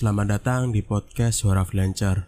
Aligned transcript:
selamat 0.00 0.40
datang 0.40 0.72
di 0.72 0.80
podcast 0.80 1.44
Suara 1.44 1.60
Freelancer. 1.60 2.24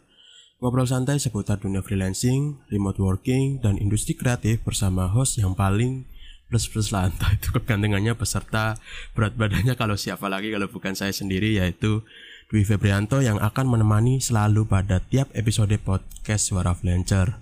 Ngobrol 0.60 0.84
santai 0.84 1.16
seputar 1.16 1.56
dunia 1.56 1.80
freelancing, 1.80 2.60
remote 2.68 3.00
working, 3.00 3.64
dan 3.64 3.80
industri 3.80 4.12
kreatif 4.12 4.60
bersama 4.60 5.08
host 5.08 5.40
yang 5.40 5.56
paling 5.56 6.04
plus-plus 6.52 6.92
lah 6.92 7.06
entah 7.08 7.32
itu 7.32 7.48
kegantengannya 7.48 8.12
peserta 8.12 8.76
berat 9.16 9.40
badannya 9.40 9.72
kalau 9.72 9.96
siapa 9.96 10.28
lagi 10.28 10.52
kalau 10.52 10.68
bukan 10.68 10.92
saya 10.92 11.16
sendiri 11.16 11.56
yaitu 11.56 12.04
Dwi 12.52 12.60
Febrianto 12.68 13.24
yang 13.24 13.40
akan 13.40 13.64
menemani 13.64 14.20
selalu 14.20 14.68
pada 14.68 15.00
tiap 15.00 15.32
episode 15.32 15.72
podcast 15.80 16.52
Suara 16.52 16.76
Freelancer. 16.76 17.40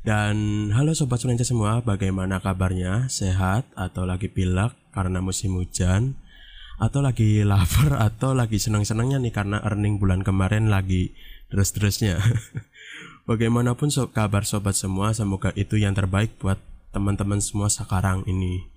Dan 0.00 0.72
halo 0.72 0.96
sobat 0.96 1.20
freelancer 1.20 1.44
semua, 1.44 1.84
bagaimana 1.84 2.40
kabarnya? 2.40 3.12
Sehat 3.12 3.68
atau 3.76 4.08
lagi 4.08 4.32
pilek 4.32 4.72
karena 4.96 5.20
musim 5.20 5.60
hujan? 5.60 6.16
Atau 6.78 7.00
lagi 7.04 7.44
lapar 7.44 7.98
atau 8.08 8.32
lagi 8.32 8.56
senang-senangnya 8.56 9.20
nih 9.20 9.32
karena 9.34 9.58
earning 9.64 10.00
bulan 10.00 10.24
kemarin 10.24 10.72
lagi 10.72 11.12
terus-terusnya. 11.52 12.20
Bagaimanapun 13.28 13.92
so 13.92 14.10
kabar 14.10 14.42
sobat 14.42 14.74
semua, 14.74 15.14
semoga 15.14 15.54
itu 15.54 15.78
yang 15.78 15.94
terbaik 15.94 16.34
buat 16.42 16.58
teman-teman 16.90 17.38
semua 17.38 17.70
sekarang 17.70 18.26
ini. 18.26 18.72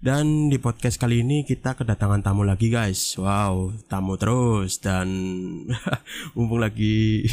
Dan 0.00 0.48
di 0.48 0.56
podcast 0.56 0.96
kali 0.96 1.20
ini 1.20 1.44
kita 1.44 1.76
kedatangan 1.76 2.24
tamu 2.24 2.40
lagi 2.40 2.72
guys. 2.72 3.20
Wow, 3.20 3.76
tamu 3.84 4.16
terus 4.16 4.80
dan 4.80 5.08
mumpung 6.32 6.56
lagi 6.56 7.28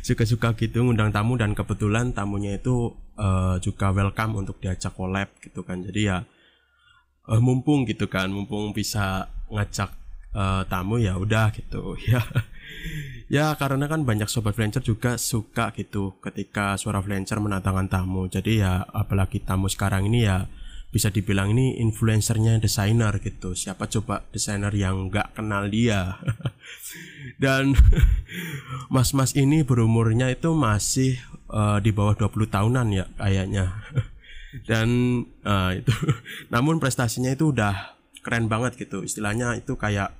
suka-suka 0.00 0.56
gitu 0.56 0.80
ngundang 0.80 1.12
tamu 1.12 1.36
dan 1.36 1.52
kebetulan 1.52 2.16
tamunya 2.16 2.56
itu 2.56 2.96
uh, 3.20 3.60
juga 3.60 3.92
welcome 3.92 4.40
untuk 4.40 4.56
diajak 4.64 4.96
collab 4.96 5.28
gitu 5.44 5.60
kan. 5.60 5.84
Jadi 5.84 6.08
ya 6.08 6.24
uh, 7.28 7.40
mumpung 7.44 7.84
gitu 7.84 8.08
kan, 8.08 8.32
mumpung 8.32 8.72
bisa 8.72 9.28
ngajak 9.50 9.90
uh, 10.36 10.62
tamu 10.68 11.00
ya 11.00 11.16
udah 11.16 11.50
gitu. 11.54 11.96
Ya 12.06 12.22
ya 13.26 13.46
karena 13.58 13.90
kan 13.90 14.06
banyak 14.06 14.30
sobat 14.30 14.54
freelancer 14.54 14.82
juga 14.82 15.18
suka 15.18 15.74
gitu 15.74 16.18
ketika 16.22 16.78
suara 16.78 17.02
freelancer 17.02 17.38
menantangkan 17.38 17.90
tamu. 17.90 18.26
Jadi 18.30 18.62
ya 18.62 18.86
apalagi 18.90 19.42
tamu 19.42 19.66
sekarang 19.66 20.06
ini 20.06 20.26
ya 20.26 20.46
bisa 20.90 21.10
dibilang 21.10 21.52
ini 21.52 21.76
influencernya 21.82 22.62
desainer 22.62 23.18
gitu. 23.18 23.52
Siapa 23.52 23.90
coba 23.90 24.24
desainer 24.30 24.70
yang 24.72 25.10
nggak 25.10 25.34
kenal 25.34 25.66
dia? 25.66 26.16
Dan 27.42 27.74
mas-mas 28.94 29.34
ini 29.34 29.66
berumurnya 29.66 30.30
itu 30.30 30.54
masih 30.54 31.18
uh, 31.50 31.82
di 31.82 31.90
bawah 31.90 32.14
20 32.16 32.48
tahunan 32.48 32.86
ya 32.94 33.04
kayaknya. 33.18 33.76
Dan 34.64 34.88
uh, 35.44 35.74
itu 35.74 35.92
namun 36.54 36.78
prestasinya 36.78 37.28
itu 37.34 37.50
udah 37.52 37.95
keren 38.26 38.50
banget 38.50 38.74
gitu. 38.74 39.06
Istilahnya 39.06 39.54
itu 39.54 39.78
kayak 39.78 40.10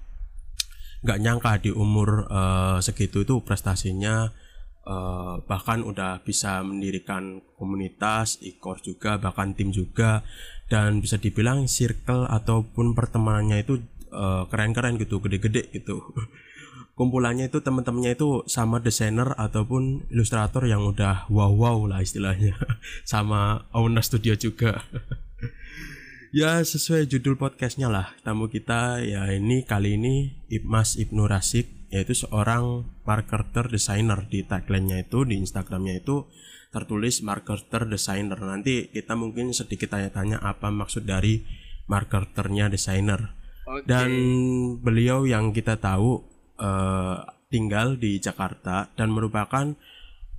nggak 1.03 1.19
nyangka 1.19 1.53
di 1.59 1.71
umur 1.75 2.31
uh, 2.31 2.79
segitu 2.79 3.27
itu 3.27 3.43
prestasinya 3.43 4.31
uh, 4.87 5.43
bahkan 5.45 5.83
udah 5.83 6.23
bisa 6.23 6.63
mendirikan 6.63 7.43
komunitas 7.59 8.39
e-course 8.47 8.87
juga 8.87 9.19
bahkan 9.19 9.51
tim 9.59 9.75
juga. 9.75 10.23
Dan 10.67 10.98
bisa 11.03 11.19
dibilang 11.19 11.67
circle 11.67 12.27
ataupun 12.27 12.95
pertemanannya 12.95 13.63
itu 13.63 13.83
keren 14.11 14.75
keren-keren 14.75 14.95
gitu 15.03 15.19
gede-gede 15.23 15.70
gitu. 15.75 16.03
Kumpulannya 16.97 17.53
itu 17.53 17.61
teman-temannya 17.61 18.17
itu 18.17 18.41
sama 18.48 18.81
desainer 18.81 19.37
ataupun 19.37 20.09
ilustrator 20.09 20.65
yang 20.65 20.81
udah 20.81 21.29
wow 21.29 21.53
wow 21.53 21.85
lah 21.85 22.01
istilahnya. 22.01 22.57
Sama 23.05 23.69
owner 23.77 24.01
studio 24.01 24.33
juga 24.33 24.81
Ya 26.36 26.61
sesuai 26.61 27.08
judul 27.08 27.41
podcastnya 27.41 27.89
lah. 27.89 28.13
Tamu 28.20 28.52
kita 28.52 29.01
ya 29.01 29.24
ini 29.33 29.64
kali 29.64 29.97
ini 29.97 30.36
Mas 30.69 31.01
Ibnu 31.01 31.24
Rasik 31.24 31.89
Yaitu 31.89 32.13
seorang 32.13 32.85
marketer 33.08 33.73
designer 33.73 34.29
Di 34.29 34.45
tagline-nya 34.45 35.01
itu 35.01 35.24
di 35.24 35.41
Instagramnya 35.41 35.97
itu 35.97 36.29
tertulis 36.69 37.24
marketer 37.24 37.89
designer 37.89 38.36
Nanti 38.36 38.92
kita 38.92 39.17
mungkin 39.17 39.57
sedikit 39.57 39.97
tanya-tanya 39.97 40.45
apa 40.45 40.69
maksud 40.69 41.08
dari 41.08 41.41
marketernya 41.89 42.68
designer 42.68 43.33
okay. 43.64 43.89
Dan 43.89 44.11
beliau 44.85 45.24
yang 45.24 45.57
kita 45.57 45.80
tahu 45.80 46.20
uh, 46.61 47.17
tinggal 47.48 47.97
di 47.97 48.20
Jakarta 48.20 48.92
Dan 48.92 49.08
merupakan 49.08 49.73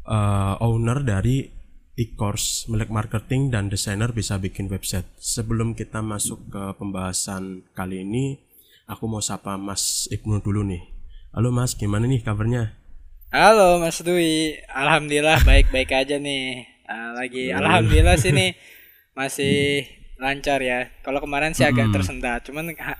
uh, 0.05 0.61
owner 0.61 1.01
dari 1.01 1.56
e-course 1.97 2.69
melek 2.69 2.93
marketing 2.93 3.49
dan 3.49 3.73
desainer 3.73 4.13
bisa 4.13 4.37
bikin 4.37 4.69
website. 4.69 5.09
Sebelum 5.17 5.73
kita 5.73 6.05
masuk 6.05 6.45
ke 6.45 6.63
pembahasan 6.77 7.65
kali 7.73 8.05
ini, 8.05 8.37
aku 8.85 9.09
mau 9.09 9.19
sapa 9.19 9.57
Mas 9.57 10.05
Ibnu 10.13 10.37
dulu 10.45 10.61
nih. 10.61 10.85
Halo 11.33 11.49
Mas, 11.49 11.73
gimana 11.73 12.05
nih 12.05 12.21
kabarnya? 12.21 12.77
Halo 13.33 13.81
Mas 13.81 13.99
Dwi, 14.05 14.61
alhamdulillah 14.69 15.41
baik-baik 15.41 15.89
aja 15.91 16.21
nih. 16.21 16.69
Uh, 16.87 17.11
lagi 17.19 17.51
alhamdulillah 17.51 18.15
sini 18.15 18.53
masih 19.19 19.83
lancar 20.21 20.61
ya. 20.61 20.93
Kalau 21.01 21.17
kemarin 21.17 21.57
sih 21.57 21.65
agak 21.65 21.89
hmm. 21.89 21.95
tersendat, 21.97 22.45
cuman 22.45 22.77
ha 22.77 22.95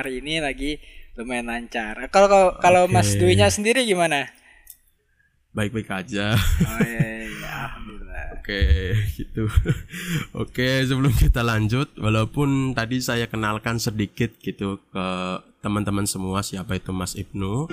hari 0.00 0.22
ini 0.22 0.38
lagi 0.38 0.78
lumayan 1.18 1.50
lancar. 1.50 1.98
Kalau 2.14 2.54
kalau 2.62 2.86
okay. 2.86 2.94
Mas 2.94 3.10
Dwi-nya 3.18 3.50
sendiri 3.50 3.82
gimana? 3.82 4.30
Baik-baik 5.50 5.90
aja. 5.90 6.38
Oh 6.38 6.80
iya. 6.86 7.00
iya. 7.02 7.15
Oke, 8.46 8.94
gitu. 9.18 9.50
Oke, 10.30 10.86
sebelum 10.86 11.10
kita 11.10 11.42
lanjut, 11.42 11.90
walaupun 11.98 12.78
tadi 12.78 13.02
saya 13.02 13.26
kenalkan 13.26 13.82
sedikit 13.82 14.38
gitu 14.38 14.78
ke 14.94 15.06
teman-teman 15.66 16.06
semua 16.06 16.46
siapa 16.46 16.78
itu 16.78 16.94
Mas 16.94 17.18
Ibnu. 17.18 17.66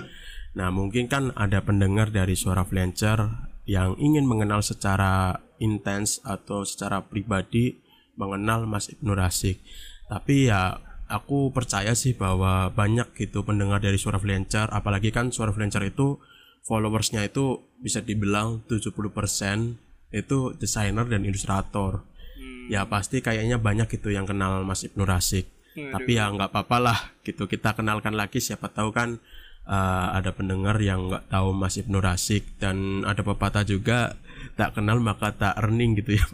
Nah, 0.57 0.73
mungkin 0.73 1.05
kan 1.05 1.29
ada 1.37 1.61
pendengar 1.61 2.09
dari 2.09 2.33
suara 2.33 2.65
freelancer 2.65 3.21
yang 3.69 3.93
ingin 4.01 4.25
mengenal 4.25 4.65
secara 4.65 5.45
intens 5.61 6.17
atau 6.25 6.65
secara 6.65 7.05
pribadi 7.05 7.77
mengenal 8.17 8.65
Mas 8.65 8.89
Ibnu 8.89 9.13
Rasik. 9.13 9.61
Tapi 10.09 10.49
ya 10.49 10.81
aku 11.05 11.53
percaya 11.53 11.93
sih 11.93 12.17
bahwa 12.17 12.73
banyak 12.73 13.13
gitu 13.13 13.45
pendengar 13.45 13.77
dari 13.77 14.01
suara 14.01 14.17
freelancer, 14.17 14.73
apalagi 14.73 15.13
kan 15.13 15.29
suara 15.29 15.53
freelancer 15.53 15.85
itu 15.85 16.17
followersnya 16.65 17.29
itu 17.29 17.61
bisa 17.77 18.01
dibilang 18.01 18.65
70% 18.65 19.82
itu 20.13 20.53
desainer 20.55 21.03
dan 21.09 21.25
ilustrator. 21.25 22.05
Hmm. 22.33 22.65
ya 22.71 22.87
pasti 22.89 23.21
kayaknya 23.21 23.61
banyak 23.61 23.91
gitu 23.91 24.09
yang 24.09 24.25
kenal 24.25 24.65
Mas 24.65 24.81
Ibnu 24.81 25.05
Rasik 25.05 25.45
hmm. 25.77 25.93
tapi 25.93 26.17
ya 26.17 26.31
nggak 26.31 26.53
apa-apa 26.53 26.77
lah 26.79 26.99
gitu. 27.25 27.49
Kita 27.49 27.75
kenalkan 27.75 28.15
lagi 28.15 28.39
siapa 28.39 28.71
tahu 28.71 28.93
kan 28.93 29.19
uh, 29.67 30.07
ada 30.15 30.31
pendengar 30.31 30.79
yang 30.79 31.11
nggak 31.11 31.27
tahu 31.27 31.51
Mas 31.51 31.75
Ibnu 31.75 31.99
Rasik 31.99 32.57
dan 32.61 33.03
ada 33.03 33.21
pepatah 33.25 33.65
juga 33.67 34.15
tak 34.53 34.77
kenal 34.77 34.99
maka 35.01 35.33
tak 35.33 35.55
earning 35.57 35.97
gitu 35.97 36.19
ya 36.19 36.25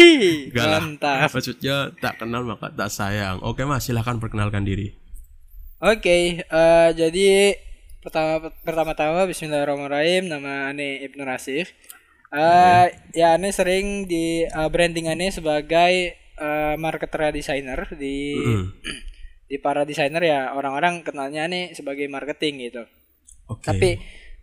Gak 0.54 0.66
lah. 0.68 0.82
Maksudnya 1.26 1.90
tak 1.98 2.22
kenal 2.22 2.46
maka 2.46 2.70
tak 2.70 2.92
sayang. 2.92 3.42
Oke 3.42 3.66
mas 3.66 3.82
silahkan 3.88 4.20
perkenalkan 4.20 4.62
diri. 4.62 4.94
Oke 5.82 6.00
okay, 6.00 6.22
uh, 6.48 6.88
eh, 6.88 6.88
jadi 6.96 7.28
pertama 8.00 8.52
pertama-tama 8.62 9.26
Bismillahirrahmanirrahim. 9.26 10.30
Nama 10.30 10.70
Ane 10.70 11.02
Ibnu 11.02 11.24
Rasik 11.26 11.72
Uh, 12.34 12.90
ya 13.14 13.38
ini 13.38 13.54
sering 13.54 14.10
di 14.10 14.42
uh, 14.42 14.66
branding 14.66 15.06
ini 15.06 15.30
sebagai 15.30 16.18
uh, 16.34 16.74
marketer 16.74 17.30
designer 17.30 17.86
di 17.94 18.34
mm. 18.34 18.64
di 19.50 19.56
para 19.62 19.86
desainer 19.86 20.18
ya 20.18 20.50
orang-orang 20.50 21.06
kenalnya 21.06 21.46
nih 21.46 21.78
sebagai 21.78 22.10
marketing 22.10 22.70
gitu. 22.70 22.82
Okay. 23.46 23.66
Tapi 23.70 23.90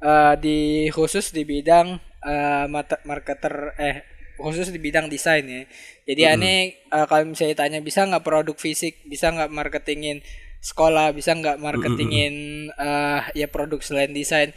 uh, 0.07 0.39
di 0.39 0.87
khusus 0.87 1.35
di 1.35 1.43
bidang 1.43 1.99
uh, 2.23 2.65
marketer 3.03 3.75
eh 3.75 4.07
khusus 4.39 4.71
di 4.71 4.79
bidang 4.79 5.11
desain 5.11 5.43
ya. 5.43 5.67
Jadi 6.07 6.21
mm. 6.23 6.31
aneh 6.31 6.59
uh, 6.95 7.05
kalau 7.11 7.27
misalnya 7.27 7.59
tanya 7.59 7.83
bisa 7.83 8.07
nggak 8.07 8.23
produk 8.23 8.55
fisik, 8.55 9.03
bisa 9.03 9.35
nggak 9.35 9.51
marketingin 9.51 10.23
sekolah, 10.63 11.11
bisa 11.11 11.35
nggak 11.35 11.59
marketingin 11.59 12.33
uh, 12.77 13.27
ya 13.35 13.51
produk 13.51 13.83
selain 13.83 14.15
desain 14.15 14.55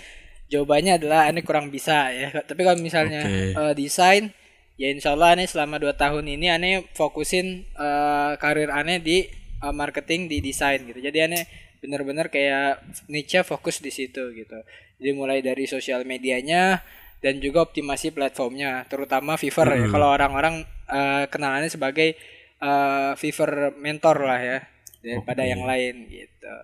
jawabannya 0.55 1.03
adalah 1.03 1.27
aneh 1.27 1.43
kurang 1.43 1.75
bisa 1.75 2.15
ya 2.15 2.31
tapi 2.49 2.63
kalau 2.63 2.79
misalnya 2.79 3.27
okay. 3.27 3.51
uh, 3.59 3.63
eh, 3.71 3.75
desain 3.75 4.31
ya 4.79 4.91
insya 4.91 5.15
Allah 5.15 5.39
selama 5.47 5.83
dua 5.83 5.95
tahun 5.95 6.27
ini 6.31 6.47
aneh 6.51 6.75
fokusin 6.95 7.67
uh, 7.75 8.39
karir 8.39 8.71
aneh 8.71 9.03
di 9.03 9.27
uh, 9.63 9.75
marketing 9.75 10.31
di 10.31 10.39
desain 10.39 10.83
gitu 10.87 10.99
jadi 11.03 11.27
aneh 11.31 11.47
bener-bener 11.83 12.33
kayak 12.33 12.81
niche 13.13 13.45
fokus 13.45 13.83
di 13.83 13.93
situ 13.93 14.33
gitu 14.33 14.59
jadi 14.99 15.11
mulai 15.13 15.45
dari 15.45 15.69
sosial 15.69 16.07
medianya 16.09 16.81
dan 17.21 17.41
juga 17.41 17.65
optimasi 17.65 18.13
platformnya 18.13 18.85
terutama 18.89 19.37
Fiverr 19.37 19.69
mm 19.69 19.77
-hmm. 19.77 19.85
ya 19.89 19.93
kalau 19.93 20.09
orang-orang 20.13 20.55
uh, 20.89 21.25
kenalannya 21.29 21.69
sebagai 21.69 22.17
uh, 22.61 23.13
Fiverr 23.17 23.77
mentor 23.77 24.25
lah 24.25 24.41
ya 24.41 24.59
daripada 25.05 25.45
okay. 25.45 25.51
yang 25.53 25.63
lain 25.69 25.95
gitu 26.09 26.55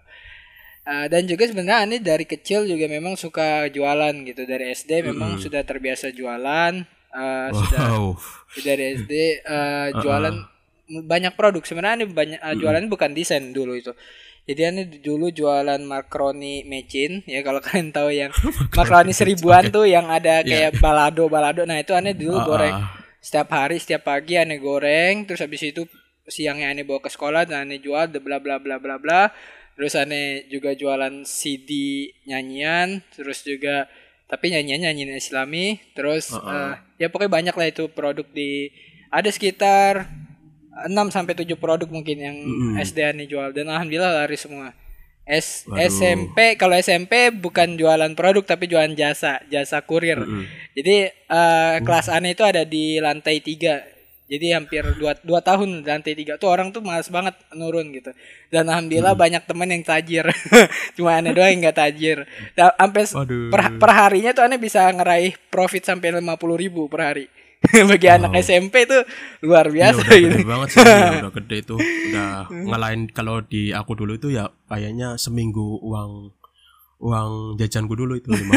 Uh, 0.81 1.07
dan 1.13 1.29
juga 1.29 1.45
sebenarnya 1.45 1.85
ini 1.85 1.97
dari 2.01 2.25
kecil 2.25 2.65
juga 2.65 2.89
memang 2.89 3.13
suka 3.13 3.69
jualan 3.69 4.17
gitu 4.25 4.49
dari 4.49 4.73
SD 4.73 5.13
memang 5.13 5.37
mm. 5.37 5.45
sudah 5.45 5.61
terbiasa 5.61 6.09
jualan 6.09 6.73
uh, 7.15 7.49
wow. 7.53 8.17
sudah 8.49 8.73
dari 8.75 8.97
SD 8.99 9.45
uh, 9.45 9.89
jualan 10.03 10.35
uh 10.35 10.41
-uh. 10.41 11.03
banyak 11.05 11.35
produk 11.35 11.63
sebenarnya 11.63 12.03
ini 12.03 12.07
banyak 12.11 12.41
uh, 12.41 12.55
jualan 12.57 12.85
bukan 12.91 13.11
desain 13.15 13.53
dulu 13.53 13.77
itu 13.77 13.93
Jadi 14.49 14.61
aneh 14.67 14.87
dulu 15.05 15.31
jualan 15.31 15.79
makaroni 15.85 16.67
mecin 16.67 17.23
ya 17.29 17.45
kalau 17.45 17.61
kalian 17.65 17.93
tahu 17.93 18.11
yang 18.11 18.33
makaroni 18.79 19.13
seribuan 19.15 19.69
tuh 19.69 19.87
yang 19.87 20.09
ada 20.09 20.43
kayak 20.43 20.81
balado 20.81 21.29
balado. 21.31 21.63
Nah 21.69 21.79
itu 21.79 21.93
aneh 21.95 22.17
dulu 22.17 22.41
Ah, 22.41 22.47
goreng 22.49 22.75
ah. 22.75 22.89
setiap 23.21 23.53
hari 23.53 23.77
setiap 23.79 24.09
pagi 24.09 24.41
aneh 24.41 24.59
goreng 24.59 25.29
terus 25.29 25.45
habis 25.45 25.61
itu 25.61 25.85
siangnya 26.27 26.73
aneh 26.73 26.83
bawa 26.83 27.05
ke 27.05 27.11
sekolah 27.13 27.47
dan 27.47 27.69
aneh 27.69 27.79
jual 27.85 28.11
bla 28.11 28.41
bla 28.43 28.59
bla 28.59 28.81
bla 28.81 28.97
bla. 28.97 29.23
Terus 29.81 29.97
aneh 29.97 30.45
juga 30.53 30.77
jualan 30.77 31.25
CD 31.25 31.71
nyanyian 32.29 33.01
terus 33.17 33.41
juga 33.41 33.89
tapi 34.29 34.53
nyanyian 34.53 34.85
nyanyian 34.85 35.17
Islami 35.17 35.81
terus 35.97 36.37
Ah, 36.37 36.77
eh, 37.01 37.01
ya 37.01 37.07
pokoknya 37.09 37.33
banyak 37.33 37.55
lah 37.57 37.67
itu 37.73 37.89
produk 37.89 38.29
di 38.29 38.69
ada 39.09 39.33
sekitar 39.33 40.05
6 40.85 41.09
sampai 41.09 41.33
7 41.33 41.57
produk 41.57 41.89
mungkin 41.89 42.17
yang 42.21 42.37
SD 42.77 43.01
aneh 43.01 43.25
jual 43.25 43.57
dan 43.57 43.73
alhamdulillah 43.73 44.21
laris 44.21 44.45
semua. 44.45 44.77
S 45.25 45.65
Waduh. 45.65 45.81
SMP 45.87 46.61
kalau 46.61 46.75
SMP 46.77 47.33
bukan 47.33 47.79
jualan 47.81 48.13
produk 48.13 48.45
tapi 48.45 48.69
jualan 48.69 48.93
jasa, 48.93 49.41
jasa 49.49 49.81
kurir. 49.81 50.21
Jadi 50.77 50.97
eh, 51.09 51.77
kelas 51.81 52.13
aneh 52.13 52.37
itu 52.37 52.45
ada 52.45 52.69
di 52.69 53.01
lantai 53.01 53.41
tiga. 53.41 53.81
Jadi 54.31 54.55
hampir 54.55 54.87
dua, 54.95 55.19
dua 55.27 55.43
tahun 55.43 55.83
di 55.83 55.91
lantai 55.91 56.15
tiga 56.15 56.39
tuh 56.39 56.55
orang 56.55 56.71
tuh 56.71 56.79
malas 56.79 57.11
banget 57.11 57.35
nurun 57.51 57.91
gitu. 57.91 58.15
Dan 58.47 58.71
alhamdulillah 58.71 59.19
banyak 59.19 59.43
temen 59.43 59.67
yang 59.67 59.83
tajir. 59.83 60.23
Cuma 60.97 61.19
aneh 61.19 61.35
doang 61.35 61.51
yang 61.51 61.67
nggak 61.67 61.75
tajir. 61.83 62.23
Sampai 62.55 63.11
Waduh. 63.11 63.51
per, 63.51 63.61
perharinya 63.83 64.31
tuh 64.31 64.47
aneh 64.47 64.63
bisa 64.63 64.87
ngeraih 64.87 65.35
profit 65.51 65.83
sampai 65.83 66.15
50 66.23 66.31
ribu 66.55 66.87
per 66.87 67.01
hari. 67.03 67.27
Bagi 67.91 68.09
anak 68.09 68.33
SMP 68.41 68.87
tuh 68.89 69.03
luar 69.45 69.69
Iya, 69.69 69.93
biasa 69.93 70.01
udah 70.01 70.17
gitu. 70.17 70.31
gede 70.33 70.47
banget 70.49 70.69
sih, 70.71 70.79
ya, 70.81 71.11
udah 71.21 71.33
gede 71.43 71.57
itu. 71.61 71.77
Udah 72.09 72.33
ngalahin 72.49 73.03
kalau 73.11 73.37
di 73.45 73.75
aku 73.75 73.93
dulu 73.99 74.17
itu 74.17 74.31
ya 74.31 74.49
kayaknya 74.71 75.19
seminggu 75.21 75.77
uang 75.83 76.33
uang 77.05 77.31
jajanku 77.59 77.93
dulu 77.99 78.15
itu 78.17 78.31
lima 78.33 78.53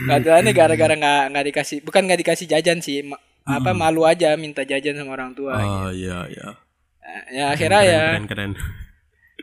Katanya 0.00 0.50
gara-gara 0.50 0.94
nggak 0.96 1.22
nggak 1.30 1.44
dikasih, 1.52 1.78
bukan 1.84 2.02
nggak 2.10 2.20
dikasih 2.26 2.46
jajan 2.50 2.78
sih, 2.82 3.06
ma- 3.50 3.58
apa 3.58 3.70
malu 3.74 4.06
aja 4.06 4.32
minta 4.38 4.62
jajan 4.62 4.94
sama 4.94 5.12
orang 5.12 5.34
tua. 5.34 5.54
Oh 5.54 5.90
iya 5.90 6.24
iya. 6.30 6.48
Nah, 7.00 7.22
Ya 7.28 7.44
akhirnya 7.50 7.80
Keren, 7.82 7.90
ya, 7.90 8.02
keren 8.06 8.26
keren. 8.26 8.52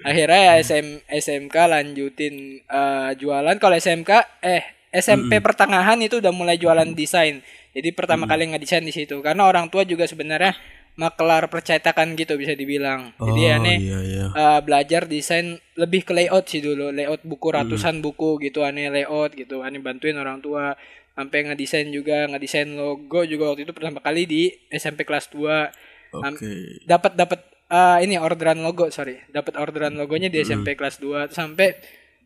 akhirnya 0.02 0.40
ya 0.40 0.54
SM, 0.58 0.88
SMK 1.10 1.56
lanjutin 1.68 2.36
eh, 2.64 3.10
jualan. 3.18 3.56
Kalau 3.58 3.76
SMK, 3.76 4.12
eh 4.40 4.64
SMP 4.94 5.44
pertengahan 5.44 6.00
itu 6.00 6.22
udah 6.22 6.32
mulai 6.32 6.56
jualan 6.56 6.88
desain. 6.94 7.44
Jadi 7.76 7.90
pertama 7.94 8.26
kali 8.26 8.50
ngedesain 8.50 8.82
di 8.82 8.90
situ, 8.90 9.20
karena 9.22 9.46
orang 9.46 9.70
tua 9.70 9.84
juga 9.84 10.08
sebenarnya 10.08 10.56
makelar 10.98 11.46
percetakan 11.46 12.18
gitu 12.18 12.34
bisa 12.34 12.58
dibilang. 12.58 13.14
Jadi 13.20 13.42
Oh 13.46 13.56
aneh 13.60 13.78
iya 13.78 14.00
iya. 14.02 14.26
eh, 14.32 14.60
belajar 14.64 15.06
desain 15.06 15.60
lebih 15.76 16.02
ke 16.02 16.14
layout 16.16 16.50
sih 16.50 16.64
dulu 16.64 16.90
layout 16.90 17.22
buku 17.22 17.48
ratusan 17.54 18.02
buku 18.02 18.42
gitu 18.42 18.66
aneh 18.66 18.90
layout 18.90 19.36
gitu 19.36 19.62
aneh 19.62 19.78
bantuin 19.78 20.18
orang 20.18 20.42
tua 20.42 20.74
sampai 21.18 21.50
ngedesain 21.50 21.90
juga 21.90 22.30
ngedesain 22.30 22.70
logo 22.78 23.26
juga 23.26 23.50
waktu 23.50 23.66
itu 23.66 23.74
pertama 23.74 23.98
kali 23.98 24.30
di 24.30 24.54
SMP 24.70 25.02
kelas 25.02 25.34
2 25.34 26.14
Oke. 26.14 26.46
dapat 26.86 27.18
dapat 27.18 27.42
eh, 27.74 27.98
ini 28.06 28.22
orderan 28.22 28.62
logo 28.62 28.94
sorry. 28.94 29.18
Dapat 29.34 29.58
orderan 29.58 29.98
logonya 29.98 30.30
di 30.30 30.46
SMP 30.46 30.78
kelas 30.78 31.02
2 31.02 31.34
sampai 31.34 31.74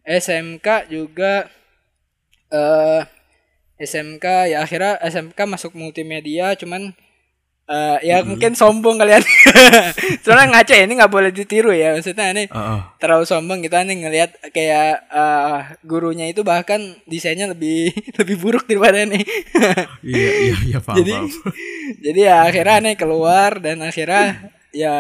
SMK 0.04 0.92
juga 0.92 1.48
eh 2.52 3.04
SMK 3.82 4.26
ya 4.52 4.62
akhirnya 4.62 5.00
SMK 5.02 5.40
masuk 5.48 5.72
multimedia 5.74 6.54
cuman 6.60 6.94
eh 7.72 7.98
ya 8.04 8.18
mungkin 8.22 8.52
sombong 8.52 9.00
kalian 9.00 9.24
soalnya 10.24 10.52
ngaco 10.52 10.74
ya 10.74 10.84
ini 10.84 10.94
nggak 10.94 11.08
boleh 11.10 11.32
ditiru 11.32 11.72
ya 11.72 11.96
maksudnya 11.96 12.28
ini 12.30 12.44
Ah, 12.48 12.60
ah. 12.60 12.80
terlalu 12.98 13.24
sombong 13.24 13.60
kita 13.60 13.82
nih 13.82 13.98
ngelihat 13.98 14.32
kayak 14.52 15.08
eh, 15.08 15.58
gurunya 15.82 16.28
itu 16.28 16.44
bahkan 16.44 16.78
desainnya 17.06 17.48
lebih 17.48 17.96
lebih 18.20 18.36
buruk 18.38 18.66
daripada 18.66 19.04
nih 19.04 19.24
Iya 20.04 20.32
iya 20.42 20.56
iya 20.68 20.80
paham. 20.80 20.98
jadi 20.98 21.14
paham. 21.16 21.30
jadi 21.98 22.20
ya 22.22 22.36
akhirnya 22.44 22.76
aneh 22.78 22.96
keluar 22.96 23.52
dan 23.58 23.80
akhirnya 23.80 24.52
ya 24.72 24.96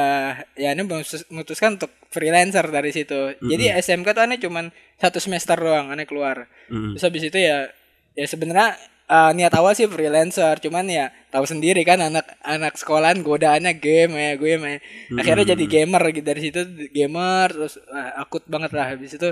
ya 0.53 0.71
memutus- 0.73 1.27
memutuskan 1.27 1.75
untuk 1.75 1.91
freelancer 2.07 2.67
dari 2.67 2.91
situ 2.91 3.35
jadi 3.41 3.75
SMK 3.77 4.07
tuh 4.09 4.23
aneh 4.23 4.35
cuman 4.37 4.67
satu 4.95 5.19
semester 5.19 5.55
doang 5.55 5.89
aneh 5.89 6.03
keluar 6.03 6.47
Mm. 6.67 6.95
terus 6.95 7.03
habis 7.03 7.23
itu 7.25 7.35
ya 7.35 7.67
ya 8.13 8.25
sebenarnya 8.25 8.79
eh, 9.11 9.31
niat 9.35 9.53
awal 9.59 9.75
sih 9.75 9.91
freelancer 9.91 10.55
cuman 10.63 10.87
ya 10.87 11.05
tahu 11.31 11.43
sendiri 11.43 11.83
kan 11.83 11.99
anak 11.99 12.27
anak 12.43 12.79
sekolahan 12.79 13.19
godaannya 13.19 13.75
game 13.75 14.13
ya 14.15 14.31
gue 14.39 14.51
ya. 14.55 14.79
Akhirnya 15.19 15.55
jadi 15.55 15.65
gamer 15.67 16.03
gitu. 16.15 16.25
Dari 16.27 16.41
situ 16.41 16.61
gamer 16.95 17.47
terus 17.51 17.75
ah, 17.91 18.23
akut 18.23 18.47
banget 18.47 18.71
lah. 18.71 18.95
Habis 18.95 19.19
itu 19.19 19.29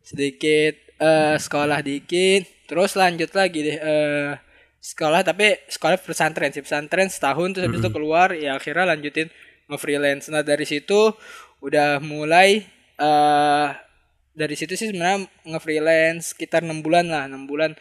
sedikit 0.00 0.74
eh, 1.00 1.36
sekolah 1.36 1.80
dikit 1.84 2.48
terus 2.64 2.94
lanjut 2.96 3.30
lagi 3.36 3.60
deh 3.60 3.76
eh, 3.76 4.32
sekolah. 4.80 5.20
Tapi 5.24 5.68
sekolah 5.68 5.96
pesantren 6.00 6.52
sih 6.52 6.64
pesantren 6.64 7.08
setahun 7.12 7.56
terus 7.56 7.64
habis 7.68 7.80
itu 7.84 7.90
keluar 7.92 8.32
ya 8.32 8.56
akhirnya 8.56 8.96
lanjutin 8.96 9.28
nge-freelance. 9.68 10.32
Nah 10.32 10.40
dari 10.40 10.64
situ 10.64 11.12
udah 11.60 12.00
mulai 12.00 12.64
eh 13.00 13.68
dari 14.30 14.54
situ 14.54 14.78
sih 14.78 14.88
sebenarnya 14.88 15.26
nge-freelance 15.44 16.32
sekitar 16.32 16.64
enam 16.64 16.80
bulan 16.80 17.10
lah 17.10 17.26
enam 17.26 17.44
bulan 17.44 17.74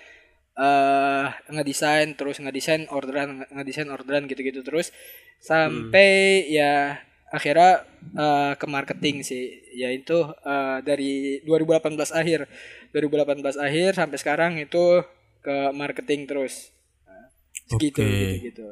eh 0.59 1.27
ngedesain 1.55 2.19
terus 2.19 2.43
ngedesain 2.43 2.91
orderan 2.91 3.47
ngedesain 3.55 3.87
orderan 3.87 4.27
gitu-gitu 4.27 4.59
terus. 4.61 4.91
Sampai 5.39 6.43
ya 6.51 6.99
akhirnya 7.31 7.87
eh, 8.13 8.53
ke 8.59 8.65
marketing 8.67 9.23
sih. 9.23 9.63
Yaitu 9.71 10.27
eh, 10.43 10.77
dari 10.83 11.39
2018 11.47 11.95
akhir. 12.11 12.51
2018 12.91 13.55
akhir 13.55 13.89
sampai 13.95 14.17
sekarang 14.19 14.53
itu 14.59 15.01
ke 15.39 15.71
marketing 15.71 16.27
terus. 16.27 16.75
Nah, 17.07 17.31
segitu 17.71 18.03
Oke. 18.03 18.11
gitu 18.11 18.47
gitu 18.51 18.69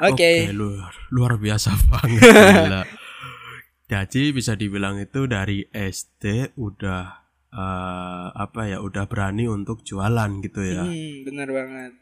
oke 0.00 0.30
luar 0.50 0.92
luar 1.14 1.32
biasa 1.38 1.70
banget. 1.90 2.22
Jadi 3.92 4.32
bisa 4.32 4.56
dibilang 4.56 4.96
itu 4.96 5.28
dari 5.28 5.62
SD 5.70 6.56
udah 6.56 7.23
eh, 7.54 8.26
apa 8.34 8.60
ya 8.66 8.78
udah 8.78 9.06
berani 9.06 9.46
untuk 9.46 9.80
jualan 9.80 10.30
gitu 10.40 10.60
ya. 10.60 10.82
hmm, 10.82 11.22
bener 11.22 11.48
banget 11.48 11.92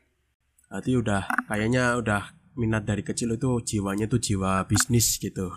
Berarti 0.66 0.90
udah 0.96 1.22
kayaknya 1.46 1.84
udah 1.94 2.22
minat 2.54 2.82
dari 2.82 3.00
kecil 3.00 3.32
itu 3.32 3.60
jiwanya 3.62 4.04
tuh 4.06 4.16
jiwa 4.16 4.64
bisnis 4.64 5.16
gitu. 5.16 5.52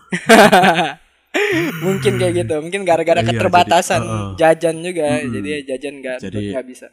mungkin 1.81 2.15
kayak 2.15 2.33
gitu 2.37 2.55
mungkin 2.59 2.83
gara-gara 2.83 3.19
Iya, 3.19 3.27
keterbatasan 3.29 3.99
jadi, 3.99 4.07
uh-uh. 4.09 4.31
jajan 4.35 4.75
juga 4.81 5.07
Mm-mm. 5.13 5.31
jadi 5.33 5.47
ya 5.47 5.59
jajan 5.69 5.93
nggak 5.99 6.17
Jadi- 6.21 6.51
nggak 6.51 6.65
bisa 6.65 6.87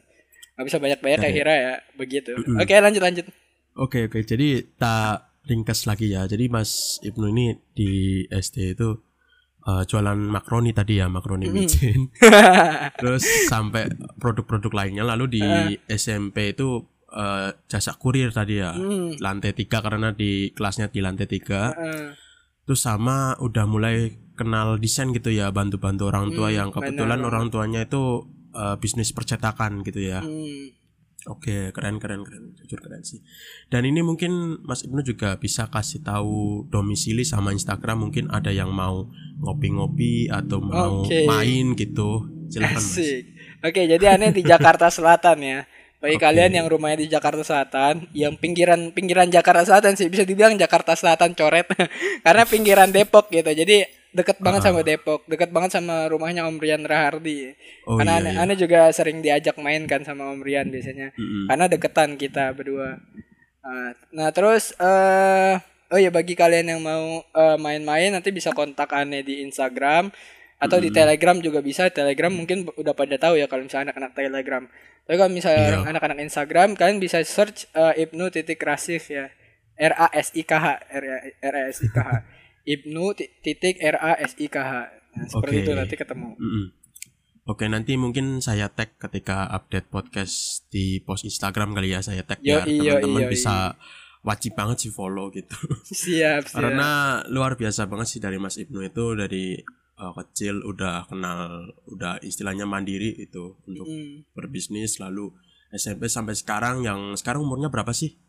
nggak 0.52 0.66
bisa 0.66 0.78
banyak-banyak 0.78 1.20
akhirnya 1.20 1.56
ya 1.56 1.74
begitu 1.94 2.30
Mm-mm. 2.34 2.58
oke 2.58 2.74
lanjut 2.76 3.02
lanjut 3.02 3.26
Oke 3.72 4.04
oke 4.04 4.20
jadi 4.20 4.68
tak 4.76 5.24
ringkas 5.42 5.88
lagi 5.88 6.12
ya. 6.12 6.28
Jadi 6.28 6.44
Mas 6.46 7.00
Ibnu 7.00 7.24
ini 7.26 7.56
di 7.72 7.90
SD 8.28 8.76
itu 8.76 9.00
eh, 9.62 9.82
jualan 9.84 10.18
makroni 10.18 10.70
tadi 10.70 10.98
ya 10.98 11.06
makroni 11.06 11.46
micin. 11.48 12.10
Terus 13.00 13.22
sampai 13.46 13.88
produk-produk 14.16 14.72
lainnya 14.72 15.04
lalu 15.04 15.38
di 15.38 15.42
SMP 15.86 16.52
itu 16.52 16.82
eh, 17.08 17.50
jasa 17.66 17.94
kurir 17.94 18.30
tadi 18.30 18.58
ya. 18.58 18.72
Hmm. 18.72 19.16
Lantai 19.18 19.52
tiga 19.52 19.80
karena 19.80 20.10
di 20.10 20.50
kelasnya 20.50 20.88
di 20.88 21.00
lantai 21.00 21.26
tiga. 21.26 21.72
Heeh. 21.72 22.14
Terus 22.62 22.78
sama 22.78 23.34
udah 23.38 23.66
mulai 23.66 24.14
kenal 24.32 24.78
desain 24.78 25.10
gitu 25.10 25.28
ya 25.28 25.50
bantu-bantu 25.50 26.08
orang 26.08 26.30
tua 26.30 26.48
Hmm, 26.48 26.56
yang 26.56 26.68
kebetulan 26.70 27.20
benar. 27.20 27.28
orang 27.28 27.44
tuanya 27.48 27.80
itu 27.82 28.26
eh, 28.52 28.76
bisnis 28.78 29.10
percetakan 29.10 29.82
gitu 29.82 30.00
ya. 30.00 30.20
Hmm. 30.20 30.81
Oke, 31.30 31.70
keren 31.70 32.02
keren 32.02 32.26
keren, 32.26 32.58
jujur 32.58 32.82
keren 32.82 33.06
sih. 33.06 33.22
Dan 33.70 33.86
ini 33.86 34.02
mungkin 34.02 34.58
Mas 34.66 34.82
Ibnu 34.82 35.06
juga 35.06 35.38
bisa 35.38 35.70
kasih 35.70 36.02
tahu 36.02 36.66
domisili 36.66 37.22
sama 37.22 37.54
Instagram 37.54 38.10
mungkin 38.10 38.26
ada 38.26 38.50
yang 38.50 38.74
mau 38.74 39.06
ngopi-ngopi 39.38 40.26
atau 40.26 40.58
mau 40.58 41.06
Oke. 41.06 41.22
main 41.22 41.78
gitu. 41.78 42.26
Silakan 42.50 42.82
Mas. 42.82 42.98
Oke, 43.62 43.86
jadi 43.86 44.18
aneh 44.18 44.34
di 44.34 44.42
Jakarta 44.42 44.90
Selatan 44.90 45.38
ya. 45.38 45.62
Bagi 46.02 46.18
Oke. 46.18 46.26
kalian 46.26 46.58
yang 46.58 46.66
rumahnya 46.66 47.06
di 47.06 47.06
Jakarta 47.06 47.46
Selatan, 47.46 48.10
yang 48.10 48.34
pinggiran 48.34 48.90
pinggiran 48.90 49.30
Jakarta 49.30 49.62
Selatan 49.62 49.94
sih 49.94 50.10
bisa 50.10 50.26
dibilang 50.26 50.58
Jakarta 50.58 50.98
Selatan 50.98 51.38
coret, 51.38 51.70
karena 52.26 52.42
pinggiran 52.42 52.90
Depok 52.90 53.30
gitu. 53.30 53.46
Jadi 53.46 54.01
deket 54.12 54.38
banget 54.44 54.60
sama 54.64 54.80
Depok, 54.84 55.24
deket 55.24 55.50
banget 55.50 55.76
sama 55.76 56.06
rumahnya 56.08 56.44
Om 56.44 56.60
Rian 56.60 56.84
Rahardi. 56.84 57.56
Oh 57.88 57.96
karena 57.96 58.20
iya, 58.20 58.30
iya. 58.36 58.44
aneh 58.44 58.56
juga 58.60 58.92
sering 58.92 59.24
diajak 59.24 59.56
main 59.56 59.88
kan 59.88 60.04
sama 60.04 60.28
Om 60.32 60.44
Rian 60.44 60.68
biasanya, 60.68 61.16
Mm-mm. 61.16 61.48
karena 61.48 61.64
deketan 61.68 62.20
kita 62.20 62.52
berdua. 62.52 63.00
Nah, 63.64 63.90
Nah 64.12 64.28
terus 64.30 64.76
eh 64.76 65.54
oh 65.92 65.98
ya 66.00 66.08
bagi 66.12 66.36
kalian 66.36 66.76
yang 66.76 66.80
mau 66.84 67.24
eh, 67.24 67.56
main-main 67.56 68.12
nanti 68.12 68.28
bisa 68.32 68.52
kontak 68.52 68.92
aneh 68.92 69.24
di 69.24 69.40
Instagram 69.44 70.12
atau 70.62 70.78
di 70.78 70.94
Telegram 70.94 71.36
juga 71.40 71.58
bisa. 71.58 71.88
Telegram 71.90 72.30
mungkin 72.30 72.68
udah 72.68 72.94
pada 72.94 73.16
tahu 73.18 73.40
ya 73.40 73.48
kalau 73.48 73.64
misalnya 73.66 73.90
anak-anak 73.90 74.12
Telegram. 74.14 74.62
Tapi 75.02 75.16
kalau 75.18 75.32
misalnya 75.34 75.64
orang- 75.74 75.88
anak-anak 75.90 76.18
Instagram 76.22 76.68
kalian 76.78 77.02
bisa 77.02 77.18
search 77.24 77.66
eh, 77.74 78.06
Ibnu 78.06 78.30
titik 78.30 78.62
Rasif 78.62 79.10
ya. 79.10 79.32
R 79.72 79.94
A 79.96 80.12
S 80.14 80.30
I 80.36 80.44
K 80.44 80.52
H 80.52 80.66
R 81.42 81.54
A 81.56 81.62
S 81.72 81.80
I 81.82 81.88
K 81.90 81.98
H. 81.98 82.10
Ibnu 82.64 83.04
ti- 83.12 83.30
titik 83.38 83.78
R 83.78 83.96
A 83.96 84.12
S 84.16 84.34
I 84.36 84.46
K 84.46 84.56
H. 84.56 84.72
Nah, 85.12 85.26
seperti 85.26 85.56
Oke. 85.56 85.62
itu 85.62 85.72
nanti 85.72 85.94
ketemu. 85.94 86.28
Mm-mm. 86.34 86.66
Oke 87.44 87.66
nanti 87.66 87.96
mungkin 87.96 88.38
saya 88.38 88.70
tag 88.70 88.94
ketika 88.96 89.50
update 89.50 89.86
podcast 89.86 90.62
di 90.68 90.98
post 90.98 91.26
Instagram 91.26 91.74
kali 91.74 91.90
ya 91.90 91.98
saya 91.98 92.22
tag 92.22 92.38
Yo, 92.38 92.62
biar 92.62 93.02
teman-teman 93.02 93.26
bisa 93.26 93.74
wajib 94.22 94.54
banget 94.54 94.78
sih 94.78 94.94
follow 94.94 95.26
gitu 95.28 95.50
Siap, 95.82 96.46
siap. 96.46 96.54
karena 96.54 96.90
luar 97.26 97.58
biasa 97.58 97.90
banget 97.90 98.06
sih 98.08 98.20
dari 98.22 98.38
Mas 98.38 98.54
Ibnu 98.54 98.86
itu 98.86 99.04
dari 99.18 99.58
uh, 99.98 100.14
kecil 100.14 100.62
udah 100.62 101.10
kenal 101.10 101.66
udah 101.90 102.22
istilahnya 102.22 102.62
mandiri 102.62 103.10
itu 103.18 103.58
untuk 103.66 103.90
Hmm. 103.90 104.22
berbisnis 104.32 105.02
lalu 105.02 105.34
SMP 105.68 106.06
sampai 106.06 106.38
sekarang 106.38 106.86
yang 106.86 107.18
sekarang 107.18 107.42
umurnya 107.42 107.66
berapa 107.66 107.90
sih? 107.90 108.21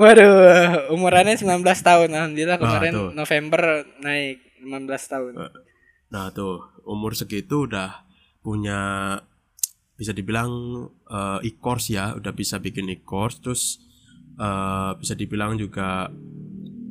Waduh, 0.00 0.88
umurannya 0.92 1.36
19 1.36 1.62
tahun. 1.62 2.08
Alhamdulillah 2.16 2.58
kemarin 2.58 2.92
tuh. 2.92 3.10
November 3.12 3.84
naik 4.00 4.40
15 4.64 5.12
tahun. 5.12 5.32
Nah 6.12 6.24
tuh 6.32 6.80
umur 6.88 7.12
segitu 7.12 7.68
udah 7.68 8.04
punya 8.40 9.20
bisa 9.96 10.16
dibilang 10.16 10.50
eh, 11.06 11.38
e-course 11.46 11.92
ya, 11.92 12.16
udah 12.16 12.32
bisa 12.32 12.58
bikin 12.58 12.88
e-course 12.88 13.44
terus 13.44 13.62
eh, 14.40 14.92
bisa 14.96 15.12
dibilang 15.12 15.60
juga 15.60 16.08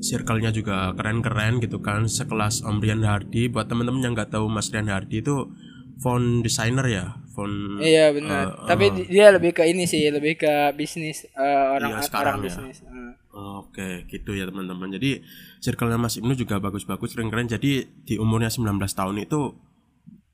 circle-nya 0.01 0.49
juga 0.49 0.91
keren-keren 0.97 1.61
gitu 1.61 1.77
kan 1.77 2.09
sekelas 2.09 2.65
Om 2.65 2.81
Rian 2.81 3.05
Hardi 3.05 3.47
buat 3.47 3.69
temen-temen 3.69 4.01
yang 4.01 4.13
nggak 4.17 4.33
tahu 4.33 4.49
Mas 4.49 4.73
Rian 4.73 4.89
Hardi 4.89 5.21
itu 5.21 5.53
font 5.97 6.39
designer 6.39 6.85
ya 6.85 7.05
font 7.29 7.77
Iya 7.77 8.11
benar. 8.11 8.45
eh, 8.55 8.67
Tapi 8.67 8.85
di- 8.93 9.07
dia 9.09 9.29
lebih 9.29 9.51
ke 9.51 9.63
ini 9.63 9.83
sih, 9.83 10.07
lebih 10.07 10.35
ke 10.35 10.53
bisnis 10.71 11.25
eh, 11.27 11.65
orang 11.69 11.91
Iya, 11.93 12.03
sekarang 12.03 12.37
orang 12.37 12.39
ya. 12.39 12.45
bisnis. 12.47 12.77
Eh. 12.81 13.11
Oke, 13.31 13.89
gitu 14.05 14.31
ya 14.31 14.43
teman-teman. 14.43 14.91
Jadi 14.91 15.23
circle-nya 15.57 15.95
Mas 15.95 16.15
Ibnu 16.15 16.33
juga 16.33 16.57
bagus-bagus, 16.57 17.11
keren-keren. 17.11 17.47
Jadi 17.47 17.71
di 18.01 18.15
umurnya 18.15 18.49
19 18.49 18.67
tahun 18.91 19.21
itu 19.21 19.55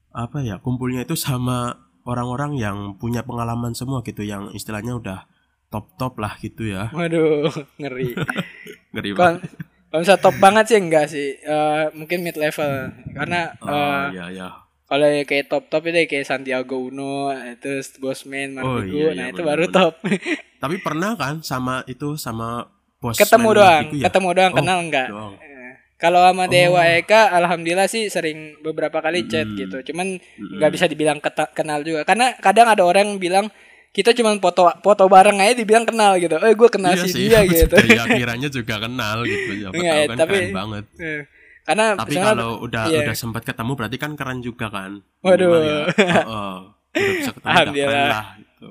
apa 0.10 0.42
ya? 0.42 0.58
Kumpulnya 0.58 1.02
itu 1.02 1.14
sama 1.14 1.78
orang-orang 2.04 2.56
yang 2.56 2.78
punya 2.96 3.22
pengalaman 3.22 3.72
semua 3.72 4.02
gitu, 4.02 4.22
yang 4.22 4.50
istilahnya 4.50 4.96
udah 4.96 5.20
top-top 5.68 6.18
lah 6.18 6.34
gitu 6.38 6.66
ya. 6.66 6.90
Waduh, 6.90 7.54
ngeri. 7.80 8.18
Ngeri 8.94 9.10
banget. 9.14 9.46
kalau 9.88 10.02
misalnya 10.02 10.20
top 10.20 10.36
banget 10.38 10.66
sih 10.66 10.78
enggak 10.78 11.06
sih. 11.06 11.28
Eh, 11.38 11.86
mungkin 11.94 12.20
mid 12.20 12.36
level. 12.36 12.72
Karena 13.14 13.54
Oh, 13.60 13.70
eh, 13.70 14.06
iya 14.12 14.26
ya. 14.34 14.50
Kalau 14.88 15.06
yang 15.06 15.22
kayak 15.22 15.46
top 15.46 15.68
top 15.68 15.84
itu 15.86 16.08
kayak 16.08 16.24
Santiago 16.24 16.80
Uno, 16.80 17.28
terus 17.58 17.92
Bosman, 17.96 18.56
Oh, 18.56 18.80
Mardigu, 18.80 18.96
iya, 18.96 19.04
iya, 19.06 19.12
nah 19.14 19.26
itu 19.28 19.36
benar, 19.38 19.50
baru 19.50 19.64
benar. 19.66 19.76
top. 19.78 19.94
Tapi 20.64 20.76
pernah 20.80 21.12
kan 21.14 21.36
sama 21.42 21.76
itu 21.86 22.16
sama 22.16 22.66
bos 22.98 23.14
ketemu 23.14 23.50
doang, 23.54 23.86
ya? 23.94 24.08
ketemu 24.08 24.30
doang, 24.34 24.52
Oh, 24.52 24.58
kenal 24.58 24.78
enggak? 24.80 25.08
doang. 25.08 25.36
Eh, 25.36 25.56
Kalau 25.96 26.22
sama 26.22 26.46
Dewa 26.46 26.86
Eka, 26.88 27.30
alhamdulillah 27.32 27.86
sih 27.86 28.08
sering 28.08 28.62
beberapa 28.62 28.98
kali 28.98 29.26
chat 29.26 29.44
Mm. 29.44 29.58
gitu. 29.58 29.78
Cuman 29.88 30.22
nggak 30.56 30.72
bisa 30.72 30.86
dibilang 30.86 31.18
kenal 31.52 31.82
juga, 31.82 32.02
karena 32.04 32.38
kadang 32.38 32.66
ada 32.68 32.82
orang 32.82 33.06
yang 33.08 33.20
bilang 33.20 33.46
kita 33.90 34.14
cuman 34.14 34.38
foto 34.38 34.70
foto 34.80 35.04
bareng 35.06 35.38
aja 35.38 35.58
dibilang 35.58 35.84
kenal 35.84 36.16
gitu. 36.16 36.38
Eh 36.38 36.54
gue 36.54 36.70
kenal 36.70 36.94
Iya 36.94 37.02
si 37.02 37.10
sih, 37.10 37.28
dia 37.28 37.42
gitu. 37.50 37.74
juga 37.76 37.98
ya, 37.98 38.04
kiranya 38.08 38.46
juga 38.48 38.76
kenal 38.78 39.26
gitu. 39.26 39.52
Tahu 39.68 39.74
ya, 39.76 40.06
kan 40.06 40.16
tapi- 40.16 40.38
keren 40.38 40.54
banget. 40.54 40.84
Eh, 40.96 41.22
Karena 41.68 41.86
Tapi 41.94 42.10
misalnya- 42.10 42.30
kalau 42.32 42.52
udah 42.64 42.84
iya. 42.88 43.00
udah 43.04 43.12
sempat 43.14 43.44
ketemu 43.44 43.72
berarti 43.76 43.98
kan 44.00 44.12
keren 44.16 44.40
juga 44.40 44.72
kan. 44.72 45.04
Waduh. 45.20 45.52
Ya. 45.60 45.84
Heeh. 46.24 46.56
udah 46.96 47.14
bisa 47.14 47.32
ketemu 47.36 47.44
udah 47.44 47.54
keren 47.54 47.68
Alhamdulillah. 47.68 48.08
lah 48.08 48.28
gitu. 48.40 48.70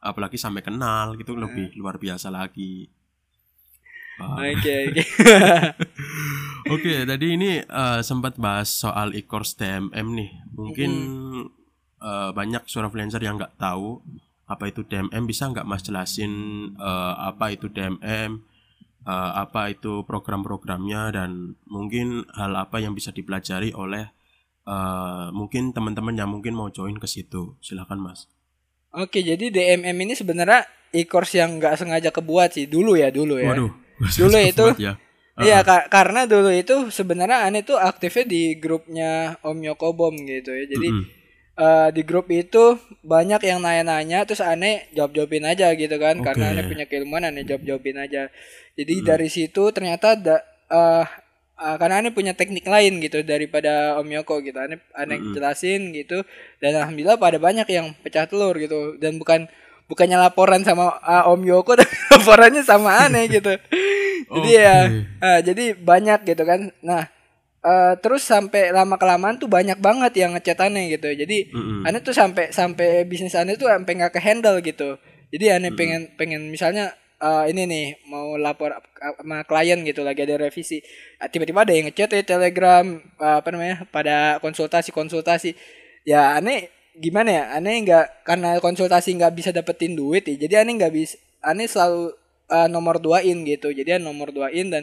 Apalagi 0.00 0.36
sampai 0.36 0.62
kenal 0.62 1.06
gitu 1.14 1.36
lebih 1.36 1.76
luar 1.76 2.00
biasa 2.00 2.32
lagi. 2.32 2.88
Oke 4.18 4.74
oke. 4.88 5.04
Oke, 6.68 6.94
tadi 7.04 7.26
ini 7.32 7.50
eh, 7.60 8.00
sempat 8.02 8.34
bahas 8.36 8.66
soal 8.68 9.14
e-course 9.14 9.54
TMM 9.54 10.06
nih. 10.10 10.30
Mungkin 10.52 10.90
eh, 11.98 12.30
banyak 12.32 12.66
suara 12.66 12.88
freelancer 12.88 13.20
yang 13.20 13.36
nggak 13.36 13.56
tahu 13.56 14.02
apa 14.44 14.64
itu 14.66 14.82
DMM. 14.82 15.22
Bisa 15.22 15.46
nggak 15.46 15.62
Mas 15.62 15.82
jelasin 15.82 16.32
eh, 16.74 17.14
apa 17.14 17.52
itu 17.52 17.68
DMM, 17.68 18.42
eh, 19.08 19.32
apa 19.34 19.72
itu 19.72 20.04
program-programnya 20.04 21.10
dan 21.10 21.30
mungkin 21.64 22.28
hal 22.30 22.52
apa 22.54 22.76
yang 22.78 22.92
bisa 22.92 23.08
dipelajari 23.08 23.72
oleh 23.72 24.04
eh, 24.64 25.26
mungkin 25.32 25.72
teman-teman 25.72 26.12
yang 26.12 26.28
mungkin 26.28 26.52
mau 26.52 26.68
join 26.68 26.94
ke 26.94 27.08
situ. 27.08 27.56
Silakan 27.58 28.04
Mas. 28.04 28.28
Oke, 28.90 29.20
jadi 29.20 29.48
DMM 29.48 29.96
ini 29.98 30.12
sebenarnya 30.12 30.64
e-course 30.90 31.36
yang 31.36 31.56
nggak 31.56 31.76
sengaja 31.76 32.08
kebuat 32.08 32.52
sih 32.52 32.64
dulu 32.64 32.96
ya 32.96 33.08
dulu 33.08 33.36
ya. 33.36 33.52
Waduh. 33.52 33.72
Dulu 34.14 34.36
itu- 34.52 34.76
ya. 34.76 34.94
Iya, 35.38 35.62
ka- 35.62 35.86
karena 35.86 36.26
dulu 36.26 36.50
itu 36.50 36.90
sebenarnya 36.90 37.46
aneh 37.46 37.62
tuh 37.62 37.78
aktifnya 37.78 38.26
di 38.26 38.42
grupnya 38.58 39.38
Om 39.46 39.70
Yokobom 39.70 40.18
gitu 40.26 40.50
ya. 40.50 40.66
Jadi 40.66 40.88
Mm-mm. 40.90 41.04
Eh, 41.58 41.88
di 41.90 42.02
grup 42.06 42.30
itu 42.30 42.78
banyak 43.02 43.42
yang 43.42 43.58
nanya-nanya 43.58 44.22
terus 44.24 44.40
aneh 44.40 44.86
jawab-jawabin 44.94 45.44
aja 45.44 45.74
gitu 45.74 45.96
kan 45.98 46.22
karena 46.22 46.44
Oke. 46.48 46.52
aneh 46.54 46.64
punya 46.70 46.84
keilmuan 46.86 47.22
aneh 47.26 47.42
jawab-jawabin 47.42 47.98
aja. 47.98 48.30
Jadi 48.78 48.94
dari 49.02 49.26
situ 49.26 49.74
ternyata 49.74 50.14
da, 50.14 50.38
eh, 50.70 51.04
eh, 51.58 51.76
karena 51.82 51.98
aneh 51.98 52.14
punya 52.14 52.32
teknik 52.38 52.62
lain 52.62 53.02
gitu 53.02 53.26
daripada 53.26 53.98
Om 53.98 54.08
Yoko 54.22 54.38
gitu. 54.46 54.56
Aneh 54.56 54.78
aneh 54.94 55.18
jelasin 55.34 55.90
gitu 55.90 56.22
dan 56.62 56.78
alhamdulillah 56.78 57.18
pada 57.18 57.42
banyak 57.42 57.66
yang 57.66 57.90
pecah 58.06 58.30
telur 58.30 58.54
gitu 58.56 58.94
dan 59.02 59.18
bukan 59.18 59.50
bukannya 59.90 60.16
laporan 60.20 60.62
sama 60.62 60.94
eh, 61.02 61.24
Om 61.26 61.42
Yoko 61.42 61.74
tapi 61.80 61.94
laporannya 62.14 62.62
sama 62.62 63.02
aneh 63.10 63.26
gitu. 63.26 63.50
Jadi 64.34 64.50
ya 64.54 64.76
Oke. 64.86 64.98
eh, 65.24 65.40
jadi 65.40 65.64
banyak 65.72 66.20
gitu 66.28 66.42
kan. 66.44 66.68
Nah, 66.84 67.08
eh, 67.70 67.92
terus 68.02 68.22
sampai 68.32 68.62
lama 68.78 68.96
kelamaan 69.00 69.36
tuh 69.42 69.48
banyak 69.56 69.78
banget 69.86 70.12
yang 70.22 70.30
ngechat 70.34 70.58
aneh 70.66 70.84
gitu. 70.96 71.08
Jadi 71.12 71.38
Mm-mm. 71.52 71.86
aneh 71.88 72.00
tuh 72.06 72.14
sampai 72.16 72.44
sampai 72.58 73.04
bisnis 73.10 73.34
aneh 73.36 73.54
tuh 73.60 73.68
sampai 73.70 73.92
nggak 73.98 74.12
ke 74.16 74.20
handle 74.26 74.58
gitu. 74.64 74.96
Jadi 75.32 75.44
aneh 75.56 75.70
pengen 75.78 76.02
pengen 76.18 76.48
misalnya 76.54 76.84
eh, 77.20 77.44
ini 77.52 77.62
nih 77.72 77.86
mau 78.10 78.36
lapor 78.40 78.70
sama 79.18 79.44
klien 79.48 79.78
gitu 79.84 80.00
lagi 80.06 80.20
ada 80.24 80.36
revisi. 80.48 80.78
Ah, 81.20 81.28
Tiba-tiba 81.32 81.62
ada 81.66 81.72
yang 81.76 81.86
ngechat 81.90 82.10
ya 82.16 82.22
Telegram 82.24 82.86
eh, 82.98 83.36
apa 83.40 83.48
namanya 83.52 83.76
pada 83.90 84.16
konsultasi 84.44 84.90
konsultasi. 84.94 85.52
Ya 86.06 86.34
aneh 86.38 86.72
gimana 86.98 87.30
ya 87.30 87.44
aneh 87.54 87.74
nggak 87.86 88.06
karena 88.26 88.58
konsultasi 88.58 89.14
nggak 89.14 89.32
bisa 89.38 89.50
dapetin 89.54 89.94
duit 89.94 90.26
ya 90.26 90.34
jadi 90.34 90.54
aneh 90.66 90.74
nggak 90.82 90.92
bisa 90.94 91.14
aneh 91.46 91.70
selalu 91.70 92.10
eh, 92.50 92.68
nomor 92.72 92.98
duain 92.98 93.38
gitu 93.46 93.70
jadi 93.70 93.98
aneh 93.98 94.06
nomor 94.10 94.34
duain 94.34 94.66
dan 94.72 94.82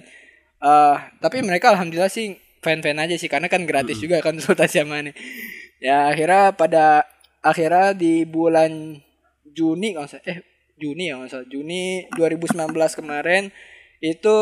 eh 0.64 0.96
tapi 1.20 1.44
mereka 1.44 1.76
alhamdulillah 1.76 2.08
sih 2.12 2.40
fan-fan 2.66 2.98
aja 2.98 3.14
sih 3.14 3.30
karena 3.30 3.46
kan 3.46 3.62
gratis 3.70 4.02
juga 4.02 4.18
konsultasi 4.26 4.82
sama 4.82 5.06
aneh 5.06 5.14
ya 5.78 6.10
akhirnya 6.10 6.58
pada 6.58 7.06
akhirnya 7.46 7.94
di 7.94 8.26
bulan 8.26 8.98
Juni 9.46 9.94
kalau 9.94 10.10
salah- 10.10 10.26
eh 10.26 10.42
Juni 10.76 11.08
ya 11.08 11.16
nggak 11.16 11.48
Juni 11.48 12.10
2019 12.12 12.74
kemarin 13.00 13.54
itu 14.02 14.36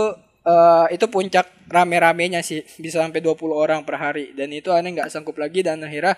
eh 0.44 0.86
itu 0.96 1.06
puncak 1.08 1.46
rame-ramenya 1.68 2.40
sih 2.40 2.64
bisa 2.80 3.04
sampai 3.04 3.20
20 3.20 3.54
orang 3.54 3.84
per 3.84 4.00
hari 4.00 4.32
dan 4.34 4.50
itu 4.52 4.72
aneh 4.72 4.96
nggak 4.96 5.12
sanggup 5.12 5.36
lagi 5.38 5.62
dan 5.62 5.80
akhirnya 5.84 6.16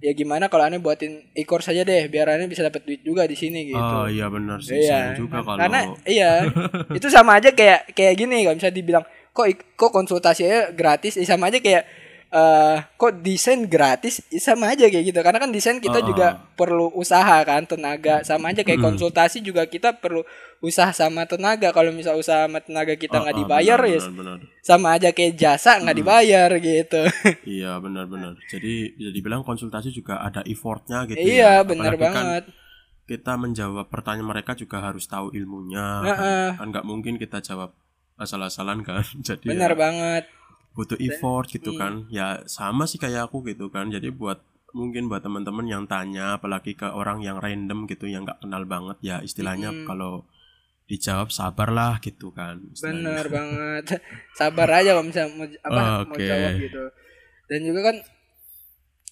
ya 0.00 0.12
gimana 0.12 0.48
kalau 0.52 0.68
aneh 0.68 0.80
buatin 0.80 1.24
e-course 1.32 1.72
saja 1.72 1.80
deh 1.82 2.08
biar 2.08 2.28
aneh 2.28 2.48
bisa 2.48 2.60
dapat 2.64 2.84
duit 2.84 3.00
juga 3.00 3.24
di 3.24 3.36
sini 3.36 3.72
gitu. 3.72 3.80
Oh 3.80 4.04
iya 4.08 4.28
benar 4.28 4.60
sih. 4.60 4.76
Iya. 4.76 5.16
Juga 5.16 5.40
kalau 5.40 5.56
Karena 5.56 5.80
iya, 6.04 6.44
itu 6.98 7.08
sama 7.08 7.40
aja 7.40 7.48
kayak 7.52 7.96
kayak 7.96 8.14
gini 8.16 8.44
kalau 8.44 8.56
misalnya 8.60 8.76
dibilang 8.76 9.04
kok 9.36 9.46
kok 9.76 9.92
konsultasinya 9.92 10.72
gratis, 10.72 11.14
ya 11.14 11.28
sama 11.28 11.52
aja 11.52 11.60
kayak 11.60 11.84
eh 12.26 12.76
kok 12.98 13.22
desain 13.22 13.62
gratis, 13.64 14.18
ya 14.28 14.40
sama 14.42 14.66
aja 14.68 14.88
kayak 14.88 15.04
gitu. 15.06 15.20
Karena 15.20 15.38
kan 15.38 15.46
desain 15.48 15.78
kita 15.78 16.00
Ah. 16.00 16.04
juga 16.04 16.26
perlu 16.56 16.90
usaha 16.92 17.38
kan, 17.44 17.62
tenaga. 17.62 18.20
Sama 18.22 18.50
aja 18.50 18.60
kayak 18.60 18.82
konsultasi 18.82 19.38
juga 19.40 19.62
kita 19.64 19.94
perlu 19.94 20.26
usaha 20.58 20.90
sama 20.90 21.22
tenaga. 21.24 21.70
Kalau 21.70 21.92
misal 21.92 22.18
usaha 22.18 22.44
sama 22.44 22.58
tenaga 22.58 22.92
kita 22.94 23.20
nggak 23.20 23.30
Ah, 23.30 23.36
ah, 23.36 23.42
dibayar 23.44 23.78
benar, 23.78 23.92
ya 23.92 24.00
benar, 24.02 24.16
benar. 24.18 24.38
sama 24.60 24.88
aja 24.92 25.08
kayak 25.12 25.32
jasa 25.34 25.78
nggak 25.78 25.96
dibayar 25.96 26.50
gitu. 26.58 27.00
Iya 27.56 27.78
benar-benar. 27.78 28.34
Jadi 28.46 28.74
bisa 28.92 29.10
dibilang 29.12 29.42
konsultasi 29.42 29.88
juga 29.90 30.18
ada 30.18 30.42
effortnya 30.42 31.06
gitu 31.06 31.22
iya, 31.22 31.60
ya. 31.60 31.64
bener 31.64 31.94
Apalagi 31.94 32.02
kan 32.02 32.14
banget. 32.26 32.44
kita 33.06 33.32
menjawab 33.38 33.86
pertanyaan 33.86 34.26
mereka 34.26 34.52
juga 34.52 34.82
harus 34.82 35.06
tahu 35.06 35.30
ilmunya. 35.30 35.86
Heeh. 36.02 36.46
Kan 36.58 36.74
nggak 36.74 36.82
mungkin 36.82 37.14
kita 37.16 37.38
jawab 37.38 37.70
asal-asalan 38.16 38.80
kan. 38.80 39.04
Jadi 39.26 39.46
Bener 39.46 39.72
ya 39.72 39.78
banget. 39.78 40.24
butuh 40.72 40.98
effort 40.98 41.48
gitu 41.48 41.72
Hmm. 41.72 41.78
kan. 41.78 41.92
Ya 42.08 42.44
sama 42.44 42.84
sih 42.84 42.96
kayak 42.96 43.28
aku 43.28 43.40
gitu 43.44 43.68
kan. 43.68 43.88
Jadi 43.88 44.10
buat 44.10 44.44
mungkin 44.72 45.08
buat 45.08 45.20
teman-teman 45.20 45.64
yang 45.64 45.84
tanya 45.84 46.36
apalagi 46.36 46.72
ke 46.72 46.84
orang 46.84 47.20
yang 47.20 47.40
random 47.40 47.88
gitu 47.88 48.04
yang 48.04 48.28
nggak 48.28 48.44
kenal 48.44 48.60
banget 48.64 48.96
ya 49.00 49.16
istilahnya 49.20 49.72
Hmm. 49.72 49.84
kalau 49.84 50.28
dijawab 50.84 51.32
sabarlah 51.32 51.96
gitu 51.98 52.28
kan 52.30 52.60
istilahnya. 52.70 53.00
Bener 53.00 53.26
banget. 53.40 53.84
Sabar 54.32 54.68
aja 54.70 54.92
kalau 54.92 55.04
misalnya 55.04 55.32
mau 55.32 55.46
apa 55.48 55.80
mau 56.04 56.12
Oke. 56.12 56.22
jawab 56.22 56.52
gitu. 56.60 56.82
Dan 57.46 57.60
juga 57.62 57.80
kan 57.88 57.96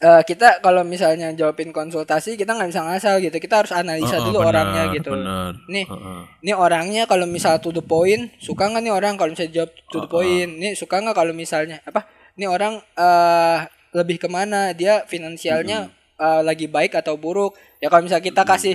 eh, 0.04 0.22
kita 0.22 0.60
kalau 0.60 0.84
misalnya 0.84 1.32
jawabin 1.32 1.72
konsultasi 1.72 2.36
kita 2.36 2.52
nggak 2.52 2.68
bisa 2.68 2.82
ngasal 2.82 3.14
gitu. 3.18 3.36
Kita 3.38 3.64
harus 3.64 3.72
analisa 3.72 4.14
Heeh, 4.14 4.26
dulu 4.26 4.38
benar, 4.38 4.50
orangnya 4.52 4.82
gitu. 4.92 5.10
benar. 5.10 5.50
Nih, 5.66 5.84
Heeh. 5.84 6.20
ini 6.40 6.52
orangnya 6.52 7.02
kalau 7.04 7.24
misal 7.26 7.56
to 7.56 7.72
the 7.72 7.80
point, 7.80 8.28
suka 8.38 8.68
nggak 8.68 8.82
nih 8.82 8.92
orang 8.92 9.16
kalau 9.16 9.32
misalnya 9.32 9.54
jawab 9.54 9.70
to 9.88 9.98
the 9.98 10.10
point? 10.10 10.50
Nih 10.60 10.72
suka 10.76 11.00
nggak 11.00 11.16
kalau 11.16 11.32
misalnya 11.32 11.80
apa? 11.82 12.04
Ini 12.36 12.44
orang 12.46 12.76
eh 12.94 13.58
lebih 13.94 14.18
ke 14.18 14.26
mana 14.26 14.74
dia 14.74 15.06
finansialnya 15.06 15.86
uh, 16.18 16.42
lagi 16.42 16.66
baik 16.66 16.98
atau 16.98 17.14
buruk 17.14 17.54
ya 17.78 17.86
kalau 17.86 18.02
misalnya 18.02 18.26
kita 18.26 18.42
kasih 18.42 18.74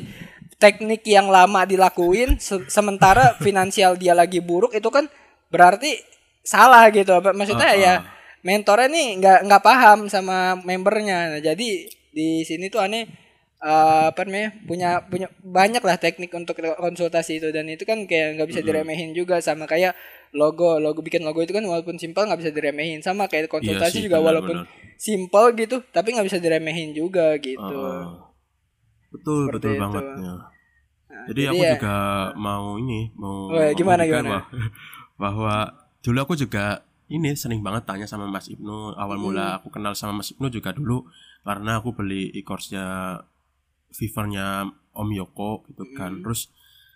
teknik 0.55 1.03
yang 1.03 1.27
lama 1.27 1.67
dilakuin 1.67 2.39
se- 2.39 2.63
sementara 2.67 3.35
finansial 3.45 3.99
dia 3.99 4.15
lagi 4.15 4.39
buruk 4.39 4.71
itu 4.71 4.87
kan 4.87 5.11
berarti 5.51 5.99
salah 6.39 6.87
gitu 6.87 7.11
Apa- 7.11 7.35
maksudnya 7.35 7.67
Ah, 7.67 7.75
ya 7.75 7.93
ah. 7.93 7.97
Mentornya 8.45 8.87
nih 8.91 9.07
nggak 9.19 9.39
nggak 9.47 9.63
paham 9.63 9.99
sama 10.11 10.59
membernya. 10.63 11.37
Nah, 11.37 11.41
jadi 11.43 11.69
di 12.15 12.29
sini 12.47 12.67
tuh 12.73 12.81
aneh 12.83 13.03
eh, 13.59 14.03
apa 14.11 14.21
namanya 14.27 14.49
punya 14.67 14.89
punya 15.11 15.27
banyak 15.43 15.83
lah 15.83 15.97
teknik 15.99 16.31
untuk 16.35 16.55
konsultasi 16.59 17.39
itu. 17.43 17.49
Dan 17.55 17.67
itu 17.71 17.83
kan 17.83 18.05
kayak 18.09 18.39
nggak 18.39 18.49
bisa 18.51 18.61
diremehin 18.63 19.11
juga 19.17 19.39
sama 19.43 19.65
kayak 19.67 19.93
logo 20.31 20.77
logo 20.77 21.01
bikin 21.01 21.25
logo 21.25 21.41
itu 21.41 21.51
kan 21.57 21.65
walaupun 21.65 21.97
simpel 21.99 22.25
nggak 22.27 22.39
bisa 22.41 22.51
diremehin. 22.55 22.99
Sama 23.03 23.27
kayak 23.31 23.51
konsultasi 23.51 23.99
sih, 23.99 24.03
juga 24.07 24.19
benar, 24.21 24.27
walaupun 24.39 24.57
simpel 24.99 25.43
gitu 25.55 25.83
tapi 25.95 26.15
nggak 26.15 26.27
bisa 26.27 26.39
diremehin 26.39 26.91
juga 26.95 27.35
gitu. 27.39 27.59
Ah, 27.63 28.31
betul 29.11 29.47
Seperti 29.47 29.57
betul 29.57 29.73
itu. 29.73 29.81
banget 29.83 30.05
ya. 30.05 30.33
Nah, 31.09 31.25
Jadi 31.29 31.41
aku 31.51 31.61
ya, 31.65 31.73
juga 31.75 31.95
mau 32.37 32.65
ini 32.77 32.99
mau 33.17 33.49
Oh, 33.51 33.59
ya, 33.59 33.71
gimana, 33.73 34.01
gimana? 34.05 34.45
Bahwa 35.21 35.73
dulu 36.05 36.17
aku 36.23 36.33
juga 36.39 36.81
ini 37.09 37.33
sering 37.33 37.59
banget 37.59 37.83
tanya 37.83 38.05
sama 38.05 38.25
Mas 38.25 38.47
Ibnu 38.47 38.93
awal 38.93 39.17
Hmm. 39.17 39.25
mula 39.25 39.45
aku 39.57 39.69
kenal 39.69 39.93
sama 39.93 40.21
Mas 40.21 40.29
Ibnu 40.29 40.47
juga 40.47 40.71
dulu 40.71 41.09
karena 41.41 41.77
aku 41.77 41.91
beli 41.91 42.29
e-course-nya 42.31 43.17
Fiverr-nya 43.89 44.69
Om 44.93 45.09
Yoko 45.11 45.65
gitu 45.65 45.83
kan. 45.93 46.13
Hmm. 46.15 46.23
Terus 46.23 46.53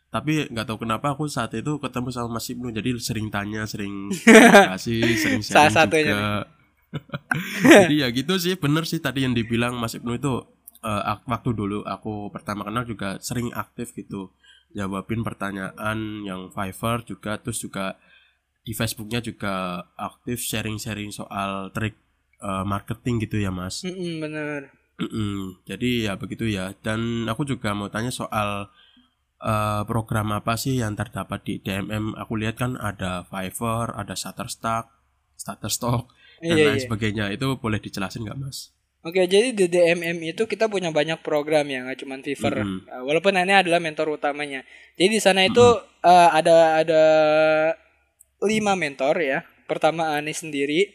tapi 0.07 0.45
nggak 0.45 0.69
tahu 0.69 0.85
kenapa 0.85 1.17
aku 1.17 1.25
saat 1.25 1.57
itu 1.57 1.81
ketemu 1.81 2.09
sama 2.09 2.37
Mas 2.37 2.45
Ibnu 2.45 2.69
jadi 2.69 2.93
sering 3.01 3.27
tanya, 3.27 3.65
sering 3.65 4.13
kasih, 4.13 5.01
sering 5.21 5.41
Salah 5.41 5.73
sharing 5.73 5.73
satunya 5.73 6.05
juga. 6.05 6.31
jadi 7.81 7.95
ya 8.05 8.07
gitu 8.17 8.37
sih 8.37 8.53
bener 8.53 8.85
sih 8.85 9.01
tadi 9.01 9.25
yang 9.25 9.33
dibilang 9.33 9.73
Mas 9.73 9.97
Ibnu 9.97 10.13
itu 10.13 10.33
ak- 10.83 11.25
waktu 11.25 11.49
dulu 11.51 11.81
aku 11.81 12.29
pertama 12.29 12.61
kenal 12.61 12.85
juga 12.85 13.17
sering 13.17 13.49
aktif 13.49 13.97
gitu 13.97 14.29
jawabin 14.69 15.21
pertanyaan 15.21 15.97
yang 16.21 16.49
Fiverr 16.49 17.01
juga 17.01 17.37
terus 17.37 17.57
juga 17.57 17.97
di 18.63 18.71
Facebooknya 18.71 19.19
juga 19.19 19.83
aktif 19.95 20.39
sharing-sharing 20.41 21.11
soal 21.11 21.69
trik 21.75 21.95
eh, 22.39 22.63
marketing 22.63 23.23
gitu 23.23 23.37
ya 23.39 23.51
Mas. 23.51 23.83
mm-mm, 23.83 24.23
bener 24.23 24.71
Mm-mm. 24.93 25.57
Jadi 25.65 26.05
ya 26.05 26.13
begitu 26.15 26.45
ya. 26.45 26.71
Dan 26.85 27.25
aku 27.25 27.43
juga 27.43 27.73
mau 27.73 27.89
tanya 27.89 28.13
soal 28.13 28.69
eh, 29.41 29.81
program 29.83 30.31
apa 30.31 30.53
sih 30.55 30.79
yang 30.79 30.93
terdapat 30.95 31.43
di 31.43 31.59
DMM. 31.59 32.13
Aku 32.15 32.37
lihat 32.39 32.55
kan 32.61 32.77
ada 32.79 33.25
Fiverr, 33.25 33.91
ada 33.97 34.13
Shutterstock, 34.13 34.87
Shutterstock 35.35 36.13
dan 36.39 36.55
Iya, 36.55 36.65
lain 36.69 36.79
iya. 36.79 36.83
sebagainya. 36.85 37.25
Itu 37.33 37.57
boleh 37.57 37.79
dijelasin 37.81 38.23
nggak 38.27 38.39
Mas? 38.39 38.71
Oke, 39.03 39.27
jadi 39.27 39.51
di 39.51 39.67
DMM 39.67 40.15
itu 40.23 40.47
kita 40.47 40.71
punya 40.71 40.87
banyak 40.87 41.19
program 41.19 41.67
ya, 41.67 41.83
nggak 41.83 41.99
cuma 41.99 42.15
Fiverr. 42.23 42.63
Mhm. 42.63 42.87
Uh, 42.87 43.01
Walaupun 43.03 43.35
ini 43.35 43.51
adalah 43.51 43.83
mentor 43.83 44.15
utamanya. 44.15 44.63
Jadi 44.95 45.09
di 45.09 45.19
sana 45.19 45.43
itu 45.43 45.59
uh, 45.59 46.29
ada 46.31 46.79
ada 46.79 47.03
lima 48.43 48.75
mentor 48.75 49.17
ya. 49.19 49.39
Pertama 49.63 50.13
Ani 50.13 50.35
sendiri, 50.35 50.91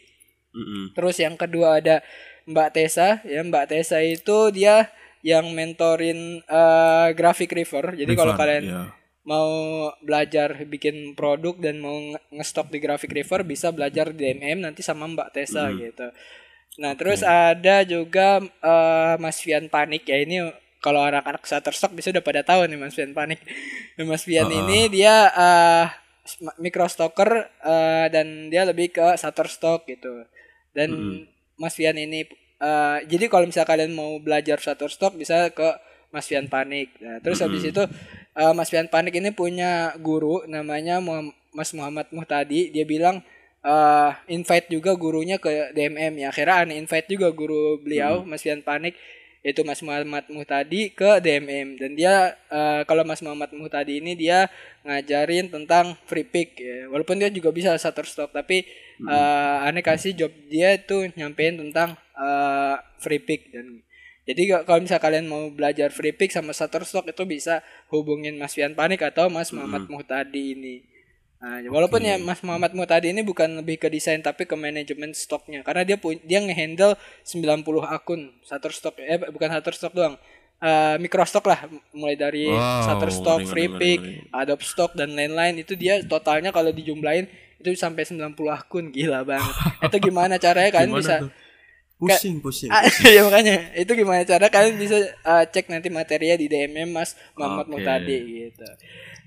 Mm-mm. 0.53 0.93
terus 0.93 1.17
yang 1.17 1.33
kedua 1.35 1.81
ada 1.81 2.05
Mbak 2.45 2.69
Tessa 2.71 3.19
ya. 3.25 3.41
Mbak 3.41 3.65
Tessa 3.69 3.99
itu 3.99 4.53
dia 4.53 4.87
yang 5.19 5.51
mentorin 5.51 6.39
uh, 6.47 7.11
graphic 7.11 7.51
river. 7.51 7.91
Jadi 7.93 8.13
kalau 8.15 8.33
kalian 8.37 8.63
ya. 8.63 8.83
mau 9.27 9.51
belajar 9.99 10.55
bikin 10.63 11.11
produk 11.13 11.59
dan 11.59 11.77
mau 11.77 11.93
nge- 11.93 12.23
ngestok 12.31 12.71
di 12.71 12.79
Graphic 12.79 13.11
River 13.11 13.43
bisa 13.43 13.69
belajar 13.69 14.09
di 14.15 14.25
DMM 14.25 14.63
nanti 14.63 14.79
sama 14.79 15.05
Mbak 15.05 15.29
Tessa 15.35 15.67
Hmm. 15.67 15.77
gitu. 15.77 16.07
Nah, 16.79 16.95
terus 16.95 17.19
ada 17.21 17.83
juga 17.83 18.39
eh, 18.39 19.13
Mas 19.19 19.43
Fian 19.43 19.67
Panik 19.67 20.07
ya 20.07 20.23
ini 20.23 20.39
kalau 20.79 21.03
anak-anak 21.03 21.43
Shutterstock 21.43 21.91
bisa 21.91 22.15
udah 22.15 22.23
pada 22.23 22.39
tahu 22.39 22.63
nih 22.65 22.79
Mas 22.79 22.95
Fian 22.95 23.11
Panik. 23.11 23.43
Nah, 23.99 24.07
Mas 24.07 24.23
Fian 24.23 24.47
Uh-uh. 24.47 24.63
ini 24.63 24.87
dia 24.87 25.27
sm- 25.27 25.91
microstocker 26.61 27.29
eh, 27.65 28.07
dan 28.13 28.51
dia 28.51 28.63
lebih 28.67 28.93
ke 28.93 29.05
Shutterstock 29.17 29.85
gitu. 29.89 30.25
Dan 30.75 30.89
Mm-mm. 30.91 31.27
Mas 31.59 31.75
Fian 31.77 31.97
ini 31.97 32.25
eh, 32.61 32.97
jadi 33.07 33.25
kalau 33.31 33.45
misalnya 33.49 33.69
kalian 33.69 33.91
mau 33.95 34.17
belajar 34.21 34.57
Shutterstock 34.61 35.15
bisa 35.17 35.49
ke 35.53 35.69
Mas 36.13 36.25
Fian 36.29 36.49
Panik. 36.49 36.93
Nah, 37.01 37.21
terus 37.21 37.39
habis 37.41 37.65
Mm-mm. 37.65 37.71
itu 37.73 37.83
eh, 38.37 38.53
Mas 38.57 38.69
Fian 38.69 38.89
Panik 38.91 39.13
ini 39.17 39.29
punya 39.33 39.93
guru 40.01 40.45
namanya 40.49 41.01
Mas 41.53 41.71
Muhammad 41.73 42.07
Muhtadi. 42.13 42.69
Dia 42.73 42.85
bilang 42.85 43.21
eh 43.59 44.11
invite 44.31 44.71
juga 44.71 44.95
gurunya 44.95 45.35
ke 45.41 45.75
DMM 45.75 46.13
ya. 46.23 46.27
Akhirnya 46.31 46.55
aneh 46.63 46.77
invite 46.79 47.07
juga 47.11 47.27
guru 47.35 47.81
beliau 47.83 48.23
Mas 48.23 48.41
Fian 48.45 48.63
Panik 48.63 48.95
itu 49.39 49.63
Mas 49.63 49.79
Muhammad 49.79 50.27
Muhtadi 50.27 50.91
ke 50.91 51.23
DMM 51.23 51.79
dan 51.79 51.91
dia 51.95 52.35
eh, 52.51 52.81
kalau 52.83 53.07
Mas 53.07 53.23
Muhammad 53.23 53.55
Muhtadi 53.55 54.03
ini 54.03 54.15
dia 54.19 54.51
ngajarin 54.83 55.47
tentang 55.47 55.95
free 56.03 56.27
pick 56.27 56.59
ya. 56.59 56.91
Walaupun 56.91 57.15
dia 57.19 57.31
juga 57.31 57.55
bisa 57.55 57.71
Shutterstock 57.79 58.35
tapi 58.35 58.67
eh, 58.99 59.67
aneh 59.67 59.79
kasih 59.79 60.11
job 60.11 60.31
dia 60.51 60.75
itu 60.75 61.07
nyampein 61.15 61.55
tentang 61.55 61.95
eh, 62.19 62.75
free 62.99 63.23
pick 63.23 63.55
dan 63.55 63.79
jadi 64.29 64.61
kalau 64.61 64.77
misalnya 64.77 65.01
kalian 65.01 65.25
mau 65.25 65.49
belajar 65.49 65.89
free 65.89 66.13
pick 66.13 66.29
sama 66.29 66.53
Shutterstock 66.53 67.09
itu 67.09 67.25
bisa 67.25 67.65
hubungin 67.89 68.37
Mas 68.37 68.53
Fian 68.53 68.77
Panik 68.77 69.01
atau 69.01 69.25
Mas 69.25 69.49
Muhammad 69.49 69.89
Muhtadi 69.89 70.53
ini. 70.53 70.75
Nah, 71.39 71.63
walaupun 71.71 72.03
ya 72.03 72.19
Mas 72.19 72.43
Muhammad 72.43 72.75
Muhtadi 72.75 73.15
ini 73.15 73.23
bukan 73.23 73.63
lebih 73.63 73.79
ke 73.79 73.87
desain 73.87 74.19
tapi 74.19 74.43
ke 74.43 74.59
manajemen 74.59 75.15
stoknya 75.15 75.63
karena 75.63 75.87
dia 75.87 75.95
dia 76.27 76.39
ngehandle 76.43 76.99
90 77.23 77.63
akun 77.87 78.27
Shutterstock 78.43 78.99
eh 78.99 79.15
bukan 79.31 79.47
Shutterstock 79.55 79.95
doang. 79.95 80.19
Eh 80.59 80.99
microstock 80.99 81.47
lah 81.47 81.71
mulai 81.95 82.19
dari 82.19 82.51
Wow, 82.51 82.83
Shutterstock, 82.83 83.39
ngeri. 83.55 84.27
Adobe 84.35 84.67
Stock 84.67 84.91
dan 84.99 85.15
lain-lain 85.15 85.63
itu 85.63 85.79
dia 85.79 86.03
totalnya 86.03 86.51
kalau 86.51 86.75
dijumlahin 86.75 87.31
itu 87.63 87.71
sampai 87.71 88.03
90 88.03 88.35
akun 88.51 88.91
gila 88.91 89.23
banget. 89.23 89.55
itu 89.87 90.11
gimana 90.11 90.35
caranya 90.35 90.71
kalian 90.75 90.91
Gimana 90.91 90.99
bisa 90.99 91.15
tuh? 91.23 91.31
Pusing, 91.99 92.39
pusing. 92.39 92.71
Ah, 92.71 92.87
ya 93.15 93.27
makanya 93.27 93.75
itu 93.75 93.91
gimana 93.91 94.23
cara 94.23 94.47
kalian 94.47 94.79
bisa 94.79 95.03
uh, 95.27 95.43
cek 95.43 95.67
nanti 95.67 95.91
materinya 95.91 96.39
di 96.39 96.47
DMM 96.47 96.87
Mas 96.95 97.11
Muhammad 97.35 97.67
Oke. 97.67 97.71
Muhtadi 97.75 98.17
gitu. 98.47 98.67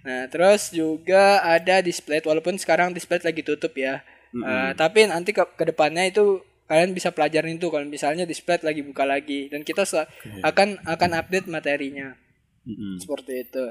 Nah 0.03 0.27
terus 0.27 0.71
juga 0.71 1.41
ada 1.41 1.79
display 1.81 2.19
walaupun 2.21 2.59
sekarang 2.59 2.91
display 2.91 3.23
lagi 3.23 3.43
tutup 3.43 3.73
ya. 3.77 4.03
Uh, 4.33 4.73
tapi 4.75 5.05
nanti 5.07 5.31
ke 5.31 5.45
ke 5.45 5.65
depannya 5.69 6.09
itu 6.09 6.41
kalian 6.65 6.97
bisa 6.97 7.12
pelajarin 7.12 7.61
itu 7.61 7.69
kalau 7.69 7.85
misalnya 7.85 8.25
display 8.25 8.57
lagi 8.65 8.81
buka 8.81 9.05
lagi 9.05 9.53
dan 9.53 9.61
kita 9.61 9.85
se- 9.85 10.09
akan 10.41 10.81
akan 10.88 11.11
update 11.21 11.47
materinya 11.47 12.17
Mm-mm. 12.65 12.97
seperti 12.97 13.45
itu. 13.45 13.65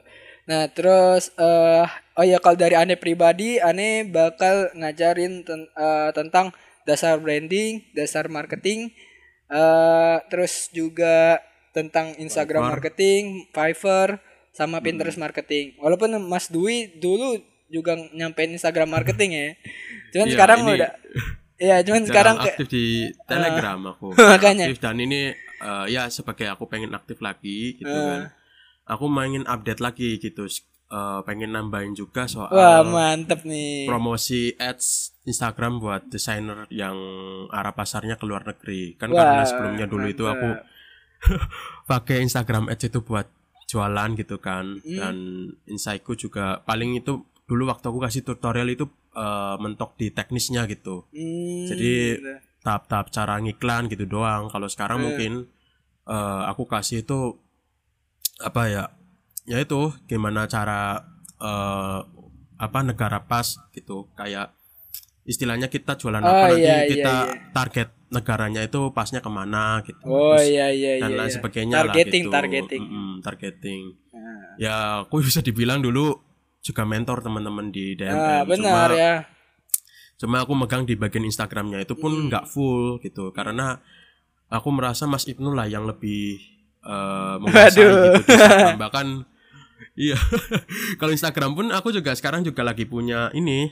Nah 0.46 0.70
terus 0.70 1.34
eh 1.36 1.88
oh 2.14 2.26
ya 2.26 2.38
kalau 2.38 2.58
dari 2.62 2.78
aneh 2.78 2.94
pribadi 2.96 3.58
aneh 3.58 4.06
bakal 4.06 4.70
ngajarin 4.78 5.42
ten- 5.42 5.72
eh, 5.74 6.10
tentang 6.14 6.54
dasar 6.86 7.18
branding, 7.18 7.82
dasar 7.98 8.30
marketing, 8.30 8.94
eh 9.50 10.18
terus 10.30 10.70
juga 10.70 11.42
tentang 11.74 12.14
Instagram 12.20 12.64
Fiverr. 12.68 12.72
marketing, 12.78 13.24
Fiverr, 13.50 14.10
sama 14.52 14.80
Pinterest 14.80 15.16
marketing. 15.16 15.76
Walaupun 15.78 16.12
Mas 16.22 16.48
Dwi 16.48 16.94
dulu 16.94 17.40
juga 17.68 17.96
nyampein 18.12 18.52
Instagram 18.52 18.92
marketing 18.92 19.32
ya, 19.32 19.48
cuman 20.12 20.28
Iya, 20.28 20.34
sekarang 20.36 20.60
ini 20.62 20.72
udah, 20.76 20.92
ya 21.56 21.76
cuman 21.82 22.04
sekarang 22.04 22.36
ke, 22.36 22.50
aktif 22.52 22.68
di 22.68 22.86
Telegram 23.24 23.80
aku. 23.88 24.08
Makanya. 24.36 24.68
Aktif 24.68 24.80
dan 24.80 24.98
ini 24.98 25.32
eh, 25.34 25.86
ya 25.88 26.08
sebagai 26.08 26.48
aku 26.48 26.68
pengen 26.68 26.92
aktif 26.92 27.20
lagi 27.20 27.76
gitu 27.76 27.88
Eh. 27.88 27.96
kan. 27.96 28.22
Aku 28.90 29.08
main 29.08 29.48
update 29.48 29.80
lagi 29.80 30.20
gitu. 30.20 30.52
Eh, 30.92 31.20
pengen 31.24 31.56
nambahin 31.56 31.96
juga 31.96 32.28
soal 32.28 32.52
wah 32.52 32.84
mantep 32.84 33.48
nih. 33.48 33.88
promosi 33.88 34.52
ads 34.60 35.16
Instagram 35.24 35.80
buat 35.80 36.12
desainer 36.12 36.68
yang 36.68 36.92
arah 37.48 37.72
pasarnya 37.72 38.20
ke 38.20 38.28
luar 38.28 38.44
negeri. 38.44 39.00
Kan 39.00 39.16
Wah, 39.16 39.24
karena 39.24 39.44
sebelumnya 39.48 39.88
dulu 39.88 40.12
itu 40.12 40.28
aku 40.28 40.60
pakai 41.88 42.20
Instagram 42.20 42.68
ads 42.68 42.84
itu 42.84 43.00
buat 43.00 43.24
jualan 43.72 44.10
gitu 44.20 44.36
kan. 44.38 44.84
Hmm. 44.84 44.98
Dan 45.00 45.16
insightku 45.66 46.20
juga 46.20 46.60
paling 46.68 47.00
itu 47.00 47.24
dulu 47.48 47.72
waktu 47.72 47.88
aku 47.88 48.00
kasih 48.04 48.28
tutorial 48.28 48.68
itu 48.68 48.84
eh, 49.12 49.56
mentok 49.60 49.96
di 49.96 50.12
teknisnya 50.12 50.68
gitu. 50.68 51.08
Hmm, 51.12 51.68
Jadi 51.68 51.92
gitu. 52.20 52.32
tahap-tahap 52.62 53.08
cara 53.12 53.40
ngiklan 53.40 53.88
gitu 53.88 54.04
doang. 54.04 54.52
Kalau 54.52 54.68
sekarang 54.68 55.00
Hmm. 55.00 55.06
mungkin 55.08 55.32
eh, 56.04 56.42
aku 56.52 56.68
kasih 56.68 57.04
itu 57.04 57.40
apa 58.44 58.68
ya? 58.68 58.84
Ya 59.48 59.58
itu 59.60 59.96
gimana 60.06 60.48
cara 60.48 61.08
eh, 61.40 62.00
apa 62.62 62.80
negara 62.86 63.24
pas 63.24 63.58
gitu 63.72 64.06
kayak 64.14 64.54
istilahnya 65.24 65.68
kita 65.68 65.94
jualan 65.96 66.18
Oh, 66.18 66.28
apa 66.28 66.46
nanti 66.50 66.62
iya, 66.62 66.76
iya, 66.78 66.90
kita 66.90 67.14
iya. 67.28 67.52
target 67.52 67.90
negaranya 68.10 68.62
itu 68.62 68.90
pasnya 68.90 69.20
ke 69.20 69.30
mana 69.30 69.80
gitu 69.82 70.02
Oh 70.04 70.34
Terus 70.34 70.50
iya 70.50 70.68
iya 70.68 70.92
dan 71.00 71.10
iya. 71.10 71.18
lain 71.18 71.28
iya. 71.28 71.36
sebagainya 71.36 71.76
Targeting 71.78 71.94
lah 72.24 72.28
gitu. 72.28 72.34
targeting. 72.34 72.84
Mm-mm, 72.84 73.12
targeting 73.22 73.82
Nah, 74.12 74.42
ya 74.56 74.76
aku 75.02 75.22
bisa 75.24 75.40
dibilang 75.40 75.80
dulu 75.80 76.18
juga 76.60 76.84
mentor 76.84 77.22
teman-teman 77.22 77.70
di 77.70 77.94
DMM 77.94 78.14
Ah, 78.14 78.42
benar 78.44 78.90
cuma 78.90 78.96
ya. 78.96 79.14
cuma 80.16 80.38
aku 80.40 80.54
megang 80.54 80.84
di 80.84 80.94
bagian 80.94 81.24
Instagramnya 81.24 81.82
itu 81.82 81.94
pun 81.94 82.12
Hmm. 82.12 82.28
nggak 82.28 82.46
full 82.46 83.00
gitu 83.00 83.30
karena 83.32 83.82
aku 84.48 84.70
merasa 84.70 85.06
Mas 85.06 85.26
Ibnu 85.26 85.50
lah 85.50 85.66
yang 85.66 85.84
lebih 85.84 86.38
uh, 86.82 87.40
menguasai 87.40 87.82
gitu 87.82 87.98
di 88.20 88.30
Instagram. 88.30 88.78
bahkan 88.84 89.08
iya 89.96 90.18
kalau 91.00 91.10
Instagram 91.10 91.52
pun 91.52 91.66
aku 91.70 91.90
juga 91.90 92.12
sekarang 92.12 92.42
juga 92.42 92.62
lagi 92.62 92.84
punya 92.84 93.32
ini 93.32 93.72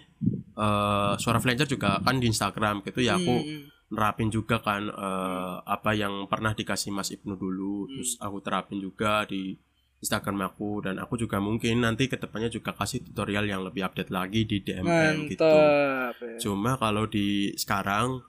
uh, 0.60 1.13
suara 1.15 1.39
flancer 1.39 1.65
juga 1.65 2.04
kan 2.04 2.19
di 2.19 2.28
Instagram 2.28 2.84
gitu 2.84 3.00
ya 3.00 3.15
aku 3.15 3.36
hmm. 3.39 3.95
nerapin 3.95 4.28
juga 4.28 4.60
kan 4.60 4.91
uh, 4.91 5.63
apa 5.63 5.95
yang 5.95 6.28
pernah 6.28 6.52
dikasih 6.52 6.91
Mas 6.91 7.10
Ibnu 7.15 7.39
dulu 7.39 7.88
hmm. 7.88 7.91
terus 7.95 8.12
aku 8.19 8.38
terapin 8.43 8.84
juga 8.84 9.24
di 9.24 9.56
Instagram 10.00 10.48
aku 10.48 10.88
dan 10.88 10.95
aku 10.95 11.19
juga 11.19 11.43
mungkin 11.43 11.84
nanti 11.84 12.08
ke 12.08 12.15
depannya 12.15 12.48
juga 12.48 12.72
kasih 12.72 13.04
tutorial 13.04 13.43
yang 13.43 13.67
lebih 13.67 13.84
update 13.84 14.12
lagi 14.15 14.48
di 14.48 14.63
DMM 14.63 15.28
gitu. 15.28 15.43
Ya. 15.43 16.15
Cuma 16.39 16.80
kalau 16.80 17.04
di 17.04 17.52
sekarang 17.60 18.24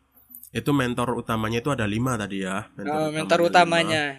itu 0.51 0.71
mentor 0.75 1.15
utamanya 1.15 1.63
itu 1.63 1.71
ada 1.71 1.87
lima 1.87 2.19
tadi 2.19 2.43
ya. 2.43 2.67
Mentor, 2.75 2.99
oh, 2.99 3.11
mentor 3.15 3.39
utamanya. 3.47 4.19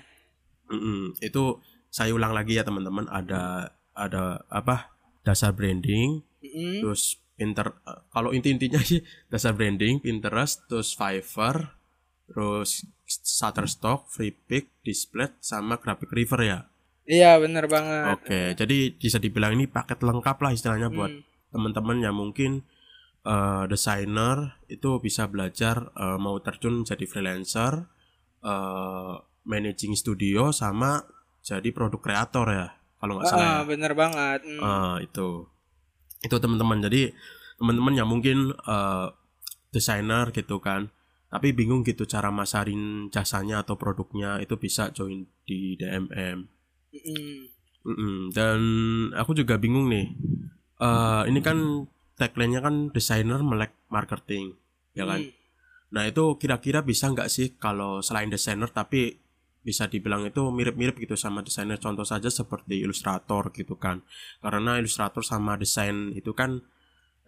Mm 0.71 0.79
-mm, 0.79 1.01
itu 1.19 1.59
saya 1.91 2.15
ulang 2.15 2.31
lagi 2.31 2.55
ya 2.55 2.63
teman-teman 2.63 3.03
ada 3.11 3.75
ada 3.91 4.47
apa 4.47 4.95
dasar 5.27 5.51
branding, 5.51 6.23
mm 6.39 6.47
-hmm. 6.47 6.73
terus 6.79 7.19
pinter 7.41 7.73
kalau 8.13 8.29
inti-intinya 8.29 8.77
sih 8.85 9.01
dasar 9.33 9.57
branding, 9.57 9.97
Pinterest, 9.97 10.61
terus 10.69 10.93
Fiverr, 10.93 11.73
terus 12.29 12.85
Shutterstock, 13.09 14.05
Freepik, 14.13 14.69
Display 14.85 15.33
sama 15.41 15.81
Graphic 15.81 16.13
River 16.13 16.39
ya. 16.45 16.59
Iya 17.09 17.41
bener 17.41 17.65
banget. 17.65 18.13
Oke, 18.13 18.41
jadi 18.53 18.93
bisa 18.93 19.17
dibilang 19.17 19.57
ini 19.57 19.65
paket 19.65 20.05
lengkap 20.05 20.37
lah 20.37 20.53
istilahnya 20.53 20.93
hmm. 20.93 20.95
buat 20.95 21.11
teman-teman 21.49 21.97
yang 22.05 22.15
mungkin 22.15 22.61
uh, 23.25 23.65
desainer 23.65 24.61
itu 24.69 25.01
bisa 25.01 25.25
belajar 25.25 25.89
uh, 25.97 26.21
mau 26.21 26.37
terjun 26.39 26.85
jadi 26.85 27.03
freelancer, 27.09 27.89
uh, 28.45 29.17
managing 29.43 29.97
studio 29.97 30.53
sama 30.53 31.01
jadi 31.41 31.73
produk 31.73 31.99
kreator 31.99 32.47
ya 32.53 32.67
kalau 33.01 33.17
nggak 33.17 33.27
salah. 33.27 33.41
Ah, 33.41 33.59
ya. 33.65 33.67
bener 33.67 33.91
banget. 33.97 34.39
Hmm. 34.45 34.61
Uh, 34.61 34.95
itu 35.01 35.27
itu 36.21 36.35
teman-teman. 36.37 36.81
Jadi 36.85 37.11
teman-teman 37.57 37.93
yang 37.93 38.09
mungkin 38.09 38.53
uh, 38.65 39.13
desainer 39.73 40.29
gitu 40.33 40.57
kan, 40.61 40.89
tapi 41.29 41.53
bingung 41.53 41.85
gitu 41.85 42.05
cara 42.05 42.29
masarin 42.29 43.09
jasanya 43.13 43.61
atau 43.61 43.77
produknya 43.77 44.41
itu 44.41 44.57
bisa 44.57 44.89
join 44.93 45.25
di 45.45 45.77
DMM 45.77 46.61
Mm. 46.91 47.47
Mm 47.87 48.19
Dan 48.35 48.59
aku 49.15 49.31
juga 49.31 49.55
bingung 49.55 49.87
nih. 49.87 50.11
Uh, 50.81 51.23
ini 51.29 51.39
kan 51.39 51.87
tagline-nya 52.17 52.61
kan 52.61 52.91
desainer 52.91 53.39
melek 53.41 53.73
marketing, 53.87 54.57
ya 54.93 55.07
kan? 55.07 55.23
Mm. 55.23 55.31
Nah 55.91 56.03
itu 56.07 56.35
kira-kira 56.35 56.83
bisa 56.83 57.09
nggak 57.11 57.29
sih 57.31 57.55
kalau 57.55 58.03
selain 58.03 58.31
desainer 58.31 58.69
tapi 58.71 59.19
bisa 59.61 59.85
dibilang 59.85 60.25
itu 60.25 60.41
mirip-mirip 60.49 60.97
gitu 60.97 61.13
sama 61.13 61.45
desainer 61.45 61.77
contoh 61.77 62.05
saja 62.05 62.33
seperti 62.33 62.81
ilustrator 62.81 63.53
gitu 63.53 63.77
kan 63.77 64.01
karena 64.41 64.81
ilustrator 64.81 65.21
sama 65.21 65.53
desain 65.53 66.11
itu 66.17 66.33
kan 66.33 66.65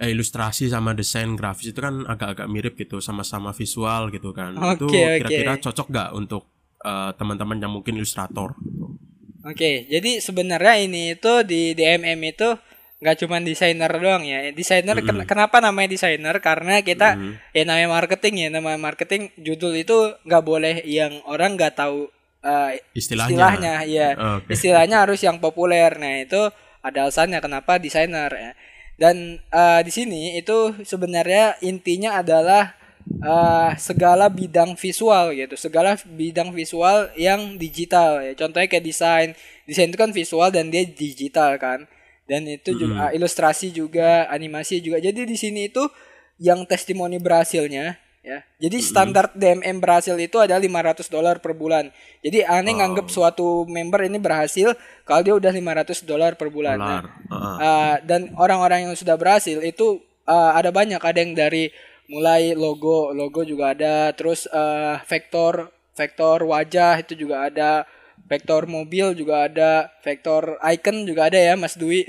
eh, 0.02 0.10
ilustrasi 0.10 0.74
sama 0.74 0.98
desain 0.98 1.38
grafis 1.38 1.72
itu 1.72 1.80
kan 1.80 2.10
agak-agak 2.10 2.50
mirip 2.50 2.74
gitu 2.74 2.98
sama-sama 2.98 3.54
visual 3.54 4.10
gitu 4.10 4.34
kan 4.34 4.58
okay, 4.58 4.74
itu 4.74 4.86
kira-kira 4.90 5.54
okay. 5.58 5.64
cocok 5.70 5.88
nggak 5.94 6.10
untuk 6.18 6.44
uh, 6.82 7.14
teman-teman 7.14 7.62
yang 7.62 7.72
mungkin 7.72 8.02
ilustrator 8.02 8.58
gitu 8.66 8.98
Oke, 9.44 9.92
jadi 9.92 10.24
sebenarnya 10.24 10.88
ini 10.88 11.20
itu 11.20 11.44
di 11.44 11.76
DMM 11.76 12.16
itu 12.32 12.56
nggak 13.04 13.18
cuma 13.20 13.44
desainer 13.44 13.92
doang 13.92 14.24
ya. 14.24 14.56
Desainer 14.56 14.96
mm 14.96 15.04
-hmm. 15.04 15.28
kenapa 15.28 15.60
namanya 15.60 15.92
desainer? 15.92 16.40
Karena 16.40 16.80
kita 16.80 17.20
mm 17.20 17.20
-hmm. 17.20 17.34
ya 17.52 17.64
namanya 17.68 17.90
marketing 17.92 18.36
ya, 18.40 18.48
namanya 18.48 18.80
marketing 18.80 19.36
judul 19.36 19.76
itu 19.76 20.16
nggak 20.24 20.44
boleh 20.48 20.80
yang 20.88 21.20
orang 21.28 21.60
nggak 21.60 21.76
tahu 21.76 22.08
uh, 22.44 22.72
istilahnya. 22.94 23.32
istilahnya 23.34 23.74
ya. 23.88 24.10
Okay. 24.44 24.54
Istilahnya 24.54 24.98
harus 25.08 25.20
yang 25.24 25.40
populer. 25.40 25.90
Nah, 25.98 26.22
itu 26.22 26.42
ada 26.84 27.08
alasannya 27.08 27.40
kenapa 27.40 27.80
desainer 27.80 28.30
ya. 28.30 28.52
Dan 29.00 29.42
uh, 29.50 29.82
di 29.82 29.90
sini 29.90 30.38
itu 30.38 30.76
sebenarnya 30.86 31.58
intinya 31.66 32.22
adalah 32.22 32.78
uh, 33.26 33.74
segala 33.80 34.30
bidang 34.30 34.78
visual 34.78 35.34
gitu, 35.34 35.58
segala 35.58 35.98
bidang 36.06 36.54
visual 36.54 37.10
yang 37.18 37.58
digital 37.58 38.22
ya. 38.22 38.38
Contohnya 38.38 38.70
kayak 38.70 38.86
desain, 38.86 39.30
desain 39.66 39.90
itu 39.90 39.98
kan 39.98 40.14
visual 40.14 40.54
dan 40.54 40.70
dia 40.70 40.86
digital 40.86 41.58
kan. 41.58 41.90
Dan 42.24 42.48
itu 42.48 42.72
mm 42.72 42.80
juga 42.80 43.04
ilustrasi 43.12 43.74
juga, 43.74 44.30
animasi 44.30 44.80
juga. 44.80 45.02
Jadi 45.02 45.28
di 45.28 45.36
sini 45.36 45.68
itu 45.68 45.84
yang 46.40 46.64
testimoni 46.64 47.18
berhasilnya 47.20 48.03
ya. 48.24 48.40
Jadi 48.58 48.80
standar 48.80 49.30
DMM 49.36 49.84
berhasil 49.84 50.16
itu 50.16 50.40
ada 50.40 50.56
500 50.56 51.12
dolar 51.12 51.44
per 51.44 51.54
bulan. 51.54 51.92
Jadi 52.24 52.42
aneh 52.48 52.80
nganggep 52.80 53.12
suatu 53.12 53.68
member 53.68 54.08
ini 54.08 54.18
berhasil 54.18 54.74
kalau 55.04 55.22
dia 55.22 55.36
udah 55.36 55.52
500 55.52 56.08
dolar 56.08 56.40
per 56.40 56.48
bulan. 56.50 56.80
Nah, 56.80 57.04
uh 57.28 57.36
-huh. 57.36 57.56
uh, 57.60 57.96
dan 58.08 58.32
orang-orang 58.40 58.90
yang 58.90 58.96
sudah 58.96 59.20
berhasil 59.20 59.60
itu 59.60 60.00
uh, 60.26 60.56
ada 60.56 60.72
banyak, 60.72 61.04
ada 61.04 61.20
yang 61.20 61.36
dari 61.36 61.70
mulai 62.08 62.56
logo 62.56 63.12
logo 63.12 63.44
juga 63.44 63.76
ada. 63.76 64.16
Terus 64.16 64.48
uh, 64.50 65.04
vektor 65.04 65.70
vektor 65.94 66.48
wajah 66.48 67.04
itu 67.04 67.14
juga 67.28 67.52
ada. 67.52 67.84
Vektor 68.24 68.72
mobil 68.72 69.12
juga 69.20 69.52
ada. 69.52 69.92
Vektor 70.00 70.56
icon 70.64 71.04
juga 71.04 71.28
ada 71.28 71.36
ya 71.36 71.60
Mas 71.60 71.76
Dwi. 71.76 72.08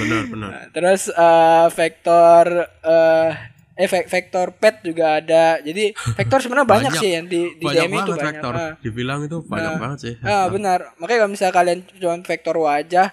Benar 0.00 0.32
benar. 0.32 0.50
Terus 0.74 1.12
uh, 1.12 1.68
vektor 1.68 2.72
uh, 2.80 3.30
eh 3.76 3.88
vektor 3.88 4.56
pet 4.56 4.80
juga 4.80 5.20
ada. 5.20 5.60
Jadi 5.60 5.92
vektor 6.16 6.38
sebenarnya 6.40 6.68
banyak, 6.74 6.92
banyak 6.96 7.02
sih 7.02 7.10
yang 7.12 7.26
di 7.28 7.54
di 7.60 7.66
banyak 7.66 7.86
DM 7.86 7.92
itu 7.92 8.12
banyak. 8.12 8.24
Vektor. 8.24 8.52
Uh, 8.56 8.72
dibilang 8.80 9.20
itu 9.24 9.38
banyak 9.44 9.72
uh, 9.76 9.80
banget 9.80 9.98
sih 10.00 10.14
ah 10.24 10.46
benar. 10.48 10.96
Makanya 10.96 11.18
kalau 11.24 11.32
misalnya 11.32 11.54
kalian 11.54 11.78
cuma 12.00 12.16
vektor 12.24 12.56
wajah 12.56 13.08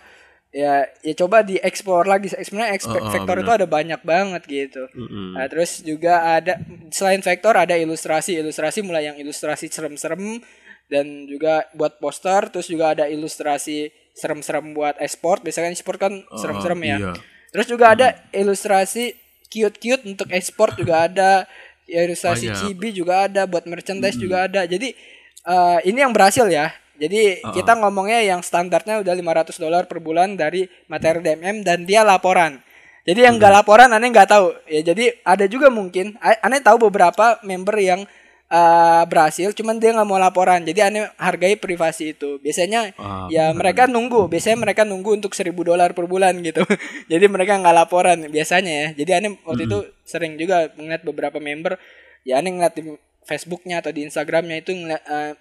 ya 0.53 0.73
ya 0.85 1.13
coba 1.19 1.37
dieksplor 1.43 2.03
lagi. 2.07 2.31
Sebenarnya 2.31 2.79
oh, 2.79 2.95
oh, 2.95 3.11
vektor 3.11 3.35
bener. 3.35 3.45
itu 3.45 3.51
ada 3.51 3.67
banyak 3.67 4.01
banget 4.01 4.41
gitu. 4.47 4.83
Mm-hmm. 4.95 5.27
nah, 5.35 5.45
terus 5.51 5.71
juga 5.83 6.39
ada 6.39 6.57
selain 6.89 7.19
vektor 7.19 7.53
ada 7.59 7.75
ilustrasi. 7.75 8.39
Ilustrasi 8.39 8.79
mulai 8.87 9.11
yang 9.11 9.17
ilustrasi 9.19 9.67
serem-serem 9.67 10.39
dan 10.87 11.27
juga 11.27 11.67
buat 11.75 11.99
poster. 11.99 12.47
Terus 12.53 12.71
juga 12.71 12.95
ada 12.95 13.05
ilustrasi 13.11 14.03
serem-serem 14.13 14.77
buat 14.77 14.95
ekspor 15.01 15.41
biasanya 15.41 15.73
ekspor 15.73 15.97
kan 15.97 16.13
oh, 16.13 16.37
serem-serem 16.37 16.81
ya. 16.85 16.97
iya. 17.01 17.13
terus 17.49 17.65
juga 17.65 17.97
ada 17.97 18.07
ilustrasi 18.29 19.13
cute-cute 19.53 20.09
untuk 20.09 20.33
ekspor 20.33 20.73
juga 20.73 21.05
ada 21.05 21.45
ya, 21.85 22.01
ilustrasi 22.09 22.49
cibi 22.57 22.89
juga 22.89 23.29
ada 23.29 23.45
buat 23.45 23.69
merchandise 23.69 24.17
mm-hmm. 24.17 24.25
juga 24.25 24.37
ada 24.49 24.61
jadi 24.65 24.97
uh, 25.45 25.77
ini 25.85 26.01
yang 26.01 26.09
berhasil 26.09 26.49
ya 26.49 26.73
jadi 26.97 27.41
uh 27.41 27.49
-uh. 27.49 27.53
kita 27.53 27.73
ngomongnya 27.77 28.21
yang 28.21 28.41
standarnya 28.45 29.01
udah 29.01 29.13
500 29.13 29.57
dolar 29.57 29.83
per 29.89 29.97
bulan 29.97 30.37
dari 30.37 30.69
materi 30.85 31.25
DMM 31.25 31.65
dan 31.65 31.89
dia 31.89 32.05
laporan. 32.05 32.61
Jadi 33.03 33.19
yang 33.19 33.35
nggak 33.35 33.51
laporan 33.51 33.91
aneh 33.91 34.07
nggak 34.13 34.29
tahu. 34.29 34.55
Ya 34.69 34.81
jadi 34.93 35.17
ada 35.25 35.43
juga 35.49 35.67
mungkin 35.67 36.15
aneh 36.21 36.61
tahu 36.63 36.87
beberapa 36.87 37.41
member 37.43 37.75
yang 37.81 38.07
uh, 38.49 39.03
berhasil 39.07 39.53
cuman 39.55 39.79
dia 39.79 39.93
nggak 39.95 40.07
mau 40.07 40.19
laporan. 40.19 40.63
Jadi 40.63 40.79
aneh 40.83 41.03
hargai 41.15 41.55
privasi 41.55 42.17
itu. 42.17 42.41
Biasanya 42.41 42.91
uh, 42.97 43.27
ya 43.29 43.51
bener. 43.51 43.59
mereka 43.59 43.83
nunggu. 43.87 44.27
Biasanya 44.27 44.57
mereka 44.59 44.81
nunggu 44.83 45.19
untuk 45.21 45.31
1000 45.37 45.53
dolar 45.53 45.93
per 45.93 46.05
bulan 46.09 46.39
gitu. 46.41 46.63
jadi 47.11 47.25
mereka 47.29 47.59
nggak 47.61 47.75
laporan 47.75 48.17
biasanya 48.27 48.73
ya. 48.73 48.87
Jadi 48.97 49.11
aneh 49.13 49.31
waktu 49.45 49.63
-hmm. 49.63 49.69
itu 49.71 49.77
sering 50.03 50.33
juga 50.35 50.67
ngeliat 50.75 51.03
beberapa 51.05 51.37
member 51.39 51.79
ya 52.23 52.39
aneh 52.39 52.51
ngeliat 52.55 52.73
di 52.75 52.83
Facebooknya 53.23 53.79
atau 53.79 53.95
di 53.95 54.03
Instagramnya 54.03 54.59
itu 54.59 54.75
ngeliat, 54.75 55.03
uh, 55.07 55.31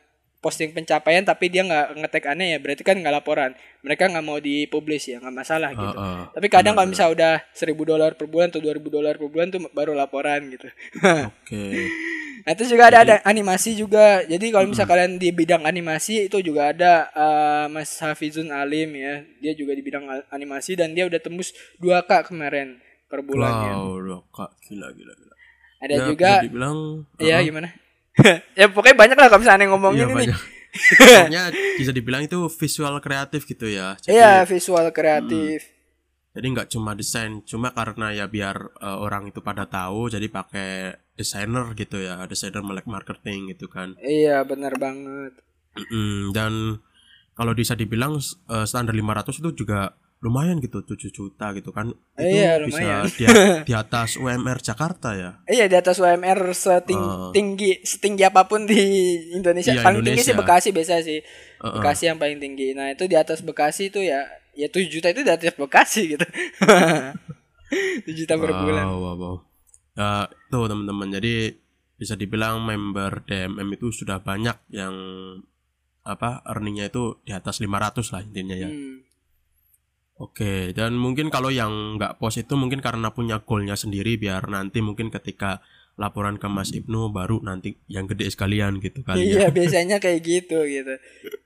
posting 0.42 0.74
pencapaian 0.74 1.22
tapi 1.22 1.46
dia 1.46 1.62
nggak 1.62 2.02
ngetek 2.02 2.24
aneh 2.26 2.48
ya. 2.52 2.58
Berarti 2.58 2.82
kan 2.82 2.98
nggak 2.98 3.14
laporan. 3.14 3.54
Mereka 3.86 4.10
nggak 4.10 4.26
mau 4.26 4.42
dipublish 4.42 5.14
ya 5.14 5.22
nggak 5.22 5.34
masalah 5.34 5.70
gitu. 5.70 5.94
uh, 5.94 6.02
uh, 6.02 6.22
tapi 6.34 6.46
kadang 6.50 6.74
kalau 6.74 6.90
misalnya 6.90 7.14
udah 7.14 7.34
seribu 7.54 7.86
dolar 7.86 8.18
per 8.18 8.26
bulan 8.26 8.50
atau 8.50 8.58
dua 8.58 8.74
ribu 8.74 8.90
dolar 8.90 9.14
per 9.14 9.30
bulan 9.30 9.54
tuh 9.54 9.62
baru 9.70 9.94
laporan 9.94 10.50
gitu. 10.50 10.66
Oke. 11.30 11.46
Okay. 11.46 11.86
nah 12.42 12.58
terus 12.58 12.74
juga 12.74 12.90
ada 12.90 12.98
ada 13.06 13.16
animasi 13.22 13.78
juga. 13.78 14.26
Jadi 14.26 14.50
kalau 14.50 14.66
misalnya 14.66 14.90
uh, 14.90 14.92
kalian 14.98 15.12
di 15.22 15.28
bidang 15.30 15.62
animasi 15.62 16.26
itu 16.26 16.42
juga 16.42 16.74
ada 16.74 17.06
uh, 17.14 17.66
Mas 17.70 17.94
Hafizun 18.02 18.50
Alim 18.50 18.98
ya. 18.98 19.22
Dia 19.38 19.54
juga 19.54 19.78
di 19.78 19.82
bidang 19.86 20.10
animasi 20.34 20.74
dan 20.74 20.90
dia 20.90 21.06
udah 21.06 21.22
tembus 21.22 21.54
2k 21.78 22.26
kemarin 22.26 22.82
per 23.06 23.22
bulannya. 23.22 23.78
Wow 23.78 24.26
2k 24.26 24.38
gila 24.66 24.90
gila 24.90 25.14
gila. 25.14 25.34
Ada 25.82 25.94
ya, 25.98 26.04
juga 26.06 26.30
dibilang 26.42 26.78
ya 27.18 27.38
uh, 27.38 27.42
gimana 27.42 27.81
ya 28.60 28.66
pokoknya 28.68 28.96
banyak 28.96 29.16
lah 29.16 29.28
kalau 29.32 29.40
misalnya 29.40 29.66
ngomongin 29.72 30.08
iya, 30.08 30.16
ini. 30.16 30.34
Pokoknya 30.72 31.52
bisa 31.52 31.92
dibilang 31.92 32.24
itu 32.24 32.48
visual 32.48 32.96
kreatif 33.04 33.44
gitu 33.44 33.68
ya. 33.68 33.92
Iya 34.08 34.48
visual 34.48 34.88
kreatif. 34.88 35.68
Hmm, 35.68 36.32
jadi 36.32 36.46
nggak 36.48 36.68
cuma 36.72 36.96
desain, 36.96 37.44
cuma 37.44 37.76
karena 37.76 38.08
ya 38.16 38.24
biar 38.24 38.72
uh, 38.80 38.96
orang 39.04 39.28
itu 39.28 39.44
pada 39.44 39.68
tahu, 39.68 40.08
jadi 40.08 40.32
pakai 40.32 40.96
desainer 41.12 41.76
gitu 41.76 42.00
ya, 42.00 42.24
desainer 42.24 42.64
melek 42.64 42.88
marketing 42.88 43.52
gitu 43.52 43.68
kan. 43.68 44.00
Iya 44.00 44.44
benar 44.48 44.80
banget. 44.80 45.44
dan 46.36 46.84
kalau 47.32 47.52
bisa 47.56 47.72
dibilang 47.72 48.20
uh, 48.48 48.64
standar 48.68 48.92
500 48.92 49.40
itu 49.40 49.64
juga 49.64 49.96
lumayan 50.22 50.62
gitu 50.62 50.86
7 50.86 51.10
juta 51.10 51.50
gitu 51.50 51.74
kan 51.74 51.90
itu 52.14 52.38
Iya, 52.38 52.62
bisa 52.62 53.02
di, 53.10 53.26
di 53.68 53.72
atas 53.74 54.14
UMR 54.14 54.62
Jakarta 54.62 55.18
ya 55.18 55.42
Iya 55.50 55.66
di 55.66 55.74
atas 55.74 55.98
UMR 55.98 56.54
setinggi 56.54 57.82
setinggi 57.82 58.22
apa 58.22 58.46
pun 58.46 58.62
di 58.62 58.78
Indonesia. 59.34 59.74
Iya, 59.74 59.82
paling 59.82 60.06
tinggi 60.06 60.22
sih 60.22 60.30
Indonesia. 60.30 60.38
Bekasi 60.38 60.68
biasa 60.70 60.92
sih. 61.02 61.18
Bekasi 61.58 62.02
yang 62.06 62.22
paling 62.22 62.38
tinggi. 62.38 62.70
Nah, 62.70 62.94
itu 62.94 63.10
di 63.10 63.18
atas 63.18 63.42
Bekasi 63.42 63.90
itu 63.90 63.98
ya 63.98 64.22
ya 64.54 64.70
7 64.70 64.86
juta 64.86 65.10
itu 65.10 65.26
di 65.26 65.30
atas 65.34 65.58
Bekasi 65.58 66.14
gitu. 66.14 66.26
7 68.06 68.14
juta 68.14 68.34
per 68.38 68.50
bulan. 68.52 68.84
wow 68.86 68.98
wow, 69.00 69.14
wow. 69.18 69.36
Ya, 69.92 70.30
tuh 70.48 70.70
teman-teman 70.70 71.12
jadi 71.12 71.52
bisa 71.96 72.14
dibilang 72.16 72.62
member 72.62 73.26
DMM 73.26 73.68
itu 73.74 73.90
sudah 73.90 74.22
banyak 74.22 74.56
yang 74.70 74.94
apa 76.02 76.42
earningnya 76.46 76.90
itu 76.90 77.22
di 77.22 77.30
atas 77.30 77.62
500 77.62 78.10
lah 78.10 78.20
intinya 78.22 78.56
ya 78.56 78.70
Hmm. 78.70 79.02
Oke, 80.22 80.70
dan 80.70 80.94
mungkin 80.94 81.34
kalau 81.34 81.50
yang 81.50 81.98
nggak 81.98 82.22
pos 82.22 82.38
itu 82.38 82.54
mungkin 82.54 82.78
karena 82.78 83.10
punya 83.10 83.42
goalnya 83.42 83.74
sendiri 83.74 84.14
biar 84.14 84.46
nanti 84.46 84.78
mungkin 84.78 85.10
ketika 85.10 85.58
laporan 85.98 86.38
ke 86.38 86.46
Mas 86.46 86.70
Ibnu 86.72 87.12
baru 87.12 87.42
nanti 87.44 87.76
yang 87.90 88.08
gede 88.08 88.30
sekalian 88.30 88.80
gitu 88.80 89.04
kali 89.04 89.18
ya. 89.18 89.26
Iya 89.26 89.46
biasanya 89.50 89.98
kayak 89.98 90.20
gitu 90.24 90.62
gitu. 90.64 90.94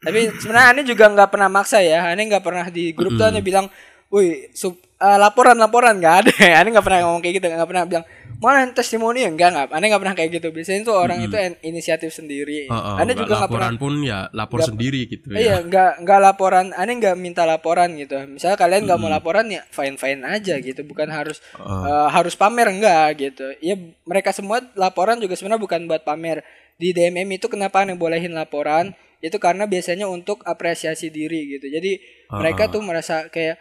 Tapi 0.05 0.31
sebenarnya 0.39 0.67
Ane 0.71 0.81
juga 0.85 1.09
nggak 1.09 1.31
pernah 1.33 1.49
maksa 1.51 1.83
ya. 1.83 2.05
Ane 2.05 2.29
nggak 2.29 2.45
pernah 2.45 2.67
di 2.69 2.93
grup 2.93 3.17
tuh 3.17 3.27
Ane 3.27 3.41
bilang, 3.43 3.67
wih 4.13 4.53
sub, 4.55 4.79
eh, 4.97 5.19
laporan 5.19 5.57
laporan 5.57 6.01
nggak 6.01 6.17
ada. 6.25 6.33
Ane 6.61 6.69
nggak 6.73 6.87
pernah 6.87 7.01
ngomong 7.07 7.23
kayak 7.23 7.35
gitu. 7.39 7.47
Nggak 7.49 7.69
pernah 7.69 7.85
bilang 7.85 8.07
mana 8.37 8.69
testimoni 8.69 9.25
enggak 9.25 9.49
nggak. 9.49 9.67
Ane 9.73 9.85
nggak 9.89 10.03
pernah 10.05 10.17
kayak 10.17 10.31
gitu. 10.37 10.49
Biasanya 10.53 10.81
tuh 10.85 10.97
orang 10.97 11.19
itu 11.25 11.37
en- 11.37 11.61
inisiatif 11.63 12.13
sendiri. 12.13 12.69
Heeh, 12.69 12.95
Ane 12.97 13.11
nggak 13.13 13.25
juga 13.25 13.35
nggak 13.37 13.49
pernah. 13.49 13.69
laporan 13.69 13.75
pun 13.81 13.93
ya 14.05 14.19
lapor 14.33 14.61
sendiri 14.61 15.01
gitu 15.09 15.27
ya. 15.33 15.39
Iya 15.41 15.57
nggak 15.65 15.91
nggak 16.05 16.21
laporan. 16.21 16.67
Ane 16.73 16.93
nggak 16.97 17.17
minta 17.17 17.43
laporan 17.45 17.89
gitu. 17.97 18.17
Misalnya 18.29 18.57
kalian 18.57 18.83
nggak 18.85 18.99
mau 18.99 19.09
laporan 19.09 19.47
ya 19.49 19.63
fine 19.69 19.97
fine 19.97 20.21
aja 20.23 20.55
gitu. 20.61 20.81
Bukan 20.85 21.09
harus 21.09 21.41
eh, 21.57 22.09
harus 22.13 22.37
pamer 22.37 22.69
enggak 22.69 23.07
gitu. 23.17 23.47
Ya 23.61 23.77
mereka 24.05 24.33
semua 24.33 24.61
laporan 24.77 25.17
juga 25.17 25.33
sebenarnya 25.33 25.61
bukan 25.61 25.81
buat 25.89 26.05
pamer. 26.05 26.45
Di 26.77 26.93
DMM 26.93 27.29
itu 27.33 27.49
kenapa 27.49 27.85
Ane 27.85 27.97
bolehin 27.97 28.37
laporan? 28.37 28.93
Itu 29.17 29.41
karena 29.41 29.65
biasanya 29.65 30.05
untuk 30.07 30.45
apresiasi 30.45 31.09
diri 31.09 31.57
gitu. 31.57 31.73
Jadi 31.73 31.97
mereka 32.37 32.69
tuh 32.69 32.85
merasa 32.85 33.33
kayak 33.33 33.57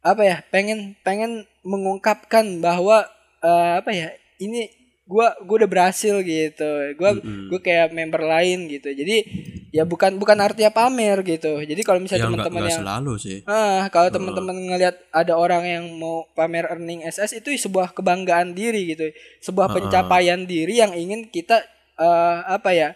apa 0.00 0.22
ya 0.24 0.36
pengen 0.48 0.96
pengen 1.04 1.44
mengungkapkan 1.60 2.64
bahwa 2.64 3.04
eh, 3.44 3.72
apa 3.84 3.90
ya 3.92 4.08
ini 4.40 4.72
gua 5.10 5.34
gua 5.42 5.66
udah 5.66 5.70
berhasil 5.70 6.22
gitu. 6.22 6.70
Gua 6.94 7.18
gua 7.20 7.60
kayak 7.60 7.90
member 7.90 8.22
lain 8.22 8.70
gitu. 8.70 8.94
Jadi 8.94 9.26
ya 9.74 9.82
bukan 9.82 10.16
bukan 10.16 10.38
artinya 10.38 10.70
pamer 10.70 11.18
gitu. 11.26 11.58
Jadi 11.62 11.82
kalau 11.82 11.98
misalnya 11.98 12.26
Ya 12.26 12.28
teman-teman 12.30 12.62
yang 12.70 12.80
selalu 12.86 13.12
sih. 13.18 13.38
ah 13.50 13.90
kalau 13.90 14.08
teman-teman 14.08 14.54
ngelihat 14.54 14.96
ada 15.10 15.34
orang 15.34 15.66
yang 15.66 15.84
mau 15.98 16.30
pamer 16.38 16.70
earning 16.70 17.02
SS 17.02 17.42
itu 17.42 17.50
sebuah 17.58 17.90
kebanggaan 17.90 18.54
diri 18.54 18.94
gitu. 18.94 19.10
Sebuah 19.42 19.74
pencapaian 19.74 20.46
diri 20.46 20.78
yang 20.78 20.94
ingin 20.94 21.26
kita 21.28 21.58
eh, 21.98 22.38
apa 22.46 22.70
ya 22.70 22.88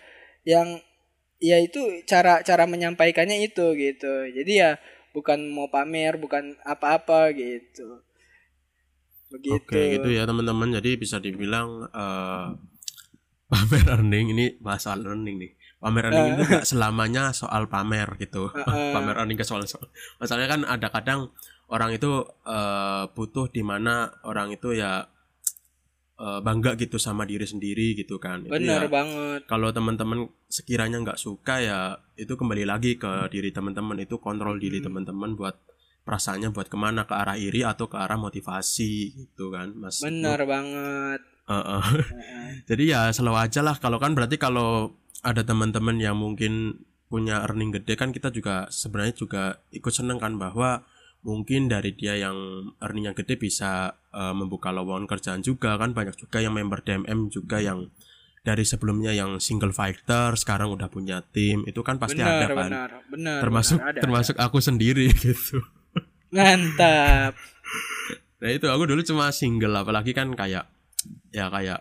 yang 0.46 0.78
ya 1.42 1.60
itu 1.60 2.06
cara 2.08 2.40
cara 2.46 2.64
menyampaikannya 2.64 3.42
itu 3.42 3.74
gitu. 3.74 4.30
Jadi 4.30 4.52
ya 4.54 4.78
bukan 5.14 5.38
mau 5.46 5.70
pamer 5.70 6.18
bukan 6.18 6.58
apa-apa 6.66 7.30
gitu 7.32 8.02
begitu 9.30 9.56
Oke, 9.66 9.98
gitu 9.98 10.08
ya 10.14 10.26
teman-teman. 10.28 10.74
Jadi 10.78 10.94
bisa 10.94 11.18
dibilang 11.18 11.90
eh 11.90 12.48
pamer 13.50 13.86
earning 13.86 14.26
ini 14.34 14.44
bahas 14.58 14.86
soal 14.86 15.02
earning 15.06 15.36
nih. 15.38 15.52
Pamer 15.82 16.10
earning 16.10 16.26
itu 16.38 16.42
nggak 16.46 16.66
selamanya 16.66 17.30
soal 17.34 17.66
pamer 17.66 18.14
gitu. 18.18 18.50
pamer 18.94 19.14
earning 19.18 19.38
ke 19.38 19.46
soal 19.46 19.66
soal. 19.66 19.90
Masalahnya 20.22 20.48
kan 20.50 20.62
ada 20.66 20.88
kadang 20.90 21.20
orang 21.70 21.94
itu 21.94 22.22
eh, 22.46 23.04
butuh 23.14 23.50
di 23.50 23.62
mana 23.66 24.10
orang 24.26 24.54
itu 24.54 24.74
ya 24.74 25.06
eh, 26.14 26.40
bangga 26.40 26.78
gitu 26.78 26.96
sama 26.96 27.24
diri 27.24 27.42
sendiri 27.44 27.98
gitu 27.98 28.16
kan. 28.18 28.46
Itu 28.46 28.54
bener 28.54 28.86
ya, 28.86 28.90
banget 28.90 29.40
kalau 29.44 29.68
teman-teman 29.70 30.30
sekiranya 30.46 31.02
nggak 31.02 31.18
suka 31.18 31.58
ya 31.58 31.78
itu 32.14 32.34
kembali 32.34 32.64
lagi 32.64 32.94
ke 32.94 33.26
diri 33.28 33.50
teman-teman 33.50 33.98
itu 33.98 34.22
kontrol 34.22 34.56
diri 34.56 34.78
Hmm. 34.78 34.86
teman-teman 34.90 35.34
buat 35.34 35.58
perasaannya 36.04 36.52
buat 36.52 36.68
ke 36.68 36.76
mana 36.76 37.08
ke 37.08 37.14
arah 37.16 37.34
iri 37.34 37.64
atau 37.64 37.88
ke 37.88 37.96
arah 37.96 38.20
motivasi 38.20 38.92
gitu 39.16 39.48
kan 39.48 39.72
mas 39.72 40.04
bener 40.04 40.36
banget 40.44 41.20
Heeh. 41.48 41.82
jadi 42.68 42.82
ya 42.84 43.00
selalu 43.08 43.40
aja 43.40 43.60
lah 43.64 43.76
kalau 43.80 43.96
kan 43.96 44.12
berarti 44.12 44.36
kalau 44.36 44.92
ada 45.24 45.40
teman-teman 45.40 45.96
yang 45.96 46.14
mungkin 46.14 46.84
punya 47.08 47.40
earning 47.40 47.72
gede 47.72 47.96
kan 47.96 48.12
kita 48.12 48.28
juga 48.28 48.68
sebenarnya 48.68 49.14
juga 49.16 49.42
ikut 49.72 49.92
seneng 49.92 50.20
kan 50.20 50.36
bahwa 50.36 50.84
mungkin 51.24 51.72
dari 51.72 51.96
dia 51.96 52.14
yang 52.20 52.36
earningnya 52.78 53.16
gede 53.16 53.40
bisa 53.40 53.96
eh, 54.12 54.34
membuka 54.36 54.70
lowongan 54.70 55.08
kerjaan 55.08 55.40
juga 55.40 55.74
kan. 55.80 55.96
Banyak 55.96 56.20
juga 56.20 56.38
yang 56.44 56.54
member 56.54 56.84
DMM 56.84 57.32
juga 57.32 57.58
yang 57.58 57.88
dari 58.44 58.60
sebelumnya 58.62 59.16
yang 59.16 59.40
single 59.40 59.72
fighter 59.72 60.36
sekarang 60.36 60.70
udah 60.70 60.92
punya 60.92 61.24
tim. 61.32 61.64
Itu 61.64 61.80
kan 61.80 61.96
pasti 61.96 62.20
bener 62.20 62.44
ada 62.44 62.46
kan. 62.52 62.70
bener 62.70 62.90
bener 63.08 63.38
termasuk 63.40 63.78
bener, 63.80 63.90
ada, 63.96 64.00
termasuk 64.04 64.36
aku 64.36 64.58
sendiri 64.60 65.08
gitu. 65.24 65.58
Mantap. 66.30 67.34
Nah 68.34 68.52
itu 68.52 68.68
aku 68.68 68.84
dulu 68.84 69.00
cuma 69.00 69.32
single 69.32 69.72
apalagi 69.72 70.12
kan 70.12 70.28
kayak 70.36 70.68
ya 71.32 71.48
kayak 71.48 71.80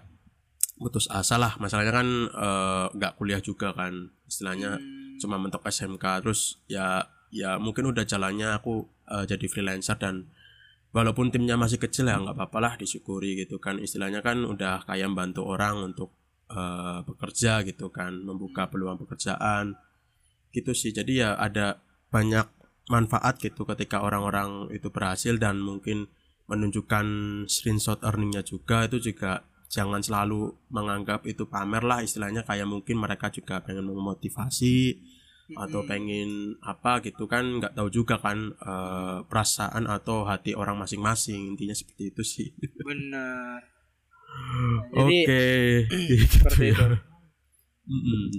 putus 0.79 1.11
asa 1.11 1.35
lah. 1.35 1.59
Masalahnya 1.59 1.91
kan 1.91 2.07
eh, 2.31 2.85
nggak 2.95 3.19
kuliah 3.19 3.43
juga 3.43 3.75
kan 3.75 3.91
istilahnya 4.23 4.79
cuma 5.19 5.35
mentok 5.35 5.67
SMK 5.67 6.23
terus 6.23 6.63
ya 6.71 7.03
ya 7.33 7.59
mungkin 7.59 7.91
udah 7.91 8.07
jalannya 8.07 8.55
aku 8.55 8.92
eh, 9.13 9.25
jadi 9.29 9.45
freelancer 9.45 9.97
dan 10.01 10.33
walaupun 10.93 11.33
timnya 11.33 11.57
masih 11.57 11.77
kecil 11.81 12.09
ya 12.09 12.17
nggak 12.21 12.37
apa-apa 12.37 12.57
lah 12.61 12.73
disyukuri 12.81 13.37
gitu 13.45 13.61
kan. 13.61 13.77
Istilahnya 13.77 14.25
kan 14.25 14.41
udah 14.45 14.85
kayak 14.89 15.13
bantu 15.13 15.45
orang 15.45 15.93
untuk 15.93 16.17
eh, 16.49 16.99
bekerja 17.05 17.61
gitu 17.67 17.93
kan 17.93 18.17
membuka 18.25 18.69
peluang 18.69 18.97
pekerjaan 18.97 19.77
gitu 20.53 20.71
sih. 20.73 20.93
Jadi 20.93 21.21
ya 21.21 21.37
ada 21.37 21.81
banyak 22.13 22.45
manfaat 22.91 23.39
gitu 23.39 23.63
ketika 23.63 24.03
orang-orang 24.03 24.69
itu 24.75 24.91
berhasil 24.91 25.39
dan 25.39 25.61
mungkin 25.63 26.11
menunjukkan 26.51 27.05
screenshot 27.47 28.03
earningnya 28.03 28.43
juga 28.43 28.85
itu 28.85 28.99
juga 28.99 29.47
jangan 29.71 30.03
selalu 30.03 30.53
menganggap 30.69 31.25
itu 31.25 31.49
pamer 31.49 31.81
lah 31.81 32.05
istilahnya. 32.05 32.45
Kayak 32.45 32.69
mungkin 32.69 33.01
mereka 33.01 33.33
juga 33.33 33.63
pengen 33.65 33.89
memotivasi 33.89 34.99
atau 35.51 35.83
pengen 35.83 36.55
apa 36.63 37.03
gitu 37.03 37.27
kan 37.27 37.59
nggak 37.59 37.75
tahu 37.75 37.91
juga 37.91 38.15
kan 38.17 38.55
eh, 38.55 39.17
perasaan 39.27 39.85
atau 39.91 40.23
hati 40.23 40.55
orang 40.55 40.79
masing-masing. 40.79 41.53
Intinya 41.53 41.75
seperti 41.75 42.15
itu 42.15 42.23
sih. 42.23 42.47
Bener 42.59 43.59
oke. 45.03 45.43
Jadi 45.87 46.13
gitu 46.19 46.25
seperti 46.39 46.65
ya. 46.71 46.87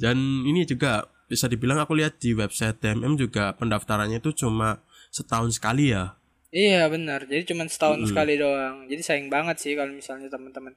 dan 0.00 0.16
ini 0.48 0.64
juga 0.64 1.04
bisa 1.28 1.44
dibilang 1.48 1.76
aku 1.76 1.92
lihat 1.96 2.16
di 2.16 2.32
website 2.32 2.80
TMM 2.80 3.20
juga 3.20 3.52
pendaftarannya 3.56 4.20
itu 4.20 4.32
cuma 4.32 4.80
setahun 5.12 5.60
sekali 5.60 5.92
ya. 5.92 6.16
Iya 6.54 6.86
benar. 6.86 7.26
Jadi 7.26 7.50
cuma 7.50 7.66
setahun 7.66 8.06
sekali 8.08 8.38
doang. 8.38 8.86
Jadi 8.86 9.02
sayang 9.02 9.28
banget 9.28 9.58
sih 9.58 9.74
kalau 9.74 9.90
misalnya 9.90 10.30
teman-teman 10.30 10.72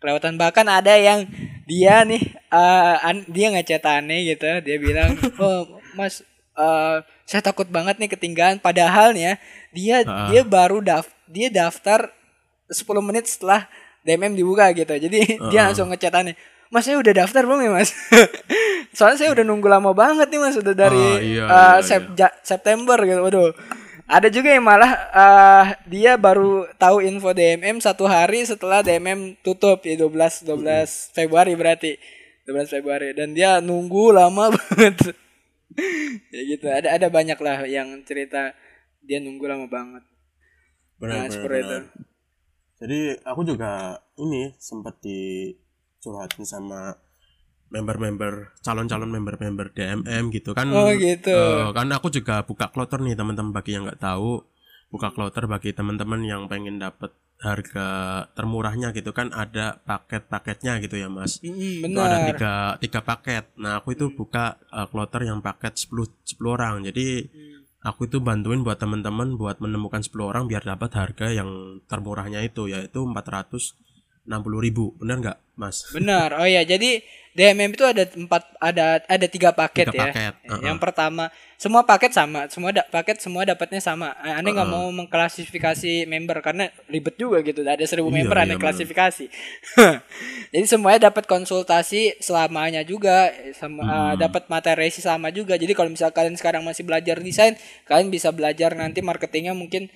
kelewatan 0.00 0.34
bahkan 0.34 0.64
ada 0.64 0.96
yang 0.96 1.28
dia 1.64 2.02
nih 2.02 2.18
eh, 2.48 2.96
an- 3.00 3.28
dia 3.28 3.52
ngechat 3.52 3.84
aneh 3.84 4.32
gitu. 4.32 4.48
Dia 4.60 4.76
bilang, 4.76 5.14
"Oh, 5.38 5.78
Mas 5.92 6.24
eh, 6.56 6.96
saya 7.24 7.40
takut 7.40 7.68
banget 7.68 7.96
nih 7.96 8.10
ketinggalan." 8.10 8.58
Padahal 8.58 9.12
nih 9.12 9.24
ya, 9.24 9.34
dia 9.70 9.96
dia 10.26 10.40
baru 10.42 10.80
daf 10.80 11.06
dia 11.24 11.46
daftar 11.46 12.10
10 12.66 12.82
menit 13.00 13.26
setelah 13.26 13.68
DMM 14.00 14.32
dibuka 14.32 14.72
gitu. 14.72 14.90
Jadi 14.90 15.38
dia 15.46 15.60
langsung 15.62 15.88
ngechat 15.88 16.12
aneh. 16.12 16.34
Mas 16.70 16.86
saya 16.86 16.96
udah 16.96 17.10
daftar 17.12 17.42
belum 17.42 17.60
ya 17.60 17.70
mas? 17.74 17.90
Soalnya 18.96 19.18
saya 19.18 19.30
udah 19.34 19.42
nunggu 19.42 19.66
lama 19.66 19.90
banget 19.90 20.30
nih 20.30 20.38
mas 20.38 20.54
Udah 20.54 20.70
dari 20.70 21.02
Ah, 21.02 21.18
iya, 21.18 21.44
eh, 21.44 21.50
iya, 21.50 21.82
Sep- 21.82 22.14
Ja- 22.14 22.36
September 22.42 22.94
gitu. 23.02 23.18
Waduh. 23.20 23.50
Ada 24.10 24.26
juga 24.26 24.50
yang 24.50 24.66
malah 24.66 24.92
eh, 25.14 25.64
dia 25.86 26.18
baru 26.18 26.66
tahu 26.74 26.98
info 27.06 27.30
DMM 27.30 27.78
satu 27.78 28.10
hari 28.10 28.42
setelah 28.42 28.82
DMM 28.82 29.38
tutup 29.46 29.86
ya 29.86 29.94
12 29.94 30.50
12 30.50 31.14
Februari 31.14 31.54
berarti. 31.54 31.94
12 32.42 32.74
Februari 32.74 33.14
dan 33.14 33.30
dia 33.30 33.62
nunggu 33.62 34.10
lama 34.10 34.50
banget. 34.56 35.14
ya 36.34 36.40
gitu. 36.42 36.66
Ada 36.66 36.98
ada 36.98 37.06
banyak 37.06 37.38
lah 37.38 37.62
yang 37.70 38.02
cerita 38.02 38.50
dia 39.06 39.22
nunggu 39.22 39.46
lama 39.46 39.70
banget. 39.70 40.02
Nah, 41.00 41.30
seperti 41.30 41.58
itu. 41.62 41.78
Jadi 42.82 43.00
aku 43.22 43.46
juga 43.46 44.02
ini 44.18 44.50
sempat 44.58 44.98
dicurhatin 44.98 46.42
sama 46.42 46.98
member-member 47.70 48.58
calon-calon 48.60 49.10
member-member 49.10 49.72
DMM 49.72 50.34
gitu 50.34 50.52
kan. 50.52 50.68
Oh, 50.74 50.90
gitu. 50.92 51.30
Eh, 51.30 51.70
kan 51.70 51.88
aku 51.94 52.10
juga 52.10 52.42
buka 52.42 52.68
kloter 52.68 52.98
nih 53.00 53.14
teman-teman 53.14 53.54
bagi 53.54 53.78
yang 53.78 53.86
nggak 53.86 54.02
tahu 54.02 54.42
buka 54.90 55.14
kloter 55.14 55.46
bagi 55.46 55.70
teman-teman 55.70 56.26
yang 56.26 56.50
pengen 56.50 56.82
dapat 56.82 57.14
harga 57.40 57.88
termurahnya 58.36 58.92
gitu 58.92 59.16
kan 59.16 59.32
ada 59.32 59.80
paket-paketnya 59.88 60.76
gitu 60.84 61.00
ya 61.00 61.08
mas. 61.08 61.40
Mm, 61.40 61.88
Itu 61.88 61.98
ada 62.02 62.18
tiga 62.28 62.52
tiga 62.82 63.00
paket. 63.00 63.48
Nah 63.56 63.80
aku 63.80 63.96
itu 63.96 64.12
buka 64.12 64.60
eh, 64.68 64.86
kloter 64.90 65.24
yang 65.24 65.40
paket 65.40 65.78
10 65.78 66.10
10 66.26 66.56
orang. 66.58 66.84
Jadi 66.84 67.24
aku 67.80 68.10
itu 68.10 68.20
bantuin 68.20 68.60
buat 68.60 68.76
teman-teman 68.76 69.40
buat 69.40 69.56
menemukan 69.62 70.04
10 70.04 70.20
orang 70.20 70.44
biar 70.50 70.66
dapat 70.66 70.90
harga 70.92 71.32
yang 71.32 71.80
termurahnya 71.88 72.44
itu 72.44 72.68
yaitu 72.68 73.00
460 74.24 74.66
ribu 74.66 74.92
benar 74.96 75.16
nggak 75.18 75.38
mas 75.54 75.84
Benar. 75.92 76.40
Oh 76.40 76.48
ya, 76.48 76.64
jadi 76.64 77.04
DMM 77.30 77.78
itu 77.78 77.86
ada 77.86 78.02
empat 78.10 78.42
ada 78.58 78.98
ada 79.06 79.26
tiga 79.30 79.54
paket 79.54 79.86
Tiga 79.86 79.94
ya. 79.94 80.02
paket, 80.10 80.32
uh-uh. 80.50 80.66
Yang 80.66 80.78
pertama, 80.82 81.24
semua 81.54 81.86
paket 81.86 82.10
sama, 82.10 82.50
semua 82.50 82.74
da- 82.74 82.88
paket 82.90 83.22
semua 83.22 83.46
dapatnya 83.46 83.78
sama. 83.78 84.16
Eh, 84.18 84.34
Aneh 84.34 84.50
nggak 84.50 84.66
mau 84.66 84.90
mengklasifikasi 84.90 86.10
member 86.10 86.42
karena 86.42 86.72
ribet 86.90 87.14
juga 87.14 87.38
gitu. 87.46 87.62
Ada 87.62 87.86
seribu 87.86 88.10
Iya, 88.10 88.16
member 88.24 88.34
iya, 88.34 88.42
aneh 88.48 88.56
benar. 88.58 88.64
klasifikasi. 88.74 89.24
jadi 90.56 90.66
semuanya 90.66 91.12
dapat 91.12 91.30
konsultasi 91.30 92.18
selamanya 92.18 92.82
juga, 92.82 93.30
sama 93.54 93.84
eh, 93.86 94.14
dapat 94.18 94.50
materi 94.50 94.90
sama 94.90 95.30
juga. 95.30 95.54
Jadi 95.54 95.70
kalau 95.70 95.92
misal 95.92 96.10
kalian 96.10 96.34
sekarang 96.34 96.66
masih 96.66 96.82
belajar 96.82 97.22
desain, 97.22 97.54
kalian 97.86 98.10
bisa 98.10 98.34
belajar 98.34 98.74
nanti 98.74 99.06
marketingnya 99.06 99.54
mungkin 99.54 99.86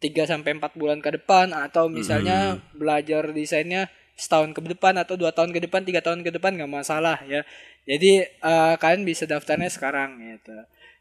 3 0.00 0.24
sampai 0.24 0.56
4 0.56 0.80
bulan 0.80 0.98
ke 1.04 1.20
depan 1.20 1.52
atau 1.52 1.92
misalnya 1.92 2.56
belajar 2.72 3.30
desainnya 3.36 3.92
setahun 4.20 4.52
ke 4.52 4.60
depan 4.76 5.00
atau 5.00 5.16
dua 5.16 5.32
tahun 5.32 5.48
ke 5.56 5.64
depan 5.64 5.80
tiga 5.80 6.04
tahun 6.04 6.20
ke 6.20 6.36
depan 6.36 6.52
nggak 6.60 6.68
masalah 6.68 7.16
ya. 7.24 7.40
Jadi 7.88 8.20
eh, 8.28 8.74
kalian 8.76 9.08
bisa 9.08 9.24
daftarnya 9.24 9.72
sekarang 9.72 10.20
gitu. 10.20 10.52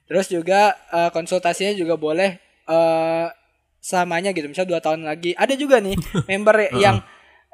Terus 0.08 0.32
juga 0.32 0.80
eh, 0.96 1.12
konsultasinya 1.12 1.76
juga 1.76 2.00
boleh 2.00 2.40
eh 2.70 3.28
samanya 3.80 4.32
gitu 4.32 4.48
misal 4.48 4.64
dua 4.64 4.80
tahun 4.80 5.04
lagi. 5.04 5.36
Ada 5.36 5.60
juga 5.60 5.84
nih 5.84 6.00
member 6.32 6.72
yang 6.80 7.04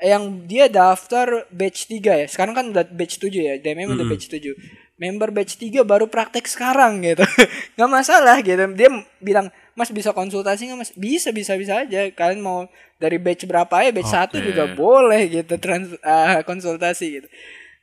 yang 0.04 0.46
dia 0.46 0.70
daftar 0.70 1.50
batch 1.50 1.90
3 1.90 2.22
ya. 2.22 2.28
Sekarang 2.30 2.54
kan 2.54 2.66
udah 2.70 2.86
batch 2.86 3.18
7 3.18 3.34
ya 3.34 3.54
DMM 3.58 3.98
udah 3.98 4.06
batch 4.06 4.30
7 4.30 4.54
member 4.96 5.30
batch 5.32 5.60
3 5.60 5.84
baru 5.84 6.08
praktek 6.08 6.48
sekarang 6.48 7.04
gitu. 7.04 7.24
Nggak 7.76 7.92
masalah 7.92 8.40
gitu. 8.40 8.64
Dia 8.76 8.90
bilang 9.20 9.52
mas 9.76 9.92
bisa 9.92 10.16
konsultasi 10.16 10.72
nggak 10.72 10.80
mas? 10.80 10.92
Bisa 10.96 11.36
bisa 11.36 11.60
bisa 11.60 11.84
aja. 11.84 12.08
Kalian 12.16 12.40
mau 12.40 12.68
dari 12.96 13.20
batch 13.20 13.44
berapa 13.44 13.84
ya? 13.84 13.92
Batch 13.92 14.12
satu 14.12 14.38
Oke. 14.40 14.56
juga 14.56 14.72
boleh 14.72 15.28
gitu 15.28 15.60
trans 15.60 15.92
eh, 16.00 16.40
konsultasi 16.48 17.06
gitu. 17.20 17.28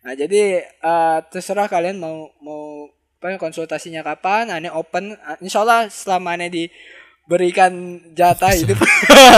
Nah 0.02 0.16
jadi 0.16 0.64
eh, 0.64 1.18
terserah 1.28 1.68
kalian 1.68 2.00
mau 2.00 2.32
mau 2.40 2.88
apa 3.22 3.38
konsultasinya 3.38 4.02
kapan 4.02 4.50
aneh 4.50 4.72
open 4.74 5.14
insya 5.38 5.62
Allah 5.62 5.86
selama 5.86 6.34
aneh 6.34 6.50
diberikan 6.50 8.02
jatah 8.18 8.50
hidup 8.50 8.82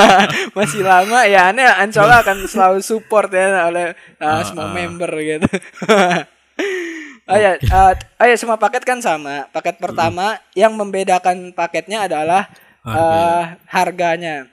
masih 0.56 0.80
lama 0.80 1.28
ya 1.28 1.52
aneh 1.52 1.68
insya 1.84 2.08
Allah 2.08 2.24
akan 2.24 2.48
selalu 2.48 2.80
support 2.80 3.28
ya 3.28 3.68
oleh 3.68 3.92
uh, 4.24 4.40
semua 4.40 4.72
member 4.72 5.12
gitu 5.20 5.44
Oh 7.24 7.38
ya, 7.40 7.56
eh, 7.56 7.92
oh 8.20 8.26
ya 8.28 8.36
semua 8.36 8.60
paket 8.60 8.84
kan 8.84 9.00
sama. 9.00 9.48
Paket 9.48 9.80
pertama 9.80 10.36
yang 10.52 10.76
membedakan 10.76 11.56
paketnya 11.56 12.04
adalah 12.04 12.52
eh, 12.92 13.42
harganya. 13.72 14.44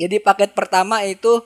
Jadi 0.00 0.18
paket 0.18 0.50
pertama 0.56 1.06
itu 1.06 1.42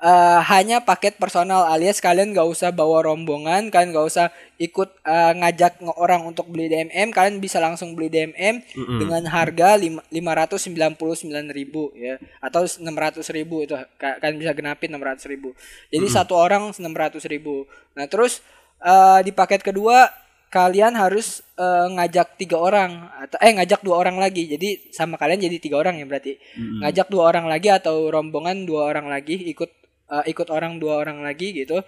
eh, 0.00 0.40
hanya 0.48 0.80
paket 0.80 1.20
personal 1.20 1.68
alias 1.68 2.00
kalian 2.00 2.32
gak 2.32 2.48
usah 2.48 2.70
bawa 2.72 3.04
rombongan, 3.04 3.68
kalian 3.68 3.92
gak 3.92 4.08
usah 4.08 4.26
ikut 4.56 4.88
eh, 5.04 5.32
ngajak 5.36 5.84
orang 6.00 6.24
untuk 6.24 6.48
beli 6.48 6.72
DMM, 6.72 7.08
kalian 7.12 7.36
bisa 7.44 7.60
langsung 7.60 7.92
beli 7.92 8.08
DMM 8.08 8.56
dengan 9.00 9.22
harga 9.28 9.76
lim- 9.76 10.04
599.000 10.10 11.92
ya 11.96 12.16
atau 12.40 12.64
600.000 12.64 13.64
itu 13.64 13.74
Ka- 14.00 14.16
kalian 14.20 14.38
bisa 14.40 14.52
genapin 14.56 14.88
600.000. 14.92 15.52
Jadi 15.92 16.06
satu 16.08 16.34
orang 16.36 16.72
600.000. 16.72 17.66
Nah, 17.96 18.06
terus 18.08 18.40
eh, 18.80 19.20
di 19.24 19.32
paket 19.32 19.60
kedua 19.64 20.08
kalian 20.50 20.98
harus 20.98 21.46
eh, 21.54 21.86
ngajak 21.94 22.34
tiga 22.34 22.58
orang 22.58 23.06
atau 23.22 23.38
eh 23.38 23.54
ngajak 23.54 23.80
dua 23.86 23.96
orang 24.02 24.18
lagi. 24.18 24.50
Jadi 24.50 24.90
sama 24.90 25.14
kalian 25.14 25.46
jadi 25.46 25.56
tiga 25.62 25.78
orang 25.78 26.02
ya 26.02 26.06
berarti. 26.10 26.36
Ngajak 26.82 27.06
dua 27.06 27.30
orang 27.30 27.46
lagi 27.46 27.70
atau 27.70 28.10
rombongan 28.10 28.66
dua 28.66 28.90
orang 28.90 29.06
lagi 29.06 29.38
ikut 29.46 29.70
eh, 30.10 30.24
ikut 30.34 30.48
orang 30.50 30.82
dua 30.82 30.98
orang 30.98 31.22
lagi 31.22 31.54
gitu. 31.54 31.78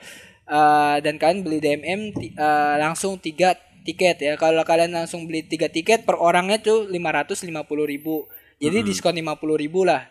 Eh, 0.46 0.96
dan 1.02 1.14
kalian 1.18 1.42
beli 1.42 1.58
DMM 1.58 2.00
eh, 2.38 2.74
langsung 2.78 3.18
tiga 3.18 3.58
tiket 3.82 4.22
ya. 4.22 4.32
Kalau 4.38 4.62
kalian 4.62 4.94
langsung 4.94 5.26
beli 5.26 5.42
tiga 5.42 5.66
tiket 5.66 6.06
per 6.06 6.14
orangnya 6.14 6.62
tuh 6.62 6.86
550.000 6.86 7.50
ribu. 7.82 8.30
Jadi 8.62 8.78
diskon 8.86 9.18
50.000 9.18 9.58
lah. 9.82 10.06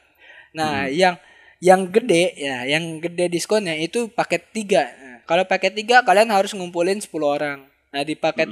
Nah 0.52 0.92
yang 0.92 1.16
yang 1.62 1.88
gede 1.94 2.36
ya 2.36 2.66
yang 2.66 2.98
gede 2.98 3.30
diskonnya 3.30 3.78
itu 3.78 4.10
paket 4.10 4.50
tiga 4.50 4.90
kalau 5.32 5.48
paket 5.48 5.72
tiga 5.72 6.04
kalian 6.04 6.28
harus 6.28 6.52
ngumpulin 6.52 7.00
10 7.00 7.08
orang. 7.24 7.64
Nah 7.96 8.04
di 8.04 8.20
paket 8.20 8.52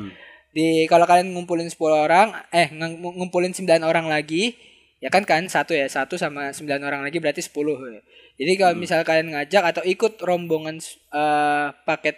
di 0.56 0.88
kalau 0.88 1.04
kalian 1.04 1.36
ngumpulin 1.36 1.68
10 1.68 1.76
orang 1.92 2.32
eh 2.56 2.72
ngumpulin 2.72 3.52
9 3.52 3.68
orang 3.84 4.08
lagi 4.08 4.56
ya 5.04 5.12
kan 5.12 5.28
kan? 5.28 5.44
Satu 5.52 5.76
ya 5.76 5.92
satu 5.92 6.16
sama 6.16 6.56
9 6.56 6.64
orang 6.80 7.04
lagi 7.04 7.20
berarti 7.20 7.44
10 7.44 7.52
ya. 7.92 8.02
jadi 8.40 8.52
kalau 8.56 8.74
misal 8.80 9.04
kalian 9.04 9.36
ngajak 9.36 9.76
atau 9.76 9.84
ikut 9.84 10.24
rombongan 10.24 10.80
eh, 11.12 11.68
paket 11.84 12.16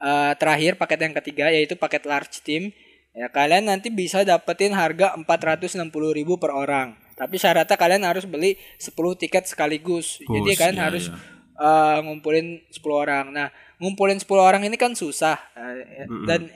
eh, 0.00 0.32
terakhir 0.40 0.80
paket 0.80 0.98
yang 1.04 1.14
ketiga 1.20 1.52
yaitu 1.52 1.76
paket 1.76 2.08
large 2.08 2.40
team 2.40 2.72
ya 3.12 3.28
kalian 3.28 3.68
nanti 3.68 3.92
bisa 3.92 4.24
dapetin 4.24 4.72
harga 4.72 5.12
460.000 5.20 5.92
per 6.40 6.50
orang. 6.56 6.96
Tapi 7.20 7.36
syaratnya 7.36 7.76
kalian 7.76 8.08
harus 8.08 8.24
beli 8.24 8.56
10 8.80 8.96
tiket 9.20 9.44
sekaligus. 9.44 10.24
Jadi 10.24 10.56
Bus, 10.56 10.56
kalian 10.56 10.78
ya, 10.80 10.84
harus 10.88 11.04
ya. 11.12 11.20
eh, 11.60 11.98
ngumpulin 12.00 12.64
10 12.72 12.80
orang. 12.96 13.28
Nah 13.28 13.52
ngumpulin 13.80 14.20
10 14.20 14.28
orang 14.36 14.62
ini 14.68 14.76
kan 14.76 14.92
susah. 14.92 15.40
Eh, 15.56 16.06
dan 16.28 16.52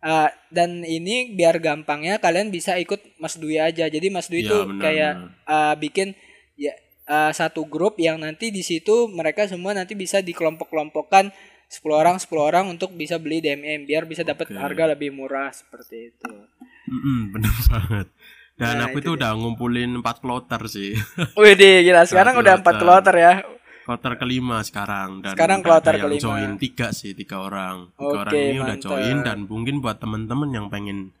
eh, 0.00 0.30
dan 0.48 0.70
ini 0.82 1.36
biar 1.36 1.60
gampangnya 1.60 2.16
kalian 2.18 2.48
bisa 2.48 2.80
ikut 2.80 3.20
Mas 3.20 3.36
Dwi 3.36 3.60
aja. 3.60 3.86
Jadi 3.86 4.08
Mas 4.08 4.26
Dwi 4.32 4.48
itu 4.48 4.58
benar, 4.64 4.82
kayak 4.82 5.12
eh, 5.44 5.74
bikin 5.78 6.08
ya 6.56 6.72
eh, 7.06 7.32
satu 7.36 7.68
grup 7.68 8.00
yang 8.00 8.16
nanti 8.18 8.48
di 8.48 8.64
situ 8.64 9.06
mereka 9.12 9.44
semua 9.44 9.76
nanti 9.76 9.92
bisa 9.92 10.24
dikelompok-kelompokkan 10.24 11.30
10 11.68 11.80
orang 11.90 12.16
10 12.20 12.30
orang 12.40 12.64
untuk 12.70 12.92
bisa 12.94 13.20
beli 13.20 13.44
DMM 13.44 13.88
biar 13.88 14.04
bisa 14.08 14.22
dapat 14.22 14.52
Oke. 14.52 14.58
harga 14.58 14.96
lebih 14.96 15.10
murah 15.12 15.52
seperti 15.52 16.12
itu. 16.12 16.32
Mm-mm, 16.88 17.20
bener 17.34 17.54
banget. 17.72 18.08
Dan 18.54 18.78
Nah, 18.78 18.86
aku 18.86 19.02
itu 19.02 19.10
itu 19.10 19.18
udah 19.18 19.30
ngumpulin 19.34 19.90
4 19.98 20.22
kloter 20.22 20.62
sih. 20.70 20.94
Wih 21.34 21.54
deh, 21.58 21.82
gila. 21.82 22.06
Sekarang 22.06 22.38
udah 22.38 22.62
empat 22.62 22.78
kloter 22.78 23.16
ya. 23.18 23.32
Kloter 23.84 24.16
kelima 24.16 24.64
sekarang 24.64 25.20
dan 25.20 25.36
Sekarang 25.36 25.60
udah 25.60 25.66
kloter 25.68 25.94
kelima. 26.00 26.22
join 26.24 26.50
tiga 26.56 26.88
sih 26.90 27.12
tiga 27.12 27.44
orang 27.44 27.92
tiga 27.92 28.08
Oke, 28.08 28.16
orang 28.24 28.32
ini 28.34 28.58
udah 28.58 28.76
mantap. 28.80 28.88
join 28.88 29.16
dan 29.20 29.38
mungkin 29.44 29.76
buat 29.78 30.00
temen-temen 30.00 30.50
yang 30.50 30.66
pengen 30.72 31.12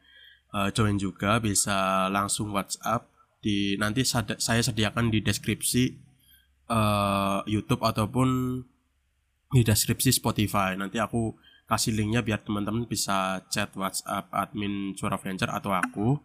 uh, 0.50 0.72
join 0.72 0.96
juga 0.96 1.36
bisa 1.38 2.08
langsung 2.08 2.56
WhatsApp 2.56 3.04
di 3.44 3.76
nanti 3.76 4.00
saya 4.08 4.64
sediakan 4.64 5.12
di 5.12 5.20
deskripsi 5.20 5.92
uh, 6.72 7.44
YouTube 7.44 7.84
ataupun 7.84 8.60
di 9.52 9.60
deskripsi 9.60 10.10
Spotify 10.10 10.72
nanti 10.74 10.96
aku 10.96 11.36
kasih 11.64 11.92
linknya 11.92 12.20
biar 12.20 12.40
teman-teman 12.40 12.84
bisa 12.84 13.44
chat 13.48 13.72
WhatsApp 13.76 14.28
admin 14.32 14.96
Suara 14.96 15.20
Venture 15.20 15.52
atau 15.52 15.72
aku 15.72 16.16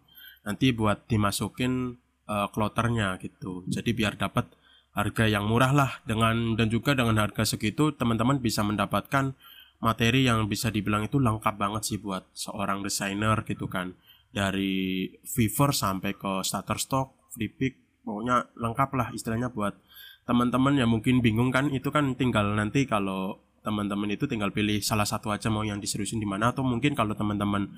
nanti 0.43 0.71
buat 0.71 1.03
dimasukin 1.05 1.99
uh, 2.25 2.47
kloternya 2.49 3.19
gitu 3.19 3.67
jadi 3.67 3.91
biar 3.91 4.13
dapat 4.15 4.47
harga 4.93 5.25
yang 5.29 5.45
murah 5.45 5.71
lah 5.71 5.91
dengan 6.03 6.57
dan 6.57 6.67
juga 6.67 6.97
dengan 6.97 7.17
harga 7.21 7.45
segitu 7.45 7.93
teman-teman 7.93 8.41
bisa 8.41 8.65
mendapatkan 8.65 9.37
materi 9.79 10.27
yang 10.27 10.49
bisa 10.49 10.67
dibilang 10.73 11.07
itu 11.07 11.21
lengkap 11.21 11.55
banget 11.55 11.87
sih 11.87 11.97
buat 12.01 12.27
seorang 12.35 12.83
desainer 12.83 13.45
gitu 13.47 13.69
kan 13.71 13.95
dari 14.29 15.09
Fiverr 15.25 15.73
sampai 15.73 16.13
ke 16.13 16.45
Shutterstock, 16.45 17.33
Flickr 17.33 17.89
pokoknya 18.05 18.49
lengkap 18.57 18.89
lah 18.97 19.07
istilahnya 19.13 19.53
buat 19.53 19.77
teman-teman 20.25 20.77
yang 20.77 20.89
mungkin 20.89 21.21
bingung 21.21 21.49
kan 21.49 21.69
itu 21.69 21.89
kan 21.89 22.13
tinggal 22.17 22.45
nanti 22.53 22.85
kalau 22.85 23.41
teman-teman 23.61 24.09
itu 24.13 24.25
tinggal 24.25 24.49
pilih 24.49 24.79
salah 24.81 25.05
satu 25.05 25.29
aja 25.29 25.51
mau 25.51 25.61
yang 25.61 25.77
diseriusin 25.77 26.17
di 26.17 26.25
mana 26.25 26.49
atau 26.49 26.65
mungkin 26.65 26.95
kalau 26.95 27.13
teman-teman 27.13 27.69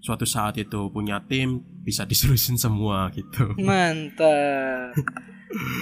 suatu 0.00 0.24
saat 0.24 0.58
itu 0.58 0.90
punya 0.92 1.22
tim 1.24 1.64
bisa 1.84 2.04
diseriusin 2.10 2.60
semua 2.60 3.08
gitu. 3.14 3.56
Mantap. 3.56 4.96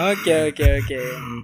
Oke 0.00 0.52
oke 0.52 0.66
oke. 0.80 0.98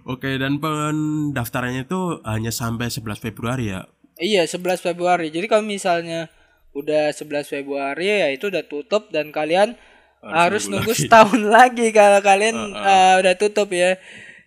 Oke 0.08 0.30
dan 0.40 0.56
pendaftarannya 0.56 1.84
itu 1.84 2.24
hanya 2.24 2.48
sampai 2.48 2.88
11 2.88 3.20
Februari 3.20 3.72
ya. 3.72 3.84
Iya 4.16 4.48
11 4.48 4.80
Februari. 4.80 5.28
Jadi 5.28 5.44
kalau 5.44 5.64
misalnya 5.66 6.32
udah 6.72 7.12
11 7.12 7.46
Februari 7.46 8.08
ya 8.08 8.28
itu 8.32 8.48
udah 8.48 8.64
tutup 8.64 9.12
dan 9.12 9.30
kalian 9.30 9.76
harus, 10.24 10.72
nunggu 10.72 10.88
nunggu 10.88 10.92
lagi. 10.96 11.02
setahun 11.04 11.42
lagi 11.60 11.86
kalau 11.92 12.20
kalian 12.24 12.56
uh, 12.72 13.20
udah 13.20 13.34
tutup 13.36 13.68
ya. 13.76 14.00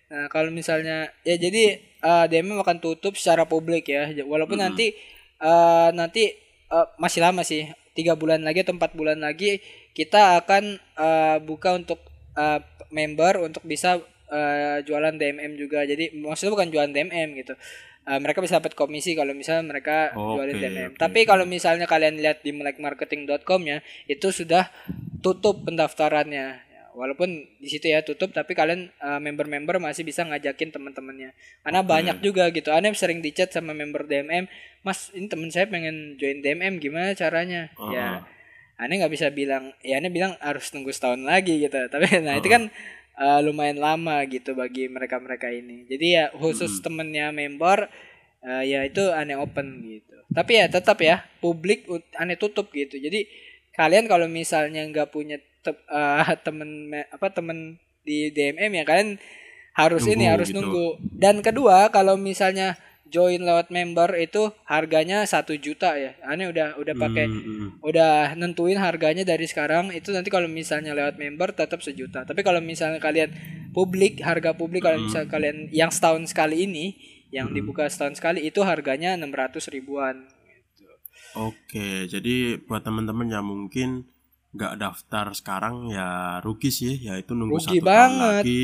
Nah 0.09 0.25
kalau 0.33 0.49
misalnya 0.49 1.13
ya 1.21 1.37
jadi 1.37 1.77
uh, 2.01 2.25
DMM 2.25 2.57
akan 2.65 2.81
tutup 2.81 3.13
secara 3.13 3.45
publik 3.45 3.93
ya. 3.93 4.09
Walaupun 4.25 4.57
nanti 4.57 4.97
uh, 5.37 5.93
nanti 5.93 6.33
uh, 6.73 6.89
masih 6.97 7.21
lama 7.21 7.45
sih 7.45 7.69
tiga 7.93 8.17
bulan 8.17 8.41
lagi 8.41 8.61
atau 8.61 8.77
empat 8.77 8.93
bulan 8.93 9.17
lagi 9.17 9.57
kita 9.97 10.37
akan 10.41 10.77
uh, 10.97 11.37
buka 11.41 11.73
untuk 11.73 11.97
uh, 12.37 12.61
member 12.91 13.43
untuk 13.43 13.63
bisa 13.63 13.99
uh, 14.31 14.77
jualan 14.83 15.15
DMM 15.15 15.55
juga. 15.55 15.83
Jadi 15.83 16.15
maksudnya 16.15 16.53
bukan 16.53 16.69
jualan 16.71 16.91
DMM 16.91 17.29
gitu. 17.39 17.53
Uh, 18.07 18.19
mereka 18.23 18.39
bisa 18.39 18.63
dapat 18.63 18.71
komisi 18.71 19.19
kalau 19.19 19.35
misalnya 19.35 19.67
mereka 19.67 20.15
Oke, 20.15 20.39
jualin 20.39 20.55
DMM. 20.63 20.89
oke, 20.95 20.99
Tapi 20.99 21.19
kalau 21.27 21.43
misalnya 21.43 21.83
kalian 21.83 22.15
lihat 22.23 22.39
di 22.39 22.55
melekmarketing.com 22.55 23.61
ya, 23.67 23.83
itu 24.07 24.31
sudah 24.31 24.71
tutup 25.19 25.67
pendaftarannya. 25.67 26.47
Ya, 26.63 26.83
walaupun 26.95 27.51
di 27.59 27.67
situ 27.67 27.91
ya 27.91 28.07
tutup 28.07 28.31
tapi 28.31 28.55
kalian 28.55 28.95
uh, 29.03 29.19
member-member 29.19 29.83
masih 29.83 30.07
bisa 30.07 30.23
ngajakin 30.23 30.71
teman-temannya. 30.71 31.35
Karena 31.67 31.83
Oke. 31.83 31.89
banyak 31.91 32.17
juga 32.23 32.47
gitu. 32.55 32.71
Aneh 32.71 32.95
sering 32.95 33.19
dicat 33.19 33.51
sama 33.51 33.75
member 33.75 34.07
DMM, 34.07 34.47
"Mas, 34.87 35.11
ini 35.11 35.27
teman 35.27 35.51
saya 35.51 35.67
pengen 35.67 36.15
join 36.15 36.39
DMM, 36.39 36.79
gimana 36.79 37.11
caranya?" 37.11 37.75
Oh. 37.75 37.91
Ya. 37.91 38.23
Aneh 38.77 39.01
nggak 39.01 39.13
bisa 39.13 39.27
bilang, 39.33 39.73
ya 39.81 39.97
aneh 39.97 40.13
bilang 40.13 40.37
harus 40.37 40.69
tunggu 40.69 40.93
setahun 40.93 41.21
lagi 41.25 41.57
gitu. 41.61 41.77
Tapi 41.89 42.21
nah 42.21 42.37
itu 42.37 42.45
kan 42.45 42.69
uh, 43.17 43.39
lumayan 43.41 43.81
lama 43.81 44.21
gitu 44.29 44.53
bagi 44.53 44.85
mereka-mereka 44.85 45.49
ini. 45.49 45.89
Jadi 45.89 46.07
ya 46.13 46.25
khusus 46.33 46.77
temennya 46.85 47.33
member 47.33 47.89
uh, 48.45 48.63
ya 48.63 48.85
itu 48.85 49.01
aneh 49.09 49.35
open 49.35 49.81
gitu. 49.81 50.15
Tapi 50.29 50.61
ya 50.61 50.65
tetap 50.69 51.01
ya 51.01 51.25
publik 51.41 51.89
aneh 52.15 52.37
tutup 52.37 52.69
gitu. 52.69 53.01
Jadi 53.01 53.25
kalian 53.73 54.05
kalau 54.05 54.29
misalnya 54.29 54.85
nggak 54.85 55.09
punya 55.09 55.41
te- 55.65 55.85
uh, 55.89 56.25
temen 56.45 56.89
me- 56.93 57.09
apa 57.09 57.33
temen 57.33 57.81
di 58.05 58.31
DMM 58.31 58.71
ya 58.71 58.83
kalian 58.87 59.09
harus 59.77 60.01
Nunggu 60.05 60.15
ini 60.17 60.25
harus 60.25 60.49
gitu. 60.49 60.57
nunggu. 60.61 60.87
Dan 61.01 61.41
kedua 61.41 61.89
kalau 61.89 62.13
misalnya 62.17 62.77
join 63.09 63.41
lewat 63.41 63.67
member 63.69 64.09
itu 64.15 64.51
harganya 64.65 65.23
satu 65.25 65.55
juta 65.55 65.95
ya. 65.95 66.15
Aneh 66.23 66.47
udah 66.51 66.75
udah 66.77 66.95
pakai 66.95 67.25
Hmm, 67.27 67.43
hmm. 67.43 67.69
udah 67.83 68.35
nentuin 68.35 68.77
harganya 68.79 69.23
dari 69.27 69.45
sekarang 69.47 69.91
itu 69.91 70.09
nanti 70.15 70.29
kalau 70.29 70.47
misalnya 70.47 70.91
lewat 70.95 71.15
member 71.19 71.51
tetap 71.51 71.79
sejuta 71.83 72.23
tapi 72.23 72.41
kalau 72.41 72.59
misalnya 72.63 72.99
kalian 73.03 73.29
publik 73.75 74.19
harga 74.23 74.55
publik 74.55 74.81
kalau 74.85 74.97
misalnya 74.99 75.29
kalian 75.29 75.67
yang 75.71 75.91
setahun 75.91 76.31
sekali 76.31 76.63
ini 76.65 76.85
yang 77.29 77.51
dibuka 77.51 77.85
setahun 77.91 78.15
sekali 78.17 78.47
itu 78.47 78.63
harganya 78.63 79.13
600 79.19 79.67
ribuan 79.75 80.15
Oke, 81.37 82.09
jadi 82.09 82.57
buat 82.65 82.81
teman-teman 82.81 83.27
yang 83.29 83.45
mungkin 83.45 84.09
nggak 84.55 84.73
daftar 84.81 85.25
sekarang 85.37 85.91
ya 85.93 86.39
rugi 86.41 86.73
sih, 86.73 86.93
ya 86.97 87.13
itu 87.21 87.37
nunggu 87.37 87.61
Rugi 87.61 87.77
satu 87.77 87.85
tahun 87.85 87.85
banget. 87.85 88.45
lagi. 88.47 88.63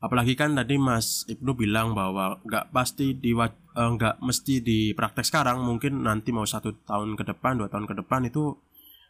Apalagi 0.00 0.34
kan 0.34 0.56
tadi 0.56 0.74
Mas 0.80 1.28
Ibnu 1.28 1.52
bilang 1.54 1.92
bahwa 1.92 2.40
nggak 2.42 2.72
pasti 2.72 3.12
di 3.14 3.36
eh, 3.76 3.90
nggak 3.96 4.14
mesti 4.22 4.54
di 4.62 4.78
praktek 4.92 5.26
sekarang, 5.26 5.62
mungkin 5.62 6.02
nanti 6.02 6.30
mau 6.30 6.46
satu 6.46 6.74
tahun 6.86 7.14
ke 7.14 7.24
depan, 7.34 7.60
dua 7.60 7.68
tahun 7.70 7.86
ke 7.86 7.94
depan 8.04 8.26
itu 8.26 8.56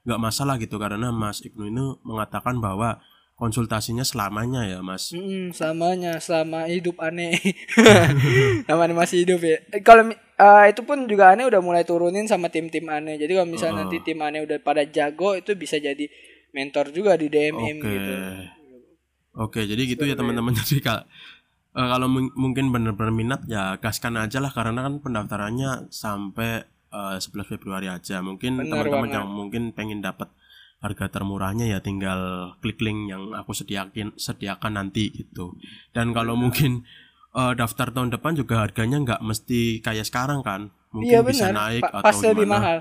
nggak 0.05 0.21
masalah 0.21 0.57
gitu 0.57 0.81
karena 0.81 1.13
Mas 1.13 1.45
Ibnu 1.45 1.69
ini 1.69 1.85
mengatakan 2.09 2.57
bahwa 2.57 3.05
konsultasinya 3.37 4.05
selamanya 4.05 4.69
ya 4.69 4.81
Mas. 4.81 5.13
Mm, 5.13 5.53
selamanya 5.53 6.21
selama 6.21 6.69
hidup 6.69 7.01
aneh 7.01 7.37
sama 8.69 8.85
aneh 8.85 8.97
masih 8.97 9.25
hidup 9.25 9.41
ya 9.41 9.61
Eh, 9.73 9.81
kalau 9.81 10.13
eh, 10.13 10.65
itu 10.69 10.85
pun 10.85 11.09
juga 11.09 11.33
aneh 11.33 11.49
udah 11.49 11.61
mulai 11.65 11.85
turunin 11.89 12.29
sama 12.29 12.53
tim-tim 12.53 12.85
aneh 12.89 13.17
jadi 13.17 13.41
kalau 13.41 13.49
misalnya 13.49 13.85
nanti 13.85 14.01
tim 14.05 14.21
aneh 14.21 14.45
udah 14.45 14.61
pada 14.61 14.85
jago 14.85 15.37
itu 15.37 15.57
bisa 15.57 15.81
jadi 15.81 16.05
mentor 16.53 16.93
juga 16.93 17.17
di 17.17 17.33
DMM 17.33 17.77
Oke. 17.81 17.89
gitu 17.89 18.15
Oke, 19.31 19.63
jadi 19.63 19.83
gitu 19.87 20.03
ya 20.11 20.19
teman-teman. 20.19 20.51
Jadi 20.59 20.83
eh, 21.73 21.87
kalau 21.87 22.07
mung- 22.07 22.35
mungkin 22.35 22.69
benar-benar 22.69 23.11
minat 23.11 23.41
ya 23.47 23.77
gaskan 23.77 24.17
aja 24.17 24.39
lah 24.39 24.51
karena 24.51 24.83
kan 24.83 24.99
pendaftarannya 24.99 25.89
sampai 25.89 26.65
eh, 26.91 27.17
11 27.17 27.47
Februari 27.47 27.87
aja. 27.87 28.19
Mungkin 28.19 28.59
teman-teman 28.65 29.09
yang 29.09 29.27
mungkin 29.27 29.71
pengen 29.71 30.01
dapat 30.01 30.27
harga 30.81 31.13
termurahnya 31.13 31.69
ya 31.69 31.79
tinggal 31.79 32.19
klik 32.59 32.81
link 32.81 33.13
yang 33.13 33.31
aku 33.33 33.53
sediakin 33.53 34.17
sediakan 34.17 34.75
nanti 34.75 35.13
gitu. 35.13 35.55
Dan 35.91 36.11
kalau 36.11 36.35
mungkin 36.35 36.83
eh, 37.31 37.53
daftar 37.55 37.91
tahun 37.91 38.11
depan 38.11 38.35
juga 38.35 38.59
harganya 38.61 38.99
nggak 38.99 39.21
mesti 39.21 39.79
kayak 39.81 40.03
sekarang 40.03 40.43
kan. 40.43 40.75
Mungkin 40.91 41.07
Iya 41.07 41.21
bisa 41.23 41.47
naik 41.51 41.87
Pa- 41.87 41.91
atau 41.95 42.05
pasti 42.05 42.27
lebih 42.27 42.43
gimana. 42.43 42.59
mahal. 42.59 42.79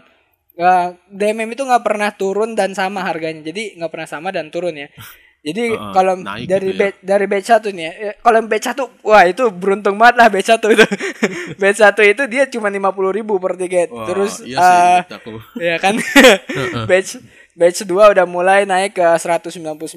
Nggak- 0.57 0.91
DMM 1.13 1.49
itu 1.53 1.63
nggak 1.63 1.83
pernah 1.85 2.09
turun 2.11 2.51
dan 2.57 2.73
sama 2.73 2.99
harganya, 2.99 3.45
jadi 3.45 3.77
nggak 3.77 3.91
pernah 3.93 4.09
sama 4.09 4.33
dan 4.33 4.49
turun 4.49 4.73
ya. 4.75 4.89
Jadi 5.39 5.71
Heeh, 5.71 5.91
kalau 5.91 6.13
dari 6.19 6.69
gitu 6.69 6.83
ya. 6.83 6.91
dari 6.99 7.25
batch 7.25 7.47
satu 7.47 7.67
nih, 7.69 7.79
ya, 7.81 7.91
eh, 8.05 8.15
kalau 8.19 8.43
batch 8.43 8.65
satu, 8.65 8.83
wah 9.01 9.23
itu 9.23 9.47
beruntung 9.49 9.95
banget 9.95 10.15
lah 10.15 10.27
batch 10.27 10.49
satu 10.49 10.67
itu. 10.67 10.83
batch 11.61 11.79
satu 11.79 12.01
itu 12.01 12.23
dia 12.25 12.43
cuma 12.45 12.67
lima 12.67 12.91
puluh 12.91 13.09
ribu 13.09 13.37
per 13.37 13.55
tiket. 13.55 13.87
Wah, 13.87 14.03
Terus 14.03 14.43
iya 14.43 14.59
sih, 14.59 15.15
aku. 15.15 15.39
ya 15.57 15.75
kan 15.77 15.95
batch 16.89 17.23
batch 17.51 17.83
2 17.83 17.91
udah 17.91 18.23
mulai 18.25 18.63
naik 18.63 18.95
ke 18.95 19.03
199 19.03 19.91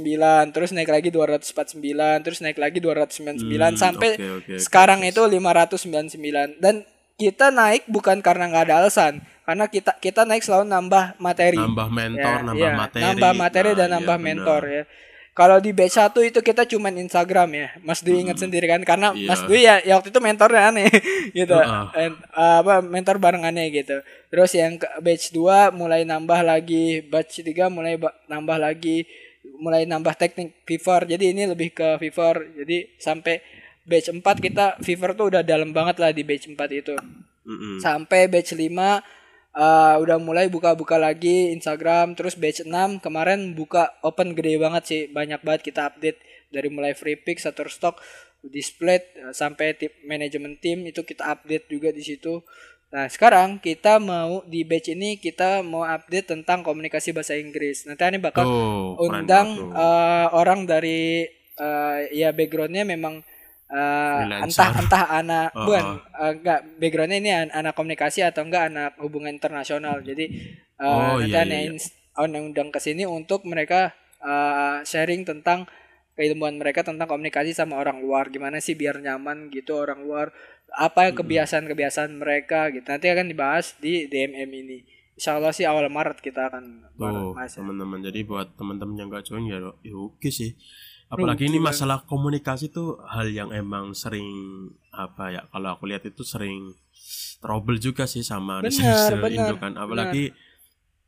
terus 0.50 0.70
naik 0.70 0.88
lagi 0.88 1.08
249 1.08 1.78
terus 2.20 2.38
naik 2.38 2.58
lagi 2.58 2.78
299 2.78 3.38
Hmm, 3.38 3.74
sampai 3.76 4.10
oke, 4.12 4.26
oke. 4.40 4.54
sekarang 4.58 5.02
itu 5.02 5.22
599 5.22 6.58
dan 6.58 6.82
kita 7.14 7.50
naik 7.50 7.86
bukan 7.86 8.18
karena 8.18 8.46
nggak 8.46 8.64
ada 8.66 8.74
alasan 8.80 9.12
karena 9.42 9.66
kita 9.66 9.94
kita 9.96 10.22
naik 10.22 10.42
selalu 10.42 10.66
nambah 10.66 11.14
materi 11.16 11.54
Nambah 11.56 11.88
mentor, 11.88 12.34
Ya, 12.34 12.42
nambah 12.42 12.58
ya, 12.64 12.72
materi. 12.74 13.02
nambah 13.04 13.32
materi 13.36 13.68
Nah, 13.68 13.76
dan 13.76 13.88
nambah 13.92 14.16
benar. 14.16 14.26
mentor 14.26 14.62
ya 14.64 14.82
kalau 15.32 15.56
di 15.58 15.72
batch 15.72 15.96
1 15.96 16.12
itu 16.22 16.38
kita 16.38 16.68
cuman 16.68 16.92
Instagram 16.98 17.48
ya 17.50 17.68
Mas 17.80 18.00
Dwi 18.00 18.20
ingat 18.20 18.36
sendiri 18.36 18.68
kan 18.68 18.80
karena 18.82 19.12
Iya. 19.12 19.28
Mas 19.28 19.40
Dwi 19.42 19.60
ya, 19.62 19.80
ya 19.80 19.96
waktu 19.96 20.12
itu 20.12 20.20
mentornya 20.20 20.68
aneh 20.68 20.92
gitu 21.34 21.56
Heeh. 21.56 21.84
And, 21.96 22.14
uh, 22.30 22.60
apa 22.60 22.74
mentor 22.80 23.16
bareng 23.16 23.40
aneh 23.42 23.72
gitu. 23.72 24.00
Terus 24.28 24.52
yang 24.52 24.76
ke 24.76 24.88
batch 24.98 25.32
2 25.32 25.72
mulai 25.72 26.04
nambah 26.04 26.40
lagi, 26.40 27.00
batch 27.02 27.40
3 27.40 27.68
mulai 27.68 27.96
ba- 27.96 28.12
nambah 28.26 28.56
lagi, 28.56 29.08
mulai 29.56 29.84
nambah 29.84 30.12
teknik 30.14 30.52
fever. 30.62 31.04
Jadi 31.06 31.32
ini 31.32 31.48
lebih 31.48 31.72
ke 31.72 31.96
fever. 31.98 32.52
Jadi 32.54 32.96
sampai 32.96 33.40
batch 33.82 34.12
4 34.12 34.20
kita 34.38 34.66
fever 34.78 35.12
tuh 35.12 35.28
udah 35.28 35.40
dalam 35.40 35.72
banget 35.72 35.96
lah 35.96 36.12
di 36.12 36.22
batch 36.22 36.48
4 36.48 36.60
itu. 36.72 36.92
Mm-mm. 37.42 37.80
Sampai 37.80 38.28
batch 38.28 38.52
5 38.52 38.68
uh, 39.56 39.96
udah 40.00 40.16
mulai 40.20 40.48
buka-buka 40.48 40.96
lagi 40.96 41.52
Instagram 41.52 42.16
terus 42.16 42.36
batch 42.36 42.64
6 42.64 43.00
kemarin 43.04 43.52
buka 43.52 43.92
open 44.04 44.32
gede 44.32 44.56
banget 44.60 44.82
sih 44.84 45.00
banyak 45.08 45.40
banget 45.44 45.62
kita 45.72 45.88
update. 45.88 46.18
Dari 46.52 46.68
mulai 46.68 46.92
free 46.92 47.16
pick 47.16 47.40
Shutterstock 47.40 48.00
display 48.44 49.00
uh, 49.24 49.32
sampai 49.32 49.72
tip 49.76 49.96
manajemen 50.04 50.60
tim 50.60 50.84
itu 50.84 51.00
kita 51.04 51.24
update 51.32 51.68
juga 51.72 51.88
di 51.92 52.04
situ. 52.04 52.44
Nah 52.92 53.08
sekarang 53.08 53.56
kita 53.56 53.96
mau 53.96 54.44
di 54.44 54.68
batch 54.68 54.92
ini 54.92 55.16
kita 55.16 55.64
mau 55.64 55.80
update 55.80 56.36
tentang 56.36 56.60
komunikasi 56.60 57.16
bahasa 57.16 57.40
Inggris. 57.40 57.88
Nanti 57.88 58.04
ini 58.04 58.20
bakal 58.20 58.44
keren 58.44 59.24
undang 59.24 59.48
uh, 59.72 60.28
orang 60.36 60.68
dari 60.68 61.24
uh, 61.56 62.04
ya 62.12 62.36
backgroundnya 62.36 62.84
memang 62.84 63.24
uh, 63.72 64.20
Freelancer. 64.20 64.44
entah 64.44 64.70
entah 64.78 65.04
anak 65.10 65.48
Uh-uh. 65.56 65.64
bukan 65.66 65.84
uh, 66.14 66.32
enggak 66.36 66.60
backgroundnya 66.78 67.18
ini 67.18 67.30
an- 67.32 67.54
anak 67.56 67.74
komunikasi 67.74 68.20
atau 68.22 68.44
enggak 68.44 68.68
anak 68.68 68.90
hubungan 69.00 69.32
internasional 69.32 70.04
jadi 70.04 70.28
uh, 70.76 71.16
Oh, 71.16 71.18
nanti 71.18 71.32
iya, 71.32 71.42
iya, 71.48 71.60
iya. 71.72 72.20
aneh 72.20 72.40
undang 72.44 72.68
ke 72.68 72.78
sini 72.78 73.08
untuk 73.08 73.48
mereka 73.48 73.96
uh, 74.20 74.84
sharing 74.84 75.24
tentang 75.24 75.64
keilmuan 76.12 76.60
mereka 76.60 76.84
tentang 76.84 77.08
komunikasi 77.08 77.56
sama 77.56 77.80
orang 77.80 78.04
luar 78.04 78.28
gimana 78.28 78.60
sih 78.60 78.76
biar 78.76 79.00
nyaman 79.00 79.48
gitu 79.48 79.80
orang 79.80 80.04
luar 80.04 80.28
apa 80.76 81.12
kebiasaan-kebiasaan 81.16 82.12
mereka 82.12 82.68
gitu 82.68 82.84
nanti 82.84 83.08
akan 83.08 83.32
dibahas 83.32 83.76
di 83.80 84.08
DMM 84.08 84.50
ini 84.52 84.78
Insya 85.12 85.36
Allah 85.36 85.52
sih 85.52 85.68
awal 85.68 85.92
Maret 85.92 86.24
kita 86.24 86.48
akan 86.48 86.88
ya. 86.96 87.60
teman-teman. 87.60 88.00
Jadi 88.00 88.24
buat 88.24 88.48
teman-teman 88.56 88.96
yang 88.96 89.08
gak 89.12 89.28
join 89.28 89.44
ya, 89.44 89.60
ya 89.84 89.94
oke 89.94 90.28
sih. 90.32 90.56
Apalagi 91.12 91.44
ini 91.44 91.60
masalah 91.60 92.08
komunikasi 92.08 92.72
tuh 92.72 92.96
hal 93.04 93.28
yang 93.28 93.52
emang 93.52 93.92
sering 93.92 94.24
apa 94.96 95.28
ya? 95.28 95.42
Kalau 95.52 95.76
aku 95.76 95.84
lihat 95.84 96.08
itu 96.08 96.24
sering 96.24 96.72
trouble 97.44 97.76
juga 97.76 98.08
sih 98.08 98.24
sama 98.24 98.64
desainer 98.64 99.20
Indo 99.28 99.60
kan. 99.60 99.76
Apalagi 99.76 100.32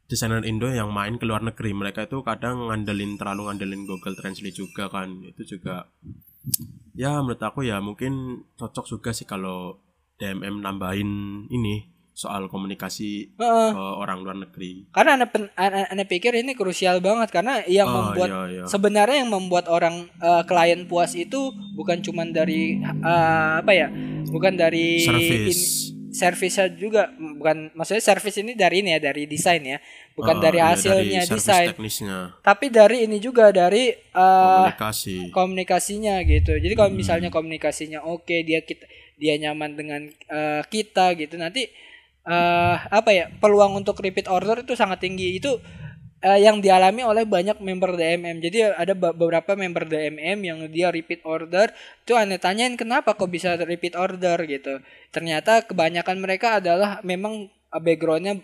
desainer 0.05 0.45
Indo 0.45 0.69
yang 0.69 0.93
main 0.93 1.17
ke 1.17 1.25
luar 1.25 1.41
negeri, 1.41 1.73
mereka 1.73 2.05
itu 2.05 2.21
kadang 2.21 2.69
ngandelin 2.69 3.17
terlalu 3.17 3.49
ngandelin 3.49 3.89
Google 3.89 4.13
Translate 4.13 4.53
juga 4.53 4.93
kan. 4.93 5.25
Itu 5.25 5.57
juga 5.57 5.89
ya 6.93 7.25
menurut 7.25 7.41
aku 7.41 7.65
ya 7.65 7.81
mungkin 7.81 8.45
cocok 8.61 8.85
juga 8.85 9.17
sih 9.17 9.25
kalau 9.25 9.81
DMM 10.21 10.61
nambahin 10.61 11.11
ini 11.49 11.94
soal 12.15 12.47
komunikasi 12.47 13.35
Heeh. 13.35 13.69
ke 13.71 13.83
orang 13.99 14.23
luar 14.23 14.39
negeri. 14.39 14.87
Karena 14.89 15.19
ane, 15.19 15.27
pen- 15.27 15.51
ane, 15.53 15.85
ane 15.85 16.05
pikir 16.05 16.31
ini 16.33 16.55
krusial 16.55 17.03
banget 17.03 17.29
karena 17.29 17.67
yang 17.67 17.85
Oh, 17.85 18.09
membuat 18.09 18.31
iya, 18.31 18.43
iya. 18.49 18.65
sebenarnya 18.65 19.17
yang 19.21 19.35
membuat 19.35 19.67
orang 19.67 20.07
eh, 20.15 20.43
klien 20.45 20.87
puas 20.87 21.13
itu 21.13 21.51
bukan 21.75 21.99
cuman 22.01 22.31
dari 22.31 22.79
eh, 22.81 23.53
apa 23.59 23.73
ya? 23.75 23.91
Bukan 24.25 24.55
dari 24.55 25.03
Service. 25.03 25.59
in- 25.91 25.93
servisnya 26.15 26.71
juga 26.71 27.11
bukan 27.11 27.75
maksudnya 27.75 27.99
service 28.01 28.39
ini 28.39 28.55
dari 28.55 28.87
ini 28.87 28.95
ya 28.95 29.03
dari 29.03 29.27
desain 29.27 29.59
ya 29.59 29.83
bukan 30.15 30.39
Oh, 30.39 30.41
dari 30.41 30.63
hasilnya 30.63 31.27
desain 31.27 31.75
teknisnya 31.75 32.39
tapi 32.39 32.71
dari 32.71 33.03
ini 33.03 33.19
juga 33.19 33.51
dari 33.51 33.91
eh, 33.91 34.15
komunikasi 34.15 35.35
komunikasinya 35.35 36.23
gitu. 36.23 36.55
Jadi 36.55 36.71
kalau 36.73 36.95
Hmm. 36.95 37.03
misalnya 37.03 37.29
komunikasinya 37.29 38.07
oke, 38.07 38.47
dia 38.47 38.63
kita 38.63 38.87
dia 39.19 39.35
nyaman 39.37 39.75
dengan 39.75 40.07
eh, 40.07 40.63
kita 40.65 41.19
gitu. 41.19 41.35
Nanti 41.35 41.67
eh 42.25 42.77
apa 42.99 43.11
ya? 43.13 43.25
Peluang 43.43 43.73
untuk 43.81 43.97
repeat 44.01 44.27
order 44.33 44.65
itu 44.65 44.75
sangat 44.79 44.99
tinggi. 45.05 45.37
Itu 45.39 45.61
eh, 46.25 46.41
yang 46.47 46.59
dialami 46.65 47.03
oleh 47.05 47.25
banyak 47.29 47.59
member 47.61 47.97
DMM. 47.99 48.37
Jadi 48.45 48.59
ada 48.83 48.95
be- 48.97 49.15
beberapa 49.17 49.53
member 49.59 49.85
DMM 49.89 50.39
yang 50.45 50.59
dia 50.73 50.89
repeat 50.95 51.21
order. 51.27 51.71
Itu 52.05 52.17
aneh 52.19 52.41
tanyain 52.41 52.75
kenapa 52.81 53.15
kok 53.19 53.31
bisa 53.33 53.57
repeat 53.61 53.95
order 53.99 54.39
gitu. 54.49 54.81
Ternyata 55.15 55.65
kebanyakan 55.69 56.17
mereka 56.23 56.59
adalah 56.63 57.01
memang 57.05 57.49
eh, 57.51 57.81
backgroundnya 57.83 58.35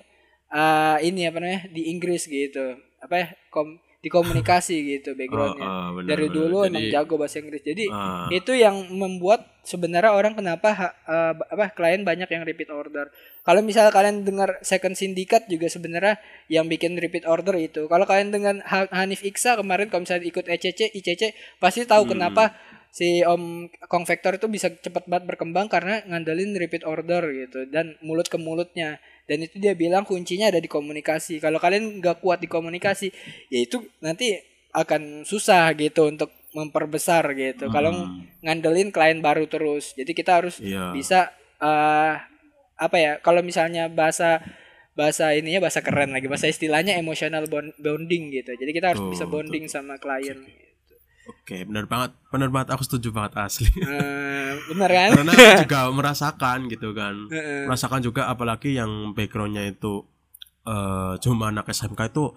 eh, 0.53 0.97
ini 1.09 1.21
apa 1.29 1.39
namanya 1.43 1.63
di 1.73 1.83
Inggris 1.93 2.27
gitu. 2.29 2.77
Apa 3.01 3.15
ya? 3.17 3.27
Kom 3.53 3.79
di 4.01 4.09
komunikasi 4.09 4.77
gitu 4.97 5.13
backgroundnya. 5.13 5.61
Oh, 5.61 5.93
oh, 5.93 6.01
Dari 6.01 6.27
dulu 6.27 6.65
Jadi- 6.65 6.69
emang 6.69 6.85
jago 6.89 7.15
bahasa 7.15 7.37
Inggris. 7.37 7.61
Jadi 7.61 7.85
Ah. 7.87 8.27
itu 8.31 8.53
yang 8.53 8.89
membuat 8.91 9.45
sebenarnya 9.61 10.11
orang 10.11 10.33
kenapa 10.33 10.73
eh, 11.05 11.33
apa 11.37 11.69
klien 11.71 12.01
banyak 12.01 12.25
yang 12.27 12.43
repeat 12.43 12.69
order. 12.71 13.13
Kalau 13.41 13.61
misalnya 13.61 13.89
kalian 13.91 14.25
dengar 14.25 14.57
second 14.61 14.93
syndicate 14.95 15.45
juga 15.47 15.69
sebenarnya 15.69 16.17
yang 16.47 16.65
bikin 16.65 16.97
repeat 16.97 17.25
order 17.25 17.53
itu. 17.55 17.85
Kalau 17.87 18.05
kalian 18.05 18.31
dengan 18.31 18.61
Ha- 18.63 18.89
Hanif 18.91 19.21
Iksa 19.21 19.57
kemarin 19.57 19.89
kalau 19.89 20.05
misalnya 20.05 20.25
ikut 20.25 20.45
ECC, 20.45 20.91
ICC 20.91 21.23
pasti 21.57 21.85
tahu 21.85 22.05
Hmm. 22.05 22.17
kenapa 22.17 22.57
si 22.91 23.23
Om 23.23 23.71
Kong 23.87 24.05
Vector 24.05 24.35
itu 24.35 24.51
bisa 24.51 24.67
cepat 24.69 25.07
banget 25.07 25.31
berkembang 25.31 25.71
karena 25.71 26.03
ngandelin 26.07 26.59
repeat 26.59 26.83
order 26.83 27.23
gitu 27.31 27.67
dan 27.71 27.95
mulut 28.03 28.27
ke 28.27 28.37
mulutnya. 28.37 28.99
Dan 29.31 29.47
itu 29.47 29.63
dia 29.63 29.79
bilang 29.79 30.03
kuncinya 30.03 30.51
ada 30.51 30.59
di 30.59 30.67
komunikasi. 30.67 31.39
Kalau 31.39 31.63
kalian 31.63 32.03
nggak 32.03 32.19
kuat 32.19 32.43
di 32.43 32.51
komunikasi, 32.51 33.15
ya 33.47 33.63
itu 33.63 33.79
nanti 34.03 34.35
akan 34.75 35.23
susah 35.23 35.71
gitu 35.79 36.11
untuk 36.11 36.35
memperbesar 36.51 37.31
gitu. 37.39 37.71
Kalau 37.71 37.95
ngandelin 38.43 38.91
klien 38.91 39.23
baru 39.23 39.47
terus. 39.47 39.95
Jadi 39.95 40.11
kita 40.15 40.43
harus 40.43 40.59
Iya. 40.59 40.91
bisa 40.91 41.31
eh 41.63 42.15
apa 42.75 42.97
ya? 42.99 43.23
Kalau 43.23 43.39
misalnya 43.45 43.87
bahasa 43.87 44.43
bahasa 44.99 45.31
ininya 45.33 45.63
bahasa 45.63 45.79
keren 45.81 46.11
lagi, 46.11 46.27
bahasa 46.27 46.51
istilahnya 46.51 46.99
emotional 46.99 47.47
bond- 47.47 47.77
bonding 47.79 48.35
gitu. 48.35 48.51
Jadi 48.59 48.71
kita 48.75 48.93
harus 48.93 49.03
Betul, 49.07 49.13
bisa 49.15 49.25
bonding 49.31 49.65
sama 49.71 49.95
klien. 49.97 50.43
Oke, 51.31 51.63
benar 51.65 51.87
banget. 51.87 52.11
Benar 52.29 52.49
banget 52.51 52.69
aku 52.75 52.83
setuju 52.83 53.15
banget 53.15 53.39
asli. 53.39 53.71
Eh, 53.71 54.53
bener 54.71 54.91
kan? 54.91 55.11
Karena 55.15 55.33
aku 55.33 55.55
juga 55.65 55.81
merasakan 55.99 56.59
gitu 56.67 56.89
kan. 56.93 57.15
Heeh. 57.31 57.65
Merasakan 57.71 58.01
juga 58.03 58.27
apalagi 58.27 58.75
yang 58.75 59.15
backgroundnya 59.15 59.71
itu 59.71 60.05
eh 60.61 61.15
cuma 61.25 61.49
anak 61.49 61.73
SMK 61.73 62.13
itu 62.13 62.37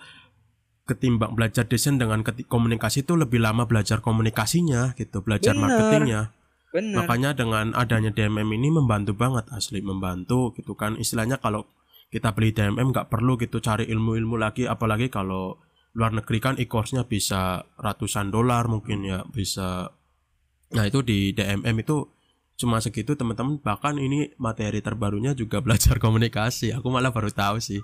ketimbang 0.83 1.35
belajar 1.35 1.67
desain 1.67 1.95
dengan 1.95 2.23
komunikasi 2.23 3.07
itu 3.07 3.15
lebih 3.15 3.39
lama 3.39 3.67
belajar 3.67 3.99
komunikasinya 4.03 4.95
gitu, 4.99 5.23
belajar 5.23 5.55
Bener. 5.55 5.63
marketingnya. 5.63 6.21
Bener. 6.73 6.95
Makanya 7.03 7.29
dengan 7.37 7.71
adanya 7.77 8.09
DMM 8.09 8.49
ini 8.49 8.73
membantu 8.73 9.13
banget 9.13 9.45
asli 9.53 9.79
membantu 9.79 10.51
gitu 10.57 10.73
kan. 10.73 10.97
Istilahnya 10.97 11.37
kalau 11.39 11.69
kita 12.09 12.33
beli 12.33 12.53
DMM 12.53 12.93
nggak 12.93 13.09
perlu 13.09 13.37
gitu 13.41 13.57
cari 13.57 13.89
ilmu-ilmu 13.89 14.37
lagi 14.37 14.69
apalagi 14.69 15.09
kalau 15.09 15.57
luar 15.93 16.11
negeri 16.11 16.37
kan 16.37 16.55
e-course-nya 16.57 17.05
bisa 17.05 17.41
ratusan 17.77 18.29
dolar 18.29 18.65
mungkin 18.65 19.05
ya 19.05 19.21
bisa 19.25 19.93
Nah, 20.73 20.89
itu 20.89 21.05
di 21.05 21.29
DMM 21.31 21.85
itu 21.85 22.09
cuma 22.57 22.81
segitu 22.81 23.13
teman-teman 23.13 23.61
bahkan 23.61 23.93
ini 23.93 24.33
materi 24.37 24.81
terbarunya 24.81 25.37
juga 25.37 25.61
belajar 25.65 26.01
komunikasi. 26.01 26.73
Aku 26.73 26.89
malah 26.89 27.13
baru 27.13 27.29
tahu 27.29 27.61
sih. 27.61 27.77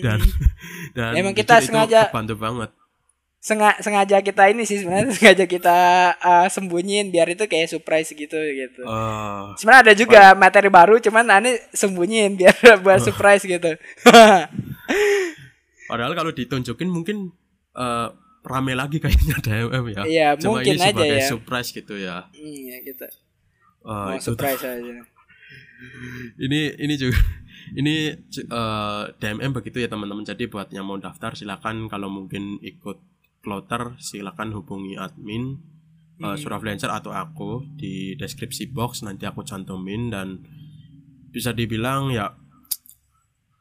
Dan 0.00 0.16
dan 0.96 1.12
Emang 1.12 1.36
kita 1.36 1.60
itu 1.60 1.68
sengaja- 1.68 2.08
bantu 2.08 2.40
banget. 2.40 2.72
Senga- 3.36 3.76
sengaja 3.82 4.22
kita 4.22 4.48
ini 4.48 4.64
sih 4.64 4.80
sebenarnya 4.80 5.12
sengaja 5.18 5.44
kita 5.44 5.76
eh, 6.16 6.48
sembunyiin 6.48 7.12
biar 7.12 7.36
itu 7.36 7.44
kayak 7.44 7.68
surprise 7.68 8.16
gitu 8.16 8.38
gitu. 8.38 8.80
Eh, 8.80 9.42
Sebenarnya 9.60 9.92
ada 9.92 9.94
juga 9.98 10.22
materi 10.32 10.72
baru 10.72 10.96
cuman 10.96 11.28
aneh 11.28 11.60
sembunyiin 11.76 12.32
biar 12.40 12.80
buat 12.80 12.96
surprise 13.04 13.44
gitu. 13.44 13.76
Padahal 15.84 16.12
kalau 16.16 16.32
ditunjukin 16.32 16.88
mungkin 16.88 17.34
eh, 17.76 18.08
rame 18.42 18.72
lagi 18.74 18.98
kayaknya 18.98 19.36
DMM 19.46 19.84
ya. 19.94 20.02
Iya, 20.04 20.28
Cuma 20.38 20.60
mungkin 20.60 20.76
ini 20.76 20.82
aja 20.82 20.90
sebagai 20.92 21.20
ya. 21.20 21.28
surprise 21.28 21.68
gitu 21.70 21.94
ya. 21.96 22.16
Iya 22.34 22.76
gitu. 22.84 23.06
Mau 23.82 24.14
itu 24.16 24.24
surprise 24.32 24.62
aja. 24.62 24.78
ini 26.44 26.60
ini 26.78 26.94
juga 26.96 27.18
ini 27.80 27.94
eh, 28.34 29.04
DMM 29.16 29.50
begitu 29.54 29.80
ya 29.80 29.88
teman-teman. 29.88 30.26
Jadi 30.26 30.50
buat 30.50 30.68
yang 30.74 30.86
mau 30.88 30.98
daftar 30.98 31.34
silakan 31.34 31.86
kalau 31.86 32.10
mungkin 32.10 32.58
ikut 32.60 32.98
kloter 33.42 33.98
silakan 33.98 34.54
hubungi 34.54 34.94
admin 34.94 35.58
uh, 36.22 36.38
Suraflancer 36.38 36.88
atau 36.88 37.10
aku 37.10 37.66
di 37.74 38.14
deskripsi 38.14 38.70
box 38.70 39.02
nanti 39.02 39.26
aku 39.26 39.42
cantumin 39.42 40.14
dan 40.14 40.38
bisa 41.34 41.50
dibilang 41.50 42.14
ya 42.14 42.30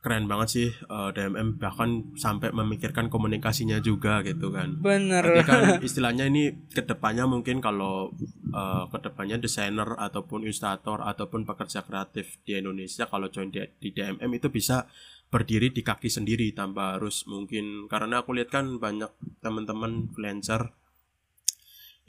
keren 0.02 0.26
banget 0.26 0.50
sih 0.50 0.70
eh, 0.74 1.10
DMM 1.14 1.62
bahkan 1.62 2.18
sampai 2.18 2.50
memikirkan 2.50 3.08
komunikasinya 3.08 3.78
juga 3.78 4.26
gitu 4.26 4.50
kan. 4.50 4.82
Bener. 4.82 5.22
Tapi 5.22 5.46
kan 5.46 5.62
istilahnya 5.88 6.26
ini 6.26 6.68
ke 6.74 6.82
depannya 6.82 7.30
mungkin 7.30 7.62
kalau 7.62 8.10
eh, 8.50 8.84
ke 8.90 8.98
depannya 8.98 9.38
desainer 9.38 9.94
ataupun 9.94 10.42
ilustrator 10.42 11.06
ataupun 11.06 11.46
pekerja 11.46 11.86
kreatif 11.86 12.42
di 12.42 12.58
Indonesia 12.58 13.06
kalau 13.06 13.30
join 13.30 13.54
di, 13.54 13.62
di 13.78 13.94
DMM 13.94 14.30
itu 14.34 14.50
bisa 14.50 14.90
berdiri 15.32 15.72
di 15.72 15.86
kaki 15.86 16.12
sendiri 16.12 16.52
tanpa 16.52 17.00
harus 17.00 17.24
mungkin 17.30 17.88
karena 17.88 18.26
aku 18.26 18.36
lihat 18.36 18.52
kan 18.52 18.82
banyak 18.82 19.08
teman-teman 19.40 20.10
freelancer 20.12 20.74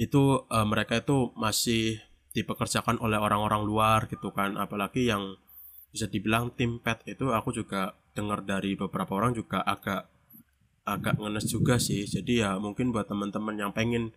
itu 0.01 0.49
eh, 0.49 0.67
mereka 0.67 0.97
itu 0.97 1.31
masih 1.37 2.01
dipekerjakan 2.33 2.97
oleh 3.05 3.21
orang-orang 3.21 3.69
luar 3.69 4.09
gitu 4.09 4.33
kan 4.33 4.57
apalagi 4.57 5.13
yang 5.13 5.37
bisa 5.93 6.09
dibilang 6.09 6.51
tim 6.57 6.81
pet 6.81 7.05
itu 7.05 7.31
aku 7.31 7.53
juga 7.53 7.93
dengar 8.17 8.41
dari 8.43 8.73
beberapa 8.73 9.13
orang 9.13 9.37
juga 9.37 9.61
agak 9.61 10.09
agak 10.89 11.21
ngenes 11.21 11.47
juga 11.47 11.79
sih. 11.79 12.09
Jadi 12.09 12.43
ya 12.43 12.59
mungkin 12.59 12.91
buat 12.91 13.07
teman-teman 13.07 13.55
yang 13.55 13.71
pengen 13.71 14.11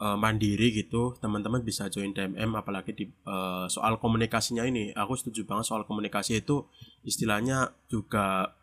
eh, 0.00 0.16
mandiri 0.18 0.72
gitu 0.74 1.14
teman-teman 1.20 1.62
bisa 1.62 1.86
join 1.92 2.16
DMM 2.16 2.56
apalagi 2.58 2.96
di 2.96 3.04
eh, 3.06 3.66
soal 3.68 4.00
komunikasinya 4.00 4.64
ini. 4.66 4.90
Aku 4.96 5.14
setuju 5.14 5.44
banget 5.46 5.68
soal 5.68 5.84
komunikasi 5.86 6.42
itu 6.42 6.66
istilahnya 7.04 7.70
juga 7.92 8.56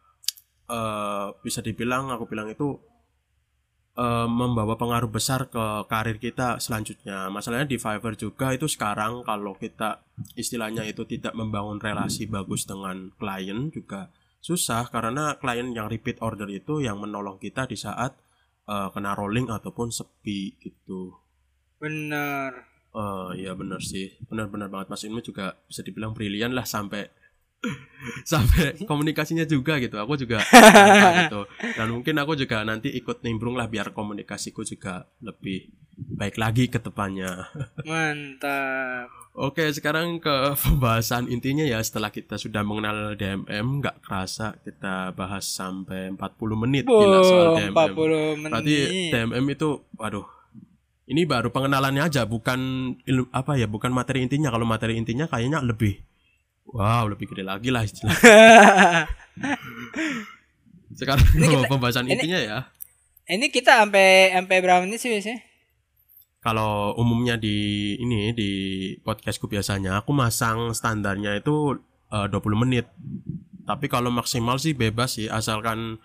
eh, 0.68 1.28
bisa 1.46 1.62
dibilang 1.62 2.12
aku 2.12 2.26
bilang 2.28 2.50
itu 2.52 2.89
eh, 4.00 4.28
membawa 4.32 4.80
pengaruh 4.80 5.12
besar 5.12 5.52
ke 5.52 5.66
karir 5.92 6.16
kita 6.16 6.58
selanjutnya 6.64 7.28
masalahnya 7.28 7.68
di 7.68 7.76
Fiverr 7.76 8.16
juga 8.16 8.56
itu 8.56 8.72
sekarang 8.72 9.28
kalau 9.28 9.60
kita 9.60 10.00
istilahnya 10.40 10.88
itu 10.88 11.04
tidak 11.04 11.36
membangun 11.36 11.84
relasi 11.84 12.24
bagus 12.32 12.64
dengan 12.64 13.12
klien 13.20 13.68
juga 13.76 14.08
susah 14.40 14.88
karena 14.88 15.36
klien 15.36 15.76
yang 15.76 15.92
repeat 15.92 16.24
order 16.24 16.48
itu 16.48 16.80
yang 16.80 17.04
menolong 17.04 17.36
kita 17.38 17.68
di 17.68 17.76
saat 17.76 18.16
eh, 18.72 18.88
kena 18.96 19.14
rolling 19.20 19.52
ataupun 19.52 19.92
sepi 19.92 20.56
gitu. 20.64 21.14
Bener. 21.80 22.68
Oh 22.90 23.30
iya 23.38 23.54
benar 23.54 23.86
sih, 23.86 24.18
benar-benar 24.26 24.66
banget 24.74 24.90
Mas 24.90 25.06
Ilmu 25.06 25.22
juga 25.22 25.54
bisa 25.70 25.86
dibilang 25.86 26.18
brilian 26.18 26.58
lah 26.58 26.66
sampai 26.66 27.06
sampai 28.24 28.80
komunikasinya 28.88 29.44
juga 29.44 29.78
gitu. 29.80 30.00
Aku 30.00 30.16
juga 30.16 30.40
gitu. 31.26 31.46
Dan 31.76 31.88
mungkin 31.92 32.16
aku 32.20 32.36
juga 32.40 32.64
nanti 32.64 32.92
ikut 32.96 33.22
nimbrung 33.24 33.60
lah 33.60 33.68
biar 33.68 33.92
komunikasiku 33.92 34.64
juga 34.64 35.08
lebih 35.20 35.68
baik 36.00 36.40
lagi 36.40 36.72
ke 36.72 36.80
depannya. 36.80 37.52
Mantap. 37.90 39.12
Oke, 39.40 39.72
sekarang 39.72 40.20
ke 40.20 40.56
pembahasan 40.60 41.32
intinya 41.32 41.64
ya 41.64 41.80
setelah 41.80 42.12
kita 42.12 42.36
sudah 42.36 42.60
mengenal 42.66 43.16
DMM, 43.16 43.80
nggak 43.80 44.04
kerasa 44.04 44.60
kita 44.68 45.16
bahas 45.16 45.48
sampai 45.48 46.12
40 46.12 46.64
menit 46.68 46.84
gila 46.84 47.20
soal 47.24 47.48
DMM. 47.56 47.76
40 47.76 48.40
menit. 48.42 48.52
Berarti 48.52 48.76
DMM 49.12 49.46
itu 49.52 49.70
waduh. 49.96 50.28
Ini 51.10 51.26
baru 51.26 51.50
pengenalannya 51.50 52.06
aja, 52.06 52.22
bukan 52.30 52.94
ilmu 53.02 53.34
apa 53.34 53.58
ya, 53.58 53.66
bukan 53.66 53.90
materi 53.90 54.22
intinya. 54.22 54.54
Kalau 54.54 54.70
materi 54.70 54.94
intinya 54.94 55.26
kayaknya 55.26 55.58
lebih 55.66 55.98
wow, 56.72 57.06
lebih 57.06 57.28
gede 57.28 57.44
lagi 57.44 57.70
lah 57.70 57.84
istilahnya. 57.84 58.18
Sekarang 61.00 61.24
kita- 61.24 61.70
pembahasan 61.70 62.06
ini- 62.06 62.18
intinya 62.18 62.40
ya. 62.40 62.60
Ini 63.30 63.46
kita 63.48 63.86
sampai 63.86 64.34
sampai 64.34 64.58
berapa 64.58 64.82
menit 64.82 65.00
sih 65.00 65.10
biasanya? 65.10 65.40
Kalau 66.40 66.96
umumnya 66.96 67.36
di 67.36 67.56
ini 67.96 68.32
di 68.32 68.52
podcastku 69.00 69.46
biasanya 69.46 70.02
aku 70.02 70.16
masang 70.16 70.74
standarnya 70.74 71.38
itu 71.38 71.78
eh, 72.10 72.26
20 72.26 72.36
menit. 72.58 72.90
Tapi 73.64 73.86
kalau 73.86 74.10
maksimal 74.10 74.58
sih 74.58 74.74
bebas 74.74 75.22
sih 75.22 75.30
asalkan 75.30 76.02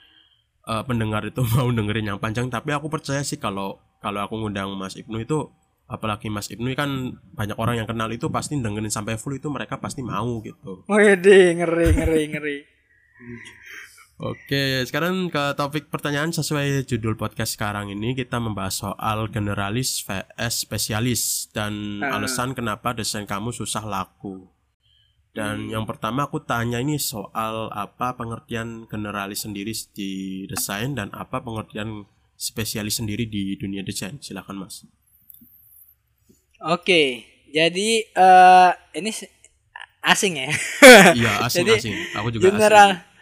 eh, 0.64 0.82
pendengar 0.84 1.24
itu 1.24 1.40
mau 1.56 1.64
dengerin 1.66 2.12
yang 2.12 2.20
panjang. 2.20 2.52
Tapi 2.52 2.76
aku 2.76 2.92
percaya 2.92 3.24
sih 3.24 3.40
kalau 3.40 3.80
kalau 4.04 4.20
aku 4.20 4.36
ngundang 4.36 4.68
Mas 4.76 5.00
Ibnu 5.00 5.24
itu 5.24 5.48
apalagi 5.84 6.32
Mas 6.32 6.48
Ibnu 6.48 6.72
kan 6.72 7.14
banyak 7.32 7.56
orang 7.56 7.76
yang 7.80 7.88
kenal 7.88 8.08
itu 8.08 8.32
pasti 8.32 8.56
dengerin 8.56 8.88
sampai 8.88 9.20
full 9.20 9.36
itu 9.36 9.52
mereka 9.52 9.76
pasti 9.78 10.00
mau 10.00 10.40
gitu. 10.40 10.84
Wih, 10.88 11.16
ngeri 11.18 11.86
ngeri 11.92 12.22
ngeri. 12.32 12.56
Oke, 14.14 14.86
sekarang 14.86 15.26
ke 15.26 15.58
topik 15.58 15.90
pertanyaan 15.90 16.30
sesuai 16.30 16.86
judul 16.86 17.18
podcast 17.18 17.58
sekarang 17.58 17.90
ini 17.90 18.14
kita 18.14 18.38
membahas 18.38 18.78
soal 18.86 19.26
generalis 19.26 20.06
vs 20.06 20.54
spesialis 20.62 21.50
dan 21.50 21.98
Ah. 21.98 22.16
alasan 22.16 22.54
kenapa 22.54 22.94
desain 22.94 23.26
kamu 23.26 23.50
susah 23.50 23.82
laku. 23.82 24.46
Dan 25.34 25.66
yang 25.66 25.82
pertama 25.82 26.30
aku 26.30 26.38
tanya 26.38 26.78
ini 26.78 26.94
soal 26.94 27.66
apa 27.74 28.14
pengertian 28.14 28.86
generalis 28.86 29.42
sendiri 29.42 29.74
di 29.90 30.46
desain 30.46 30.94
dan 30.94 31.10
apa 31.10 31.42
pengertian 31.42 32.06
spesialis 32.38 33.02
sendiri 33.02 33.26
di 33.26 33.58
dunia 33.58 33.82
desain. 33.82 34.22
Silakan 34.22 34.62
Mas. 34.62 34.86
Oke, 36.66 37.22
jadi 37.50 37.88
eh 38.06 38.70
ini 38.94 39.10
asing 40.02 40.34
ya. 40.34 40.48
Iya, 41.16 41.32
Jadi, 41.44 41.70
asing-asing. 41.70 41.94
Aku 42.14 42.28
juga 42.30 42.44
general 42.46 42.88
asing. 42.90 43.12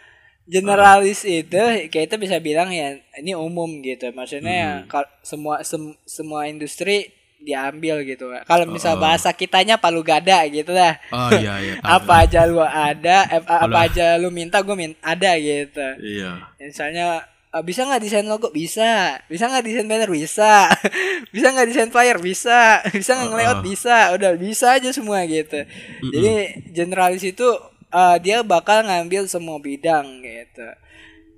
generalis 0.45 1.21
itu 1.23 1.61
kita 1.87 2.15
bisa 2.15 2.35
bilang 2.37 2.67
ya 2.67 2.87
ini 3.15 3.31
umum 3.31 3.79
gitu 3.79 4.11
maksudnya 4.11 4.51
ya 4.53 4.71
Hmm. 4.77 4.87
kal- 4.87 5.13
semua 5.21 5.63
sem- 5.63 5.95
semua 6.03 6.45
industri 6.45 7.07
diambil 7.39 8.03
gitu 8.03 8.27
kalau 8.43 8.63
misal 8.65 8.95
Oh. 8.95 9.01
bahasa 9.01 9.31
kitanya 9.31 9.75
palu 9.75 9.99
gada 9.99 10.43
gitu 10.45 10.71
lah 10.71 10.99
Oh 11.09 11.31
iya 11.33 11.59
iya. 11.59 11.75
apa 11.95 12.23
aja 12.23 12.43
lu 12.43 12.59
ada 12.59 13.23
eh, 13.25 13.39
apa 13.39 13.55
Kalau- 13.61 13.83
aja 13.85 14.05
lu 14.17 14.31
minta 14.31 14.59
gue 14.59 14.71
minta 14.73 14.99
ada 15.01 15.31
gitu 15.33 15.87
Iya. 16.01 16.51
misalnya 16.57 17.23
bisa 17.61 17.85
nggak 17.85 18.01
desain 18.01 18.25
logo? 18.25 18.49
Bisa. 18.49 19.21
Bisa 19.29 19.45
nggak 19.45 19.61
desain 19.61 19.85
banner? 19.85 20.09
Bisa. 20.09 20.73
Bisa 21.33 21.53
nggak 21.53 21.67
desain 21.69 21.91
flyer? 21.93 22.17
Bisa. 22.17 22.81
Bisa 22.97 23.13
nggak 23.13 23.29
ngelayout? 23.29 23.61
Bisa. 23.61 24.09
Udah 24.17 24.33
bisa 24.33 24.73
aja 24.73 24.89
semua 24.89 25.21
gitu. 25.29 25.61
Jadi 26.01 26.33
generalis 26.73 27.21
itu 27.21 27.45
eh, 27.93 28.17
dia 28.25 28.41
bakal 28.41 28.81
ngambil 28.81 29.29
semua 29.29 29.61
bidang 29.61 30.25
gitu. 30.25 30.65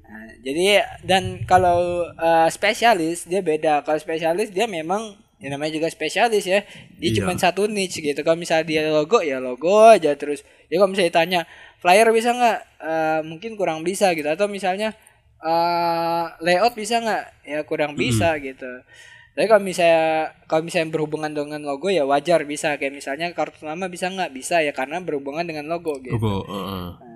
Nah, 0.05 0.29
jadi 0.39 0.85
dan 1.03 1.43
kalau 1.43 2.07
eh, 2.07 2.47
spesialis 2.47 3.27
dia 3.27 3.43
beda. 3.43 3.83
Kalau 3.83 3.99
spesialis 3.99 4.55
dia 4.55 4.71
memang 4.71 5.19
ya 5.35 5.51
namanya 5.51 5.75
juga 5.75 5.91
spesialis 5.91 6.47
ya 6.47 6.63
dia 6.95 7.09
Iya. 7.11 7.19
cuma 7.19 7.35
satu 7.35 7.67
niche 7.67 7.99
gitu. 7.99 8.23
Kalau 8.23 8.39
misalnya 8.39 8.63
dia 8.63 8.81
logo 8.87 9.19
ya 9.19 9.43
logo 9.43 9.91
aja 9.91 10.15
terus. 10.15 10.47
Ya 10.71 10.79
kalau 10.79 10.95
misalnya 10.95 11.11
ditanya 11.11 11.41
flyer 11.83 12.07
bisa 12.15 12.31
nggak? 12.31 12.59
Eh, 12.79 13.19
mungkin 13.27 13.51
kurang 13.59 13.83
bisa 13.83 14.15
gitu. 14.15 14.31
Atau 14.31 14.47
misalnya 14.47 14.95
eh 15.43 16.25
layout 16.39 16.73
bisa 16.77 17.01
nggak 17.01 17.23
ya 17.43 17.59
kurang 17.67 17.93
bisa 17.99 18.37
gitu 18.39 18.69
tapi 19.35 19.51
kalau 19.51 19.63
misalnya 19.67 20.31
kalau 20.47 20.63
misalnya 20.63 20.95
berhubungan 20.95 21.31
dengan 21.35 21.59
logo 21.67 21.91
ya 21.91 22.07
wajar 22.07 22.47
bisa 22.47 22.79
kayak 22.79 22.95
misalnya 22.95 23.27
kartu 23.35 23.67
nama 23.67 23.91
bisa 23.91 24.07
nggak 24.07 24.31
bisa 24.31 24.63
ya 24.63 24.71
karena 24.71 25.03
berhubungan 25.03 25.43
dengan 25.43 25.67
logo 25.67 25.99
gitu 25.99 26.15
Logo. 26.15 26.47
heeh. 26.47 27.15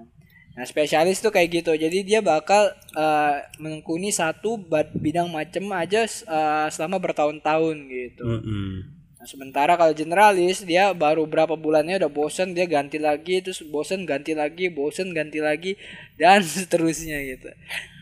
Nah, 0.60 0.68
spesialis 0.68 1.24
tuh 1.24 1.32
kayak 1.32 1.64
gitu. 1.64 1.72
Jadi 1.72 2.04
dia 2.04 2.20
bakal 2.20 2.76
eh, 2.92 3.48
menekuni 3.64 4.12
satu 4.12 4.60
bidang 4.92 5.32
macem 5.32 5.64
aja 5.72 6.04
eh, 6.04 6.68
selama 6.68 7.00
bertahun-tahun 7.00 7.76
gitu. 7.88 8.28
Mm-mm. 8.28 8.99
Nah, 9.20 9.28
sementara 9.28 9.76
kalau 9.76 9.92
generalis 9.92 10.64
dia 10.64 10.96
baru 10.96 11.28
berapa 11.28 11.52
bulannya 11.60 12.00
udah 12.00 12.08
bosen 12.08 12.56
dia 12.56 12.64
ganti 12.64 12.96
lagi 13.04 13.44
terus 13.44 13.60
bosen 13.68 14.08
ganti 14.08 14.32
lagi 14.32 14.72
bosen 14.72 15.12
ganti 15.12 15.44
lagi 15.44 15.76
dan 16.16 16.40
seterusnya 16.48 17.20
gitu. 17.28 17.52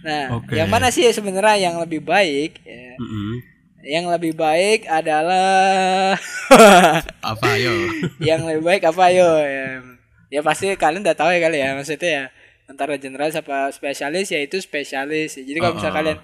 Nah, 0.05 0.37
Oke. 0.37 0.53
yang 0.53 0.69
mana 0.69 0.93
sih 0.93 1.09
sebenarnya 1.09 1.57
yang 1.69 1.75
lebih 1.81 2.05
baik? 2.05 2.61
Ya, 2.61 2.93
Mm-mm. 3.01 3.41
yang 3.81 4.05
lebih 4.13 4.37
baik 4.37 4.85
adalah 4.85 6.21
Apa 7.33 7.45
ayo? 7.57 7.73
yang 8.27 8.45
lebih 8.45 8.63
baik 8.65 8.83
apa 8.85 9.09
yo 9.09 9.29
ya. 9.41 9.81
Ya 10.29 10.41
pasti 10.43 10.69
kalian 10.75 11.01
udah 11.01 11.15
tahu 11.17 11.31
ya 11.33 11.39
kali 11.39 11.57
ya 11.63 11.69
maksudnya 11.73 12.09
ya 12.11 12.23
antara 12.67 12.99
generalis 12.99 13.33
apa 13.39 13.71
spesialis 13.73 14.27
ya 14.29 14.39
itu 14.43 14.59
spesialis. 14.61 15.39
Jadi 15.39 15.57
kalau 15.57 15.73
misalnya 15.79 15.93
Uh-uh. 15.93 15.99
kalian 16.03 16.19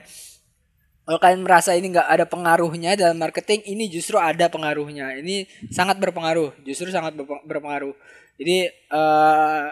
kalau 1.04 1.20
kalian 1.20 1.44
merasa 1.44 1.76
ini 1.76 1.92
nggak 1.92 2.08
ada 2.08 2.26
pengaruhnya 2.28 2.96
dalam 2.96 3.20
marketing, 3.20 3.60
ini 3.68 3.92
justru 3.92 4.16
ada 4.20 4.48
pengaruhnya. 4.48 5.20
Ini 5.20 5.48
sangat 5.72 6.00
berpengaruh, 6.00 6.56
justru 6.64 6.90
sangat 6.92 7.14
berpe- 7.18 7.44
berpengaruh. 7.44 7.96
Jadi 8.40 8.72
eh 8.72 9.66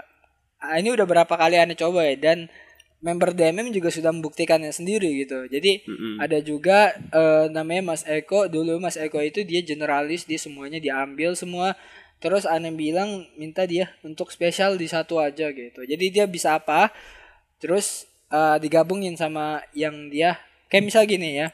ini 0.77 0.89
udah 0.93 1.05
berapa 1.09 1.34
kali 1.34 1.57
aneh 1.57 1.73
coba 1.79 2.05
ya 2.05 2.15
dan 2.19 2.45
member 3.01 3.34
DMM 3.34 3.73
juga 3.73 3.89
sudah 3.89 4.13
membuktikannya 4.13 4.69
sendiri 4.69 5.09
gitu. 5.25 5.49
Jadi 5.49 5.82
Mm-mm. 5.89 6.21
ada 6.21 6.38
juga 6.43 6.93
eh, 6.93 7.45
namanya 7.49 7.95
Mas 7.95 8.03
Eko 8.05 8.45
dulu 8.45 8.77
Mas 8.77 8.93
Eko 8.99 9.17
itu 9.23 9.41
dia 9.41 9.63
generalis 9.65 10.27
dia 10.29 10.38
semuanya 10.38 10.77
diambil 10.77 11.34
semua 11.34 11.73
terus 12.21 12.45
aneh 12.45 12.69
bilang 12.69 13.25
minta 13.34 13.65
dia 13.65 13.89
untuk 14.05 14.29
spesial 14.29 14.77
di 14.77 14.86
satu 14.86 15.17
aja 15.17 15.49
gitu 15.49 15.82
jadi 15.82 16.05
dia 16.13 16.25
bisa 16.29 16.53
apa 16.53 16.93
terus 17.57 18.05
eh, 18.29 18.57
digabungin 18.61 19.17
sama 19.17 19.65
yang 19.73 20.13
dia 20.13 20.38
kayak 20.72 20.84
misal 20.88 21.03
gini 21.03 21.43
ya. 21.43 21.51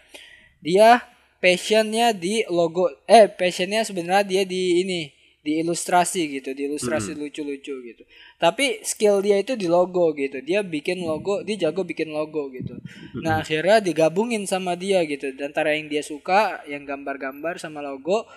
Dia 0.61 1.01
passionnya 1.41 2.13
di 2.13 2.45
logo 2.47 2.93
eh 3.09 3.25
passionnya 3.25 3.81
sebenarnya 3.81 4.25
dia 4.25 4.43
di 4.45 4.85
ini 4.85 5.01
di 5.41 5.63
ilustrasi 5.63 6.27
gitu 6.27 6.51
di 6.51 6.67
ilustrasi 6.67 7.15
lucu-lucu 7.15 7.73
gitu. 7.79 8.03
Tapi 8.37 8.83
skill 8.83 9.23
dia 9.23 9.39
itu 9.39 9.55
di 9.55 9.65
logo 9.65 10.11
gitu. 10.13 10.43
Dia 10.43 10.61
bikin 10.61 11.01
logo 11.01 11.41
dia 11.41 11.55
jago 11.67 11.81
bikin 11.87 12.11
logo 12.11 12.51
gitu. 12.51 12.77
Nah 13.23 13.41
akhirnya 13.41 13.81
digabungin 13.81 14.43
sama 14.45 14.75
dia 14.77 15.01
gitu. 15.07 15.33
Dan 15.33 15.55
antara 15.55 15.73
yang 15.73 15.87
dia 15.87 16.03
suka 16.03 16.61
yang 16.69 16.85
gambar-gambar 16.85 17.57
sama 17.57 17.79
logo 17.79 18.27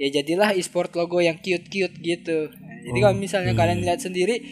ya 0.00 0.10
jadilah 0.10 0.56
e-sport 0.58 0.90
logo 0.98 1.22
yang 1.22 1.38
cute-cute 1.38 2.00
gitu. 2.02 2.50
Nah, 2.50 2.78
jadi 2.82 2.98
kalau 2.98 3.16
misalnya 3.16 3.52
kalian 3.54 3.84
lihat 3.84 4.02
sendiri 4.02 4.42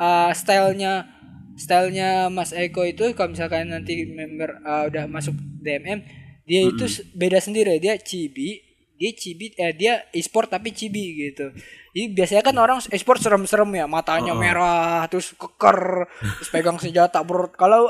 uh, 0.00 0.32
stylenya 0.34 1.17
stylenya 1.58 2.30
Mas 2.30 2.54
Eko 2.54 2.82
itu 2.82 3.02
kalau 3.12 3.34
misalkan 3.34 3.68
nanti 3.68 4.06
member 4.06 4.62
uh, 4.62 4.86
udah 4.86 5.04
masuk 5.06 5.34
DMM 5.58 6.00
dia 6.44 6.64
itu 6.64 6.88
s- 6.88 7.04
beda 7.12 7.38
sendiri. 7.38 7.76
Dia 7.76 7.98
cibi 7.98 8.62
dia 8.94 9.10
cibi 9.12 9.54
eh 9.54 9.70
dia 9.70 10.06
e-sport 10.10 10.48
tapi 10.48 10.70
cibi 10.70 11.28
gitu. 11.28 11.50
Jadi 11.92 12.06
biasanya 12.10 12.42
kan 12.42 12.56
orang 12.56 12.78
e-sport 12.88 13.18
serem-serem 13.18 13.68
ya 13.72 13.86
matanya 13.86 14.32
merah 14.34 15.06
terus 15.06 15.34
keker 15.34 16.06
terus 16.38 16.48
pegang 16.48 16.78
senjata 16.78 17.22
bro 17.22 17.46
kalau 17.52 17.86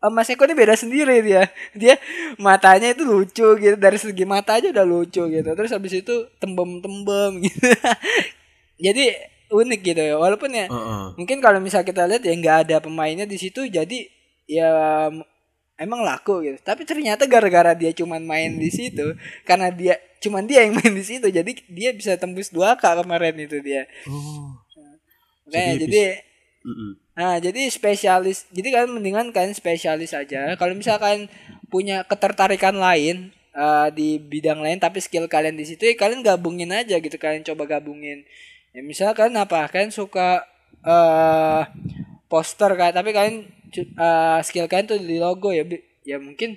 eh, 0.00 0.12
Mas 0.12 0.28
Eko 0.28 0.44
ini 0.44 0.52
beda 0.52 0.74
sendiri 0.74 1.20
dia. 1.20 1.48
Dia 1.72 1.96
matanya 2.36 2.90
itu 2.90 3.04
lucu 3.04 3.46
gitu 3.56 3.76
dari 3.76 3.96
segi 3.96 4.24
mata 4.24 4.56
aja 4.56 4.68
udah 4.68 4.84
lucu 4.84 5.22
gitu. 5.22 5.48
Terus 5.48 5.70
habis 5.70 5.92
itu 5.94 6.14
tembem-tembem 6.36 7.40
gitu. 7.40 7.68
Jadi 8.86 9.04
unik 9.50 9.80
gitu 9.82 10.00
ya 10.00 10.16
walaupun 10.16 10.50
ya 10.54 10.66
Heeh. 10.70 11.04
mungkin 11.18 11.38
kalau 11.42 11.58
misal 11.58 11.82
kita 11.82 12.06
lihat 12.06 12.22
ya 12.22 12.34
nggak 12.34 12.56
ada 12.66 12.76
pemainnya 12.80 13.26
di 13.26 13.36
situ 13.36 13.66
jadi 13.66 14.06
ya 14.46 14.70
emang 15.80 16.00
laku 16.06 16.44
gitu 16.46 16.58
tapi 16.62 16.86
ternyata 16.86 17.24
gara-gara 17.26 17.72
dia 17.74 17.90
cuman 17.90 18.22
main 18.22 18.54
di 18.56 18.70
situ 18.70 19.16
karena 19.48 19.72
dia 19.72 19.96
cuman 20.20 20.44
dia 20.44 20.62
yang 20.68 20.76
main 20.76 20.92
di 20.92 21.04
situ 21.04 21.26
jadi 21.32 21.50
dia 21.66 21.90
bisa 21.96 22.14
tembus 22.20 22.52
2k 22.52 22.82
kemarin 23.02 23.36
itu 23.40 23.58
dia 23.60 23.88
Oh. 24.06 24.54
Makanya 25.50 25.74
Jadi 25.74 25.84
jadi 25.90 26.02
Mm-mm. 26.60 26.92
Nah, 27.16 27.36
jadi 27.40 27.72
spesialis. 27.72 28.44
Jadi 28.52 28.68
kalian 28.72 28.92
mendingan 28.96 29.32
kalian 29.32 29.56
spesialis 29.56 30.12
aja. 30.12 30.56
Kalau 30.60 30.72
misalkan 30.76 31.28
punya 31.72 32.04
ketertarikan 32.04 32.76
lain 32.76 33.32
eh, 33.56 33.88
di 33.96 34.20
bidang 34.20 34.60
lain 34.60 34.76
tapi 34.76 35.00
skill 35.00 35.24
kalian 35.28 35.56
di 35.56 35.64
situ 35.68 35.88
ya 35.88 35.96
kalian 35.96 36.20
gabungin 36.20 36.68
aja 36.72 36.96
gitu. 37.00 37.16
Kalian 37.16 37.44
coba 37.44 37.64
gabungin. 37.76 38.24
Ya 38.74 38.80
misalnya 38.86 39.14
kalian 39.18 39.38
apa? 39.44 39.66
Kalian 39.72 39.92
suka 39.94 40.46
eh 40.86 41.62
poster 42.30 42.70
kan, 42.80 42.90
tapi 42.94 43.10
kalian 43.16 43.36
eh, 43.76 44.38
skill 44.46 44.66
kalian 44.70 44.86
tuh 44.90 44.98
di 45.00 45.16
logo 45.18 45.50
ya. 45.54 45.64
Bi- 45.66 45.86
Ya 46.06 46.16
mungkin 46.16 46.56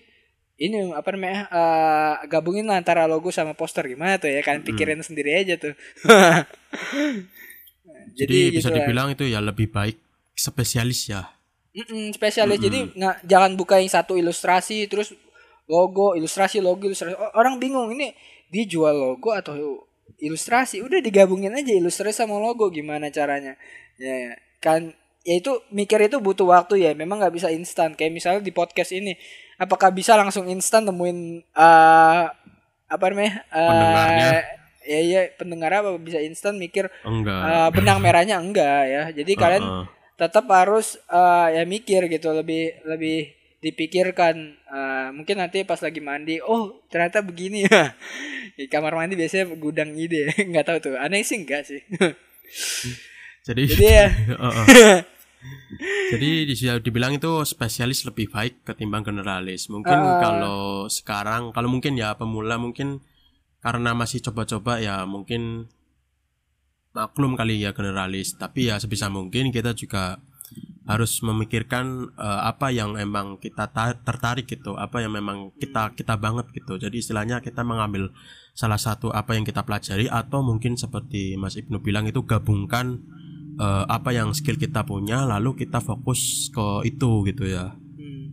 ini 0.57 0.93
apa 0.95 1.09
namanya? 1.13 1.41
eh, 1.51 2.13
gabungin 2.31 2.65
lah 2.69 2.79
antara 2.81 3.05
logo 3.11 3.29
sama 3.33 3.53
poster 3.57 3.83
gimana 3.91 4.17
tuh 4.21 4.29
ya? 4.31 4.39
Kalian 4.45 4.63
pikirin 4.67 5.01
sendiri 5.03 5.31
aja 5.41 5.55
tuh. 5.59 5.73
Jadi, 8.19 8.53
bisa 8.53 8.69
gitu 8.69 8.71
lah. 8.73 8.77
dibilang 8.79 9.07
itu 9.13 9.23
ya 9.27 9.39
lebih 9.41 9.67
baik 9.73 9.97
spesialis 10.37 11.09
ya. 11.09 11.21
Mm-mm, 11.73 12.13
spesialis 12.13 12.61
jadi 12.61 12.85
nggak 12.93 13.15
jangan 13.25 13.51
buka 13.57 13.81
yang 13.81 13.89
satu 13.89 14.13
ilustrasi 14.13 14.85
terus 14.85 15.09
logo 15.65 16.13
ilustrasi 16.13 16.61
logo 16.61 16.85
ilustrasi 16.85 17.17
orang 17.33 17.57
bingung 17.57 17.89
ini 17.97 18.13
dia 18.53 18.61
jual 18.69 18.93
logo 18.93 19.33
atau 19.33 19.81
ilustrasi 20.17 20.81
udah 20.81 20.99
digabungin 20.99 21.51
aja 21.51 21.71
ilustrasi 21.71 22.13
sama 22.19 22.35
logo 22.35 22.67
gimana 22.67 23.07
caranya 23.07 23.57
ya 23.95 24.13
ya. 24.13 24.33
kan 24.57 24.91
ya 25.21 25.33
itu 25.37 25.51
mikir 25.69 25.97
itu 26.01 26.19
butuh 26.19 26.45
waktu 26.45 26.81
ya 26.81 26.91
memang 26.91 27.17
nggak 27.17 27.33
bisa 27.33 27.47
instan 27.47 27.93
kayak 27.93 28.11
misalnya 28.11 28.41
di 28.41 28.51
podcast 28.51 28.91
ini 28.91 29.15
apakah 29.55 29.89
bisa 29.89 30.13
langsung 30.13 30.45
instan 30.47 30.83
temuin 30.83 31.39
eh 31.41 32.23
apa 32.85 33.05
namanya 33.07 33.41
Eh, 33.49 33.63
Pendengarnya. 33.63 34.27
ya 34.83 34.99
iya 34.99 35.21
pendengar 35.33 35.71
apa 35.73 35.95
bisa 35.95 36.19
instan 36.19 36.59
mikir 36.59 36.91
Enggak. 37.01 37.39
eh, 37.41 37.69
benang 37.71 37.97
merahnya 37.97 38.35
enggak 38.37 38.83
ya 38.85 39.03
jadi 39.11 39.31
kalian 39.33 39.63
Heeh. 39.63 39.85
tetap 40.15 40.45
harus 40.47 40.99
eh, 41.07 41.47
ya 41.55 41.63
mikir 41.63 42.05
gitu 42.05 42.29
lebih 42.29 42.83
lebih 42.83 43.31
dipikirkan 43.63 44.59
Eh, 44.73 45.09
mungkin 45.13 45.37
nanti 45.37 45.61
pas 45.61 45.77
lagi 45.77 46.01
mandi 46.01 46.41
oh 46.41 46.81
ternyata 46.89 47.21
begini 47.21 47.69
ya 47.69 47.93
di 48.57 48.65
kamar 48.65 48.97
mandi 48.97 49.13
biasanya 49.13 49.53
gudang 49.53 49.93
ide 49.93 50.33
nggak 50.49 50.65
tahu 50.65 50.77
tuh 50.81 50.93
aneh 50.97 51.21
sih 51.21 51.45
enggak 51.45 51.61
sih 51.61 51.77
Jadi 53.47 53.63
jadi 53.69 53.85
ya 53.85 54.07
Heeh. 54.09 54.65
Jadi 56.15 56.29
bisa 56.47 56.79
dibilang 56.79 57.13
itu 57.13 57.43
spesialis 57.43 58.07
lebih 58.07 58.31
baik 58.31 58.63
ketimbang 58.63 59.03
generalis. 59.03 59.67
Mungkin 59.67 59.93
Ah. 59.93 60.17
kalau 60.23 60.87
sekarang 60.87 61.51
kalau 61.51 61.67
mungkin 61.67 61.99
ya 61.99 62.15
pemula 62.15 62.55
mungkin 62.55 63.03
karena 63.59 63.91
masih 63.91 64.23
coba-coba 64.23 64.79
ya 64.79 65.03
mungkin 65.03 65.67
maklum 66.95 67.35
kali 67.35 67.61
ya 67.61 67.75
generalis. 67.75 68.39
Tapi 68.39 68.71
ya 68.71 68.79
sebisa 68.79 69.11
mungkin 69.11 69.51
kita 69.51 69.75
juga 69.75 70.23
harus 70.83 71.23
memikirkan 71.23 72.11
eh, 72.15 72.41
apa 72.43 72.67
yang 72.71 72.99
emang 72.99 73.39
kita 73.39 73.71
ta- 73.71 73.95
tertarik 73.95 74.45
gitu, 74.47 74.75
apa 74.75 74.99
yang 74.99 75.15
memang 75.15 75.51
kita 75.55 75.95
kita 75.95 76.15
banget 76.19 76.51
gitu. 76.51 76.75
Jadi 76.75 76.99
istilahnya 76.99 77.39
kita 77.39 77.63
mengambil 77.63 78.11
salah 78.53 78.77
satu 78.77 79.09
apa 79.09 79.33
yang 79.33 79.47
kita 79.47 79.63
pelajari 79.65 80.05
atau 80.11 80.43
mungkin 80.45 80.77
seperti 80.77 81.39
Mas 81.39 81.55
Ibnu 81.57 81.81
bilang 81.81 82.05
itu 82.05 82.21
gabungkan 82.27 83.01
eh, 83.57 83.85
apa 83.89 84.13
yang 84.13 84.29
skill 84.35 84.57
kita 84.59 84.85
punya 84.85 85.25
lalu 85.25 85.57
kita 85.65 85.79
fokus 85.81 86.49
ke 86.53 86.85
itu 86.89 87.25
gitu 87.29 87.45
ya 87.49 87.73
Hmm. 87.93 88.25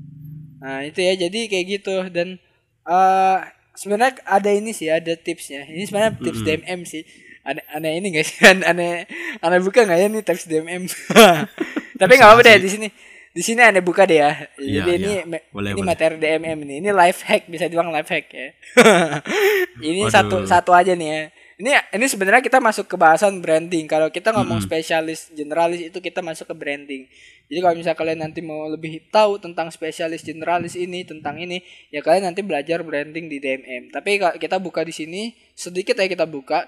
Nah 0.61 0.81
itu 0.83 1.01
ya 1.05 1.13
jadi 1.15 1.41
kayak 1.47 1.67
gitu 1.69 1.95
dan 2.11 2.41
eh 2.89 3.39
sebenarnya 3.77 4.25
ada 4.25 4.51
ini 4.53 4.73
sih 4.73 4.89
ada 4.89 5.13
tipsnya. 5.17 5.69
Ini 5.69 5.85
sebenarnya 5.89 6.13
tips 6.21 6.41
DMM 6.45 6.81
sih. 6.89 7.05
Aneh, 7.45 7.65
aneh 7.73 7.93
ini 8.01 8.09
guys 8.13 8.33
aneh 8.45 9.05
aneh 9.41 9.59
buka 9.61 9.85
nggak 9.85 9.99
ya 10.01 10.07
nih 10.09 10.23
tips 10.25 10.45
DMM. 10.49 10.85
Tapi 12.01 12.13
nggak 12.17 12.29
apa-apa 12.29 12.43
deh 12.43 12.59
di 12.59 12.71
sini. 12.71 12.89
Di 13.31 13.47
sini 13.47 13.63
aneh 13.63 13.79
buka 13.79 14.09
deh 14.11 14.19
ya. 14.19 14.33
Jadi 14.59 14.67
Iya, 14.67 14.83
ini 14.99 15.07
iya. 15.07 15.23
me- 15.23 15.45
Boleh, 15.55 15.71
ini 15.71 15.79
boleh. 15.79 15.87
materi 15.87 16.17
DMM 16.19 16.59
ini. 16.67 16.75
Ini 16.83 16.91
life 16.91 17.23
hack 17.23 17.47
bisa 17.47 17.71
dibilang 17.71 17.93
life 17.93 18.11
hack 18.11 18.27
ya. 18.27 18.49
ini 19.87 20.03
Waduh. 20.03 20.11
satu 20.11 20.37
satu 20.47 20.71
aja 20.75 20.93
nih 20.95 21.09
ya. 21.09 21.23
Ini 21.61 21.71
ini 21.93 22.07
sebenarnya 22.09 22.41
kita 22.41 22.57
masuk 22.57 22.89
ke 22.89 22.97
bahasan 22.97 23.39
branding. 23.39 23.85
Kalau 23.85 24.09
kita 24.09 24.33
ngomong 24.33 24.65
spesialis 24.65 25.29
generalis 25.31 25.93
itu 25.93 25.99
kita 26.01 26.25
masuk 26.25 26.49
ke 26.49 26.55
branding. 26.57 27.05
Jadi 27.53 27.59
kalau 27.61 27.75
misalnya 27.77 27.99
kalian 27.99 28.21
nanti 28.25 28.41
mau 28.41 28.65
lebih 28.65 29.05
tahu 29.13 29.37
tentang 29.37 29.69
spesialis 29.69 30.25
generalis 30.25 30.73
ini 30.73 31.05
tentang 31.05 31.37
ini, 31.37 31.61
ya 31.93 32.01
kalian 32.01 32.33
nanti 32.33 32.41
belajar 32.41 32.81
branding 32.81 33.29
di 33.29 33.37
DMM. 33.39 33.93
Tapi 33.93 34.11
kita 34.41 34.57
buka 34.57 34.81
di 34.83 34.95
sini 34.95 35.23
sedikit 35.53 36.01
ya 36.01 36.09
kita 36.09 36.25
buka. 36.25 36.65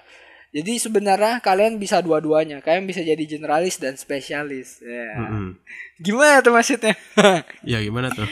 Jadi 0.53 0.77
sebenarnya 0.77 1.41
kalian 1.41 1.81
bisa 1.81 1.97
dua-duanya. 1.99 2.61
Kalian 2.61 2.85
bisa 2.85 3.01
jadi 3.01 3.19
generalis 3.25 3.81
dan 3.81 3.97
spesialis. 3.97 4.85
Ya. 4.85 5.17
Mm-mm. 5.17 5.57
Gimana 5.97 6.45
tuh 6.45 6.53
maksudnya? 6.53 6.93
ya 7.73 7.81
gimana 7.81 8.13
tuh 8.13 8.29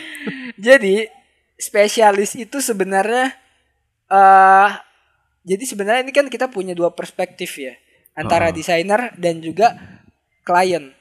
Jadi 0.61 1.09
spesialis 1.57 2.38
itu 2.38 2.61
sebenarnya 2.61 3.34
eh 4.05 4.69
jadi 5.41 5.63
sebenarnya 5.65 6.01
ini 6.05 6.13
kan 6.13 6.30
kita 6.30 6.45
punya 6.53 6.78
dua 6.78 6.93
perspektif 6.93 7.57
ya 7.57 7.74
antara 8.13 8.49
Oh. 8.49 8.53
desainer 8.53 9.17
dan 9.17 9.41
juga 9.41 9.74
klien. 10.45 10.93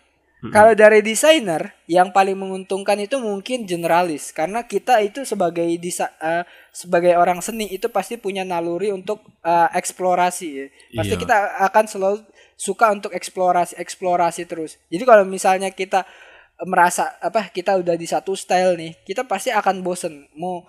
Kalau 0.49 0.72
dari 0.72 1.05
desainer 1.05 1.76
yang 1.84 2.16
paling 2.16 2.32
menguntungkan 2.32 2.97
itu 2.97 3.20
mungkin 3.20 3.68
generalis 3.68 4.32
karena 4.32 4.64
kita 4.64 5.05
itu 5.05 5.20
sebagai 5.28 5.68
desa, 5.76 6.09
eh, 6.16 6.49
sebagai 6.72 7.12
orang 7.20 7.45
seni 7.45 7.68
itu 7.68 7.93
pasti 7.93 8.16
punya 8.16 8.41
naluri 8.41 8.88
untuk 8.88 9.20
eh, 9.45 9.68
eksplorasi 9.76 10.49
ya. 10.49 10.66
Pasti 10.97 11.12
Iya. 11.12 11.20
kita 11.20 11.36
akan 11.68 11.84
selalu 11.84 12.18
suka 12.57 12.88
untuk 12.88 13.12
eksplorasi 13.12 13.76
eksplorasi 13.76 14.49
terus. 14.49 14.80
Jadi 14.88 15.05
kalau 15.05 15.28
misalnya 15.28 15.68
kita 15.68 16.09
merasa 16.68 17.16
apa 17.24 17.48
kita 17.48 17.80
udah 17.80 17.96
di 17.96 18.04
satu 18.04 18.36
style 18.36 18.76
nih 18.76 18.92
kita 19.04 19.24
pasti 19.24 19.48
akan 19.48 19.80
bosen. 19.80 20.28
Mau 20.36 20.64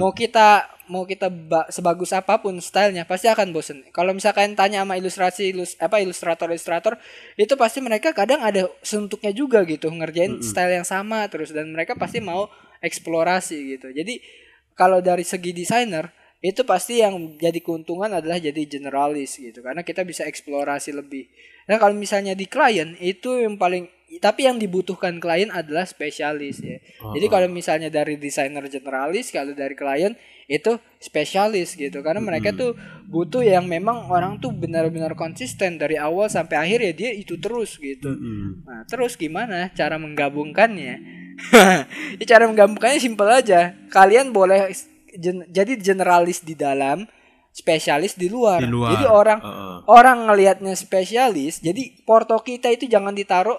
mau 0.00 0.10
kita 0.16 0.64
mau 0.88 1.04
kita 1.04 1.28
ba- 1.28 1.68
sebagus 1.68 2.12
apa 2.16 2.40
pun 2.40 2.56
stylenya 2.60 3.04
pasti 3.04 3.28
akan 3.28 3.52
bosen. 3.52 3.84
Kalau 3.92 4.16
misalkan 4.16 4.56
tanya 4.56 4.84
sama 4.84 4.96
ilustrasi 4.96 5.52
ilus 5.52 5.76
apa 5.80 6.00
ilustrator 6.00 6.48
ilustrator 6.48 6.94
itu 7.36 7.52
pasti 7.60 7.84
mereka 7.84 8.16
kadang 8.16 8.40
ada 8.40 8.68
suntuknya 8.80 9.32
juga 9.36 9.64
gitu 9.68 9.92
ngerjain 9.92 10.40
style 10.40 10.80
yang 10.80 10.86
sama 10.88 11.28
terus 11.28 11.52
dan 11.52 11.68
mereka 11.72 11.92
pasti 11.96 12.24
mau 12.24 12.48
eksplorasi 12.80 13.76
gitu. 13.76 13.92
Jadi 13.92 14.20
kalau 14.76 15.04
dari 15.04 15.24
segi 15.24 15.52
desainer 15.52 16.08
itu 16.44 16.60
pasti 16.68 17.00
yang 17.00 17.40
jadi 17.40 17.56
keuntungan 17.64 18.12
adalah 18.12 18.36
jadi 18.36 18.68
generalis 18.68 19.40
gitu 19.40 19.64
karena 19.64 19.80
kita 19.80 20.04
bisa 20.04 20.28
eksplorasi 20.28 20.92
lebih. 20.92 21.24
Nah 21.64 21.80
kalau 21.80 21.96
misalnya 21.96 22.36
di 22.36 22.44
klien 22.44 22.92
itu 23.00 23.40
yang 23.40 23.56
paling 23.56 23.88
tapi 24.18 24.46
yang 24.46 24.58
dibutuhkan 24.58 25.16
klien 25.18 25.48
adalah 25.48 25.82
spesialis 25.84 26.60
ya 26.60 26.78
jadi 27.14 27.26
kalau 27.26 27.48
misalnya 27.48 27.88
dari 27.88 28.18
desainer 28.18 28.62
generalis 28.66 29.30
kalau 29.30 29.54
dari 29.54 29.74
klien 29.74 30.12
itu 30.44 30.76
spesialis 31.00 31.72
gitu 31.72 32.04
karena 32.04 32.20
mereka 32.20 32.52
tuh 32.52 32.76
butuh 33.08 33.40
yang 33.40 33.64
memang 33.64 34.12
orang 34.12 34.36
tuh 34.36 34.52
benar-benar 34.52 35.16
konsisten 35.16 35.80
dari 35.80 35.96
awal 35.96 36.28
sampai 36.28 36.60
akhir 36.60 36.78
ya 36.84 36.92
dia 36.92 37.10
itu 37.16 37.40
terus 37.40 37.80
gitu 37.80 38.12
Mm-mm. 38.12 38.64
Nah, 38.64 38.84
terus 38.84 39.16
gimana 39.16 39.72
cara 39.72 39.96
menggabungkannya? 39.96 40.94
ya, 42.20 42.24
cara 42.24 42.44
menggabungkannya 42.48 43.00
simpel 43.00 43.28
aja. 43.28 43.74
Kalian 43.90 44.30
boleh 44.32 44.72
gen- 45.16 45.46
jadi 45.50 45.76
generalis 45.76 46.40
di 46.40 46.54
dalam, 46.56 47.04
spesialis 47.52 48.16
di 48.16 48.26
luar. 48.30 48.62
Di 48.62 48.70
luar, 48.70 48.90
Jadi 48.96 49.04
orang 49.06 49.40
heeh. 49.40 49.76
orang 49.86 50.18
ngelihatnya 50.28 50.74
spesialis, 50.74 51.60
jadi 51.60 51.92
porto 52.02 52.34
kita 52.40 52.70
itu 52.72 52.86
jangan 52.90 53.14
ditaruh 53.14 53.58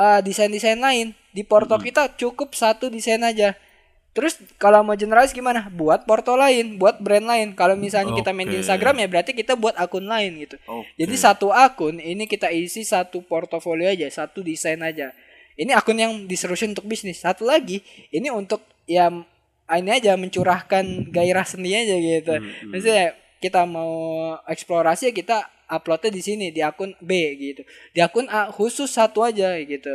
uh, 0.00 0.20
desain-desain 0.24 0.80
lain. 0.80 1.12
Di 1.30 1.44
porto 1.44 1.76
kita 1.76 2.08
cukup 2.16 2.56
satu 2.56 2.88
desain 2.88 3.20
aja. 3.20 3.52
Terus 4.10 4.42
kalau 4.58 4.82
mau 4.82 4.98
generalis 4.98 5.30
gimana? 5.30 5.70
Buat 5.70 6.02
porto 6.02 6.34
lain, 6.34 6.80
buat 6.80 6.98
brand 6.98 7.30
lain. 7.30 7.54
Kalau 7.54 7.78
misalnya 7.78 8.10
kita 8.16 8.34
main 8.34 8.50
di. 8.50 8.58
Instagram 8.58 8.98
ya 8.98 9.06
berarti 9.06 9.30
kita 9.36 9.54
buat 9.54 9.78
akun 9.78 10.02
lain 10.02 10.42
gitu. 10.42 10.56
Oke. 10.66 10.90
Jadi 10.98 11.14
satu 11.14 11.54
akun 11.54 12.02
ini 12.02 12.26
kita 12.26 12.50
isi 12.50 12.82
satu 12.82 13.22
portofolio 13.22 13.86
aja, 13.86 14.10
satu 14.10 14.42
desain 14.42 14.82
aja. 14.82 15.14
Ini 15.54 15.76
akun 15.78 15.94
yang 16.00 16.12
diserusin 16.26 16.74
untuk 16.74 16.90
bisnis. 16.90 17.22
Satu 17.22 17.46
lagi 17.46 17.86
ini 18.10 18.32
untuk 18.34 18.66
ya 18.90 19.14
ini 19.70 19.90
aja 19.94 20.18
mencurahkan 20.18 21.14
gairah 21.14 21.46
seni 21.46 21.70
aja 21.70 21.94
gitu. 21.94 22.34
Misalnya 22.66 23.14
kita 23.38 23.62
mau 23.62 24.34
eksplorasi 24.50 25.10
ya 25.10 25.12
kita 25.14 25.38
uploadnya 25.70 26.10
di 26.10 26.22
sini 26.22 26.46
di 26.50 26.60
akun 26.60 26.98
B 26.98 27.10
gitu. 27.38 27.62
Di 27.94 28.02
akun 28.02 28.26
A 28.26 28.50
khusus 28.50 28.90
satu 28.90 29.22
aja 29.22 29.54
gitu. 29.62 29.94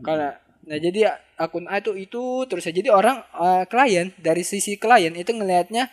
Karena 0.00 0.38
nah 0.62 0.78
jadi 0.78 1.18
akun 1.34 1.66
A 1.66 1.82
itu 1.82 1.98
itu 1.98 2.22
terus 2.46 2.62
jadi 2.62 2.94
orang 2.94 3.18
eh, 3.34 3.64
klien 3.66 4.14
dari 4.22 4.46
sisi 4.46 4.78
klien 4.78 5.10
itu 5.18 5.34
ngelihatnya 5.34 5.90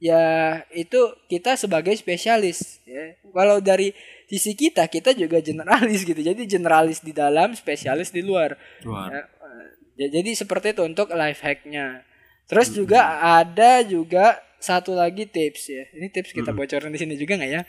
ya 0.00 0.24
itu 0.72 1.12
kita 1.28 1.54
sebagai 1.60 1.92
spesialis 1.94 2.80
ya. 2.88 3.20
Kalau 3.32 3.60
dari 3.60 3.92
sisi 4.26 4.58
kita 4.58 4.88
kita 4.90 5.14
juga 5.14 5.38
generalis 5.38 6.02
gitu. 6.02 6.18
Jadi 6.18 6.44
generalis 6.44 7.00
di 7.00 7.14
dalam, 7.14 7.54
spesialis 7.54 8.10
di 8.10 8.20
luar. 8.20 8.58
Luar. 8.82 9.08
Ya, 9.10 9.22
eh, 9.22 9.68
ya, 10.04 10.06
jadi 10.20 10.30
seperti 10.34 10.74
itu 10.74 10.82
untuk 10.82 11.14
life 11.14 11.40
hacknya. 11.40 12.02
Terus 12.46 12.70
juga 12.70 13.18
ada 13.18 13.82
juga 13.82 14.38
satu 14.58 14.96
lagi 14.96 15.28
tips 15.28 15.62
ya. 15.70 15.84
Ini 15.94 16.06
tips 16.10 16.32
kita 16.32 16.50
bocorin 16.56 16.92
di 16.92 16.98
sini 17.00 17.14
juga 17.14 17.38
nggak 17.38 17.50
ya? 17.52 17.62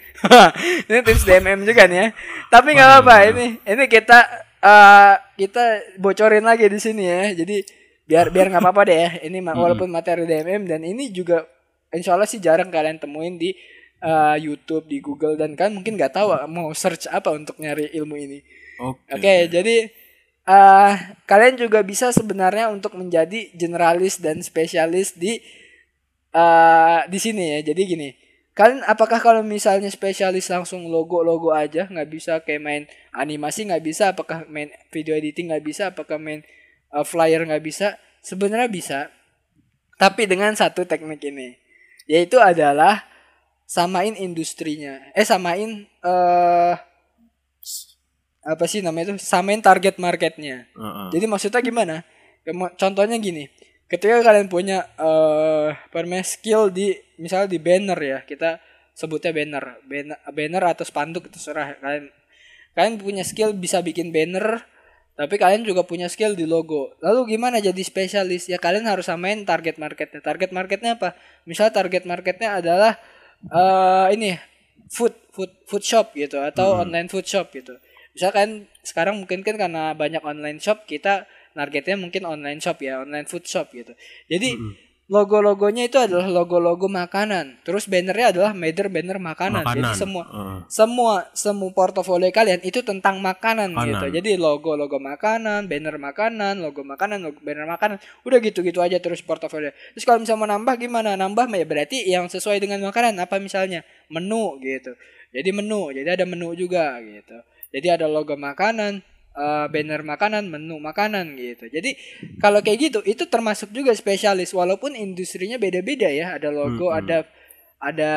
ini 0.90 1.00
tips 1.04 1.24
DMM 1.28 1.62
juga 1.68 1.86
nih 1.86 1.98
ya. 2.00 2.08
Tapi 2.50 2.68
nggak 2.74 2.90
apa-apa 2.90 3.16
ini. 3.32 3.46
Ini 3.64 3.84
kita 3.86 4.20
eh, 4.64 5.14
kita 5.38 5.64
bocorin 6.02 6.46
lagi 6.46 6.66
di 6.68 6.80
sini 6.80 7.04
ya. 7.06 7.24
Jadi 7.36 7.64
biar 8.08 8.32
biar 8.32 8.48
nggak 8.52 8.64
apa-apa 8.64 8.82
deh 8.88 8.98
ya. 8.98 9.10
Ini 9.28 9.38
ma- 9.44 9.56
walaupun 9.56 9.90
materi 9.92 10.24
DMM 10.26 10.64
dan 10.66 10.82
ini 10.82 11.12
juga 11.12 11.46
insya 11.92 12.16
Allah 12.16 12.28
sih 12.28 12.40
jarang 12.42 12.72
kalian 12.72 12.98
temuin 12.98 13.36
di 13.38 13.54
eh, 14.02 14.36
YouTube, 14.42 14.88
di 14.90 14.98
Google 15.04 15.36
dan 15.36 15.54
kan 15.54 15.76
mungkin 15.76 15.96
nggak 16.00 16.16
tahu 16.16 16.34
mau 16.50 16.72
search 16.74 17.08
apa 17.12 17.34
untuk 17.36 17.60
nyari 17.60 17.92
ilmu 17.94 18.16
ini. 18.16 18.40
Oke. 18.82 19.14
Oke, 19.18 19.36
jadi 19.50 19.90
eh 20.48 20.94
kalian 21.28 21.60
juga 21.60 21.84
bisa 21.84 22.16
sebenarnya 22.16 22.72
untuk 22.72 22.96
menjadi 22.96 23.52
generalis 23.52 24.16
dan 24.16 24.40
spesialis 24.40 25.12
di 25.12 25.44
eh 26.38 27.00
di 27.10 27.18
sini 27.18 27.58
ya. 27.58 27.60
Jadi 27.74 27.82
gini, 27.90 28.10
kalian 28.54 28.86
apakah 28.86 29.18
kalau 29.18 29.42
misalnya 29.42 29.90
spesialis 29.90 30.50
langsung 30.54 30.86
logo-logo 30.86 31.50
aja 31.54 31.90
nggak 31.90 32.10
bisa 32.10 32.34
kayak 32.46 32.62
main 32.62 32.84
animasi 33.14 33.66
nggak 33.66 33.84
bisa, 33.84 34.14
apakah 34.14 34.46
main 34.46 34.70
video 34.94 35.18
editing 35.18 35.50
nggak 35.50 35.66
bisa, 35.66 35.90
apakah 35.90 36.22
main 36.22 36.46
eh, 36.94 37.06
flyer 37.06 37.42
nggak 37.42 37.64
bisa? 37.66 37.98
Sebenarnya 38.22 38.70
bisa, 38.70 39.00
tapi 39.98 40.30
dengan 40.30 40.54
satu 40.54 40.86
teknik 40.86 41.26
ini, 41.26 41.58
yaitu 42.06 42.38
adalah 42.38 43.02
samain 43.66 44.14
industrinya. 44.14 45.02
Eh 45.18 45.26
samain 45.26 45.90
eh 46.06 46.76
apa 48.48 48.64
sih 48.64 48.80
namanya 48.80 49.12
itu 49.12 49.14
samain 49.20 49.60
target 49.60 50.00
marketnya. 50.00 50.72
Heeh. 50.72 51.08
Jadi 51.12 51.26
maksudnya 51.28 51.60
gimana? 51.60 51.96
Ya, 52.48 52.56
Contohnya 52.80 53.20
gini, 53.20 53.52
ketika 53.88 54.20
kalian 54.24 54.48
punya 54.52 54.88
eh 55.00 55.72
permen 55.92 56.24
skill 56.24 56.72
di 56.72 56.96
misalnya 57.20 57.50
di 57.52 57.60
banner 57.60 58.00
ya, 58.00 58.20
kita 58.28 58.60
sebutnya 58.94 59.32
banner, 59.32 59.80
banner, 59.88 60.18
banner 60.32 60.64
atau 60.76 60.84
spanduk 60.84 61.32
terserah 61.32 61.80
kalian. 61.80 62.12
Kalian 62.78 62.96
punya 63.02 63.24
skill 63.26 63.58
bisa 63.58 63.82
bikin 63.82 64.14
banner, 64.14 64.62
tapi 65.18 65.42
kalian 65.42 65.66
juga 65.66 65.82
punya 65.82 66.06
skill 66.14 66.38
di 66.38 66.46
logo. 66.46 66.94
Lalu 67.02 67.38
gimana 67.38 67.58
jadi 67.58 67.82
spesialis? 67.82 68.46
Ya 68.54 68.62
kalian 68.62 68.86
harus 68.86 69.10
samain 69.10 69.42
target 69.50 69.82
marketnya. 69.82 70.22
Target 70.22 70.54
marketnya 70.54 70.94
apa? 70.94 71.18
Misal 71.50 71.74
target 71.74 72.06
marketnya 72.06 72.62
adalah 72.62 72.94
eh 73.50 74.08
ini 74.14 74.38
food 74.94 75.14
food 75.34 75.52
food 75.66 75.84
shop 75.86 76.14
gitu 76.14 76.38
atau 76.42 76.82
online 76.86 77.10
food 77.10 77.26
shop 77.26 77.50
gitu. 77.50 77.78
Misalkan 78.14 78.70
sekarang 78.82 79.22
mungkin 79.22 79.42
kan 79.42 79.58
karena 79.58 79.94
banyak 79.94 80.22
online 80.22 80.58
shop 80.62 80.86
kita 80.90 81.30
targetnya 81.58 81.98
mungkin 81.98 82.30
online 82.30 82.62
shop 82.62 82.78
ya, 82.86 83.02
online 83.02 83.26
food 83.26 83.50
shop 83.50 83.74
gitu. 83.74 83.98
Jadi 84.30 84.54
logo-logonya 85.08 85.88
itu 85.88 85.96
adalah 85.96 86.28
logo-logo 86.28 86.92
makanan. 86.92 87.64
Terus 87.64 87.88
bannernya 87.88 88.36
adalah 88.36 88.52
banner-banner 88.52 89.18
makanan. 89.24 89.64
Jadi 89.64 89.82
Makanan. 89.88 89.96
semua 89.96 90.24
Heeh. 90.28 90.60
semua 90.68 91.14
semua 91.32 91.70
portofolio 91.72 92.28
kalian 92.28 92.60
itu 92.60 92.84
tentang 92.84 93.24
makanan, 93.24 93.72
Makanan. 93.72 93.88
gitu. 93.88 94.06
Jadi 94.20 94.32
logo-logo 94.36 95.00
makanan, 95.00 95.72
banner 95.72 95.96
makanan, 95.96 96.60
logo 96.60 96.84
makanan, 96.84 97.24
logo 97.24 97.40
banner 97.40 97.64
makanan. 97.64 97.98
Udah 98.28 98.38
gitu-gitu 98.44 98.84
aja 98.84 99.00
terus 99.00 99.24
portofolio. 99.24 99.72
Terus 99.96 100.04
kalau 100.04 100.20
misalnya 100.20 100.40
mau 100.44 100.50
nambah 100.52 100.76
gimana? 100.76 101.16
Nambah 101.16 101.48
ya 101.56 101.66
berarti 101.66 101.98
yang 102.04 102.28
sesuai 102.28 102.60
dengan 102.60 102.84
makanan 102.84 103.16
apa 103.24 103.40
misalnya? 103.40 103.88
Menu 104.12 104.60
gitu. 104.60 104.92
Jadi 105.32 105.50
menu, 105.56 105.92
jadi 105.96 106.20
ada 106.20 106.28
menu 106.28 106.52
juga 106.56 107.00
gitu. 107.00 107.36
Jadi 107.72 107.88
ada 107.92 108.08
logo 108.08 108.36
makanan, 108.36 109.04
uh, 109.38 109.66
banner 109.70 110.02
makanan, 110.02 110.50
menu 110.50 110.82
makanan 110.82 111.38
gitu. 111.38 111.70
Jadi 111.70 111.94
kalau 112.42 112.60
kayak 112.66 112.90
gitu 112.90 113.00
itu 113.06 113.30
termasuk 113.30 113.70
juga 113.70 113.94
spesialis 113.94 114.52
walaupun 114.52 114.98
industrinya 114.98 115.62
beda-beda 115.62 116.10
ya. 116.10 116.36
Ada 116.36 116.50
logo, 116.50 116.90
Mm-mm. 116.90 117.00
ada 117.00 117.18
ada 117.78 118.14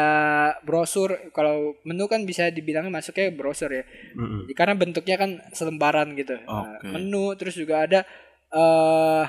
brosur. 0.64 1.30
Kalau 1.36 1.76
menu 1.84 2.08
kan 2.08 2.24
bisa 2.24 2.48
dibilangnya 2.48 2.90
masuknya 2.90 3.28
brosur 3.30 3.70
ya. 3.70 3.84
Mm-mm. 4.16 4.48
Karena 4.56 4.74
bentuknya 4.74 5.16
kan 5.20 5.30
selembaran 5.52 6.16
gitu. 6.16 6.40
Nah, 6.48 6.80
Oke. 6.80 6.88
menu 6.88 7.36
terus 7.36 7.54
juga 7.54 7.84
ada 7.84 8.00
eh 8.50 9.24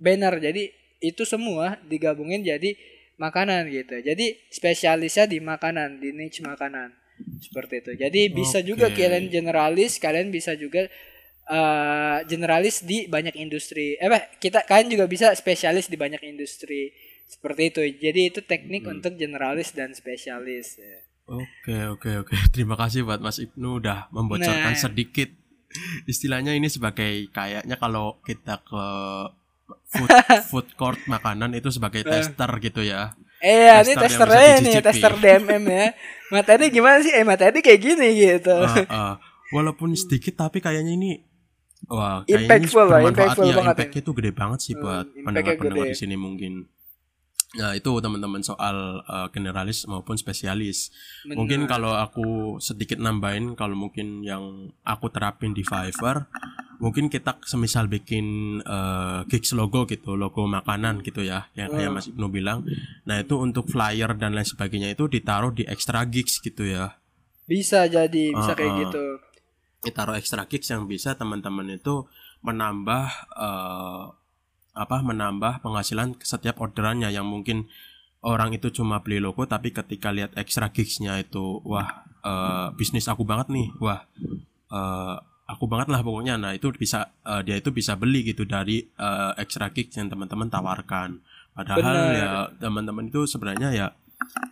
banner. 0.00 0.40
Jadi 0.40 0.72
itu 1.04 1.22
semua 1.28 1.76
digabungin 1.84 2.40
jadi 2.40 2.72
makanan 3.20 3.70
gitu. 3.70 4.00
Jadi 4.00 4.34
spesialisnya 4.50 5.28
di 5.28 5.38
makanan, 5.38 6.00
di 6.00 6.10
niche 6.10 6.42
makanan. 6.42 6.90
Seperti 7.38 7.78
itu. 7.78 7.92
Jadi 7.94 8.20
bisa 8.34 8.58
juga 8.58 8.90
Oke. 8.90 9.06
kalian 9.06 9.30
generalis, 9.30 10.02
kalian 10.02 10.34
bisa 10.34 10.58
juga 10.58 10.90
eh 11.46 12.18
generalis 12.24 12.80
di 12.80 13.04
banyak 13.04 13.36
industri. 13.36 13.96
Eh 13.96 14.08
bah, 14.08 14.22
kita 14.34 14.62
kalian 14.62 14.88
juga 14.90 15.04
bisa 15.04 15.28
spesialis 15.32 15.86
di 15.86 15.94
banyak 15.94 16.22
industri. 16.22 16.88
Seperti 17.24 17.62
itu. 17.68 17.80
Jadi 18.00 18.20
itu 18.28 18.40
teknik 18.40 18.82
Hmm. 18.82 18.98
untuk 18.98 19.14
generalis 19.14 19.70
dan 19.70 19.92
spesialis. 19.92 20.76
ya. 20.76 20.98
Oke 21.26 21.76
oke 21.90 22.10
oke. 22.20 22.34
Terima 22.54 22.74
kasih 22.74 23.02
buat 23.02 23.18
Mas 23.18 23.36
Ibnu 23.38 23.78
udah 23.78 24.08
membocorkan 24.10 24.72
Nah. 24.72 24.78
sedikit 24.78 25.28
istilahnya 26.04 26.52
ini 26.52 26.68
sebagai 26.68 27.28
kayaknya 27.28 27.74
kalau 27.74 28.20
kita 28.22 28.60
ke 28.60 28.84
food 29.86 30.08
food 30.50 30.68
court 30.74 31.00
makanan 31.06 31.52
itu 31.52 31.68
sebagai 31.68 32.04
tester 32.04 32.50
gitu 32.58 32.80
ya. 32.80 33.12
Eh, 33.40 33.68
ya, 33.68 33.80
ini 33.80 33.92
testernya 33.94 34.40
nih, 34.56 34.72
dicicipi. 34.72 34.86
tester 34.86 35.12
DMM 35.14 35.64
ya. 35.66 35.86
Materi 36.30 36.64
gimana 36.70 37.00
sih? 37.00 37.12
Eh, 37.12 37.24
materi 37.24 37.60
kayak 37.60 37.76
gini 37.78 38.08
gitu. 38.14 38.56
Eh, 38.56 38.84
eh, 38.86 39.14
walaupun 39.50 39.92
sedikit 39.92 40.38
tapi 40.38 40.60
kayaknya 40.60 40.92
ini 40.92 41.10
wah 41.86 42.22
Impactful 42.24 42.86
lah, 42.86 43.00
impactful 43.02 43.46
ya. 43.46 43.56
banget 43.56 43.74
Impactnya 43.76 44.02
tuh 44.02 44.14
gede 44.14 44.30
banget 44.30 44.58
sih 44.60 44.72
Hmm, 44.72 44.82
buat 44.82 45.06
impactnya 45.06 45.24
pendengar-pendengar 45.24 45.86
di 45.88 45.96
sini 45.96 46.16
mungkin. 46.16 46.52
Nah 47.54 47.70
itu 47.70 47.86
teman-teman 47.86 48.42
soal 48.42 48.76
eh, 49.00 49.26
generalis 49.30 49.86
maupun 49.86 50.18
spesialis. 50.18 50.90
Benar. 51.22 51.36
Mungkin 51.38 51.60
kalau 51.64 51.94
aku 51.94 52.58
sedikit 52.58 52.98
nambahin 52.98 53.54
kalau 53.54 53.78
mungkin 53.78 54.20
yang 54.20 54.42
aku 54.82 55.06
terapin 55.08 55.54
di 55.54 55.62
Fiverr, 55.62 56.26
mungkin 56.82 57.06
kita 57.06 57.38
semisal 57.46 57.86
bikin 57.86 58.58
eh, 58.58 59.20
gigs 59.30 59.54
logo 59.54 59.86
gitu, 59.86 60.18
logo 60.18 60.50
makanan 60.50 61.06
gitu 61.06 61.22
ya, 61.22 61.46
yang 61.54 61.70
kayak 61.70 61.90
Oh. 61.90 61.94
Mas 61.94 62.10
Ibnu 62.10 62.26
bilang. 62.26 62.66
Nah 63.06 63.22
itu 63.22 63.38
untuk 63.38 63.70
flyer 63.70 64.18
dan 64.18 64.34
lain 64.34 64.42
sebagainya 64.44 64.90
itu 64.90 65.06
ditaruh 65.06 65.54
di 65.54 65.62
extra 65.62 66.02
gigs 66.04 66.42
gitu 66.42 66.66
ya. 66.66 66.98
Bisa 67.46 67.86
jadi, 67.86 68.34
bisa 68.34 68.50
Ah, 68.50 68.56
kayak 68.56 68.72
ah. 68.72 68.78
gitu. 68.82 69.04
Ditaruh 69.84 70.16
extra 70.16 70.48
gigs 70.48 70.72
yang 70.72 70.88
bisa 70.88 71.14
teman-teman 71.14 71.68
itu 71.76 72.08
menambah 72.40 73.04
eh, 73.36 74.04
apa 74.74 74.96
menambah 75.04 75.62
penghasilan 75.62 76.18
setiap 76.24 76.58
orderannya. 76.58 77.12
Yang 77.12 77.26
mungkin 77.28 77.58
orang 78.24 78.56
itu 78.56 78.72
cuma 78.72 79.04
beli 79.04 79.20
logo 79.20 79.44
tapi 79.44 79.70
ketika 79.70 80.08
lihat 80.08 80.32
extra 80.40 80.72
gigsnya 80.72 81.20
itu 81.20 81.60
wah 81.62 82.08
eh, 82.24 82.68
bisnis 82.74 83.06
aku 83.06 83.22
banget 83.22 83.52
nih. 83.52 83.68
Wah 83.78 84.02
eh, 84.72 85.16
aku 85.44 85.64
banget 85.68 85.92
lah 85.92 86.00
pokoknya. 86.00 86.40
Nah 86.40 86.56
itu 86.56 86.72
bisa 86.74 87.12
eh, 87.22 87.40
dia 87.44 87.60
itu 87.60 87.70
bisa 87.70 87.94
beli 87.94 88.24
gitu 88.24 88.48
dari 88.48 88.82
eh, 88.82 89.32
extra 89.36 89.68
gigs 89.70 89.94
yang 90.00 90.08
teman-teman 90.08 90.48
tawarkan. 90.48 91.20
Padahal 91.54 91.86
Benar. 91.86 92.18
ya 92.18 92.30
teman-teman 92.58 93.06
itu 93.06 93.30
sebenarnya 93.30 93.70
ya 93.70 93.86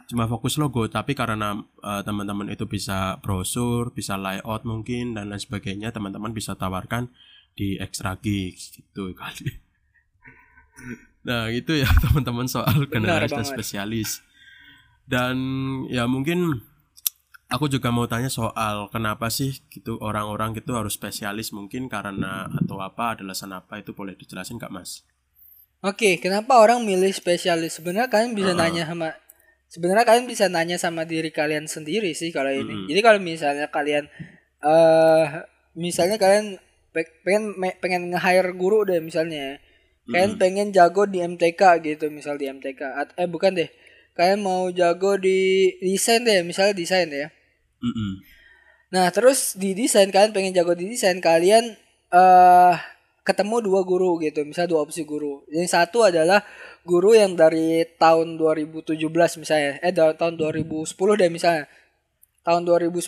cuma 0.09 0.29
fokus 0.29 0.61
logo 0.61 0.85
tapi 0.87 1.13
karena 1.13 1.57
eh, 1.61 2.03
teman-teman 2.05 2.53
itu 2.53 2.69
bisa 2.69 3.17
brosur 3.19 3.93
bisa 3.93 4.17
layout 4.17 4.63
mungkin 4.63 5.17
dan 5.17 5.33
lain 5.33 5.41
sebagainya 5.41 5.91
teman-teman 5.91 6.33
bisa 6.33 6.53
tawarkan 6.55 7.09
di 7.53 7.77
extra 7.77 8.17
gigs 8.21 8.73
gitu 8.73 9.13
kali 9.13 9.57
nah 11.29 11.49
itu 11.49 11.79
ya 11.79 11.89
teman-teman 12.05 12.49
soal 12.49 12.87
generalis 12.91 13.33
dan 13.33 13.47
spesialis 13.47 14.21
dan 15.07 15.37
ya 15.91 16.07
mungkin 16.07 16.63
aku 17.53 17.69
juga 17.69 17.93
mau 17.93 18.09
tanya 18.09 18.33
soal 18.33 18.89
kenapa 18.89 19.29
sih 19.29 19.61
gitu 19.69 20.01
orang-orang 20.01 20.57
gitu 20.57 20.73
harus 20.73 20.97
spesialis 20.97 21.53
mungkin 21.53 21.87
karena 21.93 22.49
atau 22.49 22.81
apa 22.81 23.19
ada 23.19 23.23
alasan 23.29 23.53
apa 23.53 23.81
itu 23.83 23.93
boleh 23.93 24.17
dijelasin 24.17 24.57
kak 24.59 24.73
mas 24.73 25.05
Oke, 25.83 26.15
kenapa 26.23 26.63
orang 26.63 26.87
milih 26.87 27.11
spesialis? 27.11 27.83
Sebenarnya 27.83 28.07
kalian 28.07 28.39
bisa 28.39 28.55
Ah. 28.55 28.59
nanya 28.71 28.87
sama 28.87 29.19
sebenarnya 29.73 30.05
kalian 30.05 30.29
bisa 30.29 30.53
nanya 30.53 30.77
sama 30.77 31.09
diri 31.09 31.33
kalian 31.33 31.65
sendiri 31.65 32.13
sih 32.13 32.29
kalau 32.29 32.53
ini. 32.53 32.69
Mm-mm. 32.69 32.87
Jadi 32.93 33.01
kalau 33.01 33.19
misalnya 33.25 33.73
kalian 33.73 34.05
eh 34.61 35.25
misalnya 35.73 36.21
kalian 36.21 36.61
pe- 36.93 37.17
pengen 37.25 37.57
pengen 37.81 38.13
nge-hire 38.13 38.53
guru 38.53 38.85
deh 38.85 39.01
misalnya. 39.01 39.57
Kalian 40.03 40.35
pengen 40.37 40.69
jago 40.75 41.07
di 41.07 41.23
MTK 41.25 41.63
gitu, 41.87 42.11
misal 42.13 42.37
di 42.37 42.51
MTK. 42.51 42.81
At- 42.85 43.15
eh 43.17 43.31
bukan 43.31 43.55
deh. 43.57 43.71
Kalian 44.13 44.45
mau 44.45 44.69
jago 44.69 45.17
di 45.17 45.73
desain 45.81 46.21
deh, 46.21 46.45
misalnya 46.45 46.77
desain 46.77 47.09
ya. 47.09 47.33
Mm-mm. 47.81 48.21
Nah, 48.93 49.09
terus 49.09 49.57
di 49.57 49.73
desain 49.73 50.13
kalian 50.13 50.37
pengen 50.37 50.53
jago 50.53 50.77
di 50.77 50.85
desain, 50.91 51.17
kalian 51.23 51.79
eh 52.13 52.75
ketemu 53.23 53.63
dua 53.63 53.81
guru 53.87 54.19
gitu, 54.19 54.43
misal 54.43 54.67
dua 54.67 54.83
opsi 54.83 55.07
guru. 55.07 55.47
Yang 55.51 55.75
satu 55.79 56.03
adalah 56.07 56.43
guru 56.83 57.15
yang 57.15 57.39
dari 57.39 57.87
tahun 57.99 58.39
2017 58.39 58.99
misalnya, 59.39 59.79
eh 59.83 59.95
tahun 59.95 60.35
2010 60.39 61.19
deh 61.19 61.31
misalnya. 61.31 61.67
Tahun 62.43 62.63
2010 62.67 62.99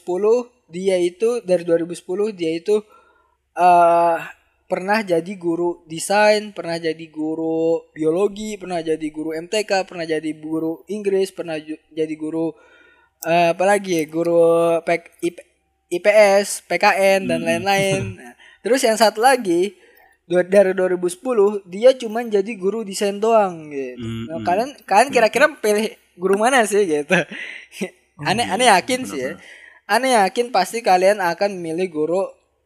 dia 0.71 0.97
itu 1.03 1.43
dari 1.43 1.67
2010 1.67 2.31
dia 2.31 2.55
itu 2.55 2.79
eh 3.59 4.19
pernah 4.65 5.05
jadi 5.05 5.33
guru 5.37 5.85
desain, 5.87 6.51
pernah 6.57 6.81
jadi 6.81 7.07
guru 7.11 7.85
biologi, 7.93 8.57
pernah 8.57 8.81
jadi 8.81 9.07
guru 9.12 9.37
MTK, 9.37 9.85
pernah 9.85 10.07
jadi 10.09 10.31
guru 10.39 10.83
Inggris, 10.89 11.31
pernah 11.31 11.61
jadi 11.93 12.15
guru 12.17 12.55
eh, 13.27 13.53
apa 13.53 13.65
lagi 13.67 14.01
ya, 14.01 14.05
guru 14.09 14.79
P- 14.87 15.15
IP- 15.21 15.47
IPS, 15.93 16.65
PKN 16.67 17.29
dan 17.29 17.41
lain-lain. 17.45 18.19
Nah, 18.19 18.35
terus 18.65 18.81
yang 18.83 18.97
satu 18.97 19.21
lagi 19.21 19.77
dari 20.25 20.72
2010 20.72 21.68
dia 21.68 21.93
cuma 22.01 22.25
jadi 22.25 22.53
guru 22.57 22.81
desain 22.81 23.20
doang 23.20 23.68
gitu. 23.68 24.01
Mm, 24.01 24.25
Nah, 24.33 24.39
mm. 24.41 24.45
kalian 24.49 24.70
kalian 24.89 25.11
kira-kira 25.12 25.47
pilih 25.61 25.93
guru 26.16 26.41
mana 26.41 26.64
sih 26.64 26.85
gitu? 26.89 27.12
aneh 28.29 28.47
aneh 28.49 28.68
yakin 28.72 29.05
sih 29.05 29.20
ya. 29.20 29.33
Aneh 29.85 30.16
yakin 30.16 30.49
pasti 30.49 30.81
kalian 30.81 31.20
akan 31.20 31.61
memilih 31.61 31.89
guru 31.93 32.22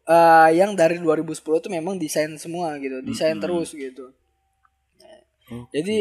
eh, 0.07 0.51
yang 0.55 0.79
dari 0.79 1.03
2010 1.03 1.59
itu 1.59 1.69
memang 1.73 1.99
desain 1.99 2.31
semua 2.39 2.79
gitu, 2.79 3.03
desain 3.03 3.35
Mm-mm. 3.35 3.43
terus 3.43 3.75
gitu. 3.75 4.15
Oke. 5.51 5.71
Jadi 5.75 5.99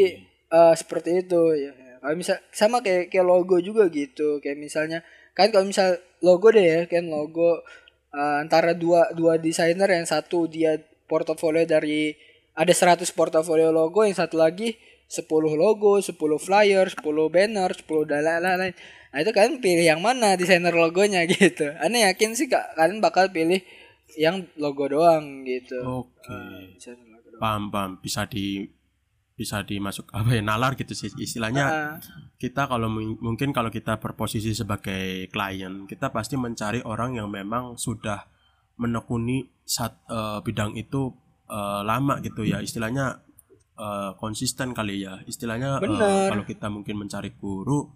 eh, 0.52 0.74
seperti 0.78 1.26
itu 1.26 1.42
ya. 1.58 1.72
Kalau 1.98 2.14
misal 2.14 2.38
sama 2.54 2.78
kayak 2.78 3.10
kayak 3.10 3.26
logo 3.26 3.58
juga 3.58 3.90
gitu. 3.90 4.38
Kayak 4.38 4.58
misalnya 4.62 4.98
kan 5.34 5.50
kalau 5.50 5.66
misal 5.66 5.98
logo 6.22 6.48
deh 6.54 6.62
ya, 6.62 6.80
kan 6.86 7.04
logo 7.10 7.66
eh, 8.14 8.36
antara 8.42 8.72
dua 8.78 9.10
dua 9.18 9.34
desainer 9.42 9.90
yang 9.90 10.06
satu 10.06 10.46
dia 10.46 10.78
portofolio 11.08 11.64
dari 11.64 12.12
ada 12.52 12.70
100 12.70 13.02
portofolio 13.10 13.70
logo, 13.70 14.02
yang 14.02 14.12
satu 14.12 14.36
lagi 14.36 14.76
10 15.06 15.24
logo, 15.54 15.96
10 15.96 16.12
flyer, 16.36 16.86
10 16.86 17.00
banner, 17.26 17.70
10 17.72 18.04
dan 18.04 18.20
lain-lain. 18.20 18.74
Nah, 19.08 19.18
itu 19.18 19.30
kalian 19.32 19.56
pilih 19.58 19.86
yang 19.86 19.98
mana 19.98 20.36
desainer 20.36 20.70
logonya 20.70 21.24
gitu. 21.30 21.64
Aneh 21.78 22.04
yakin 22.04 22.36
sih 22.36 22.44
Kak, 22.46 22.76
kalian 22.76 23.00
bakal 23.00 23.30
pilih 23.30 23.64
yang 24.14 24.44
logo 24.54 24.84
doang 24.86 25.42
gitu. 25.42 25.80
Oke. 26.04 26.76
Logo 26.76 27.28
doang. 27.30 27.40
paham 27.40 27.62
paham 27.68 27.90
bisa 27.98 28.24
di 28.24 28.68
bisa 29.32 29.62
dimasuk 29.62 30.10
apa 30.18 30.34
ya 30.34 30.42
nalar 30.42 30.74
gitu 30.74 30.92
sih 30.92 31.08
istilahnya 31.14 31.64
Ah, 31.64 31.94
kita 32.36 32.66
kalau 32.66 32.90
mung- 32.90 33.22
mungkin 33.22 33.54
kalau 33.54 33.70
kita 33.70 33.96
berposisi 33.96 34.50
sebagai 34.50 35.30
klien 35.30 35.86
kita 35.86 36.10
pasti 36.10 36.34
mencari 36.34 36.82
orang 36.82 37.14
yang 37.14 37.30
memang 37.30 37.78
sudah 37.78 38.26
menekuni 38.74 39.46
sat, 39.68 40.00
eh, 40.08 40.40
bidang 40.40 40.72
itu 40.80 41.12
eh, 41.44 41.82
lama 41.84 42.24
gitu 42.24 42.48
ya. 42.48 42.64
Istilahnya 42.64 43.20
eh, 43.76 44.10
konsisten 44.16 44.72
kali 44.72 45.04
ya. 45.04 45.20
Istilahnya 45.28 45.76
Benar. 45.84 46.32
kalau 46.32 46.44
kita 46.48 46.66
mungkin 46.72 46.96
mencari 46.96 47.36
guru 47.36 47.92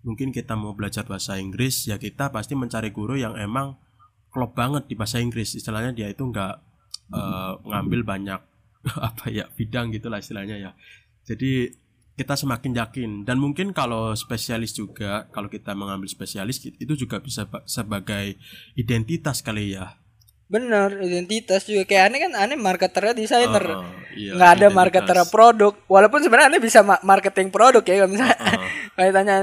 mungkin 0.00 0.32
kita 0.32 0.56
mau 0.56 0.72
belajar 0.72 1.04
bahasa 1.04 1.36
Inggris 1.36 1.84
ya 1.84 2.00
kita 2.00 2.32
pasti 2.32 2.56
mencari 2.56 2.88
guru 2.88 3.20
yang 3.20 3.36
emang 3.36 3.76
klop 4.32 4.56
banget 4.56 4.88
di 4.88 4.96
bahasa 4.96 5.20
Inggris. 5.20 5.52
Istilahnya 5.52 5.92
dia 5.92 6.08
itu 6.08 6.24
nggak 6.24 6.54
eh, 7.12 7.52
ngambil 7.68 8.00
banyak 8.08 8.40
apa 9.12 9.28
ya 9.28 9.44
bidang 9.52 9.92
gitulah 9.92 10.16
istilahnya 10.16 10.56
ya. 10.56 10.70
Jadi 11.28 11.68
kita 12.16 12.36
semakin 12.36 12.72
yakin. 12.76 13.10
Dan 13.24 13.40
mungkin 13.40 13.72
kalau 13.72 14.12
spesialis 14.12 14.76
juga 14.76 15.28
kalau 15.32 15.48
kita 15.48 15.72
mengambil 15.72 16.08
spesialis 16.08 16.60
itu 16.64 16.92
juga 16.96 17.20
bisa 17.20 17.48
ba- 17.48 17.64
sebagai 17.64 18.36
identitas 18.76 19.40
kali 19.40 19.76
ya 19.76 19.99
Bener, 20.50 20.98
identitas 20.98 21.62
juga 21.62 21.86
kayak 21.86 22.04
aneh 22.10 22.18
kan 22.26 22.32
aneh 22.34 22.58
marketernya 22.58 23.14
desainer. 23.14 23.62
Oh, 23.62 23.86
iya, 24.12 24.34
nggak 24.34 24.50
ada 24.50 24.58
identitas. 24.66 24.78
marketer 24.82 25.18
produk. 25.30 25.72
Walaupun 25.86 26.20
sebenarnya 26.20 26.50
aneh 26.50 26.58
bisa 26.60 26.82
ma- 26.82 26.98
marketing 27.06 27.54
produk 27.54 27.82
ya 27.82 27.94
kalau 27.96 28.10
misalnya 28.10 28.36
Oh, 28.36 28.66
kalau 28.98 29.06
ditanya 29.08 29.34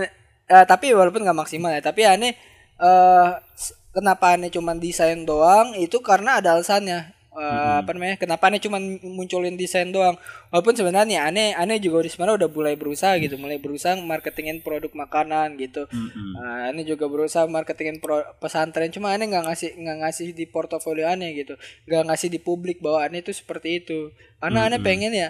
eh, 0.45 0.65
tapi 0.67 0.91
walaupun 0.91 1.23
nggak 1.23 1.39
maksimal 1.39 1.71
ya, 1.71 1.79
tapi 1.79 2.03
aneh 2.03 2.35
eh, 2.77 3.27
s- 3.55 3.71
kenapa 3.95 4.35
aneh 4.35 4.51
cuman 4.51 4.77
desain 4.77 5.23
doang 5.23 5.73
itu 5.73 5.95
karena 6.03 6.43
ada 6.43 6.59
alasannya 6.59 7.15
Uh, 7.37 7.85
apa 7.85 7.93
namanya 7.93 8.17
kenapa 8.17 8.49
aneh 8.49 8.57
cuman 8.57 8.97
munculin 9.05 9.53
desain 9.53 9.93
doang? 9.93 10.17
Walaupun 10.49 10.73
sebenarnya 10.73 11.29
aneh 11.29 11.53
aneh 11.53 11.77
juga 11.77 12.01
udah 12.01 12.09
sebenarnya 12.09 12.35
udah 12.41 12.49
mulai 12.49 12.73
berusaha 12.73 13.13
gitu 13.21 13.37
mulai 13.37 13.61
berusaha 13.61 13.93
marketingin 13.93 14.65
produk 14.65 14.89
makanan 14.97 15.53
gitu. 15.61 15.85
Mm-mm. 15.85 16.33
uh, 16.33 16.73
aneh 16.73 16.81
juga 16.81 17.05
berusaha 17.05 17.45
marketingin 17.45 18.01
pro- 18.01 18.25
pesantren 18.41 18.89
cuma 18.89 19.13
aneh 19.13 19.29
nggak 19.29 19.53
ngasih 19.53 19.69
nggak 19.77 19.97
ngasih 20.01 20.27
di 20.33 20.49
portofolio 20.49 21.05
aneh 21.05 21.37
gitu. 21.37 21.53
Nggak 21.85 22.03
ngasih 22.09 22.27
di 22.33 22.39
publik 22.41 22.81
bahwa 22.81 23.05
aneh 23.05 23.21
itu 23.21 23.29
seperti 23.29 23.85
itu. 23.85 24.09
Karena 24.41 24.65
aneh 24.65 24.81
pengen 24.81 25.13
ya 25.13 25.29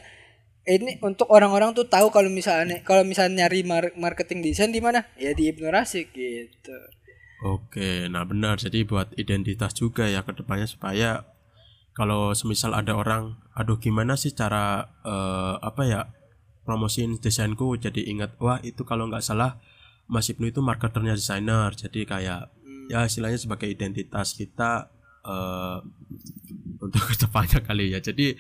ini 0.64 0.99
untuk 1.03 1.28
orang-orang 1.28 1.76
tuh 1.76 1.91
tahu 1.91 2.08
kalau 2.08 2.32
misalnya 2.32 2.84
kalau 2.88 3.03
misalnya 3.03 3.43
nyari 3.43 3.68
mar- 3.68 3.95
marketing 3.99 4.47
desain 4.47 4.72
di 4.72 4.80
mana? 4.80 5.03
Ya 5.20 5.36
di 5.36 5.51
Ibnu 5.51 5.68
Rasik 5.68 6.16
gitu. 6.16 6.76
Oke, 7.43 8.08
nah 8.08 8.24
benar. 8.24 8.58
Jadi 8.58 8.88
buat 8.88 9.12
identitas 9.20 9.76
juga 9.76 10.08
ya 10.08 10.24
ke 10.24 10.34
depannya 10.34 10.72
supaya 10.72 11.24
kalau 11.98 12.38
semisal 12.38 12.78
ada 12.78 12.93
orang, 12.93 13.41
aduh 13.58 13.82
gimana 13.82 14.14
sih 14.14 14.30
cara 14.30 14.86
eh, 15.02 15.56
apa 15.58 15.82
ya 15.82 16.02
promosiin 16.62 17.18
desainku? 17.18 17.74
Jadi 17.82 18.06
ingat 18.14 18.38
wah 18.38 18.62
itu 18.62 18.86
kalau 18.86 19.10
nggak 19.10 19.26
salah 19.26 19.58
Mas 20.06 20.30
Ibnu 20.30 20.54
itu 20.54 20.62
marketernya 20.62 21.18
desainer. 21.18 21.74
Jadi 21.74 22.06
kayak 22.06 22.54
ya 22.93 23.02
istilahnya 23.02 23.41
sebagai 23.41 23.66
identitas 23.66 24.38
kita 24.38 24.93
eh, 25.26 25.78
untuk 26.86 27.02
ke 27.02 27.18
depannya 27.18 27.66
kali 27.66 27.89
ya. 27.89 27.98
Jadi 27.98 28.38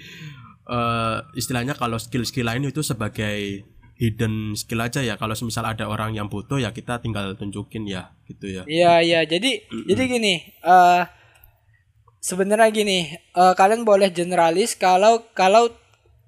eh, 0.69 1.17
istilahnya 1.33 1.73
kalau 1.73 1.97
skill-skill 1.97 2.45
lain 2.45 2.69
itu 2.69 2.85
sebagai 2.85 3.65
hidden 3.97 4.53
skill 4.53 4.85
aja 4.85 5.01
ya. 5.01 5.17
Kalau 5.17 5.33
semisal 5.33 5.65
ada 5.65 5.89
orang 5.89 6.13
yang 6.13 6.29
butuh 6.29 6.61
ya 6.61 6.69
kita 6.77 7.01
tinggal 7.01 7.33
tunjukin 7.33 7.89
ya 7.89 8.13
gitu 8.29 8.53
ya. 8.53 8.69
Iya 8.69 9.01
iya. 9.01 9.19
Jadi 9.25 9.65
jadi 9.89 10.03
gini 10.05 10.45
eh 10.61 11.03
sebenarnya 12.27 12.67
gini 12.75 13.15
eh, 13.15 13.53
kalian 13.55 13.87
boleh 13.87 14.11
generalis 14.11 14.75
kalau 14.75 15.23
kalau 15.31 15.71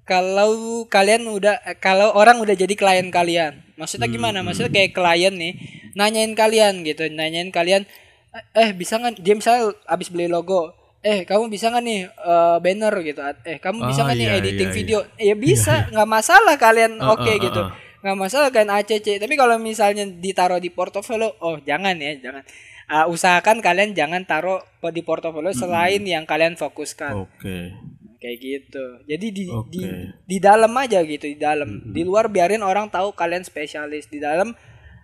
kalau 0.08 0.50
kalian 0.88 1.28
udah 1.28 1.60
eh, 1.68 1.76
kalau 1.76 2.16
orang 2.16 2.40
udah 2.40 2.56
jadi 2.56 2.72
klien 2.80 3.12
kalian. 3.12 3.60
Maksudnya 3.76 4.08
gimana? 4.08 4.40
Maksudnya 4.42 4.72
kayak 4.72 4.96
klien 4.96 5.36
nih 5.36 5.54
nanyain 6.00 6.32
kalian 6.32 6.88
gitu 6.88 7.04
nanyain 7.12 7.52
kalian 7.52 7.84
eh, 8.32 8.44
eh 8.56 8.70
bisa 8.72 8.96
nggak? 8.96 9.20
Dia 9.20 9.36
misalnya 9.36 9.76
abis 9.84 10.08
beli 10.08 10.32
logo 10.32 10.72
eh 11.00 11.24
kamu 11.24 11.48
bisa 11.52 11.72
nggak 11.72 11.84
nih 11.84 12.00
eh, 12.08 12.58
banner 12.64 12.94
gitu? 13.04 13.20
Eh 13.44 13.58
kamu 13.60 13.92
bisa 13.92 14.02
Ah, 14.02 14.06
nggak 14.08 14.18
nih 14.18 14.28
iya, 14.32 14.40
editing 14.40 14.70
iya, 14.72 14.78
video? 14.80 15.00
Ya 15.20 15.36
bisa. 15.52 15.92
Nggak 15.92 16.10
masalah 16.10 16.56
kalian. 16.56 16.96
Ah, 17.04 17.12
oke 17.14 17.28
ah, 17.28 17.36
gitu. 17.36 17.62
ah, 17.62 17.70
nggak 18.00 18.16
masalah 18.18 18.50
kan 18.56 18.68
ACC 18.72 19.20
tapi 19.20 19.36
kalau 19.36 19.60
misalnya 19.60 20.08
ditaruh 20.08 20.64
di 20.64 20.72
portofolio 20.72 21.36
oh 21.44 21.60
jangan 21.60 22.00
ya 22.00 22.16
jangan 22.16 22.48
Ah, 22.90 23.06
usahakan 23.06 23.62
kalian 23.62 23.94
jangan 23.94 24.26
taruh 24.26 24.66
di 24.90 25.06
portofolio 25.06 25.54
selain 25.54 26.02
yang 26.02 26.26
kalian 26.26 26.58
fokuskan 26.58 27.14
Oke. 27.22 27.78
kayak 28.18 28.38
gitu 28.42 28.86
jadi 29.06 29.28
di 29.30 29.46
Oke. 29.46 29.70
di 29.70 29.82
di 30.26 30.38
dalam 30.42 30.74
aja 30.74 31.06
gitu 31.06 31.30
di 31.30 31.38
dalam 31.38 31.86
di 31.94 32.02
luar 32.02 32.34
biarin 32.34 32.66
orang 32.66 32.90
tahu 32.90 33.14
kalian 33.14 33.46
spesialis 33.46 34.10
di 34.10 34.18
dalam 34.18 34.58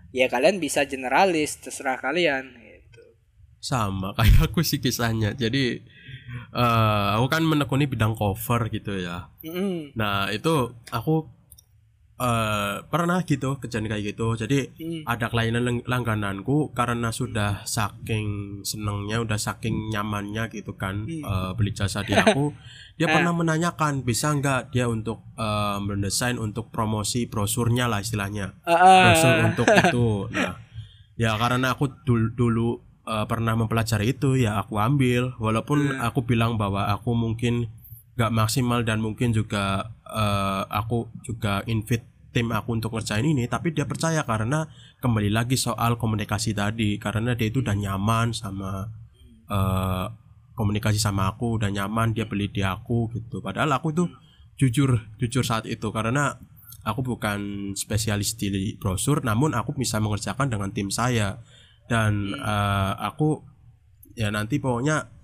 ya 0.10 0.26
kalian 0.26 0.58
bisa 0.58 0.88
generalis 0.90 1.62
terserah 1.62 2.02
kalian 2.02 2.58
gitu 2.58 3.04
Sama 3.62 4.14
kayak 4.18 4.50
aku 4.50 4.66
sih 4.66 4.82
kisahnya. 4.82 5.38
Jadi 5.38 5.84
eh 6.56 7.08
aku 7.16 7.28
kan 7.30 7.44
menekuni 7.46 7.86
bidang 7.86 8.16
cover 8.18 8.66
gitu 8.72 8.98
ya. 8.98 9.30
Mm-mm. 9.46 9.94
Nah, 9.94 10.32
itu 10.32 10.74
aku 10.90 11.35
eh 12.16 12.76
pernah 12.88 13.20
gitu 13.28 13.60
kejadian 13.60 13.92
kayak 13.92 14.16
gitu. 14.16 14.40
Jadi 14.40 14.72
Mm. 14.80 15.04
ada 15.04 15.28
lang- 15.34 15.84
langgananku 15.84 16.72
karena 16.72 17.12
sudah 17.12 17.68
saking 17.68 18.60
senengnya, 18.64 19.20
udah 19.20 19.36
saking 19.36 19.92
nyamannya 19.92 20.48
gitu 20.48 20.80
kan 20.80 21.04
eh, 21.04 21.52
beli 21.54 21.76
jasa 21.76 22.08
di 22.08 22.16
aku, 22.16 22.56
dia 22.98 23.12
pernah 23.12 23.36
menanyakan 23.36 24.08
bisa 24.08 24.32
nggak 24.32 24.72
dia 24.72 24.88
untuk 24.88 25.28
eh, 25.36 25.78
mendesain 25.84 26.40
untuk 26.40 26.72
promosi 26.72 27.28
brosurnya 27.28 27.92
lah 27.92 28.00
istilahnya. 28.00 28.56
Ah, 28.64 28.72
ah. 28.72 29.00
browser 29.12 29.34
untuk 29.44 29.68
itu. 29.84 30.08
Nah, 30.32 30.56
ya 31.20 31.36
karena 31.36 31.76
aku 31.76 31.92
dulu, 32.08 32.28
dulu 32.32 32.68
eh, 33.06 33.26
pernah 33.28 33.60
mempelajari 33.60 34.16
itu 34.16 34.40
ya 34.40 34.56
aku 34.56 34.80
ambil 34.80 35.36
walaupun 35.36 36.00
aku 36.00 36.24
bilang 36.24 36.56
bahwa 36.56 36.88
aku 36.88 37.12
mungkin 37.12 37.68
gak 38.16 38.32
maksimal 38.32 38.80
dan 38.88 39.04
mungkin 39.04 39.36
juga 39.36 39.92
eh, 40.10 40.64
aku 40.70 41.10
juga 41.26 41.62
invite 41.66 42.32
tim 42.36 42.52
aku 42.52 42.76
untuk 42.76 42.92
ngerjain 42.92 43.24
ini 43.24 43.48
tapi 43.48 43.72
dia 43.72 43.88
percaya 43.88 44.20
karena 44.28 44.68
kembali 45.00 45.32
lagi 45.32 45.56
soal 45.56 45.96
komunikasi 45.96 46.52
tadi 46.52 47.00
karena 47.00 47.32
dia 47.32 47.48
itu 47.48 47.64
udah 47.64 47.76
nyaman 47.80 48.36
sama 48.36 48.92
eh, 49.48 50.06
komunikasi 50.56 50.98
sama 50.98 51.32
aku 51.32 51.60
udah 51.60 51.70
nyaman 51.70 52.16
dia 52.16 52.26
beli 52.26 52.48
di 52.48 52.64
aku 52.64 53.12
gitu. 53.12 53.44
Padahal 53.44 53.76
aku 53.76 53.92
tuh 53.92 54.08
jujur 54.56 55.04
jujur 55.20 55.44
saat 55.44 55.68
itu 55.68 55.92
karena 55.92 56.40
aku 56.88 57.04
bukan 57.04 57.72
spesialis 57.76 58.40
di 58.40 58.80
brosur 58.80 59.20
namun 59.20 59.52
aku 59.52 59.76
bisa 59.76 60.00
mengerjakan 60.00 60.48
dengan 60.48 60.72
tim 60.72 60.88
saya. 60.90 61.44
Dan 61.86 62.34
eh, 62.34 62.94
aku 63.00 63.44
ya 64.16 64.32
nanti 64.32 64.58
pokoknya 64.58 65.15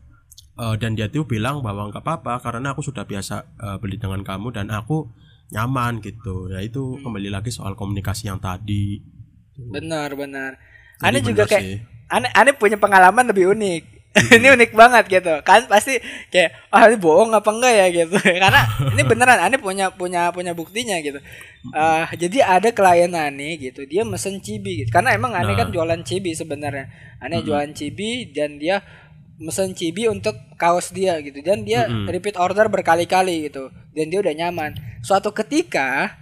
eh, 0.57 0.75
dan 0.81 0.97
dia 0.97 1.07
tuh 1.07 1.23
bilang 1.23 1.63
bahwa 1.63 1.87
nggak 1.91 2.03
apa-apa 2.03 2.41
karena 2.43 2.73
aku 2.75 2.81
sudah 2.83 3.07
biasa 3.07 3.35
eh, 3.59 3.77
beli 3.79 3.95
dengan 4.01 4.25
kamu 4.25 4.51
dan 4.51 4.67
aku 4.73 5.07
nyaman 5.51 5.99
gitu. 5.99 6.47
Ya 6.49 6.63
itu 6.63 6.97
kembali 7.03 7.29
lagi 7.29 7.51
soal 7.51 7.75
komunikasi 7.75 8.31
yang 8.31 8.39
tadi. 8.39 9.03
Benar 9.55 10.15
benar. 10.15 10.57
Aneh 11.03 11.21
juga 11.21 11.45
kayak 11.45 11.83
aneh 12.07 12.31
aneh 12.31 12.55
punya 12.55 12.79
pengalaman 12.79 13.27
lebih 13.29 13.51
unik. 13.51 13.83
Ini 14.35 14.51
unik 14.59 14.71
banget 14.75 15.07
gitu. 15.07 15.39
Kan 15.47 15.71
pasti 15.71 15.95
kayak 16.27 16.67
ah 16.67 16.91
ini 16.91 16.99
bohong 16.99 17.31
apa 17.31 17.47
enggak 17.47 17.73
ya? 17.79 17.87
gitu. 17.95 18.19
Karena 18.43 18.67
ini 18.91 19.07
beneran 19.07 19.39
aneh 19.39 19.55
punya 19.55 19.87
punya 19.87 20.35
punya 20.35 20.51
buktinya 20.51 20.99
gitu. 20.99 21.15
Ah, 21.71 22.11
jadi 22.11 22.43
ada 22.43 22.75
klien 22.75 23.07
aneh 23.07 23.55
gitu 23.55 23.87
dia 23.87 24.03
mesen 24.03 24.43
cibi 24.43 24.83
gitu. 24.83 24.91
Karena 24.91 25.15
emang 25.15 25.31
aneh 25.31 25.55
kan 25.55 25.71
jualan 25.71 26.03
cibi 26.03 26.35
sebenarnya. 26.35 26.91
Aneh 27.23 27.39
jualan 27.39 27.71
cibi 27.71 28.35
dan 28.35 28.59
dia 28.59 28.83
mesen 29.41 29.73
cibi 29.73 30.05
untuk 30.05 30.37
kaos 30.55 30.93
dia 30.93 31.17
gitu. 31.25 31.41
Dan 31.41 31.65
dia 31.65 31.89
repeat 32.05 32.37
order 32.37 32.69
berkali-kali 32.69 33.49
gitu. 33.49 33.73
Dan 33.91 34.13
dia 34.13 34.21
udah 34.21 34.33
nyaman. 34.37 34.77
Suatu 35.01 35.33
ketika 35.33 36.13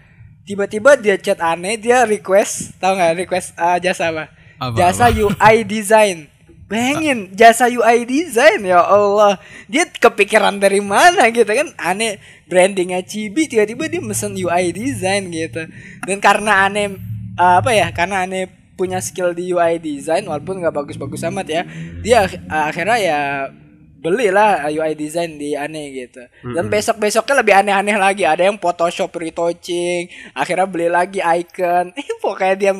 tiba-tiba 0.48 0.96
dia 0.96 1.20
chat 1.20 1.38
aneh 1.44 1.76
dia 1.76 2.08
request 2.08 2.80
tahu 2.80 2.96
nggak? 2.96 3.28
Request 3.28 3.54
ah, 3.60 3.78
jasa 3.78 4.10
apa? 4.10 4.32
Apa, 4.58 4.76
jasa 4.80 5.12
UI 5.12 5.56
design. 5.68 6.32
Bayangin 6.70 7.34
jasa 7.34 7.66
UI 7.66 8.06
design 8.06 8.62
ya 8.64 8.82
Allah. 8.82 9.42
Dia 9.66 9.90
kepikiran 9.90 10.62
dari 10.62 10.80
mana 10.80 11.28
gitu 11.34 11.50
kan? 11.50 11.74
Aneh 11.76 12.22
brandingnya 12.46 13.02
Cibi 13.02 13.50
tiba-tiba 13.50 13.90
dia 13.90 14.02
mesen 14.02 14.38
UI 14.38 14.72
design 14.72 15.34
gitu. 15.34 15.66
Dan 16.06 16.18
karena 16.22 16.70
aneh 16.70 16.96
uh, 17.36 17.60
apa 17.60 17.74
ya? 17.74 17.90
Karena 17.90 18.24
aneh 18.24 18.59
punya 18.80 19.04
skill 19.04 19.36
di 19.36 19.52
UI 19.52 19.76
design 19.78 20.24
walaupun 20.24 20.64
nggak 20.64 20.72
bagus-bagus 20.72 21.28
amat 21.28 21.48
ya. 21.52 21.62
Dia 22.00 22.24
uh, 22.24 22.72
akhirnya 22.72 22.96
ya 22.98 23.20
belilah 24.00 24.64
UI 24.72 24.96
design 24.96 25.36
di 25.36 25.60
aneh 25.60 25.92
gitu. 25.92 26.24
Dan 26.56 26.72
besok 26.72 26.96
besoknya 26.98 27.44
lebih 27.44 27.52
aneh-aneh 27.52 28.00
lagi. 28.00 28.24
Ada 28.24 28.48
yang 28.48 28.56
Photoshop 28.56 29.12
retouching 29.12 30.08
akhirnya 30.32 30.64
beli 30.64 30.88
lagi 30.88 31.20
icon. 31.20 31.92
Eh 32.00 32.16
pokoknya 32.24 32.56
dia 32.56 32.72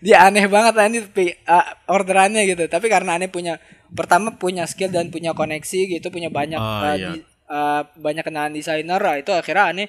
dia 0.00 0.16
aneh 0.24 0.48
banget 0.48 0.72
lah 0.72 0.88
ini 0.88 1.04
uh, 1.44 1.64
orderannya 1.92 2.48
gitu. 2.48 2.64
Tapi 2.66 2.88
karena 2.88 3.20
aneh 3.20 3.28
punya 3.28 3.60
pertama 3.92 4.32
punya 4.32 4.64
skill 4.64 4.88
dan 4.88 5.12
punya 5.12 5.36
koneksi 5.36 6.00
gitu 6.00 6.08
punya 6.08 6.32
banyak 6.32 6.56
Oh, 6.56 6.80
uh, 6.80 6.96
iya. 6.96 7.12
di- 7.12 7.28
uh, 7.52 7.84
banyak 8.00 8.24
kenalan 8.24 8.56
desainer 8.56 8.96
lah 8.96 9.20
itu 9.20 9.28
akhirnya 9.28 9.64
aneh 9.68 9.88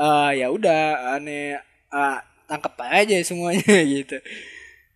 uh, 0.00 0.32
ya 0.32 0.48
udah 0.48 0.80
aneh 1.20 1.60
uh, 1.92 2.16
tangkep 2.48 2.72
aja 2.80 3.20
semuanya 3.20 3.76
gitu 4.00 4.16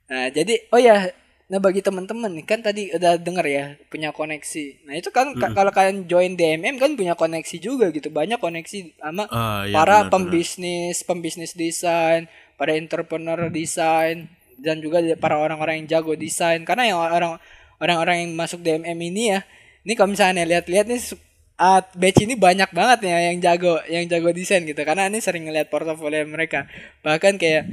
Nah, 0.06 0.26
jadi 0.30 0.54
oh 0.70 0.78
ya, 0.80 1.10
nah 1.50 1.58
bagi 1.62 1.82
teman-teman 1.82 2.30
nih 2.34 2.46
kan 2.46 2.60
tadi 2.62 2.90
udah 2.94 3.18
denger 3.18 3.46
ya 3.46 3.64
punya 3.90 4.10
koneksi. 4.14 4.86
Nah, 4.86 4.94
itu 4.98 5.10
kan 5.10 5.34
ka- 5.38 5.52
kalau 5.54 5.70
kalian 5.74 6.06
join 6.10 6.34
DMM 6.38 6.76
kan 6.78 6.94
punya 6.94 7.14
koneksi 7.18 7.56
juga 7.58 7.90
gitu. 7.90 8.08
Banyak 8.10 8.38
koneksi 8.38 8.78
sama 9.02 9.26
Ah, 9.30 9.66
iya, 9.66 9.74
para 9.74 10.06
benar-benar. 10.06 10.10
pembisnis, 10.12 11.02
pembisnis 11.02 11.52
desain, 11.58 12.30
para 12.58 12.74
entrepreneur 12.78 13.50
desain 13.50 14.30
dan 14.62 14.78
juga 14.80 15.02
para 15.18 15.36
orang-orang 15.38 15.82
yang 15.84 15.88
jago 15.98 16.14
desain. 16.14 16.62
Karena 16.62 16.86
yang 16.94 16.98
orang 17.02 17.38
orang-orang 17.82 18.16
yang 18.26 18.30
masuk 18.38 18.62
DMM 18.62 18.98
ini 19.02 19.34
ya, 19.34 19.40
ini 19.82 19.92
kalau 19.98 20.14
misalnya 20.14 20.46
lihat-lihat 20.46 20.86
nih 20.86 21.00
su- 21.02 21.20
ah, 21.58 21.82
batch 21.82 22.22
ini 22.26 22.34
banyak 22.38 22.70
banget 22.70 23.10
ya 23.10 23.18
yang 23.34 23.38
jago, 23.42 23.82
yang 23.90 24.06
jago 24.06 24.30
desain 24.30 24.62
gitu. 24.62 24.78
Karena 24.86 25.10
ini 25.10 25.18
sering 25.18 25.50
ngeliat 25.50 25.66
portofolio 25.66 26.22
mereka. 26.30 26.70
Bahkan 27.02 27.34
kayak 27.42 27.64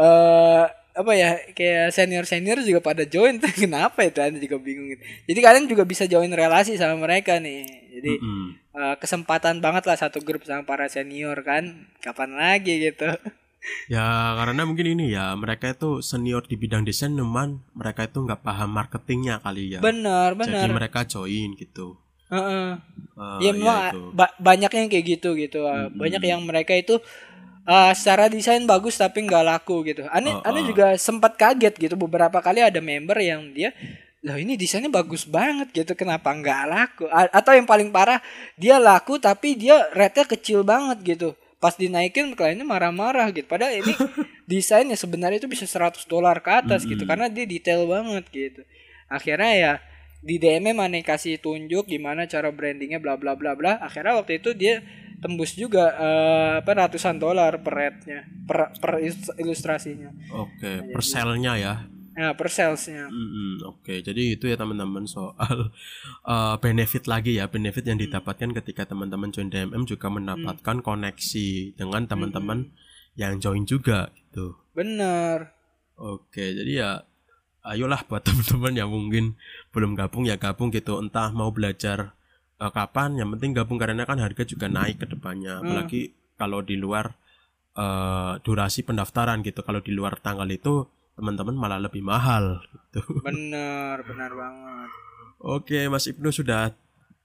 eh 0.00 0.64
apa 0.94 1.12
ya 1.12 1.30
kayak 1.52 1.90
senior 1.90 2.22
senior 2.22 2.62
juga 2.62 2.78
pada 2.78 3.02
join 3.02 3.42
kenapa 3.58 4.06
itu 4.06 4.18
anda 4.18 4.38
juga 4.38 4.56
bingung 4.56 4.88
gitu. 4.88 5.02
jadi 5.26 5.40
kalian 5.42 5.66
juga 5.66 5.82
bisa 5.82 6.06
join 6.06 6.30
relasi 6.30 6.78
sama 6.78 6.94
mereka 6.96 7.36
nih 7.38 7.66
jadi 7.94 8.12
Mm. 8.18 8.48
eh, 8.70 8.94
kesempatan 8.98 9.58
banget 9.58 9.84
lah 9.84 9.94
satu 9.94 10.18
grup 10.18 10.42
sama 10.42 10.62
para 10.62 10.86
senior 10.86 11.34
kan 11.42 11.66
kapan 11.98 12.30
lagi 12.32 12.78
gitu 12.84 13.06
ya 13.92 14.06
karena 14.36 14.62
mungkin 14.62 14.92
ini 14.92 15.10
ya 15.10 15.32
mereka 15.34 15.72
itu 15.72 15.98
senior 15.98 16.44
di 16.44 16.54
bidang 16.54 16.84
desain 16.84 17.10
cuman 17.10 17.58
mereka 17.72 18.04
itu 18.04 18.20
nggak 18.20 18.42
paham 18.42 18.70
marketingnya 18.70 19.40
kali 19.40 19.74
ya 19.74 19.80
benar 19.80 20.36
benar 20.36 20.68
jadi 20.68 20.74
mereka 20.74 21.02
join 21.04 21.54
gitu 21.54 21.96
Heeh. 22.24 22.76
Eh, 23.14 23.38
ya 23.40 23.40
iya 23.40 23.52
memang 23.52 23.78
itu. 23.90 24.00
ba- 24.10 24.36
banyak 24.36 24.68
yang 24.68 24.86
kayak 24.88 25.04
gitu 25.16 25.34
gitu 25.34 25.64
ah. 25.64 25.86
banyak 25.88 26.18
yang 26.20 26.42
mereka 26.42 26.74
itu 26.74 26.98
ah, 27.64 27.92
secara 27.96 28.28
desain 28.28 28.62
bagus 28.64 28.96
tapi 29.00 29.24
nggak 29.24 29.44
laku 29.44 29.84
gitu. 29.88 30.04
Aneh 30.12 30.32
Oh, 30.36 30.44
aneh 30.44 30.62
oh. 30.64 30.66
juga 30.70 30.86
sempat 31.00 31.36
kaget 31.36 31.74
gitu. 31.76 31.94
Beberapa 31.96 32.40
kali 32.40 32.60
ada 32.60 32.80
member 32.80 33.16
yang 33.20 33.52
dia 33.52 33.72
loh 34.24 34.40
ini 34.40 34.56
desainnya 34.56 34.88
bagus 34.88 35.28
banget 35.28 35.68
gitu. 35.72 35.92
Kenapa 35.92 36.32
nggak 36.32 36.62
laku? 36.68 37.04
A- 37.12 37.32
atau 37.32 37.52
yang 37.52 37.68
paling 37.68 37.92
parah 37.92 38.20
dia 38.56 38.80
laku 38.80 39.20
tapi 39.20 39.56
dia 39.56 39.84
rate-nya 39.92 40.24
kecil 40.24 40.64
banget 40.64 41.00
gitu. 41.04 41.28
Pas 41.60 41.76
dinaikin 41.76 42.36
kliennya 42.36 42.64
marah-marah 42.64 43.28
gitu. 43.32 43.44
Padahal 43.48 43.80
ini 43.80 43.92
desainnya 44.50 44.96
sebenarnya 44.96 45.44
itu 45.44 45.48
bisa 45.48 45.64
100 45.64 46.04
dolar 46.08 46.40
ke 46.40 46.50
atas 46.52 46.84
gitu 46.84 47.04
karena 47.04 47.28
dia 47.28 47.44
detail 47.44 47.84
banget 47.88 48.24
gitu. 48.32 48.60
Akhirnya 49.08 49.52
ya 49.52 49.72
di 50.24 50.40
DM 50.40 50.72
mana 50.72 50.96
kasih 51.04 51.36
tunjuk 51.36 51.84
gimana 51.84 52.24
cara 52.24 52.48
brandingnya 52.48 52.96
bla 52.96 53.20
bla 53.20 53.36
bla 53.36 53.52
bla. 53.52 53.76
Akhirnya 53.84 54.16
waktu 54.16 54.40
itu 54.40 54.56
dia 54.56 54.80
tembus 55.24 55.56
juga 55.56 55.96
eh, 55.96 56.52
apa 56.60 56.70
ratusan 56.84 57.16
dolar 57.16 57.64
per 57.64 57.72
rate-nya 57.72 58.28
per, 58.44 58.76
per 58.76 59.00
ilus- 59.00 59.32
ilustrasinya. 59.40 60.12
Oke 60.28 60.84
perselnya 60.92 61.56
ya? 61.56 61.74
Nah 62.14 62.30
per 62.38 62.46
salesnya. 62.46 63.10
Mm-mm, 63.10 63.66
Oke, 63.66 63.98
jadi 63.98 64.38
itu 64.38 64.46
ya 64.46 64.54
teman-teman 64.54 65.02
soal 65.02 65.74
uh, 66.22 66.54
benefit 66.62 67.10
lagi 67.10 67.42
ya, 67.42 67.50
benefit 67.50 67.90
yang 67.90 67.98
didapatkan 67.98 68.54
ketika 68.62 68.86
teman-teman 68.86 69.34
join 69.34 69.50
DMM 69.50 69.82
juga 69.82 70.06
mendapatkan 70.14 70.78
koneksi 70.78 71.74
dengan 71.74 72.06
teman-teman 72.06 72.70
yang 73.18 73.42
join 73.42 73.66
juga 73.66 74.14
gitu. 74.14 74.54
bener. 74.78 75.54
Oke, 75.98 76.54
jadi 76.54 76.72
ya 76.86 76.90
ayolah 77.66 78.06
buat 78.06 78.22
teman-teman 78.26 78.74
yang 78.78 78.90
mungkin 78.94 79.34
belum 79.74 79.98
gabung 79.98 80.22
ya 80.30 80.38
gabung 80.38 80.70
gitu, 80.70 81.02
entah 81.02 81.34
mau 81.34 81.50
belajar 81.50 82.14
uh, 82.64 82.72
kapan, 82.72 83.20
yang 83.20 83.28
penting 83.36 83.52
gabung 83.52 83.76
karena 83.76 84.08
kan 84.08 84.16
harga 84.16 84.48
juga 84.48 84.66
naik 84.72 85.04
ke 85.04 85.06
depannya, 85.12 85.60
apalagi 85.60 86.16
kalau 86.40 86.64
di 86.64 86.80
luar 86.80 87.12
uh, 87.76 88.40
durasi 88.40 88.80
pendaftaran 88.88 89.44
gitu, 89.44 89.60
kalau 89.60 89.84
di 89.84 89.92
luar 89.92 90.16
tanggal 90.24 90.48
itu 90.48 90.88
teman-teman 91.14 91.54
malah 91.54 91.78
lebih 91.78 92.00
mahal 92.02 92.64
gitu. 92.72 93.00
bener 93.22 94.02
bener 94.02 94.32
banget. 94.34 94.90
Oke, 95.44 95.86
Mas 95.92 96.08
Ibnu 96.08 96.32
sudah 96.32 96.72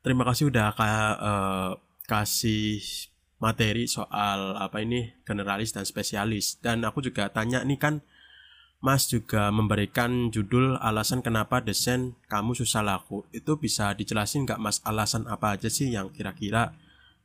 terima 0.03 0.27
kasih 0.27 0.51
udah 0.51 0.75
ka- 0.75 1.19
eh, 1.19 1.71
kasih 2.05 2.83
materi 3.39 3.87
soal 3.87 4.59
apa 4.59 4.83
ini 4.83 5.09
generalis 5.23 5.71
dan 5.71 5.87
spesialis. 5.87 6.59
Dan 6.59 6.83
aku 6.83 6.99
juga 6.99 7.31
tanya 7.31 7.63
nih 7.63 7.79
kan 7.79 8.03
Mas 8.80 9.11
juga 9.11 9.51
memberikan 9.51 10.32
judul 10.32 10.80
alasan 10.80 11.19
kenapa 11.19 11.59
desain 11.59 12.15
kamu 12.32 12.55
susah 12.55 12.80
laku. 12.80 13.27
Itu 13.36 13.59
bisa 13.59 13.91
dijelasin 13.91 14.47
nggak 14.47 14.59
Mas 14.59 14.80
alasan 14.88 15.27
apa 15.27 15.59
aja 15.59 15.67
sih 15.67 15.91
yang 15.91 16.07
kira-kira 16.15 16.71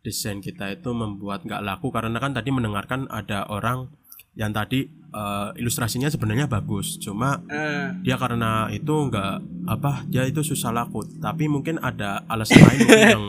desain 0.03 0.43
kita 0.43 0.75
itu 0.75 0.91
membuat 0.91 1.47
nggak 1.47 1.63
laku? 1.63 1.95
Karena 1.95 2.19
kan 2.19 2.35
tadi 2.35 2.51
mendengarkan 2.51 3.07
ada 3.07 3.47
orang 3.47 3.87
yang 4.35 4.51
tadi 4.51 4.91
eh, 4.91 5.49
ilustrasinya 5.63 6.11
sebenarnya 6.11 6.51
bagus, 6.51 6.99
cuma 6.99 7.39
nah, 7.47 7.95
dia 8.03 8.19
karena 8.19 8.67
itu 8.75 8.91
nggak 8.91 9.35
apa 9.71 10.05
dia 10.11 10.27
itu 10.29 10.43
susah 10.45 10.75
laku 10.75 11.07
tapi 11.23 11.49
mungkin 11.49 11.81
ada 11.81 12.27
alasan 12.29 12.61
lain 12.67 12.81
yang 13.15 13.25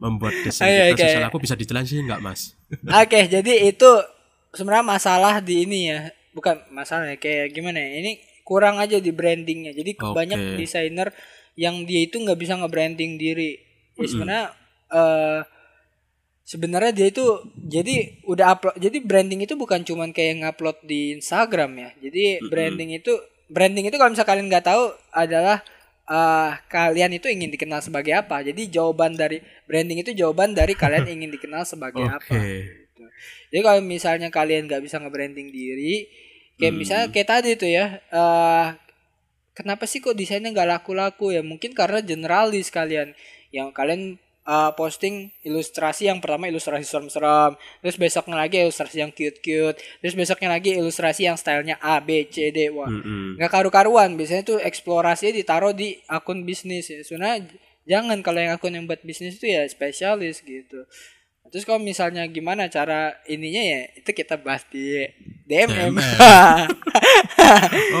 membuat 0.00 0.34
desain 0.42 0.66
Ayo, 0.66 0.94
kita 0.94 1.02
oke. 1.02 1.06
susah 1.10 1.22
laku 1.28 1.38
bisa 1.44 1.54
dijelasin 1.54 2.06
nggak 2.08 2.22
mas 2.24 2.56
oke 2.86 3.20
jadi 3.28 3.52
itu 3.68 3.90
sebenarnya 4.54 4.86
masalah 4.86 5.38
di 5.38 5.62
ini 5.68 5.92
ya 5.92 6.10
bukan 6.32 6.60
masalah 6.72 7.12
ya 7.12 7.16
kayak 7.20 7.52
gimana 7.52 7.78
ya 7.78 8.00
ini 8.00 8.12
kurang 8.42 8.82
aja 8.82 8.98
di 8.98 9.12
brandingnya. 9.14 9.72
Jadi 9.72 9.96
Oke. 9.96 10.12
banyak 10.12 10.58
desainer 10.58 11.14
yang 11.54 11.84
dia 11.84 12.04
itu 12.04 12.18
nggak 12.18 12.38
bisa 12.40 12.58
nge-branding 12.58 13.20
diri. 13.20 13.60
Ya 13.96 14.06
sebenarnya 14.08 14.46
eh, 14.92 15.40
sebenarnya 16.42 16.92
dia 16.92 17.06
itu 17.12 17.24
jadi 17.54 18.18
udah 18.26 18.46
upload 18.58 18.76
jadi 18.82 18.98
branding 18.98 19.46
itu 19.46 19.54
bukan 19.54 19.86
cuman 19.86 20.10
kayak 20.10 20.42
ngupload 20.42 20.78
di 20.84 21.16
Instagram 21.16 21.70
ya. 21.78 21.90
Jadi 22.02 22.24
branding 22.50 22.90
itu 22.98 23.12
branding 23.52 23.88
itu 23.88 23.96
kalau 24.00 24.10
misalnya 24.10 24.30
kalian 24.32 24.46
nggak 24.48 24.66
tahu 24.66 24.84
adalah 25.12 25.58
eh, 26.08 26.50
kalian 26.66 27.14
itu 27.14 27.30
ingin 27.30 27.52
dikenal 27.52 27.84
sebagai 27.84 28.16
apa. 28.16 28.42
Jadi 28.42 28.72
jawaban 28.72 29.14
dari 29.14 29.38
branding 29.68 30.02
itu 30.02 30.10
jawaban 30.16 30.56
dari 30.56 30.72
kalian 30.74 31.06
ingin 31.20 31.30
dikenal 31.30 31.62
sebagai 31.68 32.02
oke. 32.02 32.16
Apa 32.16 32.36
gitu. 32.92 33.04
Jadi 33.52 33.60
kalau 33.64 33.80
misalnya 33.84 34.28
kalian 34.28 34.68
nggak 34.68 34.82
bisa 34.84 35.00
nge-branding 35.00 35.48
diri, 35.52 36.08
kayak 36.60 36.74
misalnya 36.74 37.06
kayak 37.12 37.28
tadi 37.28 37.50
tuh 37.56 37.70
ya, 37.70 38.00
eh 38.12 38.66
kenapa 39.52 39.84
sih 39.84 40.00
kok 40.00 40.16
desainnya 40.16 40.48
nggak 40.52 40.68
laku-laku 40.80 41.32
ya? 41.36 41.44
Mungkin 41.44 41.76
karena 41.76 42.00
generalis 42.00 42.72
kalian 42.72 43.12
yang 43.52 43.68
kalian 43.72 44.16
eh, 44.42 44.70
posting 44.74 45.30
ilustrasi 45.46 46.08
yang 46.10 46.18
pertama 46.18 46.48
ilustrasi 46.50 46.82
serem-serem, 46.88 47.54
terus 47.84 47.96
besoknya 48.00 48.36
lagi 48.42 48.56
ilustrasi 48.64 48.96
yang 49.04 49.12
cute-cute, 49.14 49.78
terus 50.00 50.14
besoknya 50.18 50.48
lagi 50.56 50.74
ilustrasi 50.74 51.28
yang 51.28 51.36
stylenya 51.38 51.76
A, 51.78 52.00
B, 52.02 52.26
C, 52.26 52.50
D, 52.50 52.72
wah 52.72 52.88
nggak 53.38 53.50
karu-karuan. 53.52 54.16
Biasanya 54.18 54.42
tuh 54.42 54.58
eksplorasinya 54.58 55.32
ditaruh 55.36 55.72
di 55.76 56.00
akun 56.10 56.42
bisnis 56.48 56.90
ya. 56.90 57.00
Sebenarnya 57.06 57.52
jangan 57.86 58.18
kalau 58.22 58.38
yang 58.42 58.54
akun 58.54 58.72
yang 58.74 58.86
buat 58.86 59.02
bisnis 59.02 59.38
itu 59.42 59.46
ya 59.50 59.62
spesialis 59.66 60.42
gitu. 60.42 60.86
Terus 61.48 61.64
kalau 61.64 61.80
misalnya 61.80 62.24
gimana 62.28 62.70
cara 62.70 63.12
ininya 63.26 63.60
ya 63.60 63.80
itu 63.92 64.08
kita 64.08 64.40
bahas 64.40 64.64
di 64.70 65.04
DMM. 65.44 65.92
DMM. 65.92 65.94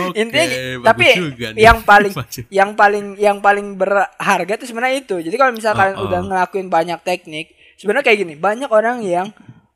Oke, 0.08 0.16
Intinya 0.16 0.46
tapi 0.88 1.06
juga 1.16 1.48
nih. 1.52 1.60
yang 1.60 1.78
paling 1.84 2.14
yang 2.62 2.70
paling 2.72 3.06
yang 3.20 3.38
paling 3.44 3.76
berharga 3.76 4.52
itu 4.56 4.66
sebenarnya 4.68 5.04
itu. 5.04 5.16
Jadi 5.20 5.36
kalau 5.36 5.52
misalnya 5.52 5.76
kalian 5.78 5.96
Oh, 5.96 6.00
oh. 6.00 6.08
udah 6.08 6.20
ngelakuin 6.24 6.68
banyak 6.72 6.98
teknik, 7.04 7.46
sebenarnya 7.76 8.04
kayak 8.08 8.18
gini, 8.24 8.34
banyak 8.40 8.70
orang 8.72 9.04
yang 9.04 9.28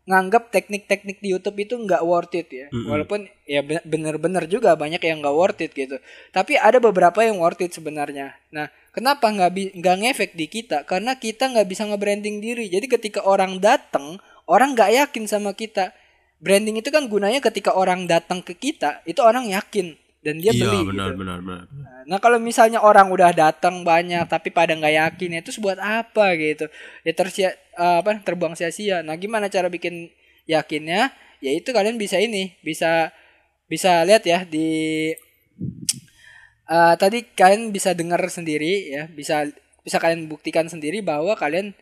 nganggap 0.06 0.54
teknik-teknik 0.54 1.18
di 1.18 1.34
YouTube 1.34 1.58
itu 1.58 1.74
nggak 1.74 2.02
worth 2.06 2.38
it 2.38 2.48
ya. 2.48 2.66
Walaupun 2.86 3.26
ya 3.42 3.60
ben- 3.66 3.82
bener-bener 3.82 4.46
juga 4.46 4.78
banyak 4.78 5.02
yang 5.02 5.18
nggak 5.18 5.36
worth 5.36 5.60
it 5.60 5.74
gitu. 5.74 5.98
Tapi 6.30 6.54
ada 6.54 6.78
beberapa 6.78 7.26
yang 7.26 7.42
worth 7.42 7.60
it 7.66 7.74
sebenarnya. 7.74 8.38
Nah, 8.54 8.70
kenapa 8.94 9.26
nggak 9.26 9.76
nggak 9.82 9.96
ngefek 10.06 10.32
di 10.38 10.46
kita? 10.46 10.86
Karena 10.86 11.18
kita 11.18 11.50
nggak 11.50 11.66
bisa 11.66 11.82
nge-branding 11.90 12.38
diri. 12.38 12.70
Jadi 12.70 12.86
ketika 12.86 13.26
orang 13.26 13.58
datang, 13.58 14.22
orang 14.46 14.78
nggak 14.78 14.90
yakin 14.94 15.26
sama 15.26 15.52
kita. 15.58 15.90
Branding 16.38 16.78
itu 16.78 16.94
kan 16.94 17.10
gunanya 17.10 17.42
ketika 17.42 17.74
orang 17.74 18.06
datang 18.06 18.44
ke 18.46 18.54
kita, 18.54 19.02
itu 19.08 19.18
orang 19.24 19.50
yakin 19.50 19.98
dan 20.26 20.42
dia 20.42 20.50
iya 20.50 20.66
beli 20.66 20.90
benar 20.90 21.14
gitu. 21.14 21.22
benar 21.22 21.38
benar 21.38 21.64
Nah 22.06 22.18
kalau 22.22 22.38
misalnya 22.38 22.82
orang 22.82 23.10
udah 23.10 23.30
datang 23.34 23.82
banyak 23.86 24.26
tapi 24.26 24.50
pada 24.54 24.74
nggak 24.74 24.94
yakin 24.94 25.38
ya 25.38 25.40
itu 25.42 25.54
buat 25.58 25.78
apa 25.78 26.34
gitu? 26.38 26.66
Ya 27.02 27.12
tersia 27.14 27.50
eh, 27.54 27.96
apa 28.02 28.18
terbuang 28.22 28.54
sia-sia. 28.58 29.02
Nah 29.06 29.14
gimana 29.18 29.50
cara 29.50 29.66
bikin 29.66 30.10
yakinnya? 30.46 31.10
Ya 31.42 31.50
itu 31.54 31.70
kalian 31.74 31.98
bisa 31.98 32.18
ini 32.18 32.54
bisa 32.62 33.10
bisa 33.66 34.06
lihat 34.06 34.22
ya 34.22 34.46
di 34.46 35.10
eh, 36.74 36.94
tadi 36.98 37.26
kalian 37.34 37.74
bisa 37.74 37.90
dengar 37.94 38.22
sendiri 38.30 38.90
ya 38.90 39.10
bisa 39.10 39.50
bisa 39.82 39.98
kalian 39.98 40.30
buktikan 40.30 40.66
sendiri 40.70 41.02
bahwa 41.02 41.34
kalian 41.34 41.74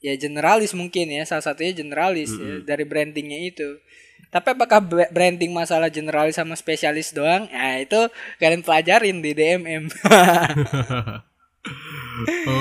ya 0.00 0.16
generalis 0.16 0.72
mungkin 0.72 1.12
ya 1.12 1.22
salah 1.28 1.44
satunya 1.44 1.72
generalis 1.72 2.32
ya, 2.34 2.64
dari 2.64 2.84
brandingnya 2.88 3.38
itu. 3.52 3.78
Tapi 4.32 4.48
apakah 4.56 4.80
bra- 4.80 5.12
branding 5.12 5.52
masalah 5.52 5.92
generalis 5.92 6.40
sama 6.40 6.56
spesialis 6.56 7.12
doang? 7.12 7.44
Ya 7.52 7.84
itu 7.84 8.00
kalian 8.40 8.64
pelajarin 8.64 9.20
di 9.20 9.36
DMM. 9.36 9.92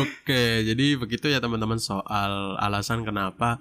Oke, 0.03 0.68
jadi 0.68 0.85
begitu 0.99 1.31
ya 1.31 1.39
teman-teman 1.39 1.80
soal 1.80 2.60
alasan 2.60 3.02
kenapa 3.02 3.57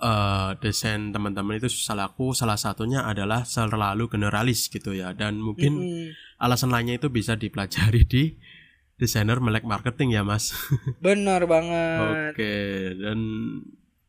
eh, 0.00 0.50
desain 0.58 1.12
teman-teman 1.12 1.60
itu 1.60 1.68
susah 1.68 1.94
laku. 1.94 2.32
Salah 2.32 2.56
satunya 2.56 3.04
adalah 3.04 3.44
selalu 3.44 4.08
generalis 4.08 4.66
gitu 4.66 4.96
ya. 4.96 5.12
Dan 5.12 5.38
mungkin 5.38 5.72
Hmm, 5.78 6.06
alasan 6.40 6.72
lainnya 6.72 6.96
itu 6.96 7.12
bisa 7.12 7.36
dipelajari 7.36 8.02
di 8.08 8.22
desainer 8.96 9.38
melek 9.38 9.68
marketing 9.68 10.16
ya, 10.16 10.22
Mas. 10.24 10.56
bener 11.04 11.44
banget. 11.44 12.34
Oke, 12.34 12.54
dan 12.98 13.18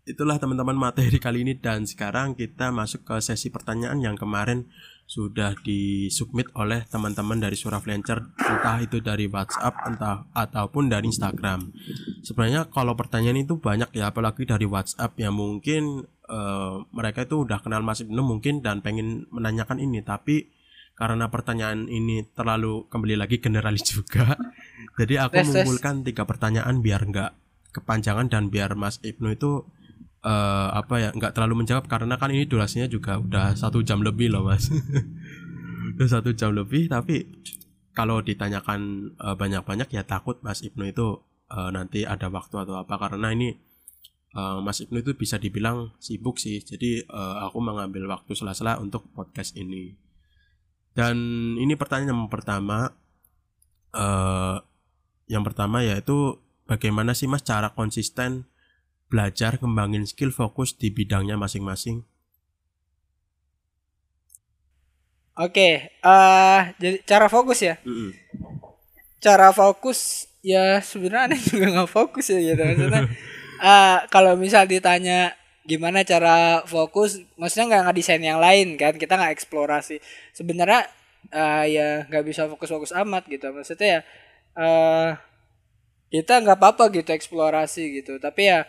itulah 0.06 0.38
teman-teman 0.38 0.78
materi 0.78 1.18
kali 1.18 1.42
ini 1.42 1.58
dan 1.58 1.90
sekarang 1.90 2.38
kita 2.38 2.70
masuk 2.70 3.02
ke 3.10 3.18
sesi 3.26 3.50
pertanyaan 3.50 3.98
yang 3.98 4.14
kemarin 4.14 4.70
sudah 5.06 5.54
disubmit 5.62 6.50
oleh 6.58 6.86
teman-teman 6.90 7.38
dari 7.38 7.58
Surah 7.58 7.82
Flancer 7.82 8.26
entah 8.38 8.78
itu 8.82 9.02
dari 9.02 9.26
WhatsApp 9.30 9.74
entah 9.86 10.30
ataupun 10.34 10.90
dari 10.90 11.10
Instagram. 11.10 11.74
Sebenarnya 12.26 12.70
kalau 12.70 12.94
pertanyaan 12.98 13.38
itu 13.38 13.58
banyak 13.58 13.94
ya 13.94 14.10
apalagi 14.14 14.46
dari 14.46 14.66
WhatsApp 14.66 15.18
yang 15.18 15.38
mungkin 15.38 16.06
eh, 16.06 16.76
mereka 16.94 17.26
itu 17.26 17.46
udah 17.46 17.62
kenal 17.62 17.82
Mas 17.82 18.02
Ibnu 18.02 18.22
mungkin 18.22 18.62
dan 18.62 18.82
pengen 18.86 19.30
menanyakan 19.30 19.82
ini 19.82 20.02
tapi 20.06 20.54
karena 20.96 21.28
pertanyaan 21.28 21.92
ini 21.92 22.26
terlalu 22.34 22.90
kembali 22.90 23.18
lagi 23.18 23.42
generalis 23.42 23.86
juga. 23.94 24.38
Jadi 25.02 25.18
aku 25.18 25.38
tes. 25.38 25.46
mengumpulkan 25.50 26.06
tiga 26.06 26.30
pertanyaan 26.30 26.82
biar 26.82 27.02
nggak 27.06 27.32
kepanjangan 27.78 28.30
dan 28.30 28.54
biar 28.54 28.74
Mas 28.74 28.98
Ibnu 29.06 29.34
itu 29.34 29.66
eh, 30.26 30.70
apa 30.74 30.96
ya 30.98 31.10
nggak 31.14 31.38
terlalu 31.38 31.64
menjawab 31.64 31.86
karena 31.86 32.18
kan 32.18 32.34
ini 32.34 32.50
durasinya 32.50 32.90
juga 32.90 33.22
udah 33.22 33.54
satu 33.54 33.86
jam 33.86 34.02
lebih 34.02 34.34
loh 34.34 34.50
mas. 34.50 34.68
Udah 35.96 36.12
satu 36.12 36.36
jam 36.36 36.52
lebih 36.52 36.92
tapi 36.92 37.24
kalau 37.96 38.20
ditanyakan 38.20 39.14
eh, 39.16 39.36
banyak-banyak 39.38 39.88
ya 39.94 40.04
takut 40.04 40.42
mas 40.42 40.66
Ibnu 40.66 40.90
itu 40.90 41.22
eh, 41.54 41.70
nanti 41.72 42.04
ada 42.04 42.28
waktu 42.28 42.56
atau 42.66 42.76
apa. 42.82 42.98
Karena 42.98 43.32
ini 43.32 43.54
eh, 44.36 44.58
mas 44.66 44.82
Ibnu 44.82 45.00
itu 45.06 45.14
bisa 45.16 45.38
dibilang 45.38 45.94
sibuk 46.02 46.42
sih. 46.42 46.60
Jadi 46.66 47.06
eh, 47.06 47.36
aku 47.46 47.62
mengambil 47.62 48.10
waktu 48.10 48.34
sela-sela 48.34 48.82
untuk 48.82 49.08
podcast 49.14 49.56
ini. 49.56 49.94
Dan 50.96 51.18
ini 51.60 51.76
pertanyaan 51.78 52.12
yang 52.18 52.32
pertama 52.32 52.92
eh 53.96 54.58
yang 55.26 55.44
pertama 55.48 55.82
yaitu 55.82 56.38
bagaimana 56.70 57.18
sih 57.18 57.26
mas 57.26 57.42
cara 57.42 57.74
konsisten 57.74 58.46
belajar 59.12 59.58
kembangin 59.62 60.06
skill 60.10 60.32
fokus 60.34 60.74
di 60.76 60.90
bidangnya 60.90 61.36
masing-masing 61.38 62.04
Oke, 65.36 65.92
eh 65.92 66.62
jadi 66.80 66.98
cara 67.04 67.28
fokus 67.28 67.60
ya. 67.60 67.76
Mm-mm. 67.84 68.16
Cara 69.20 69.50
fokus 69.52 70.30
ya 70.46 70.80
sebenarnya 70.80 71.36
juga 71.50 71.66
nggak 71.74 71.92
fokus 71.92 72.26
ya 72.32 72.40
gitu 72.40 72.62
maksudnya. 72.64 73.02
eh 73.68 73.98
kalau 74.14 74.34
misal 74.40 74.64
ditanya 74.64 75.36
gimana 75.68 76.08
cara 76.08 76.64
fokus, 76.64 77.20
maksudnya 77.36 77.66
nggak 77.76 77.84
ngedesain 77.92 78.24
yang 78.24 78.40
lain 78.40 78.80
kan, 78.80 78.96
kita 78.96 79.20
nggak 79.20 79.34
eksplorasi. 79.36 80.00
Sebenarnya 80.32 80.88
eh 81.36 81.64
ya 81.76 81.88
nggak 82.08 82.24
bisa 82.24 82.48
fokus-fokus 82.48 82.96
amat 82.96 83.28
gitu. 83.28 83.52
Maksudnya 83.52 83.88
ya 84.00 84.02
eh 84.56 85.10
kita 86.14 86.40
nggak 86.44 86.58
apa-apa 86.62 86.84
gitu 86.96 87.12
eksplorasi 87.12 87.84
gitu. 88.02 88.14
Tapi 88.24 88.42
ya 88.48 88.64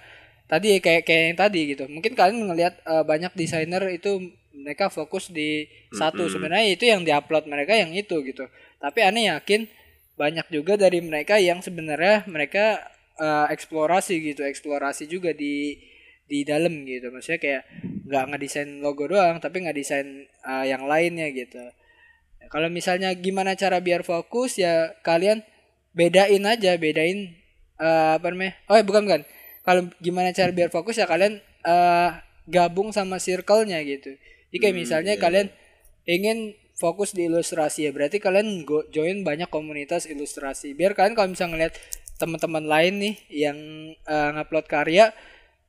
tadi 0.47 0.79
kayak 0.79 1.03
kayak 1.07 1.23
yang 1.35 1.39
tadi 1.39 1.61
gitu. 1.75 1.85
Mungkin 1.91 2.13
kalian 2.15 2.47
ngelihat 2.51 2.75
eh, 2.83 3.05
banyak 3.07 3.33
desainer 3.35 3.83
itu 3.91 4.35
mereka 4.57 4.89
fokus 4.89 5.31
di 5.31 5.67
satu. 5.93 6.27
Sebenarnya 6.31 6.67
itu 6.73 6.85
yang 6.89 7.03
diupload 7.03 7.47
mereka 7.51 7.77
yang 7.77 7.93
itu 7.93 8.23
gitu. 8.25 8.47
Tapi 8.81 8.99
aneh 9.05 9.31
yakin 9.31 9.69
banyak 10.17 10.49
juga 10.49 10.81
dari 10.81 11.05
mereka 11.05 11.37
yang 11.37 11.61
sebenarnya 11.61 12.25
mereka 12.31 12.81
eh, 13.19 13.47
eksplorasi 13.53 14.35
gitu. 14.35 14.43
Eksplorasi 14.47 15.11
juga 15.11 15.35
di 15.35 15.77
di 16.27 16.43
dalam 16.43 16.83
gitu. 16.87 17.11
Maksudnya 17.11 17.39
kayak 17.43 17.63
nggak 18.07 18.25
ngedesain 18.35 18.71
logo 18.83 19.07
doang 19.07 19.39
tapi 19.43 19.67
ngedesain 19.67 20.27
eh, 20.27 20.65
yang 20.67 20.87
lainnya 20.87 21.31
gitu. 21.35 21.63
Kalau 22.47 22.71
misalnya 22.71 23.11
gimana 23.19 23.59
cara 23.59 23.83
biar 23.83 24.07
fokus 24.07 24.55
ya 24.63 24.95
kalian 25.03 25.43
bedain 25.91 26.43
aja 26.47 26.79
bedain 26.79 27.35
eh, 27.79 28.11
apa 28.19 28.27
namanya? 28.31 28.55
Oh 28.71 28.79
bukan 28.87 29.03
bukan 29.07 29.23
kalau 29.67 29.91
gimana 29.99 30.31
cara 30.31 30.55
biar 30.55 30.71
fokus 30.71 30.95
ya 30.95 31.11
kalian 31.11 31.43
eh, 31.43 32.11
gabung 32.47 32.95
sama 32.95 33.19
circle-nya 33.19 33.83
gitu. 33.83 34.15
Jadi 34.55 34.59
kayak 34.63 34.77
misalnya 34.79 35.15
kalian 35.19 35.51
ingin 36.07 36.55
fokus 36.79 37.11
di 37.11 37.27
ilustrasi 37.27 37.89
ya 37.89 37.91
berarti 37.91 38.23
kalian 38.23 38.63
go 38.63 38.87
join 38.95 39.27
banyak 39.27 39.51
komunitas 39.51 40.07
ilustrasi. 40.07 40.79
Biar 40.79 40.95
kalian 40.95 41.19
kalau 41.19 41.35
misalnya 41.35 41.53
ngeliat 41.59 41.75
teman-teman 42.17 42.65
lain 42.65 42.95
nih 43.03 43.15
yang 43.29 43.59
eh, 44.07 44.29
ngupload 44.39 44.71
karya 44.71 45.11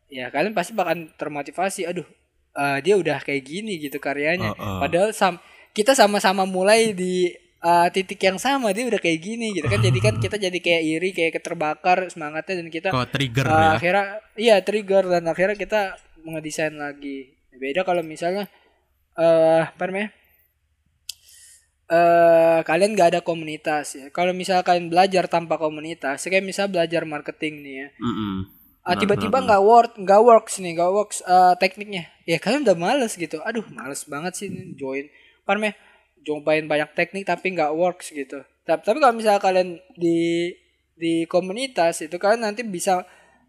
ya 0.07 0.31
kalian 0.31 0.55
pasti 0.55 0.71
bakal 0.77 1.09
termotivasi 1.17 1.89
aduh 1.89 2.05
eh, 2.53 2.79
dia 2.85 2.95
udah 3.01 3.17
kayak 3.25 3.41
gini 3.41 3.81
gitu 3.81 3.97
karyanya. 3.97 4.53
Heeh. 4.53 4.77
padahal 4.79 5.09
sam 5.11 5.41
kita 5.73 5.97
sama-sama 5.97 6.45
mulai 6.45 6.93
di 6.93 7.33
eh, 7.63 7.87
titik 7.93 8.19
yang 8.21 8.37
sama 8.37 8.69
dia 8.75 8.85
udah 8.85 9.01
kayak 9.01 9.19
gini 9.21 9.53
gitu 9.55 9.65
kan. 9.65 9.81
Jadi 9.81 9.99
kan 9.99 10.15
kita 10.21 10.35
jadi 10.37 10.59
kayak 10.61 10.83
iri 10.83 11.09
kayak 11.13 11.41
keterbakar 11.41 12.05
semangatnya 12.09 12.61
dan 12.61 12.67
kita 12.69 12.87
kok 12.93 13.09
trigger 13.13 13.45
Uh, 13.47 13.53
ya. 13.53 13.69
akhirnya 13.77 14.05
iya 14.37 14.55
trigger 14.61 15.03
dan 15.07 15.23
akhirnya 15.25 15.57
kita 15.57 15.81
ngedesain 16.23 16.75
lagi. 16.77 17.33
Beda 17.57 17.81
kalau 17.81 18.05
misalnya 18.05 18.45
eh 19.17 19.63
apa 19.65 19.83
namanya 19.89 20.13
eh 21.87 22.59
kalian 22.67 22.91
nggak 22.93 23.09
ada 23.15 23.21
komunitas 23.23 23.95
ya. 23.95 24.05
Kalau 24.11 24.35
misal 24.35 24.59
kalian 24.61 24.91
belajar 24.91 25.25
tanpa 25.31 25.55
komunitas 25.55 26.19
kayak 26.27 26.43
misal 26.43 26.67
belajar 26.67 27.07
marketing 27.07 27.63
nih 27.63 27.75
ya. 27.81 27.87
Ah, 28.87 28.95
Nah, 28.95 29.03
tiba-tiba 29.03 29.43
nggak 29.43 29.63
work 29.67 29.91
nggak 29.99 30.21
works 30.23 30.63
nih 30.63 30.71
nggak 30.75 30.91
works 30.95 31.19
eh, 31.23 31.53
tekniknya. 31.59 32.07
Ya 32.23 32.39
kalian 32.39 32.63
udah 32.67 32.77
males 32.79 33.15
gitu. 33.15 33.39
Aduh 33.43 33.63
males 33.71 34.03
banget 34.07 34.35
sih 34.35 34.47
join. 34.75 35.07
Namanya 35.47 35.75
cobain 36.27 36.67
banyak 36.67 36.91
teknik 36.91 37.23
tapi 37.23 37.55
nggak 37.55 37.71
works 37.71 38.11
gitu 38.11 38.43
tapi, 38.67 38.83
tapi 38.83 38.97
kalau 38.99 39.15
misalnya 39.15 39.39
kalian 39.39 39.79
di 39.95 40.51
di 40.99 41.23
komunitas 41.31 42.03
itu 42.03 42.19
kalian 42.19 42.43
nanti 42.43 42.67
bisa 42.67 43.07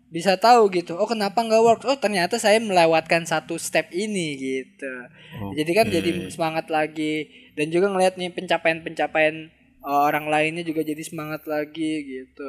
bisa 0.09 0.39
tahu 0.39 0.71
gitu 0.71 0.95
oh 0.95 1.11
kenapa 1.11 1.43
nggak 1.43 1.65
works 1.67 1.85
oh 1.91 1.99
ternyata 1.99 2.39
saya 2.39 2.63
melewatkan 2.63 3.27
satu 3.27 3.59
step 3.59 3.91
ini 3.91 4.39
gitu 4.39 4.93
jadi 5.59 5.71
kan 5.75 5.87
jadi 5.91 6.31
semangat 6.33 6.71
lagi 6.71 7.29
dan 7.59 7.75
juga 7.75 7.91
ngeliat 7.91 8.15
nih 8.15 8.31
pencapaian-pencapaian 8.33 9.51
uh, 9.85 10.03
orang 10.09 10.27
lainnya 10.29 10.63
juga 10.67 10.83
jadi 10.83 11.03
semangat 11.03 11.47
lagi 11.47 12.05
gitu. 12.05 12.49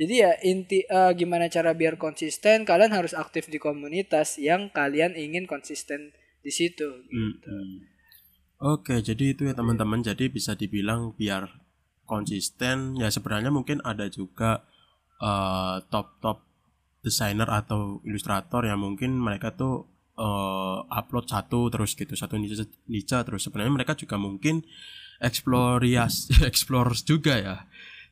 Jadi 0.00 0.14
ya 0.14 0.32
inti 0.42 0.82
uh, 0.90 1.14
gimana 1.14 1.46
cara 1.46 1.72
biar 1.72 1.96
konsisten 1.96 2.66
kalian 2.66 2.92
harus 2.92 3.14
aktif 3.14 3.46
di 3.46 3.62
komunitas 3.62 4.36
yang 4.40 4.70
kalian 4.74 5.14
ingin 5.14 5.46
konsisten 5.46 6.12
di 6.42 6.50
situ. 6.50 6.86
Gitu. 7.08 7.14
Mm-mm. 7.14 7.93
Oke, 8.60 9.02
jadi 9.02 9.34
itu 9.34 9.44
ya 9.44 9.54
teman-teman. 9.54 10.00
Jadi 10.00 10.30
bisa 10.30 10.54
dibilang 10.54 11.12
biar 11.14 11.50
konsisten 12.04 13.00
ya 13.00 13.08
sebenarnya 13.08 13.48
mungkin 13.48 13.80
ada 13.82 14.06
juga 14.08 14.62
eh, 15.20 15.76
top-top 15.88 16.40
desainer 17.04 17.48
atau 17.48 18.00
ilustrator 18.04 18.64
yang 18.64 18.80
mungkin 18.80 19.16
mereka 19.18 19.52
tuh 19.52 19.84
eh, 20.16 20.78
upload 20.88 21.26
satu 21.28 21.68
terus 21.68 21.92
gitu, 21.92 22.14
satu 22.14 22.36
niche, 22.38 22.64
niche 22.88 23.18
terus 23.24 23.44
sebenarnya 23.44 23.72
mereka 23.74 23.92
juga 23.98 24.16
mungkin 24.16 24.62
explorias 25.20 26.28
explorers 26.50 27.02
juga 27.04 27.34
ya. 27.36 27.56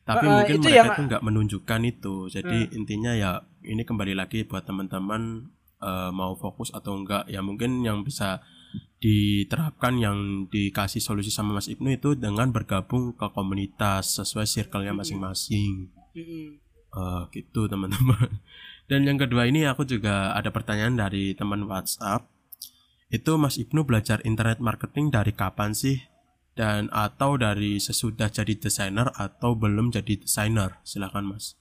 Tapi 0.03 0.25
Eh, 0.27 0.31
mungkin 0.35 0.55
itu 0.59 0.65
mereka 0.67 0.77
yang- 0.83 0.97
tuh 0.99 1.05
nggak 1.07 1.23
menunjukkan 1.23 1.81
itu. 1.87 2.15
Jadi 2.27 2.57
intinya 2.75 3.15
ya 3.15 3.31
ini 3.63 3.81
kembali 3.81 4.13
lagi 4.13 4.43
buat 4.43 4.67
teman-teman 4.67 5.47
eh, 5.79 6.11
mau 6.11 6.35
fokus 6.35 6.69
atau 6.69 6.93
enggak 6.99 7.25
ya 7.27 7.39
mungkin 7.39 7.81
yang 7.81 8.03
bisa 8.03 8.43
diterapkan 9.03 9.99
yang 9.99 10.47
dikasih 10.47 11.03
solusi 11.03 11.27
sama 11.27 11.59
Mas 11.59 11.67
Ibnu 11.67 11.91
itu 11.91 12.15
dengan 12.15 12.49
bergabung 12.55 13.11
ke 13.11 13.27
komunitas 13.35 14.15
sesuai 14.15 14.47
circle-nya 14.47 14.95
masing-masing. 14.95 15.91
Mm-mm. 16.15 16.63
Eh, 16.93 17.21
gitu 17.33 17.65
teman-teman. 17.65 18.39
Dan 18.89 19.03
yang 19.09 19.17
kedua 19.17 19.49
ini 19.49 19.65
aku 19.65 19.83
juga 19.83 20.31
ada 20.37 20.53
pertanyaan 20.53 20.95
dari 20.95 21.33
teman 21.33 21.65
WhatsApp. 21.65 22.29
Itu 23.09 23.35
Mas 23.41 23.59
Ibnu 23.59 23.83
belajar 23.83 24.21
internet 24.23 24.61
marketing 24.63 25.09
dari 25.09 25.33
kapan 25.33 25.73
sih? 25.73 25.99
Dan 26.53 26.93
atau 26.93 27.35
dari 27.35 27.81
sesudah 27.81 28.29
jadi 28.29 28.53
desainer 28.53 29.09
atau 29.17 29.57
belum 29.57 29.89
jadi 29.89 30.21
desainer? 30.21 30.77
Silakan 30.85 31.33
Mas. 31.33 31.57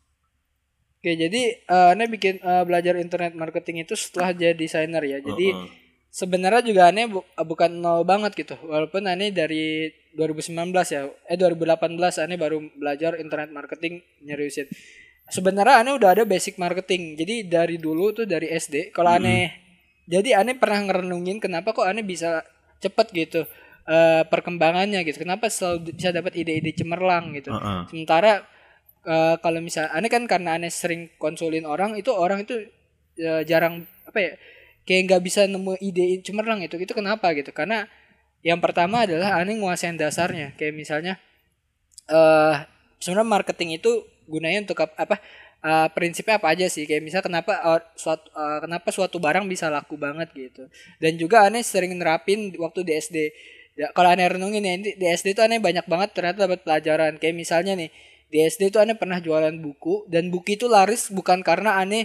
Oke, 1.02 1.18
jadi 1.18 1.66
uh, 1.66 1.96
Ane 1.96 2.06
bikin 2.06 2.38
uh, 2.46 2.62
belajar 2.62 2.94
internet 2.94 3.34
marketing 3.34 3.82
itu 3.82 3.98
setelah 3.98 4.30
jadi 4.30 4.54
desainer 4.54 5.02
ya. 5.02 5.18
Jadi 5.18 5.50
Heeh. 5.50 5.81
Sebenarnya 6.12 6.60
juga 6.60 6.92
Ane 6.92 7.08
bu- 7.08 7.24
uh, 7.24 7.46
bukan 7.48 7.72
nol 7.72 8.04
banget 8.04 8.36
gitu. 8.36 8.54
Walaupun 8.68 9.08
Ane 9.08 9.32
dari 9.32 9.88
2019 10.12 10.68
ya, 10.92 11.08
eh 11.08 11.36
2018 11.40 12.20
Ane 12.20 12.36
baru 12.36 12.60
belajar 12.76 13.16
internet 13.16 13.48
marketing 13.50 14.04
nyeriusin. 14.20 14.68
Sebenarnya 15.32 15.80
Ane 15.80 15.96
udah 15.96 16.12
ada 16.12 16.24
basic 16.28 16.60
marketing. 16.60 17.16
Jadi 17.16 17.48
dari 17.48 17.80
dulu 17.80 18.12
tuh 18.12 18.28
dari 18.28 18.52
SD. 18.52 18.92
Kalau 18.92 19.16
Ane 19.16 19.56
jadi 20.04 20.36
Ane 20.36 20.60
pernah 20.60 20.84
ngerenungin 20.84 21.40
kenapa 21.40 21.72
kok 21.72 21.88
Ane 21.88 22.04
bisa 22.04 22.44
cepet 22.84 23.08
gitu 23.16 23.40
eh, 23.88 24.22
perkembangannya 24.28 25.00
gitu. 25.08 25.24
Kenapa 25.24 25.48
selalu 25.48 25.96
bisa 25.96 26.12
dapat 26.12 26.36
ide-ide 26.36 26.76
cemerlang 26.76 27.32
gitu. 27.32 27.48
Heeh. 27.56 27.88
Sementara 27.88 28.44
eh, 29.08 29.34
kalau 29.40 29.64
misal 29.64 29.88
aneh 29.90 30.12
kan 30.12 30.28
karena 30.28 30.60
aneh 30.60 30.68
sering 30.68 31.08
konsulin 31.16 31.64
orang 31.64 31.96
itu 31.96 32.12
orang 32.12 32.44
itu 32.44 32.68
eh, 33.16 33.42
jarang 33.48 33.86
apa 34.06 34.18
ya 34.20 34.32
kayak 34.88 35.00
nggak 35.10 35.22
bisa 35.26 35.40
nemu 35.46 35.78
ide 35.82 36.20
cemerlang 36.26 36.60
itu 36.64 36.76
itu 36.80 36.92
kenapa 36.96 37.30
gitu? 37.38 37.50
Karena 37.54 37.86
yang 38.46 38.58
pertama 38.62 39.06
adalah 39.06 39.38
aneh 39.40 39.58
nguasain 39.60 39.96
dasarnya. 39.98 40.54
Kayak 40.58 40.74
misalnya 40.78 41.14
eh 42.10 42.54
sebenarnya 43.02 43.28
marketing 43.28 43.70
itu 43.82 43.90
gunanya 44.30 44.58
untuk 44.68 44.78
ap- 44.84 44.96
apa 44.98 45.16
eh, 45.62 45.88
prinsipnya 45.94 46.38
apa 46.40 46.48
aja 46.54 46.66
sih? 46.70 46.84
Kayak 46.88 47.02
misal 47.06 47.20
kenapa 47.24 47.52
eh, 47.58 47.80
suatu 47.98 48.26
eh, 48.34 48.58
kenapa 48.64 48.88
suatu 48.94 49.16
barang 49.22 49.46
bisa 49.50 49.66
laku 49.72 49.94
banget 50.00 50.28
gitu. 50.34 50.62
Dan 51.02 51.12
juga 51.20 51.46
aneh 51.46 51.62
sering 51.66 51.94
nerapin 51.98 52.52
waktu 52.58 52.80
di 52.86 52.92
SD 52.98 53.18
Ya, 53.72 53.88
kalau 53.96 54.12
aneh 54.12 54.28
renungin 54.28 54.60
ya 54.68 54.76
di 55.00 55.06
SD 55.08 55.32
itu 55.32 55.40
aneh 55.40 55.56
banyak 55.56 55.88
banget 55.88 56.12
ternyata 56.12 56.44
dapat 56.44 56.60
pelajaran. 56.60 57.16
Kayak 57.16 57.36
misalnya 57.40 57.72
nih 57.80 57.88
di 58.28 58.38
SD 58.44 58.68
itu 58.68 58.76
aneh 58.76 58.96
pernah 59.00 59.16
jualan 59.16 59.56
buku 59.64 60.04
dan 60.12 60.28
buku 60.28 60.60
itu 60.60 60.68
laris 60.68 61.08
bukan 61.08 61.40
karena 61.40 61.80
aneh 61.80 62.04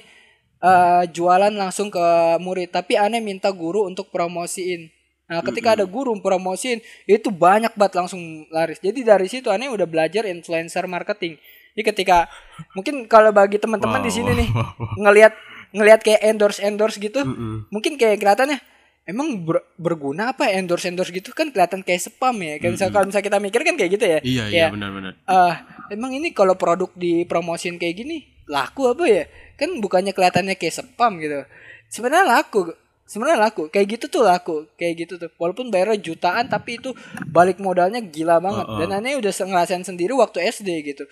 eh, 0.60 1.04
jualan 1.10 1.54
langsung 1.54 1.88
ke 1.88 2.06
murid. 2.40 2.70
Tapi 2.70 2.96
aneh 2.96 3.20
minta 3.20 3.50
guru 3.50 3.86
untuk 3.86 4.10
promosiin. 4.10 4.90
Nah 5.28 5.44
ketika 5.44 5.76
ada 5.76 5.84
guru 5.84 6.16
promosiin 6.18 6.80
itu 7.04 7.28
banyak 7.28 7.76
banget 7.76 7.94
langsung 7.96 8.22
laris. 8.48 8.80
Jadi 8.80 9.04
dari 9.04 9.28
situ 9.28 9.52
aneh 9.52 9.68
udah 9.68 9.84
belajar 9.84 10.24
influencer 10.24 10.88
marketing. 10.88 11.36
Jadi 11.76 11.84
ketika 11.84 12.26
mungkin 12.74 13.06
kalau 13.06 13.30
bagi 13.30 13.60
teman-teman 13.60 14.02
di 14.02 14.10
sini 14.10 14.32
nih 14.34 14.50
ngelihat 15.04 15.34
ngelihat 15.76 16.00
kayak 16.00 16.22
endorse 16.24 16.64
endorse 16.64 16.96
gitu 16.98 17.22
Mm-mm. 17.22 17.68
mungkin 17.70 18.00
kayak 18.00 18.24
kelihatannya 18.24 18.56
emang 19.04 19.44
ber- 19.44 19.68
berguna 19.76 20.32
apa 20.32 20.48
endorse 20.48 20.88
endorse 20.88 21.12
gitu? 21.12 21.36
Kan 21.36 21.52
kelihatan 21.52 21.84
kayak 21.84 22.08
spam 22.08 22.40
ya. 22.40 22.56
Kan 22.58 22.80
misal 22.80 22.88
kalau 22.90 23.06
misalnya 23.06 23.28
kita 23.28 23.40
mikir 23.44 23.62
kan 23.68 23.76
kayak 23.76 23.92
gitu 23.94 24.06
ya. 24.08 24.20
Iya 24.24 24.44
iya 24.48 24.48
Kayak, 24.48 24.70
benar-benar. 24.80 25.14
ah 25.28 25.54
emang 25.92 26.16
ini 26.16 26.32
kalau 26.32 26.56
produk 26.56 26.88
dipromosin 26.96 27.76
kayak 27.76 28.00
gini 28.00 28.18
laku 28.48 28.92
apa 28.92 29.04
ya? 29.06 29.24
Kan 29.60 29.78
bukannya 29.84 30.16
kelihatannya 30.16 30.56
kayak 30.56 30.74
spam 30.82 31.20
gitu. 31.20 31.44
Sebenarnya 31.92 32.26
laku 32.40 32.74
sebenarnya 33.08 33.40
laku. 33.48 33.72
Kayak 33.72 33.88
gitu 33.98 34.06
tuh 34.20 34.24
laku 34.28 34.68
kayak 34.76 35.08
gitu 35.08 35.14
tuh. 35.20 35.30
Walaupun 35.40 35.72
bayarnya 35.72 36.00
jutaan 36.02 36.48
tapi 36.52 36.80
itu 36.80 36.96
balik 37.32 37.60
modalnya 37.64 38.04
gila 38.04 38.40
banget. 38.44 38.66
Oh, 38.68 38.74
oh. 38.76 38.80
dan 38.84 38.90
aneh 39.00 39.20
udah 39.20 39.32
ngerasain 39.32 39.84
sendiri 39.88 40.16
waktu 40.16 40.44
SD 40.48 40.70
gitu. 40.84 41.04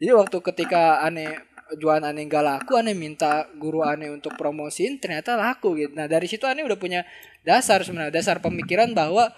Jadi 0.00 0.12
waktu 0.12 0.36
ketika 0.42 1.04
aneh 1.04 1.52
jualan 1.72 2.04
aneh 2.04 2.28
gak 2.28 2.44
laku 2.44 2.76
aneh 2.76 2.92
minta 2.92 3.48
guru 3.56 3.80
aneh 3.80 4.12
untuk 4.12 4.36
promosiin 4.36 5.00
ternyata 5.00 5.36
laku 5.38 5.76
gitu. 5.78 5.92
Nah 5.96 6.08
dari 6.08 6.28
situ 6.28 6.44
aneh 6.44 6.64
udah 6.64 6.76
punya 6.76 7.04
dasar 7.46 7.84
sebenarnya 7.84 8.12
dasar 8.12 8.40
pemikiran 8.44 8.92
bahwa 8.92 9.32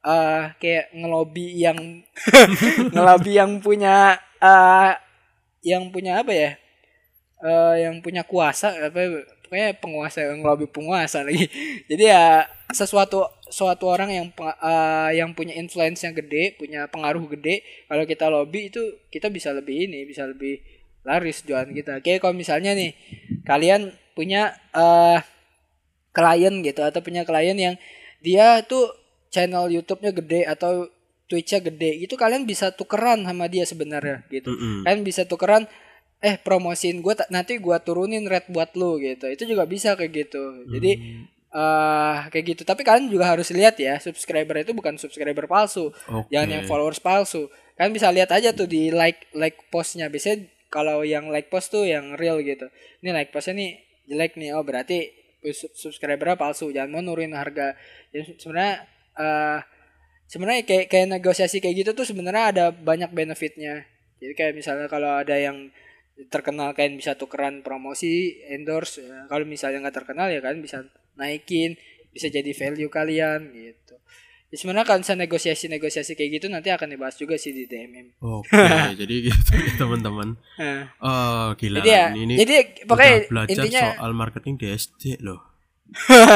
eh 0.00 0.44
kayak 0.56 0.96
ngelobi 0.96 1.60
yang 1.60 1.76
ngelobi 2.94 3.36
yang 3.36 3.60
punya 3.60 4.16
eh 4.40 4.92
yang 5.60 5.92
punya 5.92 6.24
apa 6.24 6.32
ya 6.32 6.50
eh 7.40 7.88
yang 7.88 8.04
punya 8.04 8.22
kuasa 8.22 8.76
apa 8.76 8.98
ya, 9.00 9.08
pokoknya 9.44 9.68
penguasa 9.80 10.18
yang 10.22 10.44
ngelobi 10.44 10.66
penguasa 10.68 11.24
lagi. 11.24 11.48
Jadi 11.90 12.04
ya 12.06 12.46
sesuatu 12.70 13.26
suatu 13.50 13.90
orang 13.90 14.10
yang 14.14 14.26
eh, 14.38 15.10
yang 15.18 15.34
punya 15.34 15.58
influence 15.58 16.06
yang 16.06 16.14
gede 16.14 16.54
punya 16.54 16.86
pengaruh 16.86 17.26
gede 17.34 17.66
kalau 17.90 18.04
kita 18.06 18.30
lobby 18.30 18.70
itu 18.70 18.78
kita 19.10 19.26
bisa 19.26 19.50
lebih 19.50 19.90
ini 19.90 20.06
bisa 20.06 20.28
lebih 20.28 20.62
laris 21.02 21.42
jualan 21.42 21.72
kita. 21.72 22.04
Kayak 22.04 22.22
kalau 22.22 22.36
misalnya 22.36 22.76
nih 22.76 22.92
kalian 23.42 23.90
punya 24.12 24.54
eh 24.76 25.18
klien 26.10 26.54
gitu 26.62 26.82
atau 26.82 27.00
punya 27.00 27.22
klien 27.26 27.56
yang 27.56 27.74
dia 28.20 28.60
tuh 28.66 28.90
channel 29.30 29.70
YouTube-nya 29.70 30.12
gede 30.12 30.40
atau 30.44 30.90
Twitch-nya 31.30 31.62
gede 31.62 32.02
itu 32.02 32.18
kalian 32.18 32.42
bisa 32.42 32.74
tukeran 32.74 33.22
sama 33.22 33.46
dia 33.46 33.62
sebenarnya 33.62 34.26
gitu. 34.34 34.50
Mm-mm. 34.50 34.82
kalian 34.82 35.02
bisa 35.06 35.22
tukeran 35.30 35.70
eh 36.20 36.36
promosiin 36.36 37.00
gue 37.00 37.16
nanti 37.32 37.56
gua 37.56 37.80
turunin 37.80 38.28
rate 38.28 38.52
buat 38.52 38.76
lu 38.76 39.00
gitu. 39.00 39.24
Itu 39.28 39.48
juga 39.48 39.64
bisa 39.64 39.96
kayak 39.96 40.12
gitu. 40.12 40.68
Jadi 40.68 40.92
eh 41.50 42.18
kayak 42.28 42.44
gitu. 42.56 42.62
Tapi 42.68 42.84
kalian 42.84 43.08
juga 43.08 43.32
harus 43.32 43.48
lihat 43.50 43.80
ya 43.80 43.96
subscriber 43.98 44.60
itu 44.60 44.76
bukan 44.76 45.00
subscriber 45.00 45.48
palsu. 45.48 45.90
Oke. 46.12 46.28
jangan 46.28 46.48
yang 46.60 46.64
followers 46.68 47.00
palsu. 47.00 47.48
Kalian 47.74 47.96
bisa 47.96 48.12
lihat 48.12 48.30
aja 48.30 48.52
tuh 48.52 48.68
di 48.68 48.92
like 48.92 49.32
like 49.32 49.56
postnya. 49.72 50.12
Biasanya 50.12 50.44
kalau 50.68 51.02
yang 51.02 51.32
like 51.32 51.48
post 51.48 51.72
tuh 51.72 51.88
yang 51.88 52.14
real 52.20 52.38
gitu. 52.44 52.68
Ini 53.00 53.10
like 53.16 53.32
postnya 53.32 53.56
nih 53.56 53.70
jelek 54.06 54.36
nih. 54.36 54.52
Oh 54.54 54.62
berarti 54.62 55.10
sub- 55.56 55.72
subscribernya 55.72 56.36
palsu. 56.36 56.68
Jangan 56.70 56.92
mau 56.92 57.02
nurunin 57.02 57.32
harga. 57.32 57.74
Jadi 58.12 58.36
sebenarnya 58.36 58.76
eh 59.16 59.58
sebenarnya 60.30 60.62
kayak 60.62 60.86
kayak 60.86 61.08
negosiasi 61.18 61.58
kayak 61.58 61.82
gitu 61.82 61.90
tuh 61.96 62.06
sebenarnya 62.06 62.44
ada 62.54 62.64
banyak 62.70 63.10
benefitnya. 63.10 63.88
Jadi 64.20 64.32
kayak 64.36 64.52
misalnya 64.54 64.86
kalau 64.86 65.10
ada 65.18 65.34
yang 65.34 65.72
terkenal 66.26 66.70
kalian 66.70 66.94
bisa 66.94 67.14
tukeran 67.14 67.60
promosi 67.60 68.12
endorse 68.46 69.00
Ya, 69.00 69.24
kalau 69.24 69.44
misalnya 69.44 69.80
nggak 69.80 69.96
terkenal 69.96 70.28
ya 70.28 70.38
kalian 70.38 70.60
bisa 70.60 70.84
naikin 71.14 71.80
bisa 72.10 72.26
jadi 72.26 72.50
value 72.50 72.88
kalian 72.88 73.40
gitu 73.50 73.94
ya, 74.46 74.56
sebenarnya 74.56 74.82
kalau 74.84 74.98
misalnya 74.98 75.24
negosiasi 75.24 75.64
negosiasi 75.66 76.12
kayak 76.12 76.30
gitu 76.36 76.46
nanti 76.46 76.68
akan 76.68 76.90
dibahas 76.90 77.14
juga 77.14 77.34
sih 77.34 77.50
di 77.50 77.64
DMM 77.64 78.18
Oke, 78.18 78.50
jadi 79.00 79.14
gitu 79.22 79.50
ya 79.54 79.72
teman-teman. 79.80 80.34
Oh, 80.98 81.54
gila. 81.54 81.78
jadi 81.78 81.88
ya 81.88 82.04
ini, 82.12 82.34
jadi 82.36 82.54
pokoknya 82.84 83.16
belajar 83.26 83.54
intinya 83.56 83.82
soal 83.94 84.10
marketing 84.12 84.54
di 84.56 84.66
SD 84.68 85.22
loh. 85.22 85.40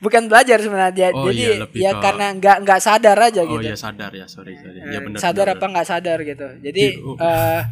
bukan 0.00 0.22
belajar 0.26 0.56
sebenarnya 0.56 0.92
dia 0.92 1.08
Oh, 1.12 1.28
jadi 1.28 1.36
iya, 1.36 1.56
lebih 1.60 1.80
ya 1.80 1.90
ke- 1.92 2.00
karena 2.00 2.26
nggak 2.32 2.56
nggak 2.64 2.80
sadar 2.80 3.16
aja 3.18 3.40
Oh 3.42 3.48
gitu 3.50 3.64
iya 3.66 3.76
sadar 3.76 4.10
ya, 4.10 4.24
sorry 4.24 4.56
sorry. 4.56 4.80
Ya 4.80 5.00
benar. 5.00 5.20
sadar 5.20 5.46
benar, 5.46 5.56
apa 5.56 5.66
nggak 5.68 5.88
sadar 5.88 6.18
gitu 6.22 6.46
jadi 6.60 6.84
oh. 7.00 7.16
eh 7.16 7.62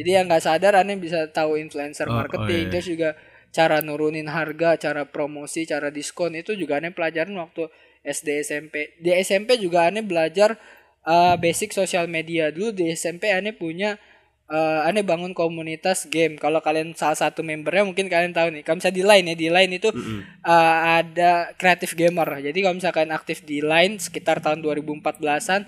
jadi 0.00 0.24
yang 0.24 0.32
nggak 0.32 0.40
sadar 0.40 0.80
aneh 0.80 0.96
bisa 0.96 1.28
tahu 1.28 1.60
influencer 1.60 2.08
Oh, 2.08 2.16
oh, 2.16 2.18
marketing 2.24 2.66
iya. 2.66 2.70
terus 2.72 2.86
juga 2.88 3.10
cara 3.50 3.84
nurunin 3.84 4.30
harga 4.30 4.80
cara 4.80 5.02
promosi 5.04 5.68
cara 5.68 5.92
diskon 5.92 6.32
itu 6.34 6.56
juga 6.56 6.80
aneh 6.80 6.94
pelajaran 6.94 7.36
waktu 7.36 7.68
SD 8.00 8.28
SMP 8.40 8.96
di 8.96 9.12
SMP 9.12 9.60
juga 9.60 9.84
aneh 9.90 10.00
belajar 10.00 10.56
eh, 11.04 11.34
basic 11.36 11.76
sosial 11.76 12.08
media 12.08 12.48
dulu 12.54 12.72
di 12.72 12.88
SMP 12.94 13.28
aneh 13.28 13.52
punya 13.52 13.98
eh, 14.46 14.80
aneh 14.88 15.02
bangun 15.02 15.34
komunitas 15.34 16.06
game 16.06 16.38
kalau 16.38 16.62
kalian 16.62 16.94
salah 16.94 17.18
satu 17.18 17.42
membernya 17.42 17.84
mungkin 17.86 18.06
kalian 18.06 18.30
tahu 18.32 18.54
nih 18.54 18.62
kalau 18.62 18.78
misalnya 18.78 18.96
di 18.96 19.04
line 19.04 19.26
ya 19.26 19.36
di 19.36 19.48
line 19.50 19.72
itu 19.82 19.88
Mm-mm. 19.90 20.20
uh, 20.46 20.76
ada 21.02 21.32
kreatif 21.58 21.98
gamer. 21.98 22.26
Jadi 22.42 22.58
kalau 22.62 22.74
misalkan 22.78 23.10
aktif 23.10 23.42
di 23.42 23.58
Line 23.62 23.98
sekitar 23.98 24.38
tahun 24.42 24.62
2014-an 24.62 25.66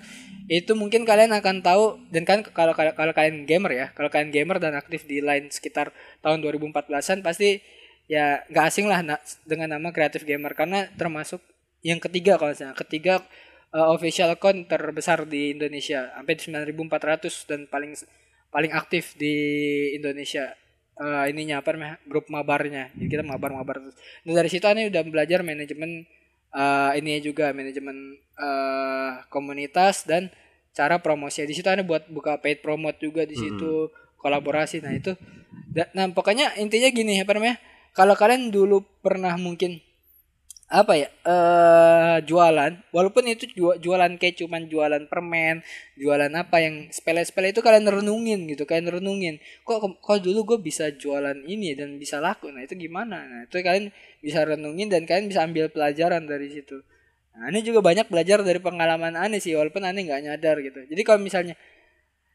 itu 0.51 0.75
mungkin 0.75 1.07
kalian 1.07 1.31
akan 1.31 1.63
tahu 1.63 1.99
dan 2.11 2.23
kan 2.27 2.43
kalau 2.43 2.75
kalau, 2.75 2.91
kalau 2.95 3.13
kalian 3.15 3.47
gamer 3.47 3.71
ya, 3.71 3.85
kalau 3.95 4.11
kalian 4.11 4.31
gamer 4.31 4.57
dan 4.59 4.75
aktif 4.75 5.07
di 5.07 5.23
Line 5.23 5.47
sekitar 5.47 5.95
tahun 6.19 6.43
2014-an 6.43 7.23
pasti 7.23 7.63
ya 8.11 8.43
nggak 8.51 8.65
asing 8.67 8.85
lah 8.91 8.99
na- 8.99 9.23
dengan 9.47 9.79
nama 9.79 9.89
kreatif 9.95 10.27
gamer 10.27 10.51
karena 10.51 10.91
termasuk 10.99 11.39
yang 11.83 11.99
ketiga 12.03 12.35
kalau 12.35 12.51
misalnya 12.51 12.75
ketiga 12.75 13.23
uh, 13.75 13.91
official 13.95 14.31
account 14.35 14.67
terbesar 14.67 15.23
di 15.27 15.55
Indonesia 15.55 16.11
sampai 16.15 16.35
9400 16.35 17.49
dan 17.49 17.59
paling 17.67 17.95
paling 18.53 18.71
aktif 18.75 19.17
di 19.17 19.33
Indonesia. 19.97 20.53
Eh, 20.93 21.33
ininya 21.33 21.57
apa 21.65 21.73
namanya 21.73 21.97
grup 22.05 22.29
mabarnya. 22.29 22.93
Jadi 22.93 23.09
kita 23.09 23.25
mabar 23.25 23.49
mabar 23.49 23.81
terus 23.81 23.97
dari 24.21 24.45
situ 24.45 24.61
aneh 24.69 24.93
udah 24.93 25.01
belajar 25.01 25.41
manajemen 25.41 26.05
eh 26.53 26.91
ini 27.01 27.19
juga 27.25 27.49
manajemen 27.51 28.17
eh 28.37 29.11
komunitas 29.33 30.05
dan 30.05 30.29
cara 30.73 30.97
promosi 31.01 31.45
di 31.45 31.53
situ 31.53 31.69
aneh 31.69 31.85
buat 31.85 32.09
buka 32.09 32.41
paid 32.41 32.65
promote 32.65 32.97
juga 33.01 33.25
di 33.25 33.37
situ 33.37 33.89
kolaborasi. 34.21 34.81
Nah 34.81 34.93
itu. 34.93 35.13
Nah 35.93 36.05
pokoknya 36.13 36.57
intinya 36.57 36.89
gini 36.89 37.21
apa 37.21 37.37
namanya 37.37 37.57
kalau 37.93 38.17
kalian 38.17 38.49
dulu 38.49 38.81
pernah 39.05 39.37
mungkin 39.37 39.81
apa 40.73 40.93
ya 40.97 41.07
eh 41.29 42.17
jualan. 42.29 42.71
Walaupun 42.95 43.23
itu 43.29 43.45
ju- 43.57 43.77
jualan 43.83 44.11
kayak 44.21 44.35
cuman 44.41 44.65
jualan 44.71 45.03
permen 45.11 45.61
jualan 46.01 46.31
apa 46.33 46.57
yang 46.65 46.75
sepele-sepele 46.89 47.53
itu 47.53 47.61
kalian 47.61 47.85
renungin 47.85 48.39
gitu 48.51 48.63
kalian 48.69 48.89
renungin. 48.97 49.35
Kok 49.67 50.01
kok 50.01 50.19
dulu 50.25 50.39
gue 50.55 50.59
bisa 50.69 50.89
jualan 51.01 51.37
ini 51.45 51.77
dan 51.77 51.89
bisa 52.01 52.17
laku? 52.17 52.49
Nah 52.49 52.65
itu 52.65 52.73
gimana? 52.73 53.17
Nah 53.29 53.39
itu 53.45 53.55
kalian 53.61 53.93
bisa 54.25 54.39
renungin 54.49 54.87
dan 54.93 55.05
kalian 55.05 55.29
bisa 55.29 55.45
ambil 55.45 55.69
pelajaran 55.69 56.25
dari 56.25 56.49
situ. 56.49 56.81
Nah 57.33 57.49
ini 57.49 57.61
juga 57.65 57.81
banyak 57.81 58.07
belajar 58.13 58.45
dari 58.45 58.59
pengalaman 58.61 59.13
aneh 59.17 59.41
sih 59.41 59.53
walaupun 59.57 59.81
aneh 59.85 60.05
nggak 60.05 60.21
nyadar 60.25 60.55
gitu. 60.61 60.85
Jadi 60.85 61.01
kalau 61.01 61.21
misalnya 61.21 61.53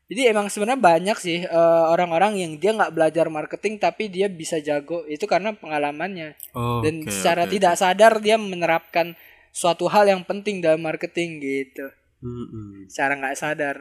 jadi 0.08 0.32
emang 0.32 0.48
sebenarnya 0.48 0.80
banyak 0.80 1.18
sih 1.20 1.44
eh, 1.44 1.84
orang-orang 1.92 2.40
yang 2.40 2.52
dia 2.56 2.72
nggak 2.72 2.92
belajar 2.96 3.28
marketing 3.28 3.76
tapi 3.76 4.08
dia 4.08 4.26
bisa 4.32 4.58
jago 4.58 5.04
itu 5.06 5.28
karena 5.28 5.52
pengalamannya 5.52 6.34
dan 6.82 6.94
Oke, 7.04 7.12
secara 7.12 7.44
oke, 7.44 7.52
tidak 7.54 7.74
sadar 7.76 8.18
dia 8.18 8.40
menerapkan 8.40 9.12
suatu 9.52 9.86
hal 9.88 10.08
yang 10.08 10.24
penting 10.24 10.64
dalam 10.64 10.80
marketing 10.80 11.40
gitu 11.40 11.86
Mm-mm. 12.24 12.88
secara 12.88 13.14
nggak 13.20 13.36
sadar 13.38 13.76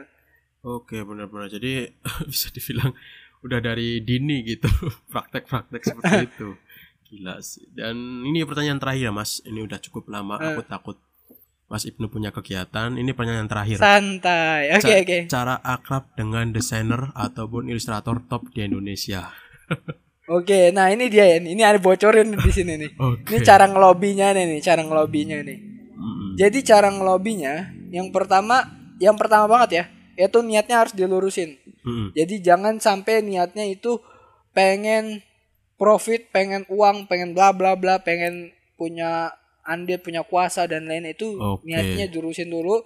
Oke, 0.66 0.98
benar-benar. 1.06 1.46
Jadi 1.50 1.86
bisa 2.30 2.50
dibilang 2.50 2.90
udah 3.46 3.62
dari 3.62 4.02
dini 4.02 4.42
gitu 4.42 4.66
praktek-praktek 5.12 5.82
seperti 5.82 6.16
itu. 6.28 6.48
Gila 7.08 7.40
sih. 7.40 7.64
Dan 7.72 8.26
ini 8.26 8.42
pertanyaan 8.44 8.82
terakhir 8.82 9.08
ya, 9.08 9.12
Mas. 9.14 9.40
Ini 9.46 9.64
udah 9.64 9.78
cukup 9.80 10.10
lama. 10.10 10.36
Eh. 10.42 10.52
Aku 10.52 10.66
takut 10.66 10.98
Mas 11.68 11.84
Ibnu 11.84 12.08
punya 12.08 12.32
kegiatan. 12.32 12.96
Ini 12.96 13.12
pertanyaan 13.12 13.44
terakhir. 13.44 13.76
santai 13.76 14.72
oke 14.72 14.82
Ca- 14.82 14.98
oke 14.98 15.18
Cara 15.28 15.54
akrab 15.60 16.04
dengan 16.12 16.48
desainer 16.48 17.12
ataupun 17.28 17.68
ilustrator 17.68 18.24
top 18.24 18.48
di 18.50 18.64
Indonesia. 18.64 19.28
oke 20.28 20.72
nah 20.72 20.88
ini 20.88 21.08
dia 21.08 21.24
ya 21.24 21.36
ini 21.40 21.60
ada 21.60 21.76
bocorin 21.76 22.32
di 22.32 22.52
sini 22.52 22.76
nih 22.76 22.90
Oke. 23.00 23.32
ini 23.32 23.40
cara 23.40 23.64
ngelobinya 23.64 24.32
nih 24.32 24.44
nih 24.44 24.60
cara 24.60 24.80
ngelobinya 24.80 25.40
nih 25.40 25.58
Mm-mm. 25.92 26.36
jadi 26.36 26.58
cara 26.60 26.88
ngelobinya 26.88 27.68
yang 27.88 28.12
pertama 28.12 28.64
yang 28.96 29.16
pertama 29.16 29.48
banget 29.48 29.70
ya 29.72 29.84
itu 30.28 30.40
niatnya 30.40 30.84
harus 30.84 30.92
dilurusin 30.92 31.56
Mm-mm. 31.80 32.12
Jadi 32.12 32.44
jangan 32.44 32.76
sampai 32.76 33.24
niatnya 33.24 33.64
itu 33.64 34.00
pengen 34.50 35.24
profit, 35.76 36.28
pengen 36.28 36.66
uang, 36.68 37.06
pengen 37.06 37.32
bla 37.32 37.54
bla 37.54 37.78
bla, 37.78 38.02
pengen 38.02 38.50
punya 38.74 39.32
andil, 39.68 40.00
punya 40.00 40.24
kuasa 40.24 40.64
dan 40.64 40.88
lain 40.88 41.12
itu 41.12 41.36
Oke. 41.36 41.68
niatnya 41.68 42.08
durusin 42.08 42.48
dulu. 42.48 42.80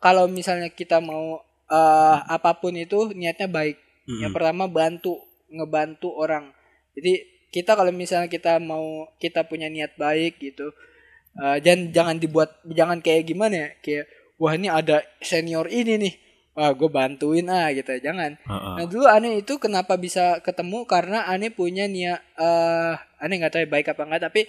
Kalau 0.00 0.26
misalnya 0.26 0.72
kita 0.72 0.98
mau 1.04 1.44
eh, 1.68 2.16
apa 2.24 2.56
pun 2.56 2.72
itu 2.72 3.12
niatnya 3.12 3.46
baik. 3.46 3.76
Mm-mm. 4.08 4.20
Yang 4.24 4.32
pertama 4.32 4.64
bantu, 4.66 5.20
ngebantu 5.52 6.08
orang. 6.16 6.50
Jadi 6.96 7.22
kita 7.52 7.76
kalau 7.76 7.92
misalnya 7.92 8.32
kita 8.32 8.56
mau 8.56 9.06
kita 9.20 9.44
punya 9.44 9.68
niat 9.68 9.94
baik 10.00 10.40
gitu, 10.40 10.72
eh, 11.36 11.60
dan 11.60 11.92
jangan 11.92 12.16
dibuat 12.16 12.64
jangan 12.64 13.04
kayak 13.04 13.28
gimana 13.28 13.54
ya, 13.54 13.68
kayak 13.84 14.04
wah 14.40 14.56
ini 14.56 14.66
ada 14.72 15.04
senior 15.22 15.68
ini 15.70 16.00
nih, 16.00 16.14
wah 16.52 16.72
gue 16.76 16.88
bantuin 16.92 17.48
ah 17.48 17.72
gitu 17.72 17.96
jangan 18.04 18.36
Heeh. 18.36 18.74
nah 18.76 18.84
dulu 18.84 19.08
aneh 19.08 19.40
itu 19.40 19.56
kenapa 19.56 19.96
bisa 19.96 20.40
ketemu 20.44 20.84
karena 20.84 21.24
aneh 21.24 21.48
punya 21.48 21.88
niat 21.88 22.20
eh 22.36 22.92
aneh 23.24 23.36
nggak 23.40 23.52
tahu 23.56 23.62
ya 23.64 23.68
baik 23.72 23.86
apa 23.96 24.02
enggak 24.04 24.22
tapi 24.28 24.42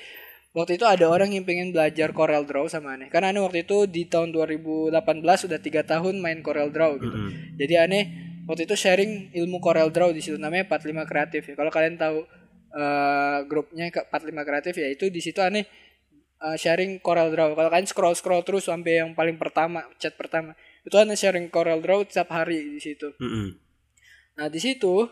waktu 0.53 0.77
itu 0.77 0.85
ada 0.85 1.09
orang 1.09 1.33
yang 1.33 1.43
pengen 1.43 1.73
belajar 1.73 2.13
Corel 2.13 2.45
Draw 2.45 2.69
sama 2.69 2.93
aneh 2.93 3.09
karena 3.09 3.33
aneh 3.33 3.41
waktu 3.41 3.65
itu 3.65 3.89
di 3.89 4.05
tahun 4.05 4.29
2018 4.29 4.93
udah 5.25 5.59
tiga 5.59 5.81
tahun 5.81 6.21
main 6.21 6.45
Corel 6.45 6.69
Draw 6.69 7.01
gitu 7.01 7.17
Mm-mm. 7.17 7.57
jadi 7.57 7.89
aneh 7.89 8.03
waktu 8.45 8.69
itu 8.69 8.77
sharing 8.77 9.33
ilmu 9.33 9.57
Corel 9.57 9.89
Draw 9.89 10.13
di 10.13 10.21
situ 10.21 10.37
namanya 10.37 10.69
45 10.69 11.09
kreatif 11.09 11.41
ya 11.49 11.53
kalau 11.57 11.71
kalian 11.73 11.97
tahu 11.97 12.21
eh 12.73 13.39
grupnya 13.45 13.93
ke 13.93 14.01
45 14.09 14.49
kreatif 14.49 14.73
ya 14.77 14.87
itu 14.89 15.05
di 15.13 15.21
situ 15.21 15.41
aneh 15.41 15.65
eh, 16.41 16.57
sharing 16.57 17.01
Corel 17.01 17.33
Draw 17.33 17.57
kalau 17.57 17.69
kalian 17.73 17.89
scroll 17.89 18.13
scroll 18.13 18.45
terus 18.45 18.69
sampai 18.69 19.01
yang 19.01 19.17
paling 19.17 19.37
pertama 19.41 19.85
chat 19.97 20.13
pertama 20.13 20.53
itu 20.85 20.93
aneh 20.97 21.17
sharing 21.17 21.49
Corel 21.49 21.81
Draw 21.81 22.05
setiap 22.09 22.29
hari 22.33 22.77
di 22.77 22.81
situ 22.81 23.09
Mm-mm. 23.17 23.57
Nah 24.33 24.49
di 24.49 24.57
situ 24.57 25.05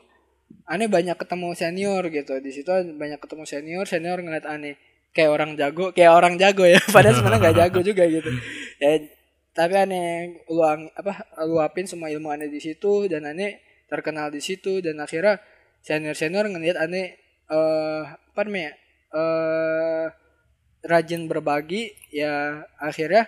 aneh 0.67 0.89
banyak 0.89 1.15
ketemu 1.15 1.53
senior 1.55 2.03
gitu. 2.09 2.33
Di 2.41 2.51
situ 2.51 2.71
banyak 2.97 3.19
ketemu 3.21 3.43
senior, 3.45 3.85
senior 3.87 4.17
ngeliat 4.19 4.49
aneh 4.49 4.75
kayak 5.11 5.31
orang 5.31 5.51
jago, 5.59 5.91
kayak 5.91 6.13
orang 6.15 6.35
jago 6.39 6.63
ya. 6.67 6.79
Padahal 6.95 7.15
sebenarnya 7.19 7.41
nggak 7.43 7.57
jago 7.57 7.79
juga 7.89 8.03
gitu. 8.07 8.29
Ya 8.79 8.91
tapi 9.51 9.75
aneh 9.75 10.39
luang 10.47 10.87
apa 10.95 11.27
luapin 11.43 11.83
semua 11.83 12.07
ilmu 12.07 12.31
aneh 12.31 12.47
di 12.47 12.63
situ 12.63 13.11
dan 13.11 13.27
aneh 13.27 13.59
terkenal 13.91 14.31
di 14.31 14.39
situ 14.39 14.79
dan 14.79 14.95
akhirnya 15.03 15.43
senior 15.83 16.15
senior 16.15 16.47
ngeliat 16.47 16.79
aneh 16.79 17.19
eh 17.51 18.03
apa 18.07 18.41
namanya 18.47 18.71
eh 19.11 20.07
rajin 20.87 21.27
berbagi 21.27 21.91
ya 22.15 22.63
akhirnya 22.79 23.27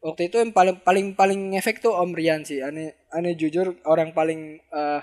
waktu 0.00 0.32
itu 0.32 0.40
yang 0.40 0.56
paling 0.56 0.80
paling 0.80 1.06
paling 1.12 1.40
ngefek 1.52 1.84
tuh 1.84 1.92
Om 1.92 2.16
Rian 2.16 2.42
sih 2.48 2.64
aneh 2.64 2.96
aneh 3.12 3.36
jujur 3.36 3.76
orang 3.84 4.16
paling 4.16 4.56
eh, 4.56 5.00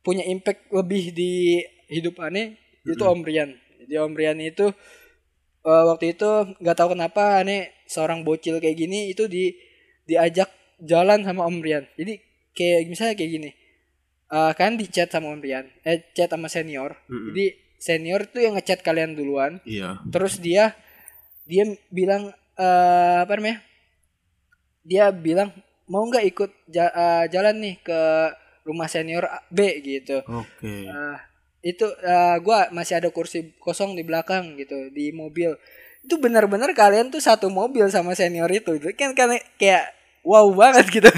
punya 0.00 0.24
impact 0.24 0.72
lebih 0.72 1.12
di 1.12 1.60
hidup 1.92 2.16
aneh 2.24 2.56
itu 2.88 3.02
Om 3.04 3.20
Rian 3.20 3.52
jadi 3.84 4.00
Om 4.08 4.16
Rian 4.16 4.40
itu 4.40 4.72
eh, 5.62 5.84
waktu 5.86 6.14
itu 6.14 6.28
nggak 6.56 6.76
tahu 6.76 6.94
kenapa 6.94 7.40
aneh 7.40 7.70
seorang 7.84 8.22
bocil 8.22 8.58
kayak 8.58 8.76
gini 8.76 9.10
itu 9.10 9.26
di 9.26 9.52
diajak 10.02 10.48
jalan 10.78 11.22
sama 11.22 11.44
Om 11.44 11.60
Rian 11.60 11.84
jadi 11.94 12.16
kayak 12.50 12.80
misalnya 12.86 13.14
kayak 13.14 13.30
gini 13.30 13.50
eh 14.30 14.52
kan 14.54 14.74
di 14.74 14.86
chat 14.86 15.08
sama 15.08 15.30
Om 15.30 15.40
Rian 15.40 15.66
eh 15.82 16.00
chat 16.10 16.28
sama 16.28 16.46
senior 16.46 16.96
Mm-mm. 17.06 17.30
jadi 17.30 17.44
senior 17.76 18.20
tuh 18.26 18.40
yang 18.40 18.54
ngechat 18.54 18.80
kalian 18.80 19.12
duluan 19.12 19.58
Iya. 19.64 20.00
terus 20.08 20.38
dia 20.38 20.72
dia 21.44 21.64
bilang 21.88 22.30
eh 22.54 23.16
apa 23.20 23.32
namanya 23.34 23.60
dia 24.80 25.10
bilang 25.10 25.52
mau 25.86 26.02
nggak 26.02 26.24
ikut 26.26 26.50
ja- 26.66 26.94
jalan 27.26 27.56
nih 27.58 27.76
ke 27.80 28.00
rumah 28.62 28.86
senior 28.86 29.24
B 29.48 29.58
gitu 29.80 30.22
Oke. 30.24 30.86
Eh, 30.86 31.16
itu 31.60 31.84
eh, 32.00 32.36
gua 32.40 32.72
masih 32.72 33.00
ada 33.00 33.08
kursi 33.12 33.52
kosong 33.60 33.92
di 33.92 34.02
belakang 34.04 34.56
gitu 34.56 34.88
di 34.92 35.12
mobil. 35.12 35.56
Itu 36.00 36.16
benar-benar 36.16 36.72
kalian 36.72 37.12
tuh 37.12 37.20
satu 37.20 37.52
mobil 37.52 37.84
sama 37.92 38.16
senior 38.16 38.48
itu. 38.48 38.80
Itu 38.80 38.88
kan 38.96 39.12
kan 39.12 39.36
kayak 39.60 39.92
wow 40.24 40.48
banget 40.52 40.88
gitu. 40.88 41.10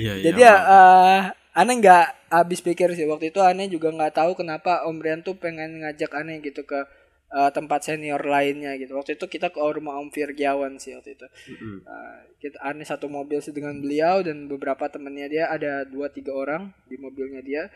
Iya, 0.00 0.12
iya. 0.16 0.24
jadi 0.32 0.40
ya 0.40 0.54
eh, 0.56 1.20
aneh 1.60 1.74
nggak 1.84 2.06
habis 2.32 2.64
pikir 2.64 2.96
sih. 2.96 3.04
Waktu 3.04 3.28
itu 3.28 3.44
aneh 3.44 3.68
juga 3.68 3.92
nggak 3.92 4.16
tahu 4.16 4.32
kenapa 4.32 4.88
Om 4.88 4.96
Brian 4.96 5.20
tuh 5.20 5.36
pengen 5.36 5.84
ngajak 5.84 6.16
aneh 6.16 6.40
gitu 6.40 6.64
ke 6.64 6.80
eh, 7.28 7.50
tempat 7.52 7.84
senior 7.84 8.24
lainnya 8.24 8.72
gitu. 8.80 8.96
Waktu 8.96 9.20
itu 9.20 9.28
kita 9.28 9.52
ke 9.52 9.60
rumah 9.60 10.00
Om 10.00 10.08
Virgiawan 10.08 10.80
sih 10.80 10.96
waktu 10.96 11.20
itu. 11.20 11.26
Mm-mm. 11.52 11.84
Eh, 11.84 12.18
kita 12.40 12.56
aneh 12.64 12.88
satu 12.88 13.12
mobil 13.12 13.44
sih 13.44 13.52
dengan 13.52 13.76
beliau 13.76 14.24
dan 14.24 14.48
beberapa 14.48 14.88
temennya 14.88 15.28
dia. 15.28 15.44
Ada 15.52 15.84
dua 15.84 16.08
tiga 16.08 16.32
orang 16.32 16.72
di 16.88 16.96
mobilnya 16.96 17.44
dia. 17.44 17.68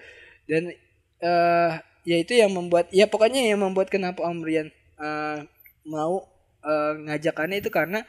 Dan 0.48 0.72
eh 1.20 1.72
ya 2.06 2.16
itu 2.22 2.38
yang 2.38 2.54
membuat 2.54 2.86
ya 2.94 3.10
pokoknya 3.10 3.42
yang 3.42 3.58
membuat 3.66 3.90
kenapa 3.90 4.22
Om 4.22 4.38
Brian 4.38 4.70
eh, 5.02 5.38
mau 5.90 6.22
eh, 6.62 6.94
ngajak 7.02 7.36
aneh 7.42 7.58
itu 7.58 7.70
karena 7.74 8.06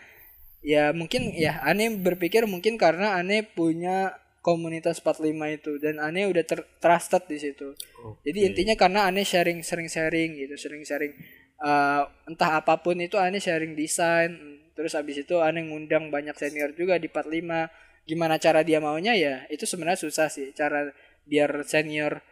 ya 0.62 0.94
mungkin 0.94 1.34
ya 1.34 1.58
aneh 1.66 1.90
berpikir 1.98 2.46
mungkin 2.46 2.78
karena 2.78 3.18
aneh 3.18 3.42
punya 3.42 4.14
komunitas 4.46 5.02
45 5.02 5.58
itu 5.58 5.72
dan 5.82 5.98
aneh 5.98 6.30
udah 6.30 6.46
ter 6.46 6.64
trusted 6.80 7.26
di 7.26 7.42
situ 7.42 7.74
Oke. 8.06 8.22
jadi 8.30 8.54
intinya 8.54 8.76
karena 8.78 9.10
aneh 9.10 9.26
sharing 9.26 9.66
sering 9.66 9.90
sharing 9.90 10.38
gitu 10.38 10.56
sering 10.56 10.86
sharing 10.86 11.18
eh, 11.58 12.02
entah 12.30 12.62
apa 12.62 12.78
pun 12.80 13.02
itu 13.02 13.18
aneh 13.18 13.42
sharing 13.42 13.74
desain 13.74 14.62
terus 14.78 14.94
habis 14.94 15.26
itu 15.26 15.42
aneh 15.42 15.66
ngundang 15.66 16.14
banyak 16.14 16.38
senior 16.38 16.70
juga 16.78 17.02
di 17.02 17.10
45 17.10 18.06
gimana 18.08 18.38
cara 18.38 18.62
dia 18.62 18.78
maunya 18.78 19.18
ya 19.18 19.44
itu 19.50 19.66
sebenarnya 19.66 20.00
susah 20.06 20.30
sih 20.30 20.54
cara 20.54 20.94
biar 21.28 21.66
senior 21.68 22.24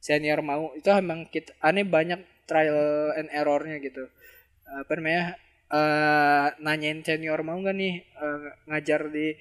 senior 0.00 0.40
mau 0.40 0.72
itu 0.74 0.88
emang 0.88 1.28
kita 1.28 1.52
aneh 1.60 1.84
banyak 1.84 2.20
trial 2.48 3.14
and 3.14 3.28
errornya 3.30 3.78
gitu 3.78 4.08
apa 4.66 4.92
namanya 4.98 5.36
eh 5.70 6.46
nanyain 6.58 7.04
senior 7.06 7.46
mau 7.46 7.54
nggak 7.60 7.76
nih 7.78 7.94
eh, 8.02 8.38
ngajar 8.66 9.06
di 9.12 9.36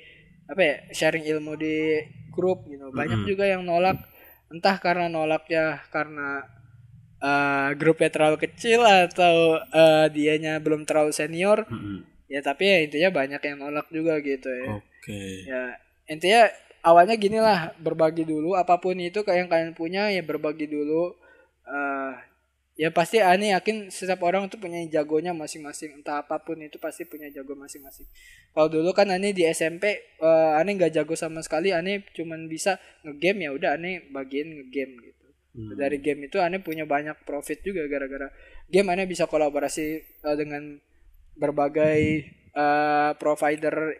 apa 0.45 0.61
ya 0.61 0.75
sharing 0.93 1.25
ilmu 1.25 1.57
di 1.57 1.97
grup 2.29 2.69
gitu 2.69 2.93
banyak 2.93 3.25
Mm-mm. 3.25 3.29
juga 3.33 3.45
yang 3.49 3.65
nolak 3.65 3.97
entah 4.53 4.77
karena 4.77 5.09
nolaknya 5.09 5.81
karena 5.89 6.45
eh 7.19 7.69
grupnya 7.75 8.09
terlalu 8.13 8.37
kecil 8.45 8.85
atau 8.85 9.57
eh, 9.73 10.07
dianya 10.13 10.61
belum 10.61 10.85
terlalu 10.85 11.11
senior 11.13 11.65
Mm-mm. 11.65 12.05
ya 12.29 12.45
tapi 12.45 12.63
ya 12.69 12.77
intinya 12.85 13.09
banyak 13.09 13.41
yang 13.41 13.57
nolak 13.57 13.87
juga 13.89 14.21
gitu 14.21 14.49
ya 14.53 14.69
Oke. 14.77 15.21
ya 15.49 15.63
intinya 16.09 16.45
awalnya 16.85 17.15
gini 17.19 17.39
lah 17.41 17.73
berbagi 17.79 18.23
dulu 18.23 18.55
apa 18.55 18.79
pun 18.79 18.95
itu 18.99 19.21
kayak 19.23 19.45
yang 19.45 19.49
kalian 19.51 19.73
punya 19.75 20.07
ya 20.11 20.21
berbagi 20.23 20.67
dulu 20.69 21.15
eh 21.67 22.13
ya 22.79 22.95
pasti 22.95 23.19
aneh 23.19 23.51
yakin 23.51 23.91
setiap 23.91 24.23
orang 24.23 24.47
tuh 24.47 24.55
punya 24.55 24.79
jagonya 24.87 25.35
masing-masing 25.35 25.99
entah 25.99 26.23
apa 26.23 26.39
pun 26.39 26.55
itu 26.63 26.79
pasti 26.79 27.03
punya 27.03 27.27
jago 27.27 27.51
masing-masing 27.51 28.07
kalau 28.55 28.71
dulu 28.71 28.95
kan 28.95 29.11
aneh 29.11 29.35
di 29.35 29.43
SMP 29.43 30.15
eh, 30.23 30.51
aneh 30.55 30.79
nggak 30.79 30.95
jago 30.95 31.11
sama 31.19 31.43
sekali 31.43 31.75
aneh 31.75 32.07
cuman 32.15 32.47
bisa 32.47 32.79
ngegame 33.03 33.47
ya 33.47 33.51
udah 33.51 33.69
aneh 33.75 34.07
bagiin 34.07 34.63
ngegame 34.63 34.95
gitu 35.11 35.19
Hmm. 35.49 35.73
dari 35.73 35.97
game 35.97 36.29
itu 36.29 36.37
aneh 36.37 36.61
punya 36.61 36.85
banyak 36.85 37.25
profit 37.25 37.65
juga 37.65 37.81
gara-gara 37.89 38.29
game 38.69 38.85
aneh 38.93 39.09
bisa 39.09 39.25
kolaborasi 39.25 39.85
eh, 40.05 40.35
dengan 40.37 40.77
berbagai 41.33 41.99
eh, 42.53 43.11
provider 43.17 43.97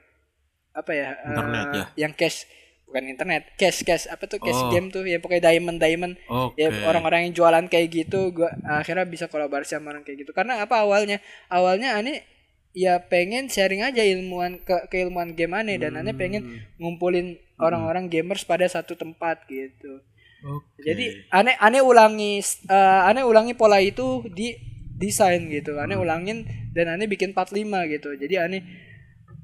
apa 0.78 0.92
ya 0.94 1.10
Internet 1.26 1.68
ya? 1.74 1.86
yang 2.06 2.14
cash 2.14 2.46
bukan 2.90 3.06
internet 3.06 3.54
cash 3.56 3.86
cash. 3.86 4.06
Apa 4.06 4.26
tuh 4.26 4.38
cash 4.38 4.58
Oh. 4.58 4.74
game 4.74 4.90
tuh? 4.90 5.06
Ya 5.06 5.22
pokoknya 5.22 5.54
diamond 5.54 5.78
diamond. 5.78 6.14
Oke. 6.26 6.58
ya 6.58 6.74
orang-orang 6.84 7.30
yang 7.30 7.34
jualan 7.34 7.66
kayak 7.66 7.88
gitu 7.88 8.34
gua 8.34 8.50
akhirnya 8.66 9.06
bisa 9.06 9.26
kolaborasi 9.26 9.78
sama 9.78 9.94
orang 9.94 10.02
kayak 10.02 10.26
gitu. 10.26 10.34
Karena 10.34 10.58
apa 10.60 10.82
awalnya? 10.82 11.22
Awalnya 11.48 11.96
aneh 11.96 12.26
ya 12.70 12.98
pengen 13.00 13.46
sharing 13.46 13.82
aja 13.82 14.02
ilmuwan 14.02 14.58
ke 14.60 14.90
keilmuan 14.90 15.34
game 15.34 15.54
aneh 15.54 15.78
dan 15.78 15.94
aneh 15.96 16.14
pengen 16.14 16.42
Hmm. 16.44 16.60
ngumpulin 16.78 17.38
orang-orang 17.58 18.08
gamers 18.08 18.42
pada 18.42 18.66
satu 18.66 18.94
tempat 18.94 19.46
gitu. 19.46 20.02
Oke. 20.40 20.80
jadi 20.82 21.28
aneh 21.30 21.60
aneh 21.60 21.84
ulangi 21.84 22.40
eh, 22.66 23.02
aneh 23.06 23.22
ulangi 23.22 23.54
pola 23.54 23.78
itu 23.78 24.24
di 24.30 24.56
desain 24.96 25.46
gitu. 25.48 25.76
Aneh 25.78 25.96
ulangin 25.96 26.44
dan 26.72 26.90
aneh 26.90 27.06
bikin 27.06 27.32
45 27.32 27.86
gitu. 27.88 28.16
Jadi 28.16 28.36
aneh 28.36 28.62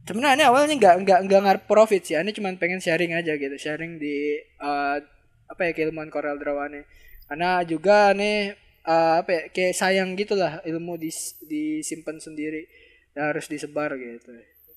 sebenarnya 0.06 0.54
awalnya 0.54 0.78
nggak 0.78 0.96
nggak 1.04 1.20
nggak 1.28 1.42
ngarep 1.42 1.64
profit 1.66 2.02
sih. 2.06 2.16
Aneh 2.16 2.32
cuma 2.32 2.54
pengen 2.56 2.80
sharing 2.80 3.18
aja 3.18 3.36
gitu. 3.36 3.56
Sharing 3.58 3.98
di 3.98 4.40
eh, 4.42 4.98
apa 5.46 5.62
ya 5.62 5.72
keilmuan 5.74 6.10
Corel 6.10 6.42
Draw 6.42 6.58
aneh 6.58 6.86
karena 7.26 7.62
juga 7.66 8.14
aneh 8.14 8.54
eh, 8.86 9.16
apa 9.20 9.30
ya 9.34 9.42
kayak 9.50 9.74
sayang 9.74 10.14
gitulah 10.14 10.62
ilmu 10.64 10.96
dis, 11.02 11.36
disimpan 11.44 12.22
sendiri. 12.22 12.70
Dan 13.18 13.32
harus 13.34 13.50
disebar 13.50 13.96
gitu. 13.98 14.32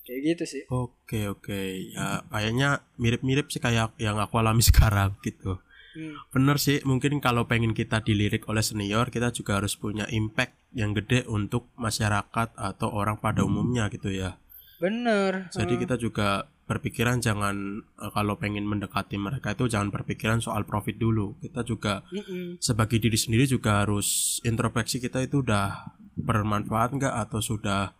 Kayak 0.07 0.21
gitu 0.25 0.43
sih. 0.47 0.63
Oke 0.73 1.29
oke. 1.29 1.59
Ya 1.93 2.25
kayaknya 2.33 2.81
mirip-mirip 2.97 3.53
sih 3.53 3.61
kayak 3.61 3.93
yang 4.01 4.17
aku 4.17 4.41
alami 4.41 4.65
sekarang 4.69 5.13
gitu. 5.21 5.61
Hmm. 5.93 6.15
Bener 6.33 6.57
sih 6.61 6.81
mungkin 6.85 7.17
kalau 7.19 7.49
pengen 7.49 7.73
kita 7.73 8.01
dilirik 8.05 8.45
oleh 8.45 8.61
senior 8.61 9.09
kita 9.09 9.33
juga 9.33 9.57
harus 9.57 9.73
punya 9.73 10.05
impact 10.09 10.53
yang 10.73 10.93
gede 10.93 11.25
untuk 11.25 11.73
masyarakat 11.75 12.53
atau 12.53 12.89
orang 12.93 13.17
pada 13.17 13.41
umumnya 13.41 13.89
gitu 13.89 14.13
ya. 14.13 14.37
Bener 14.79 15.51
Jadi 15.51 15.75
kita 15.75 15.99
juga 15.99 16.47
berpikiran 16.69 17.17
jangan 17.17 17.81
eh, 17.81 18.11
kalau 18.13 18.37
pengen 18.37 18.69
mendekati 18.69 19.17
mereka 19.17 19.57
itu 19.57 19.65
jangan 19.65 19.89
berpikiran 19.89 20.37
soal 20.37 20.69
profit 20.69 21.01
dulu. 21.01 21.33
Kita 21.41 21.65
juga 21.65 22.05
Mm-mm. 22.13 22.61
sebagai 22.61 23.01
diri 23.01 23.17
sendiri 23.17 23.49
juga 23.49 23.81
harus 23.81 24.37
introspeksi 24.45 25.01
kita 25.01 25.25
itu 25.25 25.41
udah 25.41 25.97
bermanfaat 26.13 26.93
nggak 26.93 27.15
atau 27.25 27.41
sudah 27.41 27.97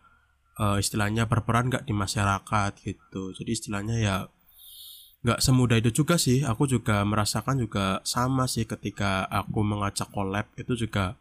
eh, 0.61 0.77
istilahnya 0.77 1.25
berperan 1.25 1.73
nggak 1.73 1.89
di 1.89 1.93
masyarakat 1.97 2.71
gitu. 2.85 3.33
Jadi 3.33 3.49
istilahnya 3.49 3.95
ya 3.97 4.15
nggak 5.25 5.41
semudah 5.41 5.81
itu 5.81 5.89
juga 6.05 6.21
sih. 6.21 6.45
Aku 6.45 6.69
juga 6.69 7.01
merasakan 7.01 7.57
juga 7.65 8.05
sama 8.05 8.45
sih 8.45 8.69
ketika 8.69 9.25
aku 9.27 9.65
mengajak 9.65 10.13
collab 10.13 10.45
itu 10.61 10.77
juga 10.77 11.17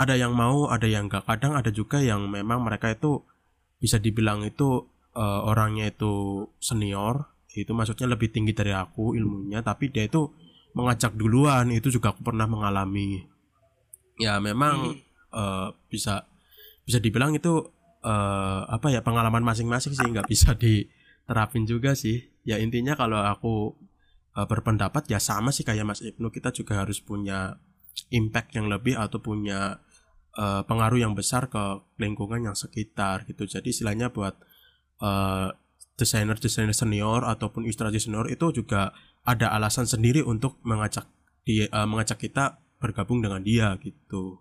ada 0.00 0.16
yang 0.16 0.32
mau, 0.32 0.72
ada 0.72 0.88
yang 0.88 1.12
nggak. 1.12 1.28
Kadang 1.28 1.60
ada 1.60 1.68
juga 1.68 2.00
yang 2.00 2.24
memang 2.24 2.64
mereka 2.64 2.88
itu 2.88 3.20
bisa 3.80 3.96
dibilang 3.96 4.44
itu 4.44 4.86
eh, 5.16 5.40
orangnya 5.48 5.90
itu 5.90 6.46
senior 6.60 7.32
itu 7.50 7.74
maksudnya 7.74 8.06
lebih 8.06 8.30
tinggi 8.30 8.54
dari 8.54 8.70
aku 8.70 9.18
ilmunya 9.18 9.58
tapi 9.66 9.90
dia 9.90 10.06
itu 10.06 10.30
mengajak 10.74 11.18
duluan 11.18 11.74
itu 11.74 11.90
juga 11.90 12.14
aku 12.14 12.22
pernah 12.22 12.46
mengalami. 12.46 13.26
Ya 14.20 14.38
memang 14.38 14.94
eh, 15.34 15.68
bisa 15.90 16.28
bisa 16.86 16.98
dibilang 17.02 17.34
itu 17.34 17.66
eh, 18.04 18.62
apa 18.70 18.92
ya 18.92 19.02
pengalaman 19.02 19.42
masing-masing 19.42 19.96
sih 19.96 20.06
nggak 20.06 20.30
bisa 20.30 20.54
diterapin 20.62 21.66
juga 21.66 21.98
sih. 21.98 22.30
Ya 22.46 22.62
intinya 22.62 22.94
kalau 22.94 23.18
aku 23.18 23.74
eh, 24.38 24.46
berpendapat 24.46 25.10
ya 25.10 25.18
sama 25.18 25.50
sih 25.50 25.66
kayak 25.66 25.88
Mas 25.88 26.00
Ibnu 26.04 26.30
kita 26.30 26.54
juga 26.54 26.86
harus 26.86 27.02
punya 27.02 27.58
impact 28.14 28.54
yang 28.54 28.70
lebih 28.70 28.94
atau 28.94 29.18
punya 29.18 29.82
eh, 30.38 30.62
pengaruh 30.68 30.98
yang 31.02 31.14
besar 31.18 31.48
ke 31.50 31.82
lingkungan 32.02 32.40
yang 32.52 32.56
sekitar 32.58 33.24
gitu 33.28 33.46
jadi 33.48 33.66
istilahnya 33.66 34.12
buat 34.14 34.34
eh, 35.02 35.48
desainer-desainer 36.00 36.72
senior 36.76 37.22
ataupun 37.28 37.68
ilustrasi 37.68 38.00
senior 38.00 38.26
itu 38.32 38.46
juga 38.56 38.92
ada 39.26 39.52
alasan 39.52 39.84
sendiri 39.84 40.24
untuk 40.24 40.58
mengajak 40.64 41.06
dia 41.44 41.66
eh, 41.68 41.86
mengajak 41.88 42.18
kita 42.20 42.60
bergabung 42.80 43.20
dengan 43.24 43.42
dia 43.44 43.76
gitu. 43.84 44.40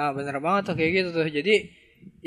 Ah 0.00 0.10
bener 0.16 0.36
banget 0.44 0.62
tuh 0.68 0.74
kayak 0.78 0.92
gitu 0.98 1.08
tuh. 1.18 1.26
Jadi 1.38 1.54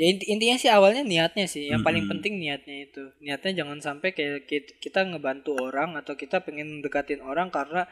ya 0.00 0.04
inti- 0.12 0.28
intinya 0.32 0.56
sih 0.62 0.70
awalnya 0.76 1.02
niatnya 1.12 1.46
sih. 1.54 1.64
Yang 1.72 1.82
paling 1.86 2.04
Mm-mm. 2.04 2.10
penting 2.10 2.32
niatnya 2.42 2.76
itu. 2.86 3.02
Niatnya 3.24 3.52
jangan 3.62 3.78
sampai 3.86 4.08
kayak 4.16 4.38
kit- 4.50 4.74
kita 4.84 5.00
ngebantu 5.10 5.50
orang 5.66 5.90
atau 6.00 6.14
kita 6.22 6.36
pengen 6.46 6.82
deketin 6.84 7.20
orang 7.30 7.48
karena 7.56 7.82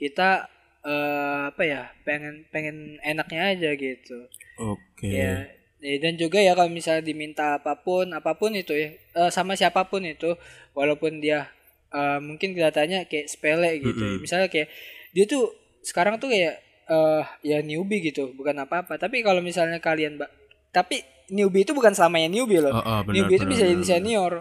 kita 0.00 0.48
eh, 0.82 1.40
apa 1.50 1.62
ya 1.62 1.82
pengen 2.02 2.46
pengen 2.50 2.98
enaknya 3.02 3.54
aja 3.54 3.70
gitu. 3.74 4.18
Oke. 4.58 5.08
Ya, 5.10 5.46
ya, 5.82 5.96
dan 6.02 6.14
juga 6.18 6.38
ya 6.42 6.54
kalau 6.54 6.70
misalnya 6.70 7.02
diminta 7.02 7.58
apa 7.58 7.78
pun, 7.82 8.10
apa 8.14 8.34
pun 8.38 8.54
itu 8.54 8.74
ya, 8.74 8.88
eh, 8.94 9.30
sama 9.30 9.54
siapa 9.54 9.86
pun 9.90 10.02
itu, 10.06 10.34
walaupun 10.74 11.22
dia 11.22 11.50
eh, 11.92 12.18
mungkin 12.18 12.54
kelihatannya 12.54 13.06
kayak 13.06 13.26
sepele 13.30 13.78
gitu. 13.78 14.02
ya. 14.02 14.10
Mm-mm. 14.16 14.22
Misalnya 14.22 14.48
kayak 14.50 14.68
dia 15.12 15.24
tuh 15.26 15.52
sekarang 15.82 16.18
tuh 16.22 16.30
kayak 16.30 16.62
eh 16.82 17.24
ya 17.46 17.58
newbie 17.62 18.02
gitu, 18.02 18.34
bukan 18.34 18.58
apa-apa. 18.58 18.98
Tapi 18.98 19.22
kalau 19.22 19.38
misalnya 19.38 19.78
kalian, 19.78 20.18
ba- 20.18 20.30
tapi 20.74 20.98
newbie 21.30 21.62
itu 21.62 21.72
bukan 21.72 21.94
selamanya 21.94 22.28
newbie 22.28 22.58
loh. 22.58 22.74
Oh, 22.74 22.82
oh, 22.82 22.98
benar, 23.06 23.14
newbie 23.26 23.36
itu 23.38 23.46
benar, 23.46 23.52
bisa 23.54 23.64
benar, 23.64 23.72
jadi 23.78 23.84
senior. 23.86 24.32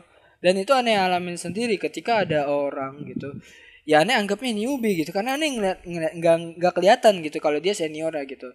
Dan 0.42 0.54
itu 0.58 0.72
aneh 0.74 0.98
alamin 0.98 1.38
sendiri 1.38 1.78
ketika 1.78 2.26
ada 2.26 2.50
orang 2.50 3.06
gitu. 3.06 3.30
Ya 3.84 4.02
aneh 4.02 4.14
anggapnya 4.14 4.52
newbie 4.52 4.94
gitu. 4.96 5.10
Karena 5.10 5.36
aneh 5.36 5.50
ngeliat, 5.52 5.80
nggak 5.86 6.36
nggak 6.58 6.74
kelihatan 6.74 7.22
gitu 7.22 7.38
kalau 7.38 7.58
dia 7.58 7.74
senior 7.74 8.12
ya 8.12 8.24
gitu. 8.24 8.50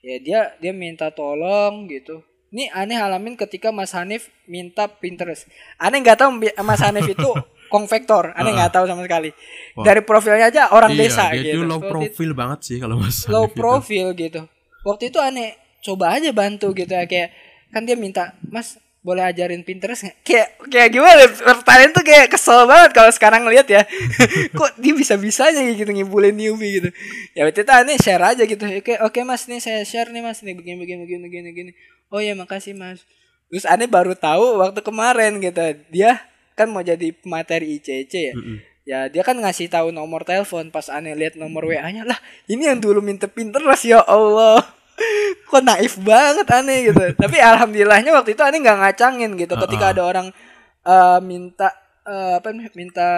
Ya 0.00 0.16
dia 0.18 0.40
dia 0.58 0.72
minta 0.72 1.12
tolong 1.12 1.86
gitu. 1.86 2.22
Ini 2.48 2.68
aneh 2.68 2.96
alamin 2.96 3.32
ketika 3.34 3.72
Mas 3.72 3.92
Hanif 3.92 4.28
minta 4.44 4.84
Pinterest. 4.88 5.48
Aneh 5.76 6.00
nggak 6.00 6.18
tahu 6.18 6.30
Mas 6.60 6.80
Hanif 6.80 7.06
itu 7.06 7.30
konvektor 7.72 8.32
aneh 8.32 8.52
nggak 8.52 8.72
tahu 8.72 8.84
sama 8.84 9.00
sekali. 9.02 9.32
Wah. 9.72 9.84
dari 9.84 10.00
profilnya 10.00 10.52
aja 10.52 10.62
orang 10.68 10.92
Iya, 10.92 11.00
desa 11.00 11.24
dia 11.32 11.40
gitu. 11.40 11.56
itu 11.56 11.60
low 11.64 11.80
Waktu 11.80 11.88
profile 11.88 12.32
banget 12.36 12.58
sih 12.62 12.76
kalau 12.76 12.96
Mas 13.00 13.24
low 13.24 13.44
Hanif 13.44 13.52
itu. 13.52 13.56
profile 13.56 14.10
gitu. 14.12 14.40
Waktu 14.84 15.04
itu 15.08 15.18
aneh 15.18 15.48
coba 15.80 16.16
aja 16.16 16.30
bantu 16.30 16.72
gitu 16.72 16.92
ya 16.92 17.04
kayak 17.04 17.32
kan 17.70 17.82
dia 17.82 17.96
minta 17.96 18.36
Mas 18.44 18.76
boleh 19.02 19.26
ajarin 19.26 19.66
Pinterest 19.66 20.06
nggak? 20.06 20.16
Kayak 20.22 20.48
kayak 20.70 20.88
gimana? 20.94 21.26
Pertanyaan 21.26 21.90
tuh 21.90 22.04
kayak 22.06 22.26
kesel 22.30 22.70
banget 22.70 22.90
kalau 22.94 23.10
sekarang 23.10 23.42
ngeliat 23.42 23.66
ya. 23.66 23.82
Kok 24.58 24.78
dia 24.78 24.94
bisa 24.94 25.18
bisanya 25.18 25.66
gitu 25.74 25.90
ngibulin 25.90 26.38
newbie 26.38 26.78
gitu. 26.78 26.88
Ya 27.34 27.42
waktu 27.42 27.66
itu 27.66 27.72
aneh 27.74 27.98
share 27.98 28.22
aja 28.22 28.42
gitu. 28.46 28.62
Oke 28.62 28.94
oke 29.02 29.20
mas 29.26 29.50
nih 29.50 29.58
saya 29.58 29.82
share 29.82 30.14
nih 30.14 30.22
mas 30.22 30.38
nih 30.46 30.54
begini 30.54 30.78
begini 30.78 31.02
begini 31.02 31.22
begini 31.26 31.48
begini. 31.50 31.70
Oh 32.14 32.22
ya 32.22 32.38
makasih 32.38 32.78
mas. 32.78 33.02
Terus 33.50 33.66
aneh 33.66 33.90
baru 33.90 34.14
tahu 34.14 34.62
waktu 34.62 34.80
kemarin 34.86 35.42
gitu 35.42 35.60
dia 35.90 36.22
kan 36.54 36.70
mau 36.70 36.86
jadi 36.86 37.10
materi 37.26 37.82
ICC 37.82 38.12
ya. 38.14 38.34
Mm-mm. 38.38 38.56
Ya 38.86 38.98
dia 39.10 39.26
kan 39.26 39.34
ngasih 39.34 39.66
tahu 39.66 39.90
nomor 39.90 40.22
telepon 40.22 40.70
pas 40.70 40.86
aneh 40.86 41.18
lihat 41.18 41.34
nomor 41.34 41.66
WA-nya 41.66 42.06
lah 42.06 42.18
ini 42.46 42.70
yang 42.70 42.78
dulu 42.78 43.02
minta 43.02 43.26
Pinterest 43.26 43.82
ya 43.82 43.98
Allah. 44.06 44.62
Kok 45.50 45.62
naif 45.64 45.94
banget 46.00 46.46
aneh 46.48 46.78
gitu. 46.92 47.02
Tapi 47.22 47.36
alhamdulillahnya 47.40 48.12
waktu 48.12 48.36
itu 48.36 48.42
aneh 48.44 48.58
nggak 48.60 48.78
ngacangin 48.78 49.30
gitu. 49.36 49.54
Ketika 49.56 49.90
Uh-uh. 49.90 49.94
ada 49.96 50.02
orang 50.02 50.26
eh, 50.86 51.20
minta 51.24 51.68
eh, 52.06 52.38
apa 52.38 52.48
minta 52.74 53.10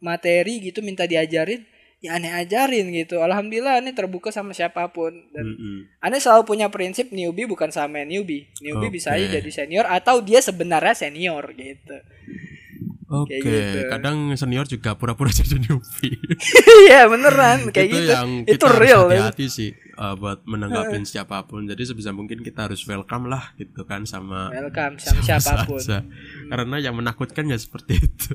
materi 0.00 0.60
gitu, 0.60 0.84
minta 0.84 1.08
diajarin, 1.08 1.64
ya 2.04 2.16
aneh 2.20 2.32
ajarin 2.32 2.92
gitu. 2.92 3.20
Alhamdulillah 3.24 3.80
aneh 3.80 3.96
terbuka 3.96 4.28
sama 4.30 4.52
siapa 4.52 4.88
pun 4.92 5.12
dan 5.32 5.46
Mm-mm. 5.56 5.76
aneh 6.04 6.20
selalu 6.20 6.44
punya 6.44 6.68
prinsip 6.68 7.10
newbie 7.10 7.48
bukan 7.48 7.72
sama 7.72 8.04
newbie. 8.04 8.48
Newbie 8.60 8.92
bisa 8.92 9.16
aja 9.16 9.40
jadi 9.40 9.50
senior 9.50 9.86
atau 9.88 10.20
dia 10.20 10.38
sebenarnya 10.44 10.94
senior 10.94 11.44
gitu. 11.56 11.96
Oke, 13.06 13.38
gitu. 13.38 13.86
kadang 13.86 14.34
senior 14.34 14.66
juga 14.66 14.98
pura-pura 14.98 15.30
jadi 15.38 15.62
newbie. 15.62 16.18
Iya 16.90 17.06
beneran 17.06 17.66
kayak 17.74 17.86
itu 17.86 17.98
gitu. 18.02 18.10
yang 18.10 18.30
itu 18.42 18.58
kita 18.58 18.66
harus 18.66 18.82
real. 18.82 19.02
ya. 19.06 19.30
hati-hati 19.30 19.46
sih 19.46 19.70
uh, 19.94 20.18
buat 20.18 20.42
menanggapin 20.42 21.06
siapa 21.06 21.46
pun. 21.46 21.62
Jadi 21.64 21.86
sebisa 21.86 22.10
mungkin 22.10 22.42
kita 22.42 22.66
harus 22.66 22.82
welcome 22.82 23.30
lah 23.30 23.54
gitu 23.54 23.86
kan 23.86 24.02
sama 24.04 24.50
Welcome 24.50 24.98
sama 24.98 25.22
siapa 25.22 25.62
pun. 25.62 25.78
saja. 25.78 26.02
Karena 26.50 26.76
yang 26.82 26.98
menakutkan 26.98 27.46
ya 27.46 27.54
seperti 27.54 27.94
itu. 28.10 28.34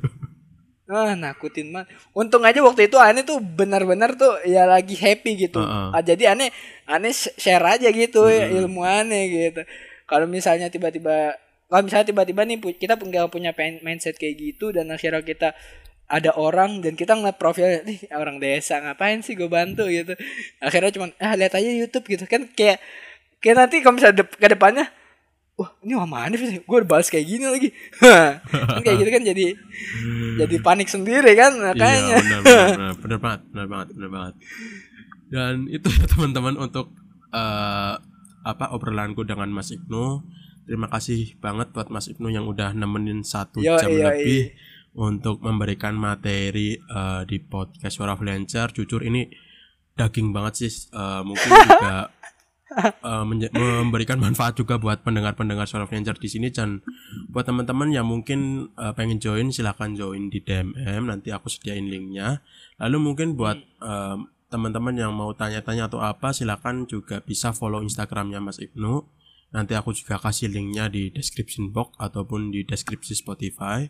Ah, 0.87 1.15
nakutin 1.15 1.71
mah. 1.71 1.83
Untung 2.11 2.43
aja 2.43 2.59
waktu 2.59 2.87
itu 2.87 2.95
aneh 2.95 3.23
tuh 3.23 3.39
benar-benar 3.39 4.15
tuh 4.15 4.39
ya 4.43 4.67
lagi 4.67 4.95
happy 4.95 5.47
gitu. 5.47 5.59
Heeh. 5.59 5.87
Ah, 5.91 6.03
jadi 6.03 6.31
aneh 6.31 6.47
aneh 6.87 7.11
sh- 7.11 7.35
share 7.35 7.63
aja 7.63 7.91
gitu 7.91 8.27
ya, 8.27 8.47
ilmu 8.47 8.83
aneh 8.83 9.51
gitu. 9.51 9.63
Kalau 10.03 10.27
misalnya 10.27 10.67
tiba-tiba 10.67 11.35
kalau 11.71 11.87
misalnya 11.87 12.11
tiba-tiba 12.11 12.43
nih 12.43 12.59
kita 12.75 12.99
nggak 12.99 13.31
punya 13.31 13.55
pen- 13.55 13.79
mindset 13.79 14.19
kayak 14.19 14.35
gitu 14.35 14.75
dan 14.75 14.91
akhirnya 14.91 15.23
kita 15.23 15.55
ada 16.11 16.35
orang 16.35 16.83
dan 16.83 16.99
kita 16.99 17.15
ngeliat 17.15 17.39
profilnya 17.39 17.87
nih 17.87 18.11
orang 18.11 18.43
desa 18.43 18.83
ngapain 18.83 19.23
sih 19.23 19.39
gue 19.39 19.47
bantu? 19.47 19.87
gitu. 19.87 20.11
Akhirnya 20.59 20.91
cuman 20.91 21.15
ah 21.23 21.33
lihat 21.39 21.55
aja 21.55 21.71
YouTube 21.71 22.11
gitu. 22.11 22.27
Kan 22.27 22.51
kayak 22.51 22.83
kayak 23.39 23.55
nanti 23.55 23.79
kalau 23.79 23.95
misalnya 23.95 24.27
dep- 24.27 24.35
ke 24.35 24.47
depannya 24.51 24.91
wah 25.55 25.71
ini 25.87 25.95
wah 25.95 26.03
mana 26.03 26.35
sih? 26.35 26.59
Gue 26.67 26.83
balas 26.83 27.07
kayak 27.07 27.23
gini 27.23 27.47
lagi. 27.47 27.69
Kan 28.51 28.81
kayak 28.83 28.97
gitu 28.99 29.11
kan 29.15 29.23
jadi 29.23 29.45
jadi 30.43 30.55
panik 30.59 30.91
sendiri 30.91 31.31
kan 31.39 31.55
makanya. 31.55 32.19
Iya, 32.19 32.39
benar, 32.43 32.67
benar, 32.75 32.93
benar, 32.99 33.19
banget, 33.23 33.41
benar 33.47 33.67
banget, 33.71 33.87
benar 33.95 34.09
banget. 34.11 34.33
Dan 35.31 35.53
itu 35.71 35.87
teman-teman 36.11 36.59
untuk 36.59 36.91
eh, 37.31 37.95
apa 38.43 38.65
obrolanku 38.75 39.23
dengan 39.23 39.47
Mas 39.47 39.71
Ibnu. 39.71 40.27
Terima 40.71 40.87
kasih 40.87 41.35
banget 41.43 41.75
buat 41.75 41.91
Mas 41.91 42.07
Ibnu 42.07 42.31
yang 42.31 42.47
udah 42.47 42.71
nemenin 42.71 43.27
satu 43.27 43.59
Yo, 43.59 43.75
jam 43.75 43.91
iya, 43.91 44.15
lebih 44.15 44.55
untuk 44.95 45.43
memberikan 45.43 45.99
materi 45.99 46.79
eh, 46.79 47.21
di 47.27 47.43
podcast 47.43 47.99
Suara 47.99 48.15
Freelancer. 48.15 48.71
Jujur 48.71 49.03
ini 49.03 49.27
daging 49.99 50.31
banget 50.31 50.63
sih. 50.63 50.71
Eh, 50.95 51.21
mungkin 51.27 51.49
juga 51.67 52.07
menja- 53.27 53.51
memberikan 53.51 54.15
manfaat 54.15 54.55
juga 54.55 54.79
buat 54.79 55.03
pendengar-pendengar 55.03 55.67
Suara 55.67 55.83
Freelancer 55.83 56.15
di 56.15 56.31
sini 56.31 56.47
dan 56.55 56.79
buat 57.27 57.43
teman-teman 57.43 57.91
yang 57.91 58.07
mungkin 58.07 58.71
eh, 58.79 58.93
pengen 58.95 59.19
join 59.19 59.51
silahkan 59.51 59.91
join 59.91 60.31
di 60.31 60.39
DMM 60.39 61.03
nanti 61.03 61.35
aku 61.35 61.51
sediain 61.51 61.83
linknya 61.83 62.39
lalu 62.79 63.11
mungkin 63.11 63.35
buat 63.35 63.59
eh, 63.59 64.17
teman-teman 64.47 64.95
yang 64.95 65.11
mau 65.11 65.35
tanya-tanya 65.35 65.91
atau 65.91 65.99
apa 65.99 66.31
silahkan 66.31 66.87
juga 66.87 67.19
bisa 67.19 67.51
follow 67.51 67.83
Instagramnya 67.83 68.39
Mas 68.39 68.59
Ibnu 68.59 69.03
nanti 69.51 69.75
aku 69.75 69.91
juga 69.91 70.15
kasih 70.19 70.47
linknya 70.51 70.87
di 70.87 71.11
description 71.11 71.71
box 71.75 71.95
ataupun 71.99 72.51
di 72.51 72.63
deskripsi 72.63 73.15
Spotify 73.19 73.87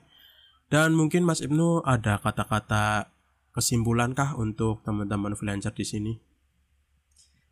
dan 0.73 0.93
mungkin 0.97 1.25
Mas 1.25 1.41
Ibnu 1.41 1.85
ada 1.85 2.17
kata-kata 2.17 3.13
kesimpulan 3.53 4.17
kah 4.17 4.33
untuk 4.37 4.81
teman-teman 4.81 5.37
freelancer 5.37 5.73
di 5.73 5.85
sini 5.85 6.13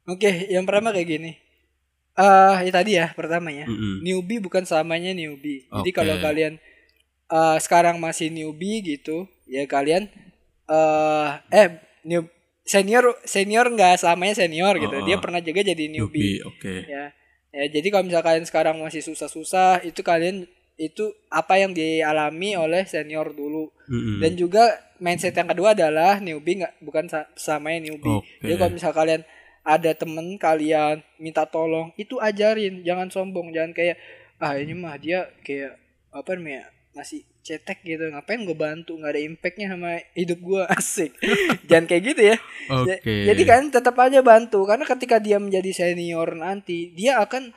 Oke, 0.09 0.49
yang 0.49 0.65
pertama 0.65 0.89
kayak 0.89 1.05
gini. 1.05 1.31
Eh, 2.17 2.55
ya 2.65 2.71
tadi 2.73 2.91
ya 2.97 3.13
pertama 3.13 3.53
ya. 3.53 3.69
Mm-mm. 3.69 4.01
Newbie 4.01 4.41
bukan 4.41 4.65
selamanya 4.65 5.13
newbie. 5.13 5.69
Jadi 5.69 5.89
Oke. 5.93 5.97
kalau 6.01 6.17
kalian 6.17 6.57
eh, 7.29 7.57
sekarang 7.61 8.01
masih 8.01 8.33
newbie 8.33 8.81
gitu, 8.81 9.29
ya 9.45 9.69
kalian 9.69 10.09
eh 10.69 11.29
eh 11.53 11.67
new 12.05 12.25
senior 12.65 13.13
senior 13.21 13.69
nggak 13.69 14.01
selamanya 14.01 14.41
senior 14.41 14.81
gitu. 14.81 14.97
Oh, 14.97 15.05
Dia 15.05 15.21
pernah 15.21 15.39
juga 15.45 15.61
jadi 15.61 15.85
newbie. 15.85 16.41
Newbie, 16.41 16.45
oke 16.45 16.73
Ya. 16.89 17.13
Ya, 17.49 17.65
jadi 17.65 17.87
kalau 17.89 18.05
misalnya 18.05 18.27
kalian 18.29 18.45
sekarang 18.45 18.75
masih 18.77 19.01
susah-susah, 19.01 19.81
itu 19.81 20.05
kalian 20.05 20.45
itu 20.79 21.11
apa 21.27 21.59
yang 21.59 21.75
dialami 21.75 22.55
oleh 22.55 22.87
senior 22.87 23.35
dulu. 23.35 23.67
Mm-mm. 23.89 24.23
Dan 24.23 24.37
juga 24.39 24.79
mindset 25.01 25.35
yang 25.35 25.49
kedua 25.49 25.75
adalah 25.75 26.21
newbie 26.23 26.63
nggak 26.63 26.79
bukan 26.79 27.05
sa- 27.09 27.27
samanya 27.35 27.89
newbie. 27.91 28.21
Oke. 28.21 28.45
Jadi 28.45 28.55
kalau 28.55 28.71
misal 28.71 28.91
kalian 28.95 29.21
ada 29.65 29.91
temen 29.91 30.39
kalian 30.39 31.03
minta 31.19 31.43
tolong, 31.43 31.91
itu 31.99 32.15
ajarin, 32.21 32.85
jangan 32.87 33.11
sombong, 33.11 33.51
jangan 33.51 33.75
kayak 33.75 33.99
ah 34.39 34.55
ini 34.55 34.71
mah 34.71 34.95
dia 34.95 35.27
kayak 35.43 35.75
apa 36.15 36.31
namanya 36.39 36.71
masih 36.99 37.23
cetek 37.39 37.79
gitu, 37.87 38.11
ngapain 38.11 38.43
gue 38.43 38.53
bantu, 38.53 38.99
nggak 38.99 39.15
ada 39.15 39.21
impactnya 39.23 39.67
sama 39.71 40.03
hidup 40.13 40.39
gue 40.43 40.61
asik. 40.77 41.11
jangan 41.71 41.85
kayak 41.87 42.03
gitu 42.11 42.21
ya. 42.35 42.37
Oke. 42.75 42.99
Jadi 43.01 43.41
kan 43.47 43.71
tetap 43.71 43.95
aja 43.95 44.19
bantu 44.19 44.67
karena 44.67 44.83
ketika 44.83 45.17
dia 45.23 45.39
menjadi 45.39 45.71
senior 45.71 46.35
nanti 46.35 46.91
dia 46.93 47.23
akan 47.23 47.55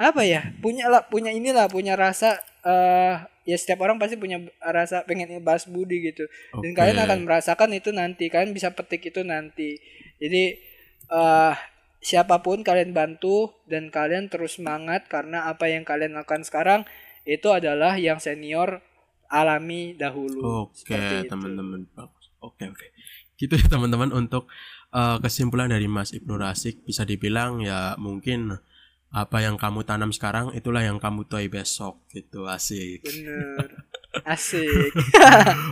apa 0.00 0.24
ya 0.26 0.50
punya 0.58 0.90
lah 0.90 1.06
punya 1.06 1.30
inilah 1.30 1.70
punya 1.70 1.94
rasa 1.94 2.40
eh 2.66 3.22
ya 3.46 3.56
setiap 3.58 3.86
orang 3.86 3.98
pasti 3.98 4.18
punya 4.18 4.38
rasa 4.58 5.02
pengen 5.06 5.42
bahas 5.42 5.66
budi 5.66 6.10
gitu 6.10 6.26
dan 6.58 6.72
Oke. 6.72 6.78
kalian 6.78 6.98
akan 7.06 7.18
merasakan 7.26 7.70
itu 7.74 7.90
nanti 7.90 8.30
kalian 8.30 8.54
bisa 8.54 8.70
petik 8.74 9.02
itu 9.02 9.22
nanti 9.26 9.78
jadi 10.22 10.58
eh 11.10 11.54
siapa 12.02 12.42
pun 12.42 12.66
kalian 12.66 12.90
bantu 12.90 13.54
dan 13.70 13.90
kalian 13.94 14.26
terus 14.26 14.58
semangat 14.58 15.06
karena 15.06 15.46
apa 15.46 15.70
yang 15.70 15.86
kalian 15.86 16.18
lakukan 16.18 16.42
sekarang 16.42 16.82
itu 17.22 17.48
adalah 17.48 17.94
yang 17.96 18.18
senior 18.18 18.82
alami 19.26 19.96
dahulu 19.96 20.68
Oke, 20.68 20.92
itu. 20.92 21.28
teman-teman. 21.28 21.88
Bagus. 21.96 22.28
Oke, 22.42 22.68
oke. 22.68 22.86
Gitu 23.34 23.54
ya 23.56 23.66
teman-teman 23.66 24.12
untuk 24.12 24.46
eh, 24.92 25.18
kesimpulan 25.18 25.72
dari 25.72 25.88
Mas 25.88 26.12
Ibnu 26.12 26.36
Rasik 26.36 26.84
bisa 26.84 27.02
dibilang 27.02 27.62
ya 27.62 27.96
mungkin 27.96 28.54
apa 29.12 29.44
yang 29.44 29.60
kamu 29.60 29.84
tanam 29.84 30.08
sekarang 30.08 30.56
itulah 30.56 30.80
yang 30.80 30.96
kamu 30.96 31.28
tuai 31.28 31.44
besok 31.44 32.00
gitu 32.08 32.48
asik. 32.48 33.04
bener 33.04 33.84
asik 34.32 34.88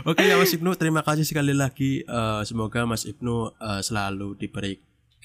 Oke 0.05 0.29
ya 0.29 0.37
Mas 0.37 0.53
Ibnu, 0.53 0.77
terima 0.77 1.01
kasih 1.01 1.25
sekali 1.25 1.53
lagi. 1.57 2.05
Eh, 2.05 2.43
semoga 2.45 2.85
Mas 2.85 3.05
Ibnu 3.05 3.53
eh, 3.57 3.81
selalu 3.81 4.37
diberi 4.37 4.77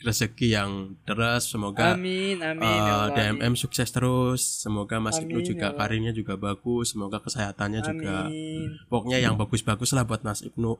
rezeki 0.03 0.47
yang 0.55 0.99
deras. 1.07 1.47
Semoga 1.47 1.95
amin 1.95 2.41
amin 2.43 2.65
eh, 2.65 2.79
ya 2.83 2.95
Allah, 3.07 3.15
DMM 3.15 3.53
sukses 3.55 3.87
terus. 3.93 4.41
Semoga 4.43 4.99
Mas 4.99 5.21
Ibnu 5.21 5.39
Amin, 5.39 5.47
juga 5.47 5.71
ya 5.71 5.77
karirnya 5.77 6.11
juga 6.11 6.35
bagus. 6.35 6.91
Semoga 6.91 7.23
kesehatannya 7.23 7.81
juga. 7.85 8.27
amin 8.27 8.75
Pokoknya 8.91 9.19
yang 9.23 9.39
bagus-bagus 9.39 9.95
lah 9.95 10.03
buat 10.03 10.25
Mas 10.25 10.43
Ibnu. 10.43 10.75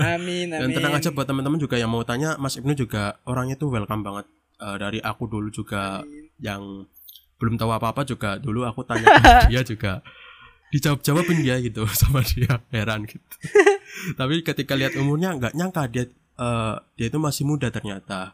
amin 0.00 0.54
Dan 0.54 0.70
amin 0.70 0.76
tenang 0.78 0.94
aja 0.94 1.10
buat 1.12 1.26
teman-teman 1.26 1.58
juga 1.58 1.76
yang 1.76 1.90
mau 1.90 2.06
tanya, 2.06 2.38
Mas 2.40 2.56
Ibnu 2.56 2.72
juga 2.72 3.18
orangnya 3.28 3.58
tuh 3.58 3.68
welcome 3.74 4.00
banget. 4.06 4.26
Eh, 4.56 4.76
dari 4.80 4.98
aku 5.04 5.28
dulu 5.28 5.52
juga 5.52 6.00
yang 6.40 6.88
belum 7.36 7.60
tahu 7.60 7.68
apa-apa 7.68 8.08
juga 8.08 8.40
dulu 8.40 8.64
aku 8.64 8.80
tanya 8.88 9.12
dia 9.52 9.60
juga 9.60 10.00
dijawab-jawabin 10.72 11.44
dia 11.44 11.60
gitu 11.60 11.84
sama 12.00 12.24
dia 12.24 12.60
heran 12.72 13.04
gitu. 13.04 13.20
Tapi 14.18 14.40
ketika 14.40 14.72
lihat 14.72 14.96
umurnya 14.96 15.36
nggak 15.36 15.52
nyangka 15.52 15.82
dia 15.92 16.04
eh, 16.40 16.74
dia 16.96 17.06
itu 17.12 17.18
masih 17.20 17.44
muda 17.44 17.68
ternyata. 17.68 18.32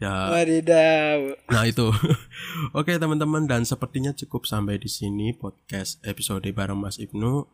Ya, 0.00 0.32
wadidaw 0.32 1.36
nah 1.52 1.68
itu. 1.68 1.92
Oke 2.78 2.96
teman-teman 2.96 3.44
dan 3.44 3.68
sepertinya 3.68 4.16
cukup 4.16 4.48
sampai 4.48 4.80
di 4.80 4.88
sini 4.88 5.36
podcast 5.36 6.00
episode 6.08 6.48
bareng 6.48 6.80
Mas 6.80 6.96
Ibnu. 6.96 7.44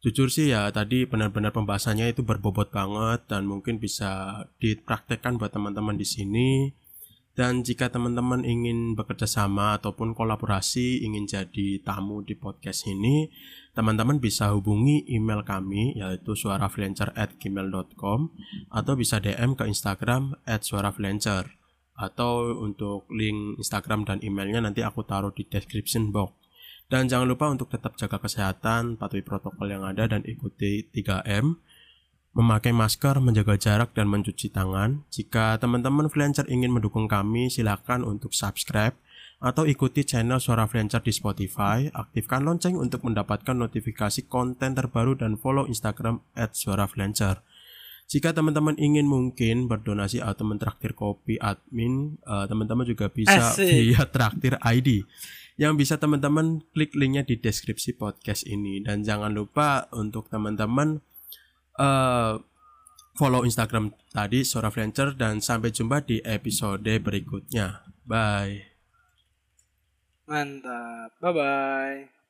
Jujur 0.00 0.32
sih 0.32 0.48
ya 0.48 0.72
tadi 0.72 1.04
benar-benar 1.04 1.52
pembahasannya 1.52 2.16
itu 2.16 2.24
berbobot 2.24 2.72
banget 2.72 3.28
dan 3.28 3.44
mungkin 3.44 3.76
bisa 3.76 4.44
dipraktekkan 4.64 5.36
buat 5.36 5.52
teman-teman 5.52 6.00
di 6.00 6.08
sini. 6.08 6.72
Dan 7.36 7.60
jika 7.60 7.92
teman-teman 7.92 8.48
ingin 8.48 8.96
bekerja 8.96 9.28
sama 9.28 9.76
ataupun 9.76 10.16
kolaborasi, 10.16 11.04
ingin 11.04 11.28
jadi 11.28 11.84
tamu 11.84 12.24
di 12.24 12.32
podcast 12.32 12.88
ini, 12.88 13.28
teman-teman 13.76 14.24
bisa 14.24 14.56
hubungi 14.56 15.04
email 15.10 15.42
kami 15.44 16.00
yaitu 16.00 16.32
suaraflancer@gmail.com 16.32 18.32
atau 18.72 18.92
bisa 18.96 19.20
DM 19.20 19.52
ke 19.52 19.68
Instagram 19.68 20.40
@suaraflancer 20.48 21.63
atau 21.94 22.58
untuk 22.58 23.06
link 23.10 23.58
Instagram 23.58 24.06
dan 24.06 24.18
emailnya 24.20 24.62
nanti 24.62 24.82
aku 24.82 25.06
taruh 25.06 25.30
di 25.30 25.46
description 25.46 26.10
box. 26.10 26.34
Dan 26.90 27.08
jangan 27.08 27.26
lupa 27.26 27.48
untuk 27.48 27.72
tetap 27.72 27.96
jaga 27.96 28.20
kesehatan, 28.20 29.00
patuhi 29.00 29.24
protokol 29.24 29.72
yang 29.72 29.82
ada 29.88 30.04
dan 30.04 30.20
ikuti 30.26 30.84
3M 30.92 31.56
memakai 32.34 32.74
masker, 32.74 33.22
menjaga 33.22 33.54
jarak, 33.54 33.94
dan 33.94 34.10
mencuci 34.10 34.50
tangan. 34.50 35.06
Jika 35.08 35.56
teman-teman 35.62 36.10
freelancer 36.10 36.44
ingin 36.50 36.74
mendukung 36.74 37.06
kami, 37.06 37.46
silakan 37.48 38.02
untuk 38.02 38.34
subscribe 38.34 38.98
atau 39.38 39.62
ikuti 39.64 40.02
channel 40.02 40.42
Suara 40.42 40.66
Freelancer 40.66 41.00
di 41.00 41.14
Spotify. 41.14 41.86
Aktifkan 41.94 42.42
lonceng 42.42 42.74
untuk 42.74 43.06
mendapatkan 43.06 43.54
notifikasi 43.54 44.26
konten 44.26 44.74
terbaru 44.74 45.14
dan 45.14 45.38
follow 45.38 45.70
Instagram 45.70 46.26
@suarafreelancer. 46.34 47.40
Jika 48.04 48.36
teman-teman 48.36 48.76
ingin 48.76 49.08
mungkin 49.08 49.66
berdonasi 49.66 50.20
atau 50.20 50.44
mentraktir 50.44 50.92
kopi 50.92 51.40
admin, 51.40 52.20
eh, 52.20 52.44
teman-teman 52.46 52.84
juga 52.84 53.08
bisa 53.08 53.56
Asik. 53.56 53.68
via 53.68 54.04
traktir 54.06 54.54
ID 54.60 55.02
yang 55.54 55.78
bisa 55.78 55.96
teman-teman 55.96 56.66
klik 56.74 56.92
linknya 56.98 57.22
di 57.22 57.38
deskripsi 57.38 57.94
podcast 57.94 58.42
ini 58.44 58.82
dan 58.82 59.06
jangan 59.06 59.30
lupa 59.30 59.86
untuk 59.94 60.26
teman-teman 60.26 60.98
eh 61.78 62.34
follow 63.14 63.46
Instagram 63.46 63.94
tadi 64.10 64.42
Sora 64.42 64.74
Freelancer 64.74 65.14
dan 65.14 65.38
sampai 65.38 65.70
jumpa 65.70 66.02
di 66.02 66.18
episode 66.26 66.82
berikutnya. 66.82 67.86
Bye. 68.04 68.74
mantap 70.24 71.12
bye 71.20 71.32
bye 71.36 72.23